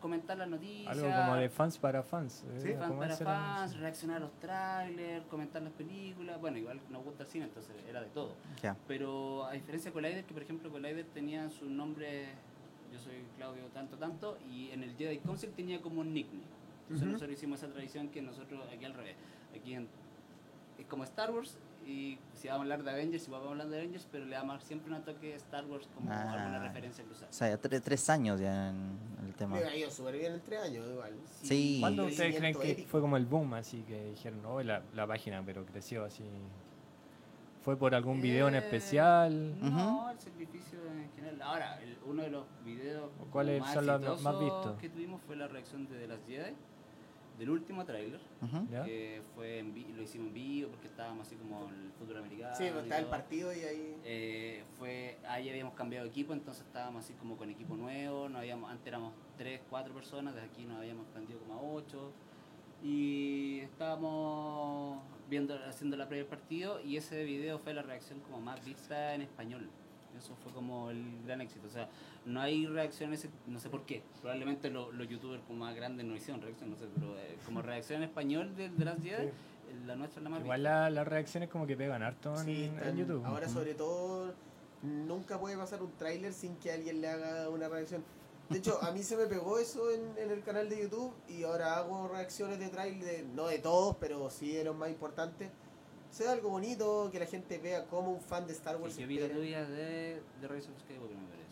comentar 0.00 0.36
las 0.38 0.48
noticias. 0.48 0.88
Algo 0.96 1.08
como 1.10 1.34
de 1.36 1.48
fans 1.48 1.78
para 1.78 2.02
fans. 2.02 2.44
eh, 2.48 2.60
Sí, 2.60 2.72
Fan 2.74 2.88
como 2.88 3.00
para 3.00 3.16
fans, 3.16 3.76
reaccionar 3.78 4.16
a 4.18 4.20
los 4.20 4.32
trailers, 4.40 5.24
comentar 5.26 5.62
las 5.62 5.72
películas. 5.72 6.40
Bueno, 6.40 6.58
igual 6.58 6.80
nos 6.90 7.04
gusta 7.04 7.22
el 7.24 7.28
cine, 7.28 7.44
entonces 7.46 7.74
era 7.88 8.00
de 8.00 8.08
todo. 8.10 8.34
Ya. 8.62 8.76
Pero 8.86 9.44
a 9.46 9.52
diferencia 9.52 9.90
de 9.90 9.92
Collider, 9.94 10.24
que 10.24 10.32
por 10.34 10.42
ejemplo 10.42 10.70
Collider 10.70 11.04
tenía 11.06 11.48
su 11.50 11.68
nombre, 11.68 12.28
yo 12.92 12.98
soy 12.98 13.24
Claudio 13.36 13.64
tanto 13.74 13.96
tanto, 13.96 14.38
y 14.50 14.70
en 14.70 14.82
el 14.82 14.96
Jedi 14.96 15.18
Council 15.18 15.50
tenía 15.50 15.80
como 15.80 16.00
un 16.00 16.12
nickname. 16.14 16.44
Entonces 16.82 17.06
nosotros 17.08 17.32
hicimos 17.36 17.62
esa 17.62 17.72
tradición 17.72 18.08
que 18.08 18.22
nosotros 18.22 18.66
aquí 18.72 18.84
al 18.84 18.94
revés. 18.94 19.16
Aquí 19.54 19.74
en- 19.74 19.88
es 20.78 20.86
como 20.86 21.04
Star 21.04 21.30
Wars 21.32 21.58
y 21.88 22.18
si 22.34 22.48
vamos 22.48 22.60
a 22.60 22.62
hablar 22.64 22.82
de 22.84 22.90
Avengers, 22.90 23.22
si 23.22 23.30
vamos 23.30 23.46
a 23.48 23.50
hablar 23.52 23.68
de 23.68 23.78
Avengers, 23.78 24.06
pero 24.12 24.26
le 24.26 24.36
damos 24.36 24.62
siempre 24.62 24.92
un 24.94 25.02
toque 25.02 25.34
Star 25.36 25.64
Wars 25.64 25.88
como 25.94 26.12
Ah. 26.12 26.32
alguna 26.34 26.58
referencia 26.58 27.02
cruzada. 27.02 27.28
O 27.30 27.32
sea, 27.32 27.48
ya 27.48 27.58
tre- 27.60 27.80
tres 27.82 28.10
años 28.10 28.38
ya 28.40 28.68
en 28.68 28.98
el 29.26 29.34
tema. 29.34 29.56
Me 29.56 29.64
ha 29.64 29.74
ido 29.74 29.90
súper 29.90 30.18
bien 30.18 30.34
en 30.34 30.40
tres 30.42 30.60
años, 30.62 30.86
igual. 30.86 31.14
Sí. 31.42 31.78
¿Cuándo 31.80 32.02
el 32.04 32.10
ustedes 32.10 32.36
creen 32.36 32.54
que 32.58 32.86
fue 32.88 33.00
como 33.00 33.16
el 33.16 33.24
boom? 33.24 33.54
Así 33.54 33.82
que 33.84 34.10
dijeron, 34.10 34.42
no, 34.42 34.62
la, 34.62 34.82
la 34.94 35.06
página, 35.06 35.42
pero 35.44 35.64
creció 35.64 36.04
así. 36.04 36.24
¿Fue 37.64 37.76
por 37.76 37.94
algún 37.94 38.20
video 38.20 38.48
en 38.48 38.54
Eh, 38.54 38.58
especial? 38.58 39.58
No, 39.60 40.10
el 40.10 40.18
sacrificio 40.20 40.78
en 40.86 41.10
general. 41.16 41.42
Ahora, 41.42 41.82
el- 41.82 41.96
uno 42.06 42.22
de 42.22 42.30
los 42.30 42.44
videos 42.64 43.10
¿O 43.20 43.24
cuáles 43.30 43.60
más 43.60 43.72
son 43.74 43.86
los 43.86 44.22
más 44.22 44.38
vistos? 44.40 44.78
que 44.78 44.88
tuvimos 44.90 45.20
fue 45.26 45.36
la 45.36 45.48
reacción 45.48 45.86
de 45.88 45.98
The 45.98 46.06
Last 46.06 46.26
Jedi, 46.28 46.54
del 47.38 47.50
último 47.50 47.84
tráiler. 47.84 48.20
¿Ya? 48.70 48.84
que 48.84 49.22
fue 49.34 49.58
en 49.60 49.74
lo 49.96 50.02
hicimos 50.02 50.28
en 50.28 50.34
vivo 50.34 50.70
porque 50.70 50.88
estábamos 50.88 51.26
así 51.26 51.36
como 51.36 51.68
en 51.68 51.86
el 51.86 51.92
fútbol 51.92 52.18
americano. 52.18 52.54
Sí, 52.56 52.64
pues 52.72 52.84
está 52.84 52.98
el 52.98 53.06
partido 53.06 53.52
y 53.52 53.60
ahí. 53.60 53.96
Eh, 54.04 54.64
fue, 54.78 55.18
ahí 55.28 55.48
habíamos 55.48 55.74
cambiado 55.74 56.04
de 56.04 56.10
equipo, 56.10 56.32
entonces 56.32 56.64
estábamos 56.66 57.04
así 57.04 57.14
como 57.14 57.36
con 57.36 57.50
equipo 57.50 57.76
nuevo, 57.76 58.28
no 58.28 58.38
habíamos, 58.38 58.70
antes 58.70 58.86
éramos 58.86 59.12
3, 59.36 59.60
4 59.70 59.94
personas, 59.94 60.34
desde 60.34 60.48
aquí 60.48 60.64
nos 60.64 60.78
habíamos 60.78 61.04
expandido 61.06 61.40
como 61.40 61.54
a 61.54 61.62
8 61.62 62.12
y 62.82 63.60
estábamos 63.60 65.02
viendo, 65.28 65.58
haciendo 65.68 65.96
la 65.96 66.06
previa 66.06 66.24
del 66.24 66.30
partido 66.30 66.80
y 66.80 66.96
ese 66.96 67.24
video 67.24 67.58
fue 67.58 67.74
la 67.74 67.82
reacción 67.82 68.20
como 68.20 68.40
más 68.40 68.64
vista 68.64 69.14
en 69.14 69.22
español. 69.22 69.68
Eso 70.18 70.34
fue 70.42 70.52
como 70.52 70.90
el 70.90 71.22
gran 71.24 71.40
éxito. 71.40 71.66
O 71.66 71.70
sea, 71.70 71.88
no 72.26 72.40
hay 72.40 72.66
reacciones, 72.66 73.26
no 73.46 73.58
sé 73.60 73.68
por 73.70 73.84
qué. 73.86 74.02
Probablemente 74.20 74.68
lo- 74.70 74.92
los 74.92 75.08
youtubers 75.08 75.42
como 75.46 75.60
más 75.64 75.74
grandes 75.74 76.04
no 76.06 76.14
hicieron 76.16 76.42
reacción, 76.42 76.70
no 76.70 76.76
sé, 76.76 76.86
pero 76.94 77.18
eh, 77.18 77.38
como 77.44 77.62
reacción 77.62 78.02
en 78.02 78.08
español 78.08 78.54
de, 78.56 78.68
de 78.68 78.84
las 78.84 79.00
10, 79.02 79.30
la 79.86 79.96
nuestra 79.96 80.20
es 80.20 80.24
la 80.24 80.30
más 80.30 80.40
Igual 80.40 80.60
vista. 80.60 80.70
la- 80.80 80.90
las 80.90 81.08
reacciones 81.08 81.48
como 81.48 81.66
que 81.66 81.76
pegan 81.76 82.02
harto 82.02 82.34
en, 82.40 82.44
Sí, 82.44 82.64
en 82.64 82.74
están- 82.74 82.96
YouTube. 82.96 83.24
Ahora 83.24 83.48
sobre 83.48 83.74
todo 83.74 84.34
nunca 84.82 85.38
puede 85.40 85.56
pasar 85.56 85.82
un 85.82 85.92
tráiler 85.92 86.32
sin 86.32 86.56
que 86.56 86.72
alguien 86.72 87.00
le 87.00 87.08
haga 87.08 87.48
una 87.48 87.68
reacción. 87.68 88.04
De 88.48 88.58
hecho, 88.58 88.82
a 88.82 88.92
mí 88.92 89.02
se 89.02 89.16
me 89.16 89.26
pegó 89.26 89.58
eso 89.58 89.90
en, 89.90 90.16
en 90.16 90.30
el 90.30 90.42
canal 90.42 90.70
de 90.70 90.82
YouTube 90.82 91.12
y 91.28 91.42
ahora 91.42 91.76
hago 91.76 92.08
reacciones 92.08 92.58
de 92.58 92.68
tráiler, 92.70 93.04
de- 93.04 93.22
no 93.34 93.46
de 93.46 93.58
todos, 93.58 93.96
pero 93.96 94.30
sí 94.30 94.52
de 94.52 94.64
los 94.64 94.74
más 94.74 94.88
importantes. 94.88 95.50
Sea 96.10 96.32
algo 96.32 96.48
bonito, 96.50 97.08
que 97.12 97.18
la 97.20 97.26
gente 97.26 97.58
vea 97.58 97.84
como 97.84 98.10
un 98.12 98.20
fan 98.20 98.46
de 98.46 98.52
Star 98.52 98.76
Wars. 98.76 98.96
Y 98.98 99.02
yo 99.02 99.06
vi 99.08 99.18
la 99.18 99.28
tuya 99.28 99.64
de, 99.64 100.20
de 100.40 100.48
Rise 100.48 100.70
of 100.70 100.78
Skywalker, 100.80 101.16
me 101.16 101.28
parece. 101.28 101.48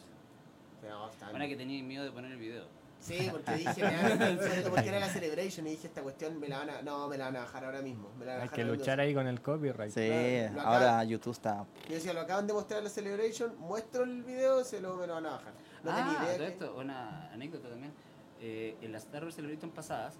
Pero 0.80 1.11
están- 1.11 1.30
Bueno, 1.30 1.46
que 1.46 1.57
tenía 1.57 1.82
miedo 1.82 2.04
de 2.04 2.11
poner 2.11 2.32
el 2.32 2.38
video. 2.38 2.64
Sí, 2.98 3.28
porque 3.30 3.52
dije, 3.52 3.82
me 3.84 4.02
van 4.02 4.22
a- 4.22 4.70
porque 4.70 4.88
era 4.88 4.98
la 4.98 5.09
Celebration 5.11 5.66
y 5.66 5.70
dije, 5.72 5.86
esta 5.86 6.02
cuestión 6.02 6.40
me 6.40 6.48
la 6.48 6.59
van 6.61 6.70
a, 6.70 6.82
no, 6.82 7.07
me 7.07 7.18
la 7.18 7.26
van 7.26 7.36
a 7.36 7.40
bajar 7.40 7.64
ahora 7.66 7.82
mismo. 7.82 8.09
Me 8.18 8.24
la 8.24 8.32
van 8.32 8.40
a 8.40 8.42
Hay 8.44 8.48
que 8.48 8.62
ahora 8.62 8.74
luchar 8.74 8.98
ahí 9.00 9.14
con 9.14 9.26
el 9.26 9.40
copyright. 9.42 9.92
Sí, 9.92 10.11
ahora 10.59 11.04
YouTube 11.04 11.32
está. 11.32 11.66
Yo 11.88 11.94
decía, 11.94 12.14
lo 12.14 12.20
acaban 12.22 12.46
de 12.46 12.54
mostrar 12.54 12.78
en 12.78 12.84
la 12.84 12.90
Celebration, 12.90 13.54
muestro 13.59 14.04
el 14.04 14.22
video, 14.24 14.64
se 14.64 14.80
lo 14.80 14.96
me 14.96 15.07
lo 15.07 15.14
van 15.14 15.26
a 15.26 15.30
bajar. 15.32 15.52
No 15.84 15.92
ah, 15.92 15.96
tenía 15.96 16.34
idea. 16.34 16.38
que- 16.38 16.52
esto, 16.54 16.74
una 16.76 17.30
anécdota 17.30 17.68
también. 17.68 17.92
Eh, 18.40 18.76
en 18.80 18.92
las 18.92 19.04
Star 19.04 19.22
Wars 19.22 19.34
Celebration 19.36 19.70
pasadas, 19.70 20.14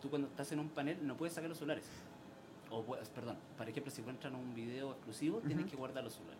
tú 0.00 0.08
cuando 0.10 0.28
estás 0.28 0.52
en 0.52 0.60
un 0.60 0.68
panel 0.68 0.98
no 1.06 1.16
puedes 1.16 1.34
sacar 1.34 1.48
los 1.48 1.58
celulares. 1.58 1.84
O, 2.70 2.84
perdón, 3.14 3.36
por 3.56 3.68
ejemplo, 3.68 3.90
si 3.90 4.00
encuentran 4.02 4.34
un 4.34 4.54
video 4.54 4.92
exclusivo, 4.92 5.38
tienes 5.40 5.66
que 5.66 5.76
guardar 5.76 6.04
los 6.04 6.12
celulares. 6.14 6.38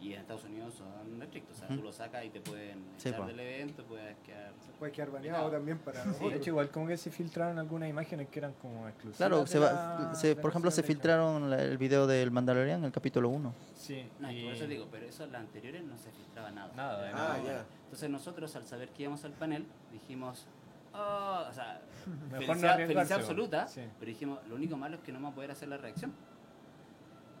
Y 0.00 0.12
en 0.12 0.20
Estados 0.20 0.44
Unidos 0.44 0.74
son 0.74 1.20
estrictos, 1.22 1.56
o 1.56 1.58
sea, 1.60 1.68
Ujú. 1.68 1.78
tú 1.78 1.82
lo 1.84 1.92
sacas 1.92 2.24
y 2.24 2.28
te 2.30 2.40
pueden 2.40 2.78
Sí, 2.98 3.08
echar 3.08 3.22
po. 3.22 3.26
del 3.26 3.40
evento, 3.40 3.82
puedes 3.84 4.16
quedar... 4.18 4.52
Se 4.64 4.70
puede 4.78 4.92
quedar 4.92 5.10
baneado 5.10 5.50
también 5.50 5.78
para 5.78 6.04
Sí, 6.12 6.28
de 6.28 6.36
hecho, 6.36 6.50
igual 6.50 6.70
como 6.70 6.86
que 6.86 6.96
se 6.96 7.10
filtraron 7.10 7.58
algunas 7.58 7.88
imágenes 7.88 8.28
que 8.28 8.38
eran 8.40 8.52
como 8.60 8.86
exclusivas. 8.86 9.16
Claro, 9.16 9.46
se 9.46 9.58
la- 9.58 9.72
va, 9.72 10.14
se- 10.14 10.36
por 10.36 10.50
ejemplo, 10.50 10.70
se 10.70 10.82
filtraron 10.82 11.50
la- 11.50 11.62
el 11.62 11.78
video 11.78 12.06
del 12.06 12.30
Mandalorian, 12.30 12.84
el 12.84 12.92
capítulo 12.92 13.30
1. 13.30 13.52
Sí, 13.74 14.06
No, 14.20 14.30
y- 14.30 14.44
por 14.44 14.52
eso 14.52 14.66
digo, 14.66 14.86
pero 14.92 15.06
eso 15.06 15.24
en 15.24 15.32
las 15.32 15.40
anteriores 15.40 15.82
no 15.82 15.96
se 15.96 16.10
filtraba 16.12 16.50
nada. 16.50 16.70
Nada, 16.76 17.10
Ah, 17.14 17.34
como- 17.36 17.46
ya. 17.48 17.64
Entonces 17.84 18.10
nosotros 18.10 18.54
al 18.56 18.64
saber 18.66 18.90
que 18.90 19.02
íbamos 19.04 19.24
al 19.24 19.32
panel, 19.32 19.66
dijimos, 19.92 20.46
"Oh", 20.94 21.44
o 21.48 21.52
sea, 21.52 21.80
Mejor 22.30 22.56
felicidad, 22.56 23.12
absoluta, 23.12 23.66
Sí. 23.68 23.82
pero 23.98 24.08
dijimos, 24.08 24.38
lo 24.48 24.54
único 24.54 24.76
malo 24.76 24.96
es 24.96 25.02
que 25.02 25.12
no 25.12 25.18
vamos 25.18 25.32
a 25.32 25.34
poder 25.36 25.50
hacer 25.50 25.68
la 25.68 25.76
reacción. 25.76 26.12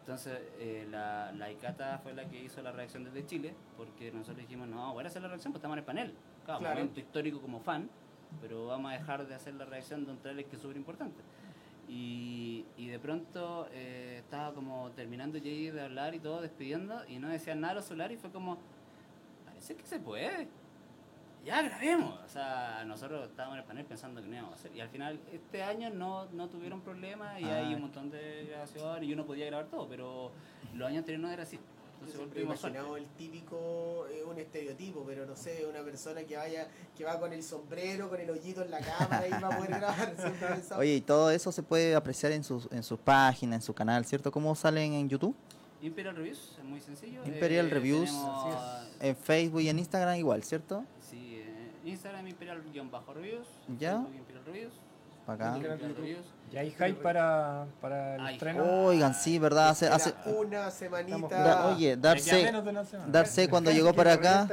Entonces 0.00 0.38
eh, 0.58 0.86
la, 0.90 1.32
la 1.32 1.50
ICATA 1.50 1.98
fue 1.98 2.12
la 2.12 2.26
que 2.28 2.38
hizo 2.42 2.60
la 2.62 2.72
reacción 2.72 3.04
desde 3.04 3.24
Chile, 3.24 3.54
porque 3.76 4.10
nosotros 4.12 4.36
dijimos, 4.38 4.68
no, 4.68 4.92
voy 4.92 5.04
a 5.04 5.06
hacer 5.06 5.22
la 5.22 5.28
reacción, 5.28 5.52
pues 5.52 5.60
estamos 5.60 5.76
en 5.76 5.78
el 5.78 5.84
panel. 5.84 6.14
Claro, 6.44 6.60
Claro. 6.60 6.74
momento 6.76 7.00
histórico 7.00 7.40
como 7.40 7.60
fan, 7.60 7.88
pero 8.42 8.66
vamos 8.66 8.90
a 8.92 8.94
dejar 8.98 9.26
de 9.26 9.34
hacer 9.34 9.54
la 9.54 9.64
reacción 9.64 10.04
de 10.04 10.12
un 10.12 10.18
trailer 10.18 10.44
que 10.44 10.56
es 10.56 10.62
súper 10.62 10.76
importante. 10.76 11.22
Y, 11.88 12.64
y 12.76 12.88
de 12.88 12.98
pronto 12.98 13.68
eh, 13.72 14.16
estaba 14.18 14.54
como 14.54 14.90
terminando 14.92 15.38
Jay 15.38 15.70
de 15.70 15.80
hablar 15.82 16.14
y 16.14 16.18
todo, 16.20 16.42
despidiendo, 16.42 17.02
y 17.08 17.18
no 17.18 17.28
decían 17.28 17.60
nada 17.60 17.74
los 17.74 17.84
celulares, 17.86 18.18
y 18.18 18.20
fue 18.20 18.30
como, 18.30 18.58
parece 19.46 19.74
que 19.74 19.86
se 19.86 20.00
puede. 20.00 20.48
Ya 21.44 21.62
grabemos. 21.62 22.18
O 22.24 22.28
sea, 22.28 22.84
nosotros 22.86 23.28
estábamos 23.28 23.56
en 23.56 23.60
el 23.60 23.66
panel 23.66 23.84
pensando 23.84 24.20
que 24.22 24.28
no 24.28 24.34
íbamos 24.34 24.52
a 24.52 24.54
hacer. 24.56 24.74
Y 24.74 24.80
al 24.80 24.88
final, 24.88 25.20
este 25.32 25.62
año 25.62 25.90
no, 25.90 26.26
no 26.32 26.48
tuvieron 26.48 26.80
problemas 26.80 27.40
y 27.40 27.44
Ah. 27.44 27.58
hay 27.58 27.74
un 27.74 27.82
montón 27.82 28.10
de 28.10 28.46
grabaciones 28.50 29.08
y 29.08 29.12
uno 29.12 29.26
podía 29.26 29.46
grabar 29.46 29.66
todo, 29.66 29.86
pero 29.88 30.30
los 30.74 30.88
años 30.88 30.98
anteriores 31.00 31.26
no 31.26 31.32
era 31.32 31.42
así. 31.42 31.58
Entonces 32.06 32.42
imaginado 32.42 32.96
el 32.98 33.06
típico, 33.16 34.06
eh, 34.10 34.24
un 34.24 34.38
estereotipo, 34.38 35.04
pero 35.06 35.24
no 35.24 35.34
sé, 35.36 35.64
una 35.66 35.80
persona 35.82 36.22
que 36.24 36.36
vaya, 36.36 36.68
que 36.96 37.04
va 37.04 37.18
con 37.18 37.32
el 37.32 37.42
sombrero, 37.42 38.10
con 38.10 38.20
el 38.20 38.28
hoyito 38.28 38.62
en 38.62 38.70
la 38.70 38.80
cámara 38.80 39.26
y 39.26 39.30
va 39.30 39.48
a 39.48 39.56
poder 39.56 39.70
grabar. 39.70 40.14
Oye, 40.78 40.96
y 40.96 41.00
todo 41.00 41.30
eso 41.30 41.50
se 41.50 41.62
puede 41.62 41.94
apreciar 41.94 42.32
en 42.32 42.44
sus, 42.44 42.68
en 42.72 42.82
sus 42.82 42.98
páginas, 42.98 43.56
en 43.56 43.62
su 43.62 43.72
canal, 43.74 44.04
¿cierto? 44.04 44.30
¿Cómo 44.30 44.54
salen 44.54 44.92
en 44.92 45.08
YouTube? 45.08 45.34
Imperial 45.80 46.16
Reviews, 46.16 46.56
es 46.58 46.64
muy 46.64 46.80
sencillo. 46.80 47.24
Imperial 47.24 47.66
Eh, 47.66 47.70
Reviews, 47.70 48.10
tenemos, 48.10 48.88
En 49.00 49.16
Facebook 49.16 49.60
y 49.62 49.68
en 49.70 49.78
Instagram 49.78 50.16
igual, 50.16 50.42
¿cierto? 50.44 50.84
Instagram 51.84 52.26
Imperial-Reviews. 52.28 53.48
Ya. 53.78 53.92
Facebook 53.92 54.14
Imperial 54.16 54.44
Reviews. 54.46 54.72
Acá. 55.26 55.56
Imperial 55.56 55.78
Reviews. 55.96 56.26
¿Ya 56.50 56.60
hay 56.60 56.70
hype 56.70 56.94
para, 56.94 57.66
para 57.80 58.16
el 58.16 58.20
Ay, 58.20 58.34
estreno? 58.34 58.64
Oigan, 58.86 59.14
sí, 59.14 59.38
¿verdad? 59.38 59.70
Hace, 59.70 59.88
hace, 59.88 60.14
una 60.26 60.70
semanita. 60.70 61.28
da- 61.42 61.66
oye, 61.68 61.96
Darse, 61.96 62.44
menos 62.44 62.64
de 62.64 62.70
una 62.70 62.84
semana. 62.84 63.10
Darse 63.10 63.48
cuando 63.50 63.70
llegó 63.70 63.92
para 63.94 64.12
acá, 64.12 64.46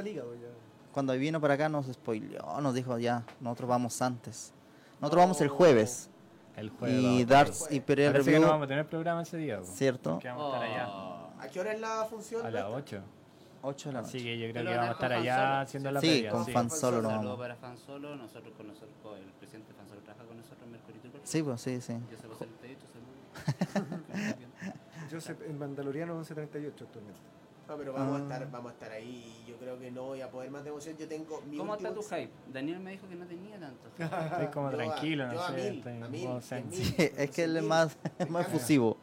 cuando 0.91 1.13
vino 1.13 1.39
para 1.39 1.55
acá 1.55 1.69
nos 1.69 1.87
spoileó, 1.87 2.59
nos 2.61 2.73
dijo 2.73 2.97
ya, 2.97 3.23
nosotros 3.39 3.69
vamos 3.69 4.01
antes. 4.01 4.53
Nosotros 4.99 5.23
vamos 5.23 5.41
el 5.41 5.49
jueves. 5.49 6.09
El 6.55 6.69
jueves. 6.69 6.97
Y. 6.99 7.25
Darts 7.25 7.59
Parece 7.59 7.75
Imperial 7.75 8.11
Parece 8.13 8.25
que 8.29 8.31
Review, 8.37 8.45
no 8.47 8.51
vamos 8.53 8.65
a 8.65 8.67
tener 8.67 8.87
programa 8.87 9.21
ese 9.21 9.37
día. 9.37 9.61
¿cierto? 9.63 10.19
Que 10.19 10.27
vamos 10.27 10.53
a 10.53 10.57
estar 10.57 10.69
allá. 10.69 10.89
Oh. 10.89 11.29
¿A 11.39 11.47
qué 11.47 11.59
hora 11.59 11.73
es 11.73 11.79
la 11.79 12.05
función? 12.05 12.45
A 12.45 12.51
las 12.51 12.65
Beto? 12.65 12.75
8. 12.75 13.01
8 13.63 13.89
de 13.89 13.93
la 13.93 13.99
Así 13.99 14.17
noche. 14.17 14.23
que 14.29 14.39
yo 14.39 14.51
creo 14.51 14.63
que 14.65 14.69
vamos 14.75 14.89
a 14.89 14.91
estar 14.93 15.11
con 15.11 15.19
allá 15.21 15.61
haciendo 15.61 15.91
la 15.91 16.01
Sí, 16.01 16.07
previa. 16.07 16.31
con 16.31 16.45
sí. 16.45 16.51
Fan 16.51 16.69
Solo 16.71 16.97
Un 16.97 17.03
no 17.03 17.09
saludo 17.09 17.37
para 17.37 17.55
Fan 17.55 17.77
Solo, 17.77 18.15
nosotros 18.15 18.53
con 18.57 18.67
nosotros, 18.67 18.91
con 19.03 19.17
el 19.17 19.25
presidente 19.39 19.73
Fan 19.73 19.87
Solo 19.87 20.01
trabaja 20.01 20.25
con 20.25 20.37
nosotros 20.37 20.63
en 20.63 20.71
Mercury. 20.71 20.99
Sí, 21.23 21.43
pues 21.43 21.61
sí, 21.61 21.81
sí. 21.81 21.93
Yo 22.11 22.17
se 22.17 22.27
lo 22.27 22.33
he 22.63 22.67
dicho, 22.67 22.85
saludos. 22.91 24.35
Joseph 25.11 25.41
en 25.47 25.59
Mandaloriano 25.59 26.13
1138 26.15 26.85
actualmente. 26.85 27.19
No, 27.67 27.77
pero 27.77 27.93
vamos, 27.93 28.15
Ah. 28.15 28.17
a 28.19 28.23
estar, 28.23 28.51
vamos 28.51 28.71
a 28.71 28.73
estar 28.73 28.91
ahí. 28.91 29.43
Yo 29.47 29.55
creo 29.57 29.79
que 29.79 29.91
no 29.91 30.03
voy 30.03 30.21
a 30.21 30.29
poder 30.29 30.51
más 30.51 30.63
de 30.63 30.71
emoción. 30.71 30.97
Yo 30.97 31.07
tengo 31.07 31.41
mi 31.49 31.57
¿Cómo 31.57 31.75
está 31.75 31.93
tu 31.93 32.01
hype? 32.01 32.29
Daniel 32.51 32.79
me 32.79 32.91
dijo 32.91 33.07
que 33.07 33.15
no 33.15 33.25
tenía 33.25 33.57
tanto. 33.59 33.87
Estoy 33.97 34.47
como 34.47 34.71
Yo 34.71 34.77
tranquilo, 34.77 35.25
yo 35.31 35.33
no 36.33 36.41
sé. 36.41 36.63
es 37.17 37.31
que 37.31 37.43
él 37.43 37.57
es 37.57 37.63
más, 37.63 37.97
es 38.19 38.29
más 38.29 38.47
efusivo. 38.47 38.97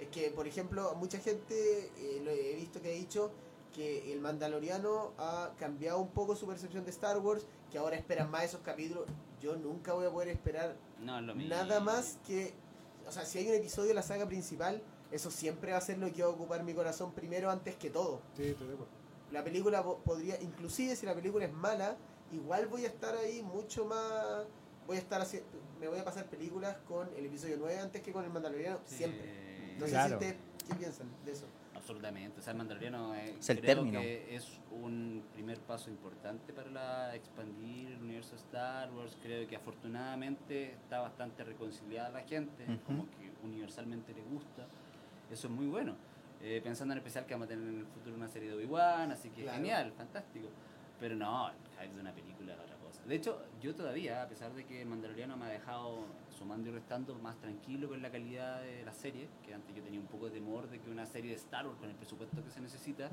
Es 0.00 0.08
que, 0.08 0.30
por 0.30 0.46
ejemplo, 0.46 0.94
mucha 0.94 1.18
gente 1.18 1.90
eh, 1.98 2.22
lo 2.24 2.30
he 2.30 2.54
visto 2.54 2.80
que 2.80 2.88
ha 2.88 2.92
dicho 2.94 3.30
que 3.76 4.10
el 4.12 4.20
Mandaloriano 4.22 5.12
ha 5.18 5.52
cambiado 5.58 5.98
un 6.00 6.08
poco 6.08 6.34
su 6.34 6.46
percepción 6.46 6.84
de 6.84 6.90
Star 6.90 7.18
Wars, 7.18 7.46
que 7.70 7.76
ahora 7.76 7.94
esperan 7.96 8.30
más 8.30 8.44
esos 8.44 8.62
capítulos. 8.62 9.04
Yo 9.40 9.54
nunca 9.56 9.92
voy 9.92 10.06
a 10.06 10.10
poder 10.10 10.28
esperar 10.28 10.76
No, 11.02 11.20
lo 11.20 11.34
nada 11.34 11.78
más 11.80 12.18
que. 12.26 12.54
O 13.06 13.12
sea, 13.12 13.26
si 13.26 13.38
hay 13.38 13.48
un 13.48 13.54
episodio 13.54 13.88
de 13.88 13.94
la 13.94 14.02
saga 14.02 14.26
principal, 14.26 14.82
eso 15.12 15.30
siempre 15.30 15.72
va 15.72 15.78
a 15.78 15.82
ser 15.82 15.98
lo 15.98 16.10
que 16.10 16.22
va 16.22 16.28
a 16.28 16.32
ocupar 16.32 16.64
mi 16.64 16.72
corazón 16.72 17.12
primero 17.12 17.50
antes 17.50 17.76
que 17.76 17.90
todo. 17.90 18.22
Sí, 18.34 18.44
de 18.44 18.50
acuerdo. 18.52 18.86
La 19.30 19.44
película 19.44 19.82
po- 19.84 19.98
podría, 19.98 20.40
inclusive 20.40 20.96
si 20.96 21.04
la 21.04 21.14
película 21.14 21.44
es 21.44 21.52
mala, 21.52 21.96
igual 22.32 22.66
voy 22.68 22.84
a 22.84 22.88
estar 22.88 23.14
ahí 23.14 23.42
mucho 23.42 23.84
más. 23.84 24.46
Voy 24.86 24.96
a 24.96 25.00
estar 25.00 25.20
haci- 25.20 25.42
me 25.78 25.86
voy 25.88 25.98
a 25.98 26.04
pasar 26.04 26.24
películas 26.30 26.76
con 26.88 27.08
el 27.16 27.26
episodio 27.26 27.56
9 27.58 27.78
antes 27.78 28.00
que 28.02 28.12
con 28.12 28.24
el 28.24 28.30
Mandaloriano, 28.30 28.78
Sí, 28.86 28.96
siempre. 28.96 29.76
No 29.78 29.84
sé 29.84 29.90
Claro. 29.92 30.08
si 30.08 30.14
ustedes, 30.14 30.36
¿qué 30.66 30.74
piensan 30.76 31.08
de 31.26 31.32
eso? 31.32 31.44
Absolutamente. 31.86 32.40
O 32.40 32.42
sea, 32.42 32.50
el 32.50 32.58
Mandaloriano 32.58 33.14
eh, 33.14 33.36
Es 33.38 33.48
el 33.48 33.60
creo 33.60 33.76
término. 33.76 34.00
que 34.00 34.34
es 34.34 34.58
un 34.72 35.22
primer 35.32 35.60
paso 35.60 35.88
importante 35.88 36.52
para 36.52 36.68
la, 36.68 37.14
expandir 37.14 37.92
el 37.92 38.02
universo 38.02 38.32
de 38.32 38.38
Star 38.38 38.90
Wars. 38.92 39.16
Creo 39.22 39.46
que 39.46 39.54
afortunadamente 39.54 40.72
está 40.72 40.98
bastante 41.00 41.44
reconciliada 41.44 42.08
la 42.10 42.22
gente, 42.22 42.64
como 42.84 43.04
que 43.04 43.30
universalmente 43.44 44.12
le 44.14 44.22
gusta. 44.22 44.66
Eso 45.30 45.46
es 45.46 45.52
muy 45.52 45.66
bueno. 45.66 45.94
Eh, 46.42 46.60
pensando 46.62 46.92
en 46.92 46.98
especial 46.98 47.24
que 47.24 47.34
vamos 47.34 47.46
a 47.46 47.48
tener 47.50 47.68
en 47.68 47.78
el 47.78 47.86
futuro 47.86 48.16
una 48.16 48.26
serie 48.28 48.48
de 48.50 48.56
Obi-Wan, 48.56 49.12
así 49.12 49.30
que 49.30 49.42
Claro. 49.42 49.58
genial, 49.58 49.92
fantástico. 49.96 50.48
Pero 50.98 51.14
no, 51.14 51.50
el 51.50 51.54
hype 51.80 51.94
de 51.94 52.00
una 52.00 52.12
película 52.12 52.54
es 52.54 52.58
otra 52.58 52.76
cosa. 52.78 53.00
De 53.06 53.14
hecho, 53.14 53.40
yo 53.62 53.76
todavía, 53.76 54.22
a 54.24 54.28
pesar 54.28 54.52
de 54.54 54.64
que 54.64 54.82
el 54.82 54.88
Mandaloriano 54.88 55.36
me 55.36 55.44
ha 55.46 55.50
dejado 55.50 56.00
sumando 56.36 56.68
y 56.68 56.72
restando 56.72 57.14
más 57.16 57.36
tranquilo 57.38 57.88
con 57.88 58.02
la 58.02 58.10
calidad 58.10 58.60
de 58.60 58.84
la 58.84 58.92
serie, 58.92 59.28
que 59.44 59.54
antes 59.54 59.74
yo 59.74 59.82
tenía 59.82 59.98
un 59.98 60.06
poco 60.06 60.26
de 60.26 60.32
temor 60.32 60.68
de 60.68 60.78
que 60.78 60.90
una 60.90 61.06
serie 61.06 61.30
de 61.30 61.36
Star 61.36 61.66
Wars 61.66 61.78
con 61.78 61.88
el 61.88 61.96
presupuesto 61.96 62.44
que 62.44 62.50
se 62.50 62.60
necesita 62.60 63.08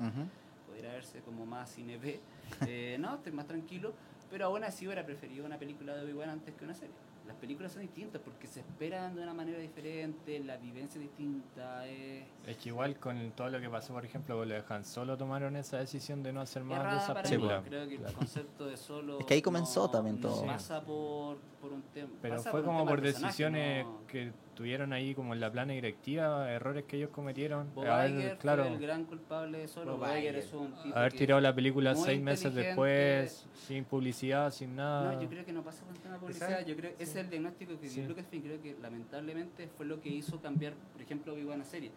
pudiera 0.66 0.92
verse 0.92 1.20
como 1.20 1.46
más 1.46 1.70
cine 1.70 1.98
B. 1.98 2.20
Eh, 2.66 2.96
no, 3.00 3.14
estoy 3.16 3.32
más 3.32 3.46
tranquilo, 3.46 3.94
pero 4.30 4.46
aún 4.46 4.64
así 4.64 4.86
hubiera 4.86 5.04
preferido 5.04 5.44
una 5.44 5.58
película 5.58 5.94
de 5.94 6.02
Obi-Wan 6.02 6.28
antes 6.28 6.54
que 6.54 6.64
una 6.64 6.74
serie. 6.74 6.94
Las 7.26 7.36
películas 7.36 7.72
son 7.72 7.80
distintas 7.82 8.20
porque 8.22 8.46
se 8.46 8.60
esperan 8.60 9.14
de 9.16 9.22
una 9.22 9.32
manera 9.32 9.58
diferente, 9.58 10.38
la 10.40 10.58
vivencia 10.58 10.98
es 11.00 11.08
distinta. 11.08 11.86
Es, 11.86 12.24
Es 12.46 12.56
que 12.58 12.68
igual 12.68 12.96
con 12.98 13.30
todo 13.30 13.48
lo 13.48 13.60
que 13.60 13.70
pasó, 13.70 13.94
por 13.94 14.04
ejemplo, 14.04 14.36
con 14.36 14.46
lo 14.48 14.54
de 14.54 14.62
Han 14.68 14.84
Solo 14.84 15.16
tomaron 15.16 15.56
esa 15.56 15.78
decisión 15.78 16.22
de 16.22 16.32
no 16.34 16.42
hacer 16.42 16.64
más 16.64 17.06
de 17.08 17.14
mí. 17.14 17.22
películas. 17.22 17.62
Creo 17.66 17.88
que 17.88 17.94
el 17.94 18.12
concepto 18.12 18.66
de 18.66 18.76
solo. 18.76 19.20
Es 19.20 19.26
que 19.26 19.34
ahí 19.34 19.42
comenzó 19.42 19.84
no- 19.84 19.90
también 19.90 20.20
no 20.20 20.28
todo. 20.28 20.44
pasa 20.46 20.82
por, 20.84 21.38
por 21.62 21.72
un 21.72 21.82
tema. 21.94 22.10
Pero 22.20 22.36
pasa 22.36 22.50
fue 22.50 22.62
como 22.62 22.84
por 22.84 23.00
decisiones 23.00 23.86
no- 23.86 24.06
que 24.06 24.30
tuvieron 24.54 24.92
ahí 24.92 25.14
como 25.14 25.34
en 25.34 25.40
la 25.40 25.50
plana 25.50 25.72
directiva, 25.72 26.50
errores 26.50 26.84
que 26.84 26.96
ellos 26.96 27.10
cometieron. 27.10 27.74
Bob 27.74 27.86
Haber, 27.86 28.10
Iger 28.10 28.38
claro, 28.38 28.64
fue 28.64 28.72
el 28.74 28.78
gran 28.80 29.04
culpable 29.04 29.58
de 29.58 29.68
solo. 29.68 29.92
Bob 29.92 30.00
Bob 30.00 30.08
Iger 30.10 30.20
Iger. 30.22 30.36
es 30.36 30.52
un 30.52 30.72
tipo 30.82 30.96
haber 30.96 31.12
tirado 31.12 31.40
la 31.40 31.54
película 31.54 31.94
seis 31.94 32.20
meses 32.22 32.54
después, 32.54 33.46
sin 33.66 33.84
publicidad, 33.84 34.50
sin 34.52 34.76
nada. 34.76 35.12
No, 35.14 35.22
yo 35.22 35.28
creo 35.28 35.44
que 35.44 35.52
no 35.52 35.62
pasa 35.62 35.84
con 35.84 35.94
el 35.94 36.00
tema 36.00 36.14
de 36.14 36.20
publicidad. 36.20 36.50
¿Sabes? 36.50 36.66
Yo 36.66 36.76
creo 36.76 36.96
que 36.96 37.02
ese 37.02 37.12
es 37.20 37.24
el 37.24 37.30
diagnóstico 37.30 37.78
que 37.80 37.88
Sí. 37.88 38.00
dio 38.00 38.08
Lucasfilm. 38.08 38.42
Creo 38.42 38.62
que 38.62 38.76
lamentablemente 38.80 39.68
fue 39.76 39.86
lo 39.86 40.00
que 40.00 40.08
hizo 40.08 40.40
cambiar, 40.40 40.74
por 40.92 41.02
ejemplo, 41.02 41.32
Obi-Wan 41.34 41.60
a 41.60 41.64
serie. 41.64 41.90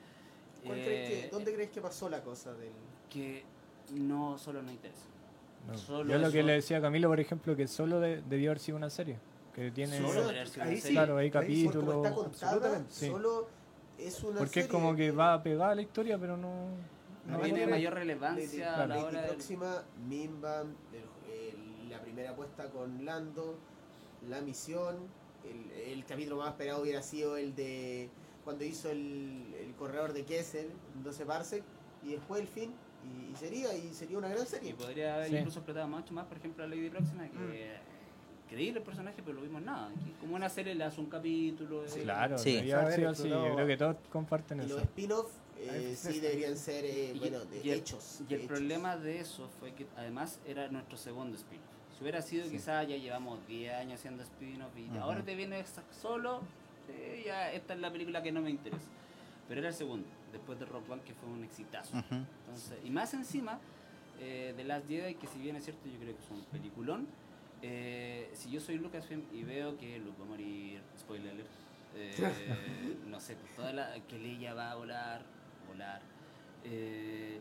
¿Cuál 0.65 0.79
Eh, 0.79 0.83
crees 0.85 1.09
que, 1.25 1.29
¿Dónde 1.29 1.53
crees 1.53 1.69
que 1.69 1.81
pasó 1.81 2.09
la 2.09 2.21
cosa 2.23 2.53
del.? 2.53 2.71
Que 3.09 3.43
no 3.95 4.37
solo 4.37 4.61
no 4.61 4.71
interesa. 4.71 5.05
No. 5.67 5.77
Solo 5.77 6.11
Yo 6.13 6.17
lo 6.19 6.31
que 6.31 6.43
le 6.43 6.53
decía 6.53 6.77
a 6.77 6.81
Camilo, 6.81 7.07
por 7.09 7.19
ejemplo, 7.19 7.55
que 7.55 7.67
solo 7.67 7.99
de- 7.99 8.21
debió 8.21 8.49
haber 8.51 8.59
sido 8.59 8.77
una 8.77 8.89
serie. 8.89 9.17
Que 9.57 9.71
tiene. 9.71 9.97
Solo 9.97 10.29
ahí 10.29 10.75
sí. 10.75 10.81
serie. 10.81 10.91
Claro, 10.93 11.17
hay 11.17 11.31
capítulos. 11.31 12.07
contada. 12.13 12.83
Sí. 12.89 13.07
solo 13.07 13.47
es 13.97 14.23
una 14.23 14.37
Porque 14.37 14.59
es 14.61 14.67
como 14.67 14.95
que 14.95 15.09
va 15.09 15.41
pegada 15.41 15.71
a 15.71 15.75
la 15.75 15.81
historia, 15.81 16.17
pero 16.19 16.37
no. 16.37 16.67
No 17.25 17.39
tiene 17.39 17.65
no, 17.65 17.71
mayor 17.71 17.93
relevancia 17.95 18.75
a 18.75 18.77
la 18.77 18.87
Lady 18.87 19.03
hora 19.03 19.21
del- 19.21 19.29
próxima, 19.31 19.83
el- 20.93 21.89
la 21.89 21.99
primera 22.01 22.29
apuesta 22.31 22.69
con 22.69 23.03
Lando, 23.03 23.57
la 24.29 24.41
misión, 24.41 24.97
el, 25.43 25.71
el 25.71 26.05
capítulo 26.05 26.37
más 26.37 26.49
esperado 26.49 26.83
hubiera 26.83 27.01
sido 27.01 27.35
el 27.35 27.55
de 27.55 28.09
cuando 28.43 28.63
hizo 28.63 28.91
el, 28.91 29.53
el 29.59 29.73
corredor 29.73 30.13
de 30.13 30.23
Kessel, 30.23 30.69
12 31.03 31.25
parsec, 31.25 31.63
y 32.03 32.11
después 32.11 32.39
el 32.41 32.47
fin, 32.47 32.73
y, 33.03 33.33
y 33.33 33.35
sería, 33.35 33.73
y 33.73 33.91
sería 33.93 34.17
una 34.19 34.29
gran 34.29 34.43
Y 34.43 34.47
serie. 34.47 34.73
podría 34.75 35.15
haber 35.15 35.29
Sí. 35.29 35.35
incluso 35.37 35.59
explotado 35.59 35.87
mucho 35.87 36.13
más, 36.13 36.25
por 36.27 36.37
ejemplo, 36.37 36.63
a 36.63 36.67
Lady 36.67 36.89
Próxima, 36.91 37.27
que 37.27 37.37
Mm. 37.37 37.96
Creíble 38.49 38.79
el 38.79 38.85
personaje, 38.85 39.21
pero 39.23 39.35
lo 39.37 39.41
vimos 39.41 39.61
nada. 39.61 39.89
Como 40.19 40.35
una 40.35 40.49
serie 40.49 40.73
le 40.75 40.83
hace 40.83 40.99
un 41.01 41.07
capítulo. 41.07 41.83
eh, 41.85 41.89
Claro, 42.03 42.37
Sí. 42.37 42.51
debería 42.53 42.79
haber 42.79 42.93
Saber 42.93 43.15
sido 43.15 43.33
así. 43.35 43.47
Yo 43.47 43.55
creo 43.55 43.67
que 43.67 43.77
todos 43.77 43.95
comparten 44.11 44.59
Y 44.61 44.65
eso. 44.65 44.73
los 44.75 44.83
spin-off 44.83 45.31
eh, 45.59 45.95
sí 45.97 46.19
deberían 46.19 46.55
ser, 46.55 46.85
eh, 46.85 47.11
Y- 47.15 47.19
bueno, 47.19 47.39
de 47.45 47.61
y 47.65 47.69
el- 47.71 47.79
hechos. 47.79 48.19
Y 48.29 48.33
el 48.33 48.41
hechos. 48.41 48.47
problema 48.47 48.95
de 48.97 49.19
eso 49.19 49.49
fue 49.59 49.73
que 49.73 49.87
además 49.97 50.39
era 50.45 50.67
nuestro 50.69 50.97
segundo 50.97 51.35
spin-off. 51.35 51.65
Si 51.97 52.03
hubiera 52.03 52.21
sido 52.21 52.45
Sí. 52.45 52.51
quizás 52.51 52.87
ya 52.87 52.95
llevamos 52.95 53.39
10 53.47 53.73
años 53.73 53.95
haciendo 53.99 54.21
spin-off 54.23 54.71
y 54.77 54.95
ahora 54.97 55.23
te 55.23 55.35
vienes 55.35 55.73
solo, 55.99 56.41
eh, 56.89 57.23
ya 57.25 57.51
esta 57.51 57.73
es 57.73 57.79
la 57.79 57.91
película 57.91 58.21
que 58.21 58.31
no 58.31 58.41
me 58.41 58.51
interesa. 58.51 58.85
Pero 59.47 59.59
era 59.61 59.69
el 59.69 59.73
segundo, 59.75 60.05
después 60.31 60.59
de 60.59 60.65
Rock 60.65 60.89
One 60.91 61.01
que 61.03 61.13
fue 61.15 61.27
un 61.29 61.43
exitazo. 61.43 61.95
Entonces, 61.97 62.77
y 62.83 62.89
más 62.91 63.13
encima 63.13 63.59
eh, 64.19 64.53
de 64.57 64.63
Last 64.63 64.87
Jedi, 64.87 65.13
que 65.15 65.27
si 65.27 65.37
bien 65.39 65.55
es 65.57 65.63
cierto, 65.63 65.87
yo 65.87 65.97
creo 65.99 66.15
que 66.17 66.23
es 66.23 66.31
un 66.31 66.41
peliculón. 66.45 67.07
Eh, 67.61 68.29
si 68.33 68.49
yo 68.51 68.59
soy 68.59 68.77
Lucasfilm 68.77 69.23
y 69.33 69.43
veo 69.43 69.77
que 69.77 69.99
Luke 69.99 70.17
va 70.19 70.25
a 70.25 70.29
morir, 70.29 70.81
spoiler 70.97 71.31
alert, 71.33 71.47
eh, 71.95 72.97
no 73.07 73.19
sé, 73.19 73.35
pues 73.35 73.55
toda 73.55 73.73
la, 73.73 73.93
que 74.07 74.17
Leia 74.19 74.53
va 74.53 74.71
a 74.71 74.75
volar, 74.75 75.21
volar. 75.67 76.01
eh, 76.63 77.39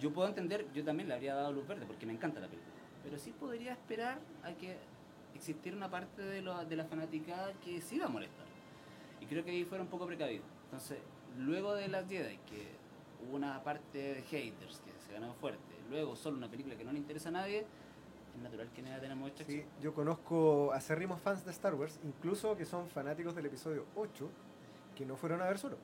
yo 0.00 0.12
puedo 0.12 0.28
entender, 0.28 0.66
yo 0.74 0.82
también 0.84 1.08
le 1.08 1.14
habría 1.14 1.34
dado 1.34 1.52
luz 1.52 1.66
verde 1.66 1.84
porque 1.86 2.06
me 2.06 2.12
encanta 2.12 2.40
la 2.40 2.48
película. 2.48 2.72
Pero 3.04 3.18
sí 3.18 3.32
podría 3.32 3.72
esperar 3.72 4.18
a 4.42 4.52
que 4.52 4.76
existiera 5.34 5.76
una 5.76 5.90
parte 5.90 6.22
de, 6.22 6.40
lo- 6.42 6.64
de 6.64 6.76
la 6.76 6.84
fanaticada 6.84 7.52
que 7.64 7.80
sí 7.80 7.98
va 7.98 8.06
a 8.06 8.08
molestar. 8.08 8.46
Y 9.20 9.26
creo 9.26 9.44
que 9.44 9.50
ahí 9.50 9.64
fuera 9.64 9.84
un 9.84 9.90
poco 9.90 10.06
precavido. 10.06 10.42
Entonces, 10.64 10.98
luego 11.38 11.74
de 11.74 11.88
las 11.88 12.08
Jedi, 12.08 12.38
que 12.48 12.68
hubo 13.24 13.36
una 13.36 13.62
parte 13.62 13.98
de 13.98 14.22
haters 14.22 14.80
que 14.80 14.90
se 15.06 15.12
ganó 15.12 15.34
fuerte, 15.34 15.74
luego 15.90 16.16
solo 16.16 16.36
una 16.38 16.48
película 16.48 16.74
que 16.76 16.84
no 16.84 16.92
le 16.92 16.98
interesa 16.98 17.28
a 17.28 17.32
nadie, 17.32 17.64
es 18.36 18.42
natural 18.42 18.68
que 18.74 18.82
Sí, 19.44 19.64
yo 19.80 19.94
conozco 19.94 20.72
acérrimos 20.72 21.20
fans 21.20 21.44
de 21.44 21.50
Star 21.50 21.74
Wars, 21.74 21.98
incluso 22.04 22.56
que 22.56 22.64
son 22.64 22.88
fanáticos 22.88 23.34
del 23.34 23.46
episodio 23.46 23.84
8, 23.96 24.28
que 24.96 25.04
no 25.04 25.16
fueron 25.16 25.42
a 25.42 25.46
ver 25.46 25.58
solo. 25.58 25.76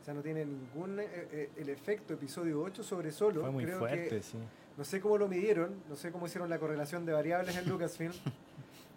O 0.00 0.04
sea, 0.04 0.14
no 0.14 0.22
tiene 0.22 0.44
ningún 0.44 1.00
eh, 1.00 1.06
eh, 1.10 1.50
el 1.56 1.68
efecto 1.70 2.14
episodio 2.14 2.62
8 2.62 2.82
sobre 2.82 3.10
solo. 3.10 3.40
Fue 3.40 3.50
muy 3.50 3.64
Creo 3.64 3.78
fuerte, 3.78 4.08
que, 4.08 4.22
sí. 4.22 4.38
no 4.76 4.84
sé 4.84 5.00
cómo 5.00 5.16
lo 5.16 5.28
midieron, 5.28 5.82
no 5.88 5.96
sé 5.96 6.12
cómo 6.12 6.26
hicieron 6.26 6.50
la 6.50 6.58
correlación 6.58 7.06
de 7.06 7.12
variables 7.12 7.56
en 7.56 7.68
Lucasfilm, 7.68 8.12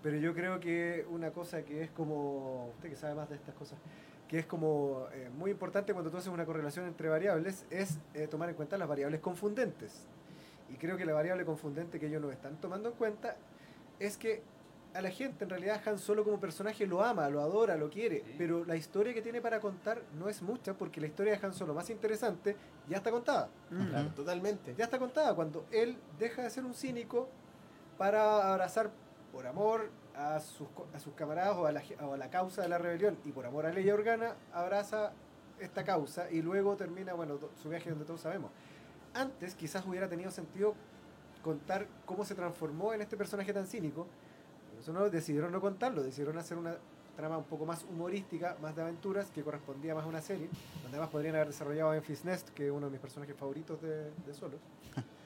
pero 0.04 0.18
yo 0.18 0.34
creo 0.34 0.60
que 0.60 1.06
una 1.10 1.32
cosa 1.32 1.64
que 1.64 1.84
es 1.84 1.92
como, 1.92 2.70
usted 2.76 2.90
que 2.90 2.96
sabe 2.96 3.16
más 3.16 3.30
de 3.30 3.36
estas 3.36 3.56
cosas, 3.56 3.80
que 4.28 4.40
es 4.40 4.46
como 4.46 5.08
eh, 5.14 5.30
muy 5.38 5.52
importante 5.52 5.94
cuando 5.94 6.12
tú 6.12 6.18
haces 6.18 6.32
una 6.32 6.46
correlación 6.46 6.86
entre 6.86 7.08
variables, 7.10 7.66
es 7.70 7.98
eh, 8.14 8.28
tomar 8.28 8.50
en 8.50 8.56
cuenta 8.56 8.78
las 8.78 8.88
variables 8.88 9.22
confundentes. 9.22 10.06
Y 10.70 10.76
creo 10.76 10.98
que 10.98 11.06
la 11.06 11.14
variable 11.14 11.46
confundente 11.46 12.00
que 12.00 12.08
ellos 12.08 12.22
no 12.22 12.32
están 12.32 12.58
tomando 12.58 12.90
en 12.90 12.96
cuenta 12.96 13.36
es 14.00 14.18
que 14.18 14.42
a 14.94 15.02
la 15.02 15.10
gente 15.12 15.44
en 15.44 15.50
realidad 15.50 15.82
Han 15.86 16.00
Solo 16.00 16.24
como 16.24 16.40
personaje 16.40 16.88
lo 16.88 17.04
ama, 17.04 17.30
lo 17.30 17.42
adora, 17.42 17.76
lo 17.78 17.90
quiere, 17.90 18.24
Sí. 18.26 18.36
pero 18.38 18.66
la 18.66 18.76
historia 18.76 19.14
que 19.14 19.22
tiene 19.22 19.42
para 19.42 19.60
contar 19.60 20.02
no 20.18 20.28
es 20.30 20.42
mucha 20.42 20.74
porque 20.74 21.00
la 21.02 21.08
historia 21.08 21.38
de 21.38 21.46
Han 21.46 21.54
Solo 21.54 21.74
más 21.74 21.90
interesante 21.90 22.56
ya 22.88 22.98
está 22.98 23.12
contada. 23.12 23.50
Claro, 23.70 24.10
totalmente. 24.16 24.74
Ya 24.78 24.86
está 24.86 24.98
contada 24.98 25.36
cuando 25.36 25.66
él 25.72 25.98
deja 26.18 26.42
de 26.44 26.50
ser 26.50 26.66
un 26.66 26.74
cínico 26.74 27.28
para 27.98 28.52
abrazar 28.52 28.90
por 29.32 29.46
amor 29.46 29.90
a 30.16 30.40
sus, 30.40 30.68
co- 30.70 30.88
a 30.96 31.00
sus 31.00 31.14
camaradas 31.14 31.56
o 31.58 31.66
a, 31.68 31.72
la, 31.72 31.84
o 32.02 32.14
a 32.14 32.18
la 32.18 32.30
causa 32.30 32.62
de 32.64 32.70
la 32.70 32.78
rebelión 32.78 33.18
y 33.26 33.32
por 33.32 33.46
amor 33.46 33.66
a 33.68 33.72
Leia 33.72 33.94
Organa 33.94 34.36
abraza 34.54 35.12
esta 35.60 35.84
causa 35.84 36.30
y 36.32 36.42
luego 36.42 36.76
termina, 36.76 37.14
bueno, 37.14 37.38
su 37.62 37.70
viaje 37.70 37.90
donde 37.90 38.06
todos 38.06 38.22
sabemos. 38.22 38.52
Antes 39.14 39.56
quizás 39.56 39.86
hubiera 39.86 40.08
tenido 40.08 40.32
sentido 40.32 40.76
contar 41.44 41.88
cómo 42.06 42.26
se 42.26 42.36
transformó 42.36 42.94
en 42.94 43.02
este 43.02 43.18
personaje 43.18 43.54
tan 43.54 43.68
cínico. 43.68 44.08
Por 44.72 44.80
Eso 44.82 44.94
no 44.94 45.10
decidieron 45.10 45.52
no 45.52 45.62
contarlo, 45.62 46.04
decidieron 46.04 46.38
hacer 46.38 46.58
una 46.58 46.76
trama 47.16 47.38
un 47.38 47.46
poco 47.46 47.66
más 47.66 47.84
humorística, 47.84 48.58
más 48.62 48.76
de 48.76 48.84
aventuras, 48.84 49.32
que 49.32 49.42
correspondía 49.42 49.96
más 49.96 50.06
a 50.06 50.08
una 50.08 50.22
serie, 50.22 50.50
donde 50.84 50.98
además 50.98 51.10
podrían 51.10 51.36
haber 51.36 51.48
desarrollado 51.48 51.90
a 51.90 51.94
Memphis 51.94 52.24
Nest, 52.24 52.50
que 52.50 52.68
es 52.68 52.72
uno 52.72 52.86
de 52.86 52.92
mis 52.92 53.02
personajes 53.02 53.36
favoritos 53.36 53.82
de, 53.82 54.12
de 54.26 54.34
Solo. 54.34 54.58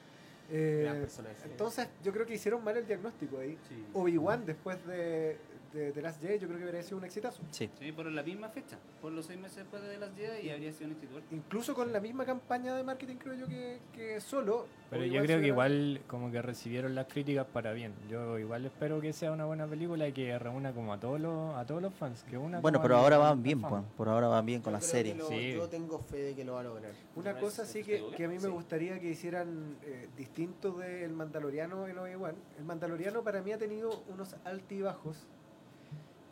Eh, 0.54 1.08
entonces, 1.44 1.88
yo 2.04 2.12
creo 2.12 2.26
que 2.26 2.34
hicieron 2.34 2.62
mal 2.62 2.76
el 2.76 2.86
diagnóstico 2.86 3.38
ahí. 3.38 3.56
Sí. 3.70 3.86
Obi-Wan, 3.94 4.44
después 4.44 4.84
de, 4.86 5.38
de, 5.72 5.92
de 5.92 6.02
Last 6.02 6.20
Jedi, 6.20 6.38
yo 6.38 6.46
creo 6.48 6.58
que 6.58 6.64
hubiera 6.64 6.82
sido 6.82 6.98
un 6.98 7.04
exitazo. 7.04 7.42
Sí. 7.50 7.70
Sí, 7.78 7.92
por 7.92 8.06
la 8.06 8.22
misma 8.22 8.48
fecha, 8.48 8.76
por 9.00 9.12
los 9.12 9.26
seis 9.26 9.38
meses 9.40 9.58
después 9.58 9.82
de 9.82 9.98
las 9.98 10.10
Jedi 10.14 10.46
y 10.46 10.50
habría 10.50 10.72
sido 10.72 10.86
un 10.86 10.92
instituto. 10.92 11.22
Incluso 11.30 11.74
con 11.74 11.92
la 11.92 12.00
misma 12.00 12.24
campaña 12.24 12.74
de 12.74 12.82
marketing, 12.84 13.16
creo 13.16 13.34
yo 13.34 13.46
que, 13.46 13.78
que 13.92 14.20
solo. 14.20 14.66
Pero 14.90 15.06
yo 15.06 15.22
creo 15.22 15.40
que 15.40 15.46
igual 15.46 16.02
como 16.06 16.30
que 16.30 16.42
recibieron 16.42 16.94
las 16.94 17.06
críticas 17.06 17.46
para 17.46 17.72
bien. 17.72 17.94
Yo 18.10 18.38
igual 18.38 18.66
espero 18.66 19.00
que 19.00 19.12
sea 19.14 19.32
una 19.32 19.46
buena 19.46 19.66
película 19.66 20.06
y 20.06 20.12
que 20.12 20.38
reúna 20.38 20.72
como 20.72 20.92
a 20.92 21.00
todos 21.00 21.18
los, 21.18 21.54
a 21.56 21.64
todos 21.64 21.80
los 21.80 21.94
fans. 21.94 22.22
Que 22.28 22.36
una 22.36 22.60
Bueno, 22.60 22.82
pero 22.82 22.96
ahora 22.96 23.16
van 23.16 23.42
bien, 23.42 23.60
fans. 23.62 23.70
pues. 23.72 23.82
Por 23.96 24.08
ahora 24.10 24.28
van 24.28 24.44
bien 24.44 24.60
con 24.60 24.72
Yo 24.72 24.76
la 24.78 24.80
serie. 24.82 25.14
lo- 25.14 25.28
Sí. 25.28 25.52
Yo 25.54 25.66
tengo 25.68 25.98
fe 25.98 26.18
de 26.18 26.34
que 26.34 26.44
lo 26.44 26.54
va 26.54 26.60
a 26.60 26.64
lograr. 26.64 26.92
Una 27.16 27.32
¿Me 27.32 27.40
cosa 27.40 27.64
sí 27.64 27.82
que, 27.82 28.04
que 28.16 28.24
a 28.26 28.28
mí 28.28 28.38
me 28.38 28.48
gustaría 28.48 29.00
que 29.00 29.08
hicieran 29.08 29.76
eh, 29.82 30.08
distinto 30.16 30.72
del 30.72 31.12
Mandaloriano 31.14 31.88
en 31.88 31.96
Obi-Wan. 31.98 32.34
El 32.58 32.64
Mandaloriano 32.64 33.22
para 33.22 33.40
mí 33.40 33.52
ha 33.52 33.58
tenido 33.58 34.02
unos 34.12 34.36
altibajos 34.44 35.16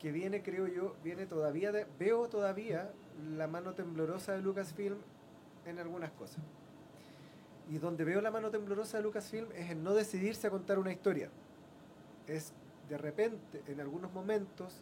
que 0.00 0.12
viene, 0.12 0.42
creo 0.42 0.66
yo, 0.66 0.96
viene 1.04 1.26
todavía 1.26 1.72
de, 1.72 1.86
veo 1.98 2.28
todavía 2.28 2.90
la 3.36 3.46
mano 3.46 3.74
temblorosa 3.74 4.32
de 4.32 4.40
Lucasfilm 4.40 4.96
en 5.66 5.78
algunas 5.78 6.10
cosas. 6.12 6.42
Y 7.68 7.78
donde 7.78 8.04
veo 8.04 8.20
la 8.20 8.30
mano 8.30 8.50
temblorosa 8.50 8.96
de 8.96 9.04
Lucasfilm 9.04 9.48
es 9.54 9.70
en 9.70 9.84
no 9.84 9.94
decidirse 9.94 10.46
a 10.46 10.50
contar 10.50 10.78
una 10.78 10.90
historia. 10.90 11.28
Es 12.26 12.52
de 12.88 12.98
repente, 12.98 13.62
en 13.68 13.80
algunos 13.80 14.12
momentos, 14.12 14.80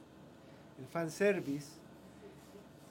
el 0.78 0.86
fanservice 0.86 1.72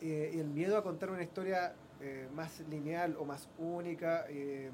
eh, 0.01 0.33
y 0.35 0.39
el 0.39 0.49
miedo 0.49 0.77
a 0.77 0.83
contar 0.83 1.09
una 1.09 1.23
historia 1.23 1.73
eh, 2.01 2.27
más 2.35 2.59
lineal 2.69 3.15
o 3.17 3.25
más 3.25 3.47
única. 3.57 4.25
eh, 4.29 4.69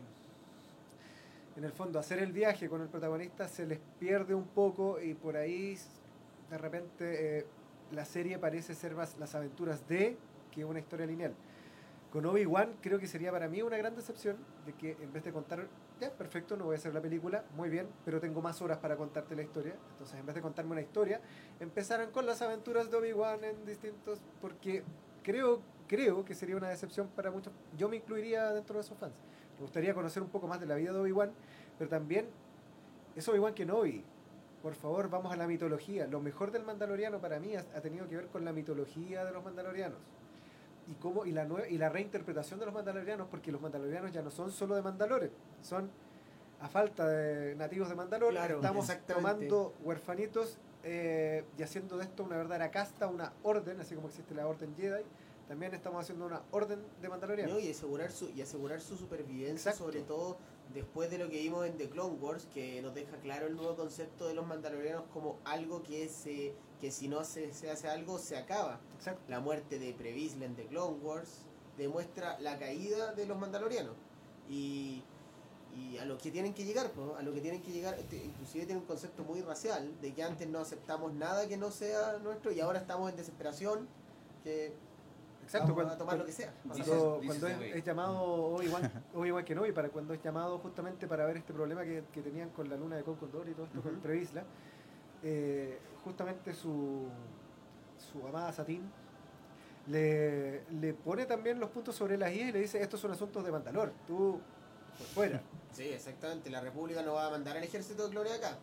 en 1.56 1.64
el 1.64 1.72
fondo, 1.72 2.00
hacer 2.00 2.18
el 2.18 2.32
viaje 2.32 2.68
con 2.68 2.82
el 2.82 2.88
protagonista 2.88 3.48
se 3.48 3.68
les 3.68 3.80
pierde 4.00 4.34
un 4.34 4.48
poco 4.48 5.00
y 5.00 5.14
por 5.14 5.38
ahí 5.38 5.78
de 6.54 6.60
repente 6.60 7.40
eh, 7.40 7.46
la 7.92 8.06
serie 8.06 8.38
parece 8.38 8.76
ser 8.76 8.94
más 8.94 9.18
las 9.18 9.34
aventuras 9.34 9.88
de 9.88 10.16
que 10.52 10.64
una 10.64 10.80
historia 10.80 11.08
lineal. 11.08 11.34
Con 12.12 12.28
Obi-Wan 12.28 12.76
creo 12.80 13.00
que 13.00 13.08
sería 13.08 13.32
para 13.32 13.48
mí 13.48 13.64
una 13.64 13.76
gran 13.76 13.96
decepción 13.96 14.38
de 14.68 14.74
que 14.74 14.92
en 15.02 15.12
vez 15.12 15.24
de 15.24 15.34
contar, 15.34 15.68
ya, 16.00 16.12
perfecto, 16.12 16.56
no 16.56 16.66
voy 16.66 16.76
a 16.76 16.78
hacer 16.78 16.94
la 16.94 17.02
película, 17.02 17.44
muy 17.56 17.70
bien, 17.70 17.88
pero 18.06 18.20
tengo 18.20 18.40
más 18.40 18.62
horas 18.62 18.78
para 18.78 18.96
contarte 18.96 19.36
la 19.36 19.42
historia. 19.42 19.74
Entonces, 19.94 20.20
en 20.20 20.28
vez 20.28 20.36
de 20.36 20.42
contarme 20.42 20.74
una 20.74 20.82
historia, 20.82 21.22
empezaron 21.60 22.12
con 22.12 22.28
las 22.28 22.40
aventuras 22.44 22.92
de 22.92 22.98
Obi-Wan 22.98 23.44
en 23.44 23.66
distintos, 23.66 24.22
porque 24.40 24.84
creo, 25.24 25.60
creo 25.88 26.24
que 26.24 26.36
sería 26.36 26.56
una 26.56 26.70
decepción 26.70 27.08
para 27.16 27.32
muchos. 27.32 27.52
Yo 27.76 27.90
me 27.90 27.96
incluiría 27.96 28.52
dentro 28.52 28.76
de 28.76 28.82
esos 28.82 28.96
fans. 29.00 29.16
Me 29.56 29.62
gustaría 29.62 29.96
conocer 29.96 30.22
un 30.22 30.30
poco 30.30 30.48
más 30.48 30.60
de 30.60 30.68
la 30.68 30.76
vida 30.76 30.94
de 30.94 31.00
Obi-Wan, 31.00 31.32
pero 31.80 31.90
también 31.90 32.28
es 33.16 33.28
Obi-Wan 33.28 33.56
Kenobi. 33.56 34.06
Por 34.64 34.76
favor, 34.76 35.10
vamos 35.10 35.34
a 35.34 35.36
la 35.36 35.46
mitología. 35.46 36.08
Lo 36.08 36.22
mejor 36.22 36.52
del 36.52 36.64
Mandaloriano 36.64 37.20
para 37.20 37.38
mí 37.38 37.54
ha, 37.54 37.60
ha 37.76 37.82
tenido 37.82 38.08
que 38.08 38.16
ver 38.16 38.28
con 38.28 38.46
la 38.46 38.54
mitología 38.54 39.26
de 39.26 39.32
los 39.34 39.44
Mandalorianos. 39.44 40.00
Y, 40.88 40.94
cómo, 40.94 41.26
y, 41.26 41.34
la 41.34 41.46
y 41.70 41.78
la 41.78 41.90
reinterpretación 41.90 42.62
de 42.62 42.66
los 42.66 42.74
Mandalorianos, 42.74 43.28
porque 43.28 43.52
los 43.52 43.62
Mandalorianos 43.62 44.14
ya 44.14 44.22
no 44.22 44.32
son 44.32 44.52
solo 44.52 44.76
de 44.76 44.82
Mandalore, 44.82 45.32
son 45.62 45.90
a 46.62 46.70
falta 46.70 47.06
de 47.08 47.56
nativos 47.56 47.90
de 47.90 47.96
Mandalore, 47.96 48.32
Claro, 48.32 48.56
estamos 48.56 48.90
tomando 49.06 49.74
huerfanitos 49.84 50.58
eh, 50.84 51.44
y 51.58 51.64
haciendo 51.64 51.98
de 51.98 52.06
esto 52.06 52.24
una 52.24 52.38
verdadera 52.38 52.72
casta, 52.72 53.08
una 53.08 53.34
orden, 53.44 53.82
así 53.82 53.96
como 53.96 54.08
existe 54.08 54.34
la 54.34 54.48
orden 54.48 54.74
Jedi, 54.78 55.04
también 55.50 55.74
estamos 55.74 56.02
haciendo 56.02 56.26
una 56.26 56.42
orden 56.52 56.80
de 57.02 57.10
Mandalorianos. 57.10 57.54
¿no? 57.54 57.60
y 57.60 57.70
asegurar 57.70 58.12
su 58.12 58.30
y 58.30 58.42
asegurar 58.42 58.80
su 58.80 58.96
supervivencia 58.96 59.72
Exacto. 59.72 59.86
sobre 59.92 60.02
todo 60.04 60.38
después 60.74 61.10
de 61.12 61.18
lo 61.18 61.30
que 61.30 61.40
vimos 61.40 61.66
en 61.66 61.78
The 61.78 61.90
Clone 61.90 62.16
Wars 62.20 62.48
que 62.54 62.82
nos 62.82 62.94
deja 62.94 63.18
claro 63.18 63.48
el 63.48 63.56
nuevo 63.56 63.76
concepto 63.76 64.28
de 64.28 64.34
los 64.34 64.46
mandalorianos 64.46 65.04
como 65.14 65.40
algo 65.46 65.84
que 65.84 66.10
se 66.10 66.54
que 66.80 66.92
si 66.92 67.08
no 67.08 67.24
se, 67.24 67.54
se 67.54 67.70
hace 67.70 67.88
algo 67.88 68.18
se 68.20 68.38
acaba 68.38 68.80
Exacto. 68.98 69.22
la 69.30 69.40
muerte 69.40 69.80
de 69.80 69.94
Previsla 69.94 70.46
en 70.46 70.56
The 70.56 70.66
Clone 70.66 70.98
Wars 71.02 71.46
demuestra 71.78 72.40
la 72.40 72.58
caída 72.60 73.14
de 73.14 73.26
los 73.26 73.38
mandalorianos 73.38 73.96
y 74.50 75.04
y 75.76 75.98
a 75.98 76.06
lo 76.06 76.18
que 76.18 76.32
tienen 76.32 76.54
que 76.54 76.66
llegar, 76.66 76.92
pues, 76.92 77.18
a 77.18 77.22
lo 77.24 77.34
que 77.34 77.42
tienen 77.42 77.62
que 77.62 77.72
llegar, 77.72 77.96
este, 77.96 78.18
inclusive 78.18 78.66
tiene 78.66 78.82
un 78.82 78.88
concepto 78.88 79.24
muy 79.24 79.42
racial, 79.42 79.92
de 80.02 80.14
que 80.14 80.24
antes 80.24 80.48
no 80.48 80.60
aceptamos 80.60 81.14
nada 81.14 81.48
que 81.48 81.58
no 81.58 81.72
sea 81.72 82.20
nuestro 82.20 82.52
y 82.52 82.60
ahora 82.60 82.80
estamos 82.80 83.10
en 83.10 83.18
desesperación, 83.18 83.88
que 84.44 84.74
Exacto, 85.44 85.68
vamos 85.68 85.76
cuando, 85.76 85.94
a 85.94 85.98
tomar 85.98 86.18
lo 86.18 86.26
que 86.26 86.32
sea. 86.32 86.54
cuando, 86.66 86.76
Dices- 86.84 87.26
cuando 87.28 87.48
dices, 87.48 87.76
es, 87.76 87.84
llamado 87.84 88.24
Obi-Wan 88.24 89.04
Obi-Wan 89.16 89.46
Kenobi, 89.46 89.72
para 89.72 89.90
cuando 89.90 90.14
es 90.14 90.22
llamado 90.22 90.58
justamente 90.60 91.08
para 91.08 91.26
ver 91.26 91.38
este 91.38 91.54
problema 91.54 91.84
que, 91.84 92.04
que 92.14 92.22
tenían 92.22 92.50
con 92.50 92.70
la 92.70 92.76
luna 92.78 92.96
de 92.96 93.04
Concordor 93.04 93.48
y 93.50 93.54
todo 93.54 93.66
esto 93.66 93.82
con 93.82 93.92
Ujú. 93.94 94.02
Previsla, 94.02 94.44
eh, 95.22 95.80
justamente 96.04 96.54
su, 96.54 97.08
su 97.98 98.28
amada 98.28 98.52
Satín 98.54 98.90
le, 99.88 100.64
le 100.72 100.94
pone 100.94 101.26
también 101.26 101.60
los 101.60 101.70
puntos 101.70 101.96
sobre 101.96 102.18
las 102.18 102.32
IES 102.32 102.50
y 102.50 102.52
le 102.54 102.60
dice, 102.62 102.82
estos 102.82 103.00
son 103.00 103.12
asuntos 103.12 103.44
de 103.44 103.52
Mandalor, 103.52 103.92
tú 104.08 104.40
por 104.98 105.08
fuera. 105.08 105.42
Sí, 105.74 105.86
exactamente. 105.90 106.52
La 106.52 106.62
República 106.62 107.02
no 107.02 107.14
va 107.16 107.26
a 107.26 107.30
mandar 107.32 107.58
al 107.58 107.64
ejército 107.64 108.04
de 108.04 108.12
Gloria 108.12 108.36
acá. 108.36 108.60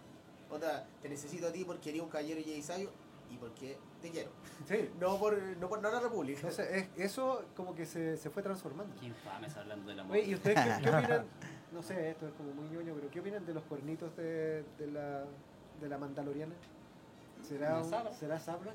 Otra, 0.49 0.87
te 1.03 1.09
necesito 1.09 1.49
a 1.49 1.53
ti 1.53 1.65
porque 1.65 1.91
eres 1.91 2.03
un 2.03 2.09
caballero 2.09 2.41
Jedi 2.41 2.63
sabio 2.63 2.91
y 3.31 3.37
porque 3.39 3.79
te 4.03 4.11
quiero. 4.11 4.31
Sí. 4.67 4.91
No 5.01 5.19
por, 5.19 5.39
no 5.57 5.69
por 5.69 5.81
no 5.81 5.91
la 5.91 6.01
República. 6.01 6.41
Entonces, 6.41 6.69
es- 6.95 6.99
eso 6.99 7.45
como 7.57 7.75
que 7.75 7.87
se, 7.87 8.17
se 8.17 8.31
fue 8.31 8.43
transformando. 8.43 8.95
Qué 9.01 9.07
infames 9.07 9.57
hablando 9.57 9.89
del 9.89 10.01
amor. 10.01 10.17
Oye, 10.17 10.27
¿y 10.27 10.35
ustedes 10.35 10.59
qué, 10.59 10.83
qué 10.83 10.91
opinan? 10.91 11.27
No 11.73 11.83
sé, 11.83 12.11
esto 12.11 12.27
es 12.27 12.33
como 12.35 12.53
muy 12.53 12.69
ñoño, 12.69 12.95
pero 12.95 13.11
¿qué 13.11 13.21
opinan 13.21 13.47
de 13.47 13.55
los 13.55 13.63
cuernitos 13.65 14.15
de, 14.17 14.65
de 14.79 14.87
la, 14.89 15.25
de 15.81 15.89
la 15.89 15.99
Mandaloriana? 15.99 16.55
¿Será, 17.43 17.71
¿La 17.71 17.79
un, 17.79 17.85
Sabra? 17.91 18.13
¿será 18.13 18.39
Sabra? 18.41 18.73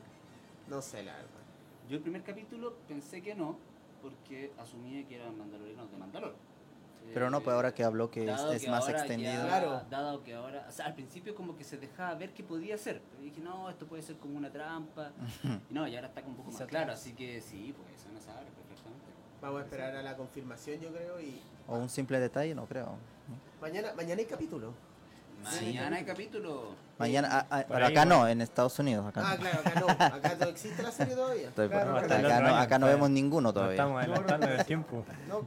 No 0.70 0.82
sé, 0.82 1.04
la 1.04 1.14
verdad. 1.14 1.30
Yo 1.90 1.98
el 1.98 2.02
primer 2.02 2.24
capítulo 2.24 2.74
pensé 2.88 3.22
que 3.22 3.36
no, 3.36 3.58
porque 4.02 4.52
asumía 4.58 5.06
que 5.08 5.16
eran 5.16 5.38
mandalorianos 5.38 5.92
de 5.92 5.98
Mandalor. 5.98 6.36
Pero 7.14 7.30
no, 7.30 7.42
pues 7.42 7.54
ahora 7.56 7.74
que 7.74 7.84
habló 7.84 8.10
que 8.12 8.22
es, 8.22 8.28
Dado 8.28 8.52
es 8.54 8.64
que 8.64 8.70
más 8.70 8.88
extendido. 8.90 9.32
ya- 9.34 9.48
Claro. 9.48 9.82
Dado 9.90 10.24
que 10.24 10.34
ahora, 10.34 10.66
o 10.68 10.72
sea, 10.72 10.86
al 10.88 10.96
principio 10.96 11.34
como 11.36 11.56
que 11.56 11.64
se 11.64 11.78
dejaba 11.78 12.14
ver 12.16 12.34
que 12.34 12.44
podía 12.44 12.78
ser. 12.78 13.02
Pero 13.12 13.24
dije, 13.24 13.40
no, 13.42 13.70
esto 13.70 13.86
puede 13.86 14.02
ser 14.04 14.18
como 14.18 14.38
una 14.38 14.50
trampa. 14.52 15.12
y 15.44 15.48
no, 15.74 15.88
y 15.88 15.96
ahora 15.96 16.08
está 16.10 16.22
como 16.22 16.34
un 16.36 16.44
poco 16.44 16.52
más 16.52 16.62
claro, 16.68 16.92
así 16.94 17.14
que 17.14 17.40
sí, 17.42 17.74
pues 17.78 18.02
eso 18.02 18.10
no 18.14 18.20
sabe 18.20 18.46
perfectamente. 18.48 19.06
Vamos 19.42 19.62
a 19.62 19.64
esperar 19.64 19.96
a 19.96 20.02
la 20.02 20.16
confirmación, 20.18 20.80
yo 20.82 20.90
creo. 20.92 21.20
Y 21.22 21.42
O 21.68 21.78
un 21.78 21.90
simple 21.90 22.20
detalle, 22.20 22.54
no 22.56 22.66
creo. 22.66 22.96
mañana, 23.62 23.94
mañana 23.96 24.20
hay 24.20 24.26
capítulo. 24.26 24.74
Mañana 25.44 25.98
hay 25.98 26.06
capítulo. 26.06 26.76
Mañana, 26.98 27.28
ah, 27.32 27.46
ah, 27.52 27.58
Por 27.68 27.76
pero 27.76 27.86
ahí 27.86 27.92
acá 27.92 28.06
no, 28.06 28.28
en 28.28 28.42
Estados 28.42 28.80
Unidos. 28.80 29.06
Acá 29.06 29.22
Ah, 29.24 29.36
no. 29.36 29.42
claro, 29.42 29.60
acá 29.60 29.80
no. 29.80 29.88
Acá 29.90 30.36
no 30.40 30.46
existe 30.48 30.82
la 30.82 30.92
serie 30.92 31.14
todavía. 31.14 31.50
Estoy- 31.50 31.68
Claro, 31.70 31.98
acá, 31.98 32.40
no, 32.42 32.56
acá 32.56 32.80
no 32.80 32.88
vemos 32.88 33.10
ninguno 33.12 33.50
No 33.50 33.54
todavía. 33.54 33.74
estamos 33.76 34.02
adelantando 34.02 34.48
el 34.48 34.66
tiempo. 34.66 35.06
No, 35.28 35.46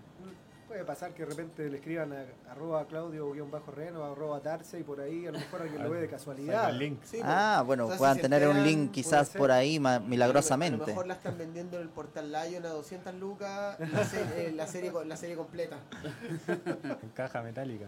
puede 0.69 0.85
pasar 0.85 1.13
que 1.15 1.25
de 1.25 1.31
repente 1.31 1.69
le 1.71 1.79
escriban 1.79 2.13
a 2.13 2.25
arroba 2.53 2.87
claudio-reno, 2.87 4.05
arroba 4.05 4.39
darse 4.41 4.79
y 4.79 4.83
por 4.83 5.01
ahí 5.01 5.27
a 5.27 5.33
lo 5.33 5.39
mejor 5.39 5.63
alguien 5.63 5.83
lo 5.83 5.91
ve 5.91 6.01
de 6.03 6.09
casualidad. 6.09 6.69
el 6.71 6.79
link. 6.79 6.99
Sí, 7.03 7.17
pues. 7.19 7.23
Ah, 7.25 7.63
bueno, 7.67 7.85
O 7.85 7.87
sea, 7.89 7.97
si 7.97 7.99
puedan 7.99 8.19
tener 8.21 8.47
un 8.47 8.63
link 8.63 8.91
quizás 8.93 9.31
por 9.31 9.51
ahí 9.51 9.81
ma- 9.81 9.97
A 9.97 9.99
lo 10.01 10.07
milagrosamente. 10.07 10.87
mejor 10.87 11.07
la 11.07 11.15
están 11.15 11.39
vendiendo 11.39 11.77
en 11.77 11.83
el 11.83 11.89
portal 11.89 12.31
Lion 12.31 12.65
a 12.67 12.69
200 12.69 13.15
lucas 13.15 13.81
la, 13.81 14.05
se- 14.05 14.49
eh, 14.49 14.53
la 14.53 14.67
serie, 14.67 14.93
la 15.07 15.17
serie 15.17 15.37
completa. 15.37 15.79
En 17.03 17.09
caja 17.15 17.43
metálica. 17.43 17.87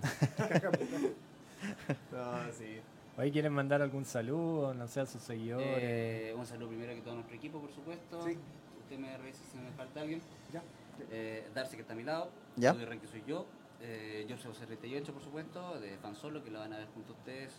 No, 2.13 2.53
sí. 2.59 2.81
Hoy 3.19 3.31
quieren 3.33 3.53
mandar 3.53 3.83
algún 3.83 4.05
saludo, 4.07 4.73
no 4.73 4.89
sé, 4.89 5.01
a 5.01 5.07
sus 5.07 5.21
seguidores. 5.23 5.67
Eh, 5.69 6.35
un 6.37 6.47
saludo 6.47 6.69
primero 6.69 6.95
que 6.95 7.03
todo 7.03 7.15
nuestro 7.15 7.37
equipo, 7.37 7.61
por 7.61 7.71
supuesto. 7.73 8.23
Sí. 8.25 8.39
Usted 8.83 8.99
me 8.99 9.17
revisa 9.19 9.41
si 9.53 9.59
me 9.59 9.71
falta 9.73 10.01
alguien. 10.01 10.23
Ya. 10.53 10.63
Eh, 11.11 11.47
Darcy, 11.55 11.77
que 11.77 11.83
está 11.83 11.93
a 11.93 11.97
mi 11.97 12.05
lado. 12.05 12.31
Ya. 12.57 12.75
Soy 12.75 12.85
Ren, 12.85 13.01
que 13.01 13.07
soy 13.07 13.23
yo. 13.27 13.47
Eh, 13.83 14.25
George 14.29 14.53
78 14.53 15.13
por 15.13 15.23
supuesto, 15.23 15.81
de 15.81 15.97
Fan 15.99 16.15
Solo, 16.15 16.45
que 16.45 16.51
lo 16.51 16.59
van 16.59 16.73
a 16.73 16.79
ver 16.79 16.89
junto 16.95 17.13
a 17.13 17.17
ustedes. 17.17 17.55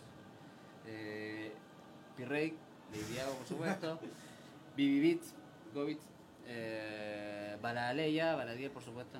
Eh, 0.85 1.51
Pirrey, 2.15 2.55
Lady 2.91 3.03
Diago, 3.13 3.33
por 3.33 3.47
supuesto. 3.47 3.99
Bibi 4.75 4.99
Beats, 4.99 5.33
Govitz. 5.73 6.03
Eh, 6.47 7.57
Balaleya, 7.61 8.35
Baladiel, 8.35 8.71
por 8.71 8.83
supuesto, 8.83 9.19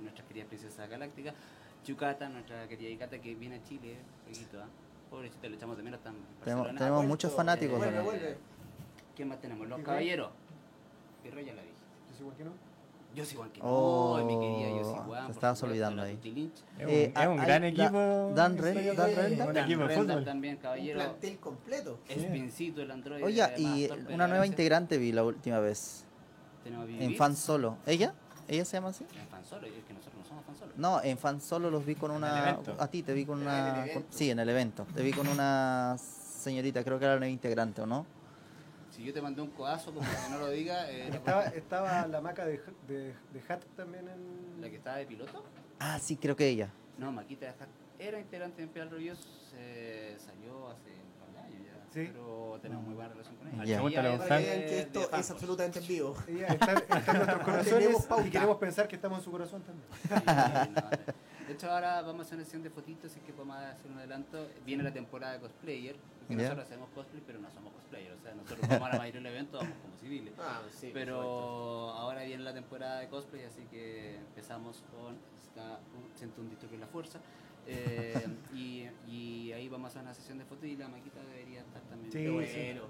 nuestra 0.00 0.24
querida 0.26 0.46
princesa 0.46 0.86
galáctica. 0.86 1.34
Yucata, 1.84 2.28
nuestra 2.28 2.66
querida 2.68 2.90
Yucata, 2.90 3.18
que 3.20 3.34
viene 3.34 3.56
a 3.56 3.62
Chile, 3.64 3.96
poquito, 4.26 4.62
¿ah? 4.62 4.66
Pobrecita, 5.10 5.48
le 5.48 5.56
echamos 5.56 5.76
de 5.76 5.82
menos. 5.82 6.00
Tan 6.02 6.14
Tenemos, 6.42 6.66
tenemos 6.68 6.90
vuelto, 6.90 7.08
muchos 7.08 7.32
fanáticos. 7.34 7.76
vuelve, 7.78 7.94
también. 7.94 8.20
vuelve. 8.20 8.38
¿Quién 9.14 9.28
más 9.28 9.40
tenemos? 9.40 9.68
Los 9.68 9.76
Pirrey. 9.78 9.84
caballeros. 9.86 10.30
Pirrey 11.22 11.44
ya 11.44 11.52
la 11.54 11.62
dije. 11.62 11.74
¿Es 12.12 12.20
igual 12.20 12.36
que 12.36 12.44
no? 12.44 12.50
Yo 12.50 12.56
soy 12.56 12.73
Juan 13.36 13.50
que 13.50 13.60
Oh, 13.62 14.16
no, 14.18 14.24
mi 14.26 14.38
querida 14.40 14.76
Yo 14.78 14.84
soy 14.84 14.94
te 14.94 15.00
Juan. 15.00 15.30
estabas 15.30 15.62
olvidando 15.62 16.02
ahí. 16.02 16.18
Es 16.78 16.84
un, 16.84 16.90
Eh, 16.90 17.12
es 17.16 17.26
un 17.26 17.36
gran 17.36 17.64
equipo. 17.64 18.32
Dan 18.34 18.52
en 18.56 18.58
Ren- 18.62 18.96
Dan 18.96 19.14
Ren- 19.14 19.32
un 19.32 19.36
Dan 19.54 19.56
equipo 19.58 19.80
de 19.82 19.88
Rendal 19.88 19.96
fútbol. 19.96 20.24
también, 20.24 20.54
Un 20.56 20.60
caballero. 20.62 20.98
plantel 20.98 21.38
completo. 21.38 21.98
Espincito, 22.08 22.82
el 22.82 22.90
androide. 22.90 23.24
Oye, 23.24 23.44
y 23.58 23.88
una 24.12 24.26
nueva 24.26 24.46
integrante 24.46 24.98
vi 24.98 25.12
la 25.12 25.22
última 25.24 25.58
vez. 25.60 26.04
En 26.64 27.14
Fan. 27.16 27.36
Solo. 27.36 27.76
¿Ella? 27.86 28.14
¿Ella 28.48 28.64
se 28.64 28.76
llama 28.76 28.88
así? 28.90 29.04
En 29.18 29.26
fan 29.28 29.42
solo, 29.44 29.66
es 29.66 29.72
que 29.88 29.94
nosotros 29.94 30.20
no 30.22 30.28
somos 30.28 30.44
fan 30.44 30.56
solo. 30.56 30.72
No, 30.76 31.02
en 31.02 31.16
Fan 31.16 31.40
Solo 31.40 31.70
los 31.70 31.86
vi 31.86 31.94
con 31.94 32.10
una... 32.10 32.58
A 32.78 32.88
ti 32.88 33.02
te 33.02 33.14
vi 33.14 33.24
con 33.24 33.40
una... 33.40 33.86
sí, 34.10 34.30
en 34.30 34.38
el 34.38 34.48
evento. 34.50 34.86
Te 34.94 35.02
vi 35.02 35.12
con 35.12 35.26
una 35.28 35.96
señorita, 35.98 36.84
creo 36.84 36.98
que 36.98 37.06
era 37.06 37.14
la 37.14 37.20
nueva 37.20 37.32
integrante, 37.32 37.80
¿o 37.80 37.86
no? 37.86 38.04
Si 38.94 39.02
yo 39.04 39.12
te 39.12 39.20
mandé 39.20 39.42
un 39.42 39.50
codazo, 39.50 39.92
como 39.92 40.06
que 40.08 40.16
no 40.30 40.38
lo 40.38 40.50
diga, 40.50 40.88
eh, 40.90 41.08
la, 41.10 41.16
Estaba, 41.16 41.44
estaba 41.46 42.06
la 42.06 42.20
maca 42.20 42.44
de, 42.46 42.60
de, 42.86 43.12
de 43.32 43.42
Hat 43.48 43.64
también 43.76 44.08
en. 44.08 44.60
la 44.60 44.70
que 44.70 44.76
estaba 44.76 44.98
de 44.98 45.06
piloto. 45.06 45.42
Ah, 45.80 45.98
sí, 45.98 46.16
creo 46.16 46.36
que 46.36 46.46
ella. 46.48 46.70
No, 46.96 47.10
Maquita 47.10 47.46
de 47.46 47.52
Hack 47.52 47.68
era 47.98 48.20
integrante 48.20 48.58
de 48.58 48.62
Imperial 48.64 48.90
Reviews, 48.90 49.50
eh, 49.56 50.16
salió 50.18 50.68
hace 50.70 50.90
un 50.90 51.18
par 51.18 51.32
de 51.32 51.38
años 51.40 51.66
ya. 51.66 51.92
Sí. 51.92 52.08
Pero 52.12 52.58
tenemos 52.62 52.84
muy 52.84 52.94
buena 52.94 53.08
relación 53.10 53.34
con 53.36 53.48
ella. 53.48 53.64
Ya. 53.64 53.82
Y 53.82 53.86
ella 53.86 54.18
Para 54.18 54.40
es 54.40 54.46
de- 54.60 54.66
que 54.66 54.78
esto 54.80 55.00
es 55.16 55.30
absolutamente 55.30 55.78
en 55.80 55.86
vivo. 55.88 56.16
Ella 56.28 56.46
está, 56.46 56.72
está 56.74 57.10
en 57.12 57.16
nuestros 57.18 57.42
corazones 57.44 58.06
y 58.26 58.30
queremos 58.30 58.56
pensar 58.58 58.86
que 58.86 58.94
estamos 58.96 59.18
en 59.18 59.24
su 59.24 59.30
corazón 59.32 59.62
también. 59.62 59.88
Sí, 60.02 60.70
no, 60.74 60.90
de 61.48 61.52
hecho, 61.52 61.70
ahora 61.70 62.00
vamos 62.02 62.20
a 62.20 62.22
hacer 62.22 62.36
una 62.36 62.44
sesión 62.44 62.62
de 62.62 62.70
fotitos, 62.70 63.10
así 63.10 63.20
que 63.20 63.32
podemos 63.32 63.56
hacer 63.58 63.90
un 63.90 63.98
adelanto. 63.98 64.48
Viene 64.64 64.82
la 64.82 64.92
temporada 64.92 65.34
de 65.34 65.40
cosplayer, 65.40 65.96
porque 66.26 66.42
Ya. 66.42 66.48
nosotros 66.48 66.66
hacemos 66.66 66.88
cosplay, 66.90 67.22
pero 67.26 67.38
no 67.40 67.50
somos 67.50 67.72
cosplayers. 67.74 68.18
O 68.18 68.22
sea, 68.22 68.34
nosotros 68.34 68.68
vamos 68.68 68.88
a 68.88 68.92
la 68.92 68.98
mayoría 68.98 69.20
del 69.20 69.32
evento, 69.32 69.58
vamos 69.58 69.74
como 69.82 69.96
civiles. 69.96 70.34
Ah, 70.38 70.62
sí. 70.70 70.90
Pero 70.92 71.90
ahora 71.90 72.22
viene 72.24 72.42
la 72.42 72.52
temporada 72.54 73.00
de 73.00 73.08
cosplay, 73.08 73.44
así 73.44 73.62
que 73.70 74.16
empezamos 74.16 74.82
con 74.90 75.16
esta, 75.36 75.80
siento 76.14 76.40
un 76.40 76.50
disturbio 76.50 76.74
en 76.76 76.80
la 76.82 76.86
fuerza. 76.88 77.18
eh, 77.66 78.14
y, 78.54 78.86
y 79.08 79.52
ahí 79.52 79.68
vamos 79.68 79.86
a 79.86 79.88
hacer 79.90 80.02
una 80.02 80.14
sesión 80.14 80.38
de 80.38 80.44
fotos 80.44 80.64
y 80.66 80.76
la 80.76 80.88
maquita 80.88 81.20
debería 81.22 81.60
estar 81.60 81.82
también. 81.82 82.12
Sí, 82.12 82.18
sí. 82.18 82.28
bueno. 82.28 82.82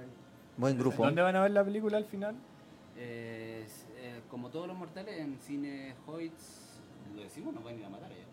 ahí. 0.00 0.08
Buen 0.56 0.78
grupo. 0.78 1.04
¿Dónde 1.04 1.22
van 1.22 1.36
a 1.36 1.42
ver 1.42 1.50
la 1.50 1.64
película 1.64 1.96
al 1.98 2.04
final? 2.04 2.34
Eh, 2.96 3.66
eh, 3.96 4.20
como 4.30 4.50
todos 4.50 4.66
los 4.68 4.76
mortales, 4.76 5.18
en 5.18 5.38
Cine 5.38 5.94
Hoyts, 6.06 6.80
lo 7.14 7.22
decimos, 7.22 7.54
nos 7.54 7.64
van 7.64 7.74
a 7.74 7.78
ir 7.78 7.84
a 7.84 7.88
matar 7.88 8.10
allá. 8.12 8.24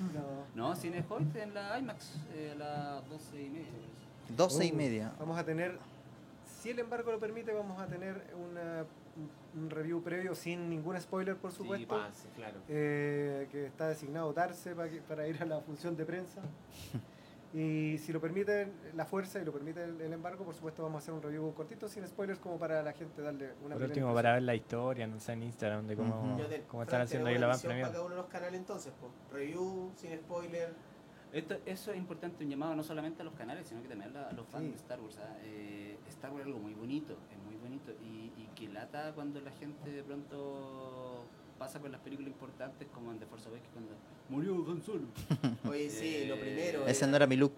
No. 0.00 0.68
No, 0.68 0.76
Cine 0.76 1.04
Hoyt 1.08 1.34
en 1.36 1.54
la 1.54 1.78
IMAX, 1.78 2.14
eh, 2.34 2.52
a 2.52 2.54
las 2.56 3.08
12 3.08 3.42
y 3.42 3.48
media. 3.50 3.66
parece. 3.72 4.36
12 4.36 4.64
y 4.66 4.70
Oh, 4.70 4.74
media. 4.74 5.12
Vamos 5.18 5.38
a 5.38 5.44
tener, 5.44 5.78
si 6.60 6.70
el 6.70 6.78
embargo 6.78 7.12
lo 7.12 7.18
permite, 7.18 7.52
vamos 7.52 7.80
a 7.80 7.86
tener 7.86 8.22
una, 8.50 8.84
un- 9.54 9.70
review 9.70 10.00
previo 10.02 10.34
sin 10.36 10.70
ningún 10.70 11.00
spoiler, 11.00 11.36
por 11.36 11.50
supuesto. 11.50 11.98
Sí, 12.14 12.28
claro. 12.36 12.58
eh, 12.68 13.48
que 13.50 13.66
está 13.66 13.88
designado 13.88 14.32
Darse 14.32 14.74
para, 14.74 14.88
que- 14.88 15.00
para 15.00 15.26
ir 15.26 15.42
a 15.42 15.46
la 15.46 15.60
función 15.60 15.96
de 15.96 16.04
prensa. 16.04 16.40
Y 17.54 17.96
si 17.98 18.12
lo 18.12 18.20
permite 18.20 18.68
la 18.94 19.06
fuerza 19.06 19.40
y 19.40 19.44
lo 19.44 19.52
permite 19.52 19.82
el, 19.82 19.98
el 20.02 20.12
embargo, 20.12 20.44
por 20.44 20.54
supuesto 20.54 20.82
vamos 20.82 20.96
a 20.96 20.98
hacer 20.98 21.14
un 21.14 21.22
review 21.22 21.54
cortito, 21.54 21.88
sin 21.88 22.06
spoilers, 22.06 22.38
como 22.38 22.58
para 22.58 22.82
la 22.82 22.92
gente 22.92 23.22
darle 23.22 23.54
una 23.64 23.74
Por 23.74 23.84
último, 23.84 24.12
para 24.12 24.34
ver 24.34 24.42
la 24.42 24.54
historia, 24.54 25.06
no 25.06 25.18
sé, 25.18 25.32
en 25.32 25.44
Instagram, 25.44 25.86
de 25.86 25.96
cómo, 25.96 26.38
cómo 26.68 26.82
están 26.82 27.00
haciendo 27.02 27.28
ahí 27.28 27.38
la 27.38 27.46
van. 27.46 27.60
Para 27.60 27.80
cada 27.80 28.00
uno 28.02 28.10
de 28.10 28.16
los 28.16 28.26
canales 28.26 28.60
entonces, 28.60 28.92
po. 29.00 29.10
Review, 29.34 29.92
sin 29.96 30.14
spoiler. 30.18 30.74
Esto, 31.32 31.56
eso 31.66 31.90
es 31.92 31.98
importante, 31.98 32.42
un 32.44 32.50
llamado 32.50 32.74
no 32.74 32.82
solamente 32.82 33.20
a 33.22 33.24
los 33.24 33.34
canales, 33.34 33.66
sino 33.66 33.82
que 33.82 33.88
también 33.88 34.16
a 34.16 34.32
los 34.32 34.46
fans 34.46 34.64
Sí. 34.64 34.70
de 34.70 34.76
Star 34.76 35.00
Wars. 35.00 35.18
¿ah? 35.18 35.36
Eh, 35.42 35.98
Star 36.08 36.30
Wars 36.30 36.40
es 36.42 36.46
algo 36.46 36.58
muy 36.58 36.74
bonito, 36.74 37.18
es 37.30 37.38
muy 37.44 37.56
bonito. 37.56 37.92
Y, 38.02 38.32
y 38.36 38.48
que 38.54 38.68
lata 38.68 39.12
cuando 39.14 39.40
la 39.40 39.50
gente 39.52 39.90
de 39.90 40.02
pronto 40.02 41.24
pasa 41.58 41.80
con 41.80 41.90
las 41.92 42.00
películas 42.00 42.30
importantes, 42.32 42.88
como 42.94 43.12
en 43.12 43.18
The 43.18 43.26
Force 43.26 43.48
Awakens, 43.48 43.68
cuando 43.72 43.92
murió 44.28 44.70
Han 44.70 44.82
Solo. 44.82 45.06
Oye, 45.68 45.90
sí, 45.90 46.26
lo 46.26 46.34
Eh, 46.36 46.38
primero. 46.38 46.86
Ese 46.86 47.04
era- 47.04 47.10
no 47.10 47.16
era 47.16 47.26
mi 47.26 47.36
look. 47.36 47.52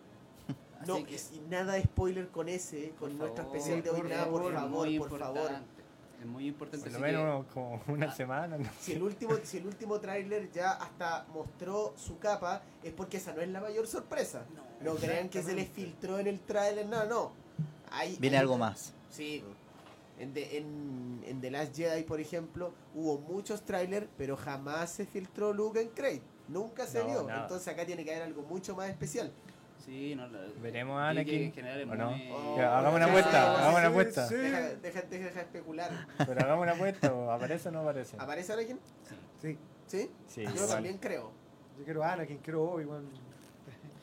No, 0.86 0.94
Así 0.94 1.04
que- 1.04 1.14
es- 1.16 1.32
nada 1.50 1.74
de 1.74 1.82
spoiler 1.82 2.28
con 2.28 2.48
ese, 2.48 2.90
con 2.98 3.10
Por 3.10 3.18
nuestro 3.18 3.44
favor, 3.44 3.56
especial 3.58 3.82
de 3.82 3.90
hoy. 3.90 4.00
por 4.00 4.08
Nada, 4.10 4.24
por 4.24 4.32
favor, 4.32 4.52
por 4.52 4.60
favor. 4.60 4.88
importante. 4.88 5.80
Es 6.20 6.26
muy 6.26 6.46
importante. 6.48 6.90
Por 6.90 6.92
lo 7.00 7.06
así 7.06 7.12
que- 7.16 7.18
menos 7.22 7.46
como 7.52 7.82
una 7.88 8.06
Ah. 8.06 8.14
semana. 8.14 8.58
¿no? 8.58 8.64
Si 8.80 8.92
el 8.92 9.02
último, 9.02 9.34
si 9.42 9.58
el 9.58 9.66
último 9.66 10.00
tráiler 10.00 10.50
ya 10.50 10.72
hasta 10.72 11.26
mostró 11.34 11.92
su 11.96 12.18
capa, 12.18 12.62
es 12.82 12.92
porque 12.92 13.18
esa 13.18 13.32
no 13.34 13.42
es 13.42 13.48
la 13.50 13.60
mayor 13.60 13.86
sorpresa. 13.86 14.44
No 14.82 14.94
crean 14.94 15.28
que 15.28 15.42
se 15.42 15.54
les 15.54 15.68
filtró 15.68 16.18
en 16.18 16.26
el 16.26 16.40
tráiler, 16.40 16.86
no, 16.86 17.04
no. 17.04 17.32
Hay- 17.90 18.16
Viene 18.16 18.36
hay- 18.36 18.40
algo 18.42 18.56
más. 18.56 18.94
Sí. 19.10 19.42
En 20.20 20.34
The, 20.34 20.58
en, 20.58 21.22
en 21.26 21.40
The 21.40 21.50
Last 21.50 21.74
Jedi, 21.74 22.02
por 22.02 22.20
ejemplo, 22.20 22.72
hubo 22.94 23.18
muchos 23.18 23.62
trailers, 23.64 24.06
pero 24.18 24.36
jamás 24.36 24.90
se 24.90 25.06
filtró 25.06 25.52
Luke 25.54 25.80
en 25.80 25.88
Crate. 25.88 26.20
Nunca 26.46 26.86
se 26.86 26.98
No, 27.00 27.06
vio. 27.06 27.22
nada. 27.26 27.42
Entonces 27.42 27.66
acá 27.68 27.86
tiene 27.86 28.04
que 28.04 28.10
haber 28.10 28.24
algo 28.24 28.42
mucho 28.42 28.76
más 28.76 28.90
especial. 28.90 29.32
Sí, 29.82 30.14
no, 30.14 30.28
la- 30.28 30.40
Veremos 30.60 31.00
a 31.00 31.08
Anakin, 31.08 31.42
en 31.44 31.52
general 31.54 31.80
es 31.80 31.88
¿o 31.88 31.94
no? 31.94 32.10
muy- 32.10 32.28
Oh, 32.32 32.56
Ya, 32.58 32.78
hagamos 32.78 32.96
una 32.96 33.06
apuesta, 33.06 33.30
sí, 33.30 33.36
hagamos 33.60 33.78
una 33.80 33.88
apuesta. 33.88 34.28
sí. 34.28 34.34
Deja, 34.34 34.60
deja, 34.60 35.02
deja, 35.02 35.24
deja 35.26 35.40
especular. 35.40 36.06
Pero 36.18 36.40
hagamos 36.40 36.62
una 36.64 36.72
apuesta, 36.72 37.14
¿o 37.14 37.30
¿aparece 37.30 37.68
o 37.68 37.72
no 37.72 37.80
aparece? 37.80 38.16
¿Aparece 38.18 38.52
alguien? 38.52 38.78
Sí, 39.40 39.56
¿Sí? 39.86 40.10
Sí, 40.26 40.44
Yo 40.44 40.50
igual. 40.50 40.68
también 40.68 40.98
creo. 40.98 41.32
yo 41.78 41.84
quiero 41.84 42.04
a 42.04 42.12
Anakin, 42.12 42.36
quiero 42.38 42.68
a 42.68 42.74
Obi-Wan. 42.74 43.04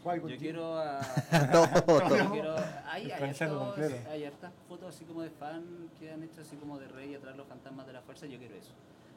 Yo 0.03 0.37
quiero 0.37 0.77
a... 0.79 1.01
Todo, 1.51 1.67
todo. 1.83 2.17
Yo 2.17 2.31
quiero- 2.31 2.55
hay, 2.85 3.11
hay, 3.11 3.11
hartos- 3.11 4.07
hay 4.09 4.23
hartas 4.25 4.53
fotos 4.67 4.95
así 4.95 5.05
como 5.05 5.21
de 5.21 5.29
fan 5.29 5.89
que 5.99 6.11
han 6.11 6.23
hecho 6.23 6.41
así 6.41 6.55
como 6.55 6.79
de 6.79 6.87
rey 6.87 7.13
atrás 7.15 7.35
los 7.35 7.47
fantasmas 7.47 7.85
de 7.87 7.93
la 7.93 8.01
fuerza, 8.01 8.25
yo 8.25 8.37
quiero 8.39 8.55
eso. 8.55 8.71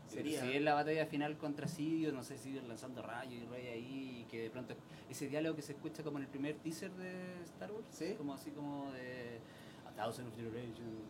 Sería- 0.09 0.41
Si 0.41 0.53
es 0.57 0.63
la 0.63 0.75
batalla 0.75 1.07
final 1.07 1.37
contra 1.39 1.69
Sidio, 1.69 2.13
no 2.13 2.25
sé, 2.25 2.37
Sidio 2.39 2.63
lanzando 2.63 3.01
rayos 3.03 3.35
y 3.35 3.47
rey 3.47 3.67
ahí, 3.69 4.21
y 4.23 4.25
que 4.31 4.43
de 4.43 4.51
pronto 4.51 4.75
ese 5.09 5.29
diálogo 5.29 5.55
que 5.55 5.63
se 5.63 5.73
escucha 5.73 6.03
como 6.03 6.19
en 6.19 6.25
el 6.25 6.31
primer 6.31 6.57
teaser 6.57 6.91
de 6.93 7.43
Star 7.45 7.71
Wars, 7.71 7.87
Sí. 7.93 8.15
como 8.19 8.35
así 8.35 8.51
como 8.51 8.91
de 8.93 9.39
A 9.89 9.93
Thousand 10.03 10.29
of 10.29 10.35
Generations, 10.35 11.05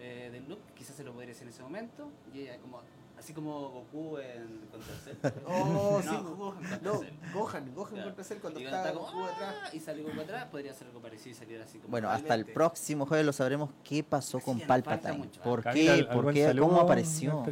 eh, 0.00 0.30
del 0.32 0.48
Luke, 0.48 0.62
quizás 0.74 0.96
se 0.96 1.04
lo 1.04 1.12
podría 1.12 1.28
decir 1.28 1.44
en 1.44 1.50
ese 1.50 1.62
momento, 1.62 2.10
y 2.34 2.40
ella 2.40 2.58
como, 2.58 2.80
así 3.20 3.32
como 3.32 3.70
Goku 3.70 4.18
en 4.18 4.58
contra 4.70 4.94
Cell. 5.04 5.16
Oh, 5.46 6.00
No, 6.02 6.02
sí. 6.02 6.08
Gohan 6.08 6.54
contra 6.54 6.78
No, 6.82 6.98
Cell. 6.98 7.14
Gohan, 7.32 7.74
Gohan 7.74 7.92
Claro. 7.92 8.04
contra 8.08 8.24
Cell 8.24 8.38
cuando 8.40 8.60
Y 8.60 8.64
está 8.64 8.92
como, 8.92 9.06
Goku 9.06 9.24
atrás. 9.24 9.74
Y 9.74 9.80
sale 9.80 10.02
Goku 10.02 10.20
atrás, 10.20 10.46
podría 10.46 10.74
ser 10.74 10.88
algo 10.88 11.00
parecido 11.00 11.30
y 11.30 11.34
salir 11.34 11.60
así 11.62 11.78
como 11.78 11.90
Bueno, 11.92 12.10
hasta 12.10 12.34
el 12.34 12.46
próximo 12.46 13.06
jueves 13.06 13.24
lo 13.24 13.32
sabremos 13.32 13.70
qué 13.84 14.02
pasó 14.02 14.40
con 14.40 14.58
Palpatine. 14.60 15.12
mucho, 15.18 15.40
¿ah? 15.40 15.44
¿Por 15.44 15.62
qué? 15.62 15.90
¿algún 15.90 16.22
¿Por 16.24 16.34
qué? 16.34 16.56
¿Cómo 16.58 16.80
apareció? 16.80 17.44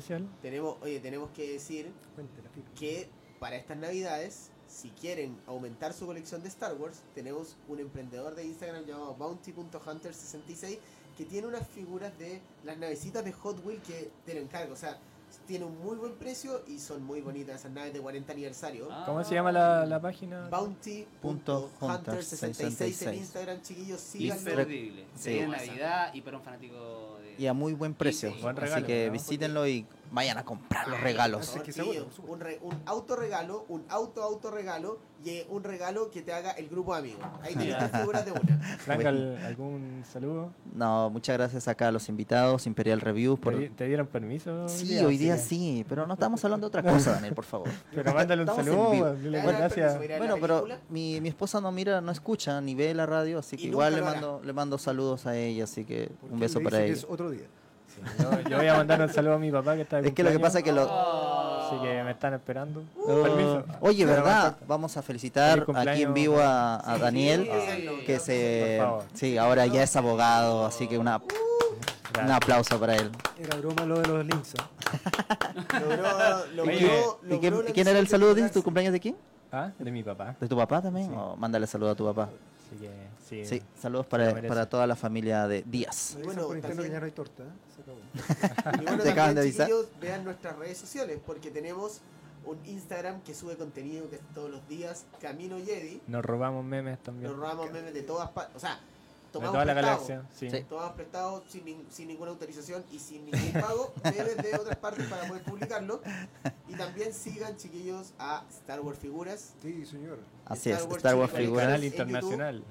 Tenemos, 0.43 0.77
oye, 0.83 1.01
tenemos 1.01 1.31
que 1.31 1.53
decir 1.53 1.93
que 2.75 3.09
para 3.39 3.57
estas 3.57 3.77
navidades, 3.77 4.51
si 4.67 4.91
quieren 4.91 5.39
aumentar 5.47 5.93
su 5.93 6.07
colección 6.07 6.43
de 6.43 6.49
Star 6.49 6.75
Wars, 6.75 7.03
tenemos 7.15 7.57
un 7.69 7.79
emprendedor 7.81 8.35
de 8.35 8.45
Instagram 8.45 8.85
llamado 8.85 9.15
bounty.hunter66 9.15 10.79
que 11.17 11.25
tiene 11.25 11.47
unas 11.49 11.67
figuras 11.67 12.17
de 12.19 12.41
las 12.65 12.79
navecitas 12.79 13.25
de 13.25 13.33
Hot 13.33 13.65
Wheels 13.65 13.83
que 13.83 14.11
te 14.25 14.35
lo 14.35 14.41
encargo. 14.41 14.73
O 14.75 14.77
sea, 14.77 14.99
tiene 15.47 15.65
un 15.65 15.79
muy 15.81 15.97
buen 15.97 16.15
precio 16.15 16.63
y 16.67 16.79
son 16.79 17.05
muy 17.05 17.21
bonitas 17.21 17.61
esas 17.61 17.73
naves 17.73 17.93
de 17.93 18.01
40 18.01 18.33
aniversario. 18.33 18.89
Ah. 18.91 19.05
¿Cómo 19.07 19.23
se 19.25 19.35
llama 19.35 19.53
la, 19.53 19.87
la 19.87 20.01
página? 20.01 20.49
Bounty.hunter66 20.51 23.09
en 23.09 23.15
Instagram, 23.15 23.63
chiquillos, 23.63 24.01
síganlo. 24.01 24.51
Imperdible. 24.51 25.05
Sí. 25.15 25.23
Sería 25.23 25.49
Navidad 25.49 26.11
y 26.15 26.21
para 26.21 26.39
un 26.39 26.43
fanático 26.43 27.19
de... 27.23 27.37
Y 27.43 27.47
a 27.47 27.53
muy 27.53 27.75
buen 27.75 27.95
precio. 27.95 28.33
Sí, 28.33 28.39
buen 28.43 28.57
Así 28.57 28.65
regalo, 28.67 28.87
que 28.87 29.07
¿no? 29.07 29.13
visítenlo 29.13 29.69
y 29.69 29.87
vayan 30.11 30.39
a 30.39 30.45
comprar 30.45 30.89
los 30.89 31.01
regalos. 31.01 31.49
Así 31.57 31.61
que 31.61 31.83
un, 32.27 32.41
re- 32.41 32.59
un 32.63 32.75
auto 32.87 33.17
regalo, 33.17 33.65
un 33.69 33.85
auto 33.89 34.23
auto 34.23 34.51
regalo 34.51 34.99
y 35.25 35.31
eh, 35.31 35.47
un 35.51 35.65
regalo 35.65 36.11
que 36.11 36.23
te 36.23 36.33
haga 36.33 36.53
el 36.53 36.69
grupo 36.69 36.93
de 36.95 37.01
amigos. 37.01 37.25
Ahí 37.43 37.55
tienes 37.57 37.91
figuras 37.93 38.25
de 38.25 38.33
una. 38.33 38.59
Franca, 38.79 39.09
¿al- 39.09 39.37
¿algún 39.45 40.05
saludo? 40.11 40.53
No, 40.75 41.11
muchas 41.11 41.37
gracias 41.37 41.67
acá 41.69 41.89
a 41.89 41.93
los 41.93 42.09
invitados, 42.09 42.67
Imperial 42.67 43.01
Reviews. 43.01 43.39
Por... 43.41 43.55
¿Te, 43.55 43.61
di- 43.61 43.69
te 43.71 43.85
dieron 43.87 44.07
permiso? 44.07 44.69
Sí, 44.69 44.97
hoy 44.99 45.19
día 45.19 45.37
sí, 45.37 45.85
pero 45.89 46.07
no 46.07 46.15
estamos 46.15 46.45
hablando 46.45 46.69
de 46.71 46.79
otra 46.79 46.83
cosa, 46.93 47.13
Daniel, 47.13 47.35
por 47.35 47.45
favor. 47.45 47.69
Pero 47.95 48.15
mándale 48.15 48.43
un 48.43 48.49
saludo, 48.49 48.91
vivo. 48.93 49.11
dile 49.15 49.39
¿Te 49.41 49.45
muchas 49.45 49.61
dan 49.61 49.71
gracias. 49.77 50.19
Bueno, 50.19 50.37
pero 50.41 50.67
mi, 50.89 51.21
mi 51.21 51.29
esposa 51.29 51.61
no 51.61 51.73
mira, 51.73 52.01
no 52.01 52.13
escucha 52.13 52.61
ni 52.61 52.75
ve 52.75 52.95
la 52.95 53.07
radio, 53.07 53.39
así 53.41 53.57
que 53.57 53.65
Y 53.65 53.67
igual 53.69 53.95
le 53.97 54.03
mando, 54.03 54.41
le 54.45 54.53
mando 54.53 54.79
saludos 54.79 55.27
a 55.27 55.37
ella, 55.37 55.65
así 55.65 55.85
que 55.85 56.11
un 56.31 56.39
beso 56.39 56.61
para 56.61 56.83
ella. 56.85 56.93
Es 56.95 57.05
otro 57.09 57.31
día. 57.31 57.47
Yo, 58.19 58.51
yo 58.51 58.57
voy 58.57 58.67
a 58.67 58.77
mandar 58.77 59.01
un 59.01 59.09
saludo 59.09 59.35
a 59.35 59.39
mi 59.39 59.51
papá 59.51 59.75
que 59.77 59.83
está 59.83 60.01
de 60.01 60.09
Es 60.09 60.15
que 60.15 60.23
lo 60.23 60.31
que 60.31 60.39
pasa 60.39 60.59
es 60.59 60.65
que 60.65 60.73
lo... 60.73 60.87
cumpleaños, 60.87 61.69
Así 61.69 61.77
que 61.83 62.03
me 62.03 62.11
están 62.13 62.33
esperando. 62.33 62.83
Oh, 62.97 63.23
Permiso. 63.23 63.65
Oye, 63.81 64.07
¿verdad? 64.07 64.57
Vamos 64.67 64.97
a 64.97 65.03
felicitar 65.03 65.67
aquí 65.75 66.03
en 66.03 66.15
vivo 66.15 66.41
a, 66.41 66.93
a 66.93 66.97
Daniel, 66.97 67.47
sí, 67.47 68.05
que 68.07 68.19
sí, 68.19 68.25
se... 68.25 68.83
Sí, 69.13 69.37
ahora 69.37 69.67
ya 69.67 69.83
es 69.83 69.95
abogado, 69.95 70.65
así 70.65 70.89
que 70.89 70.97
una, 70.97 71.21
un 72.25 72.31
aplauso 72.31 72.81
para 72.81 72.97
él. 72.97 73.11
Era 73.39 73.59
broma 73.59 73.85
lo 73.85 74.01
de 74.01 74.09
los 74.09 74.25
links. 74.25 74.55
Logró, 75.81 76.03
logró, 76.55 76.63
Oye, 76.63 77.69
¿Y 77.69 77.73
quién, 77.73 77.89
era 77.89 77.99
el 77.99 78.09
saludo? 78.09 78.35
¿Dices 78.35 78.53
tu 78.53 78.63
cumpleaños 78.63 78.93
de 78.93 79.01
quién? 79.01 79.17
Ah, 79.53 79.71
de 79.79 79.91
mi 79.91 80.03
papá. 80.03 80.37
¿De 80.41 80.49
tu 80.49 80.57
papá 80.57 80.81
también? 80.81 81.13
O 81.15 81.37
mándale 81.37 81.67
saludo 81.67 81.91
a 81.91 81.95
tu 81.95 82.05
papá. 82.07 82.31
Así 82.75 82.81
que 82.81 82.91
sí. 83.29 83.45
Sí, 83.47 83.63
saludos 83.81 84.07
para, 84.07 84.33
para 84.43 84.69
toda 84.69 84.87
la 84.87 84.97
familia 84.97 85.47
de 85.49 85.63
Díaz. 85.63 86.15
Me 86.19 86.25
bueno, 86.25 86.47
por 86.47 86.57
interno 86.57 86.83
que 86.83 86.89
también- 86.89 86.93
ya 86.93 87.01
no 87.01 87.07
hay 87.07 87.13
torta. 87.13 87.43
¿eh? 87.45 87.47
Se 87.75 87.83
acabó. 87.83 88.79
Y 88.83 88.85
bueno, 88.85 89.03
Te 89.03 89.11
acaban 89.11 89.35
de 89.35 89.35
también, 89.35 89.39
avisar. 89.39 89.67
chiquillos, 89.69 89.87
vean 90.01 90.25
nuestras 90.25 90.57
redes 90.57 90.79
sociales 90.79 91.19
porque 91.25 91.51
tenemos 91.51 92.01
un 92.45 92.59
Instagram 92.67 93.23
que 93.23 93.35
sube 93.35 93.57
contenido 93.57 94.09
que 94.09 94.17
es 94.17 94.23
todos 94.35 94.51
los 94.51 94.67
días, 94.69 95.05
Camino 95.21 95.57
Jedi. 95.65 96.01
Nos 96.07 96.25
robamos 96.25 96.65
memes 96.65 96.99
también. 97.03 97.31
Nos 97.31 97.39
robamos 97.41 97.71
memes 97.73 97.93
de 97.95 98.03
todas 98.03 98.31
partes. 98.31 98.57
O 98.57 98.61
sea, 98.61 98.77
de 98.77 99.33
tomamos 99.33 99.53
toda 99.53 99.65
la 99.67 99.75
prestado. 99.75 100.07
galaxia. 100.07 100.51
Sí. 100.51 100.65
Tomamos 100.69 100.93
prestado 100.93 101.45
sin, 101.49 101.65
nin- 101.67 101.85
sin 101.91 102.09
ninguna 102.09 102.31
autorización 102.31 102.83
y 102.91 102.99
sin 102.99 103.27
ningún 103.27 103.53
pago 103.61 103.93
memes 104.05 104.37
de 104.39 104.57
otras 104.57 104.77
partes 104.79 105.07
para 105.07 105.29
poder 105.29 105.43
publicarlo. 105.43 106.01
Y 106.69 106.75
también 106.75 107.13
sigan, 107.13 107.57
chiquillos, 107.59 108.13
a 108.19 108.45
Star 108.51 108.81
Wars 108.81 108.99
Figuras. 108.99 109.53
Sí, 109.61 109.85
señor. 109.85 110.19
Así 110.49 110.71
Star 110.71 110.81
es, 110.83 110.87
Wars 110.91 110.97
Star 110.99 111.17
Wars 111.17 111.33
Figuras. 111.33 111.69
en 111.69 111.75
YouTube. 111.83 111.87
internacional. 111.87 112.65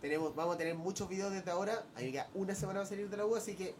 Tenemos, 0.00 0.34
vamos 0.34 0.54
a 0.54 0.58
tener 0.58 0.74
muchos 0.74 1.08
videos 1.08 1.32
desde 1.32 1.50
ahora. 1.50 1.84
Ahí 1.96 2.12
ya 2.12 2.28
una 2.34 2.54
semana 2.54 2.80
va 2.80 2.84
a 2.84 2.88
salir 2.88 3.08
de 3.10 3.16
la 3.16 3.26
U, 3.26 3.34
así 3.36 3.54
que 3.54 3.74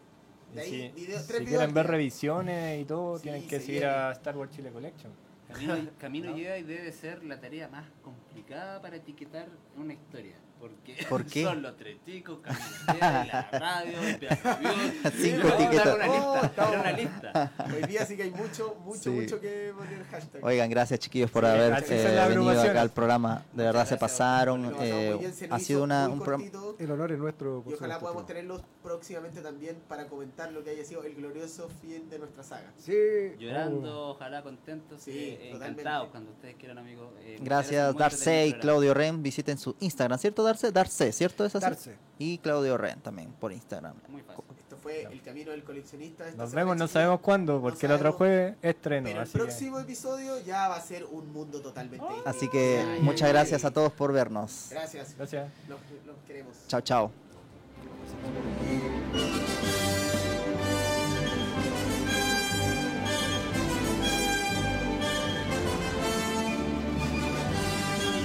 Y 0.51 0.55
de 0.55 0.61
ahí 0.61 0.69
si, 0.69 1.01
video- 1.01 1.19
si 1.19 1.27
tres 1.27 1.39
videos. 1.41 1.57
quieren 1.57 1.73
ver 1.73 1.87
revisiones 1.87 2.81
y 2.81 2.85
todo, 2.85 3.17
Sí, 3.17 3.23
tienen 3.23 3.47
que 3.47 3.59
se 3.59 3.65
seguir 3.65 3.85
a 3.85 4.11
Star 4.11 4.35
Wars 4.37 4.51
Chile 4.51 4.71
Collection. 4.71 5.11
Camino, 5.47 5.75
Camino 5.99 6.35
Jedi 6.35 6.63
debe 6.63 6.91
ser 6.91 7.23
la 7.23 7.39
tarea 7.39 7.67
más 7.69 7.85
complicada 8.03 8.81
para 8.81 8.97
etiquetar 8.97 9.47
una 9.77 9.93
historia. 9.93 10.35
Porque 10.59 11.05
¿Por 11.07 11.25
qué? 11.25 11.43
son 11.43 11.61
los 11.61 11.77
tres 11.77 11.97
chicos, 12.05 12.39
la 12.99 13.49
radio. 13.51 13.93
Cinco 15.17 15.47
etiquetas. 15.47 15.95
Una 15.95 16.07
Oh, 16.09 16.33
lista, 16.33 16.45
estamos- 16.47 16.71
era 16.73 16.81
una 16.81 16.91
lista. 16.91 17.51
Hoy 17.73 17.81
día 17.87 18.05
sí 18.05 18.17
que 18.17 18.23
hay 18.23 18.31
mucho, 18.31 18.75
mucho, 18.83 18.99
Sí. 19.03 19.09
mucho 19.09 19.39
que 19.39 19.73
poner 19.77 20.03
hashtag. 20.05 20.43
Oigan, 20.43 20.69
gracias 20.69 20.99
chiquillos 20.99 21.31
por 21.31 21.43
Sí, 21.45 21.49
haber 21.49 21.83
eh, 21.89 22.27
venido 22.29 22.61
acá 22.61 22.81
al 22.81 22.91
programa. 22.91 23.43
De 23.53 23.63
verdad 23.63 23.87
se 23.87 23.97
pasaron. 23.97 24.75
Eh, 24.81 25.15
bien, 25.19 25.33
ha 25.53 25.59
sido 25.59 25.83
una, 25.83 26.09
un 26.09 26.19
programa... 26.19 26.43
El 26.77 26.91
honor 26.91 27.11
es 27.11 27.19
nuestro. 27.19 27.63
Y 27.65 27.73
ojalá 27.73 27.95
supuesto, 27.95 27.99
podamos 27.99 28.25
tenerlos 28.25 28.61
próximamente 28.83 29.41
también 29.41 29.77
para 29.87 30.07
comentar 30.07 30.51
lo 30.51 30.63
que 30.63 30.71
haya 30.71 30.83
sido 30.83 31.03
el 31.03 31.15
glorioso 31.15 31.69
fin 31.81 32.09
de 32.09 32.19
nuestra 32.19 32.43
saga. 32.43 32.71
Sí. 32.77 32.93
Llorando, 33.39 34.09
ojalá 34.09 34.41
contentos, 34.41 35.01
Sí, 35.01 35.11
eh, 35.13 35.49
totalmente. 35.53 35.81
encantados 35.81 36.09
cuando 36.09 36.31
ustedes 36.31 36.55
quieran, 36.55 36.77
amigos. 36.77 37.09
Eh, 37.21 37.37
Gracias 37.41 37.93
parece 37.93 37.93
muy 37.93 37.99
Darce 37.99 38.17
y 38.19 38.29
entretenido 38.49 38.55
el 38.55 38.61
Claudio 38.61 38.93
Ren. 38.93 39.23
Visiten 39.23 39.57
su 39.57 39.75
Instagram, 39.79 40.19
¿cierto 40.19 40.43
Darce? 40.49 40.71
Darce, 40.71 41.11
¿cierto? 41.11 41.45
¿Es 41.45 41.55
así? 41.55 41.63
Darse. 41.63 41.95
Y 42.17 42.37
Claudio 42.39 42.77
Ren 42.77 42.99
también 43.01 43.31
por 43.31 43.51
Instagram. 43.51 43.93
programa. 43.93 44.13
Muy 44.13 44.21
fácil. 44.23 44.43
Esto 44.59 44.77
fue 44.77 45.03
el 45.03 45.21
camino 45.21 45.51
del 45.51 45.63
coleccionista. 45.63 46.27
esta 46.27 46.37
Nos 46.37 46.51
vemos, 46.53 46.75
no 46.77 46.87
sabemos 46.87 47.21
cuándo, 47.21 47.61
porque 47.61 47.85
el 47.85 47.91
otro 47.93 48.13
jueves 48.13 48.55
estreno. 48.61 49.05
Pero 49.05 49.17
el 49.19 49.23
así 49.23 49.33
que 49.33 49.39
próximo 49.39 49.79
episodio 49.79 50.39
ya 50.45 50.67
va 50.67 50.75
a 50.75 50.81
ser 50.81 51.05
un 51.05 51.31
mundo 51.31 51.61
totalmente 51.61 52.05
distinto. 52.05 52.29
Así 52.29 52.47
que 52.49 52.85
Ay, 52.87 53.01
muchas 53.01 53.23
ay, 53.27 53.33
gracias 53.33 53.63
ay. 53.63 53.69
a 53.69 53.71
todos 53.73 53.91
por 53.93 54.11
vernos. 54.11 54.67
Gracias. 54.69 55.15
Gracias. 55.17 55.49
Los, 55.67 55.79
los 56.05 56.15
queremos. 56.27 56.55
Chao, 56.67 56.81
chao. 56.81 57.11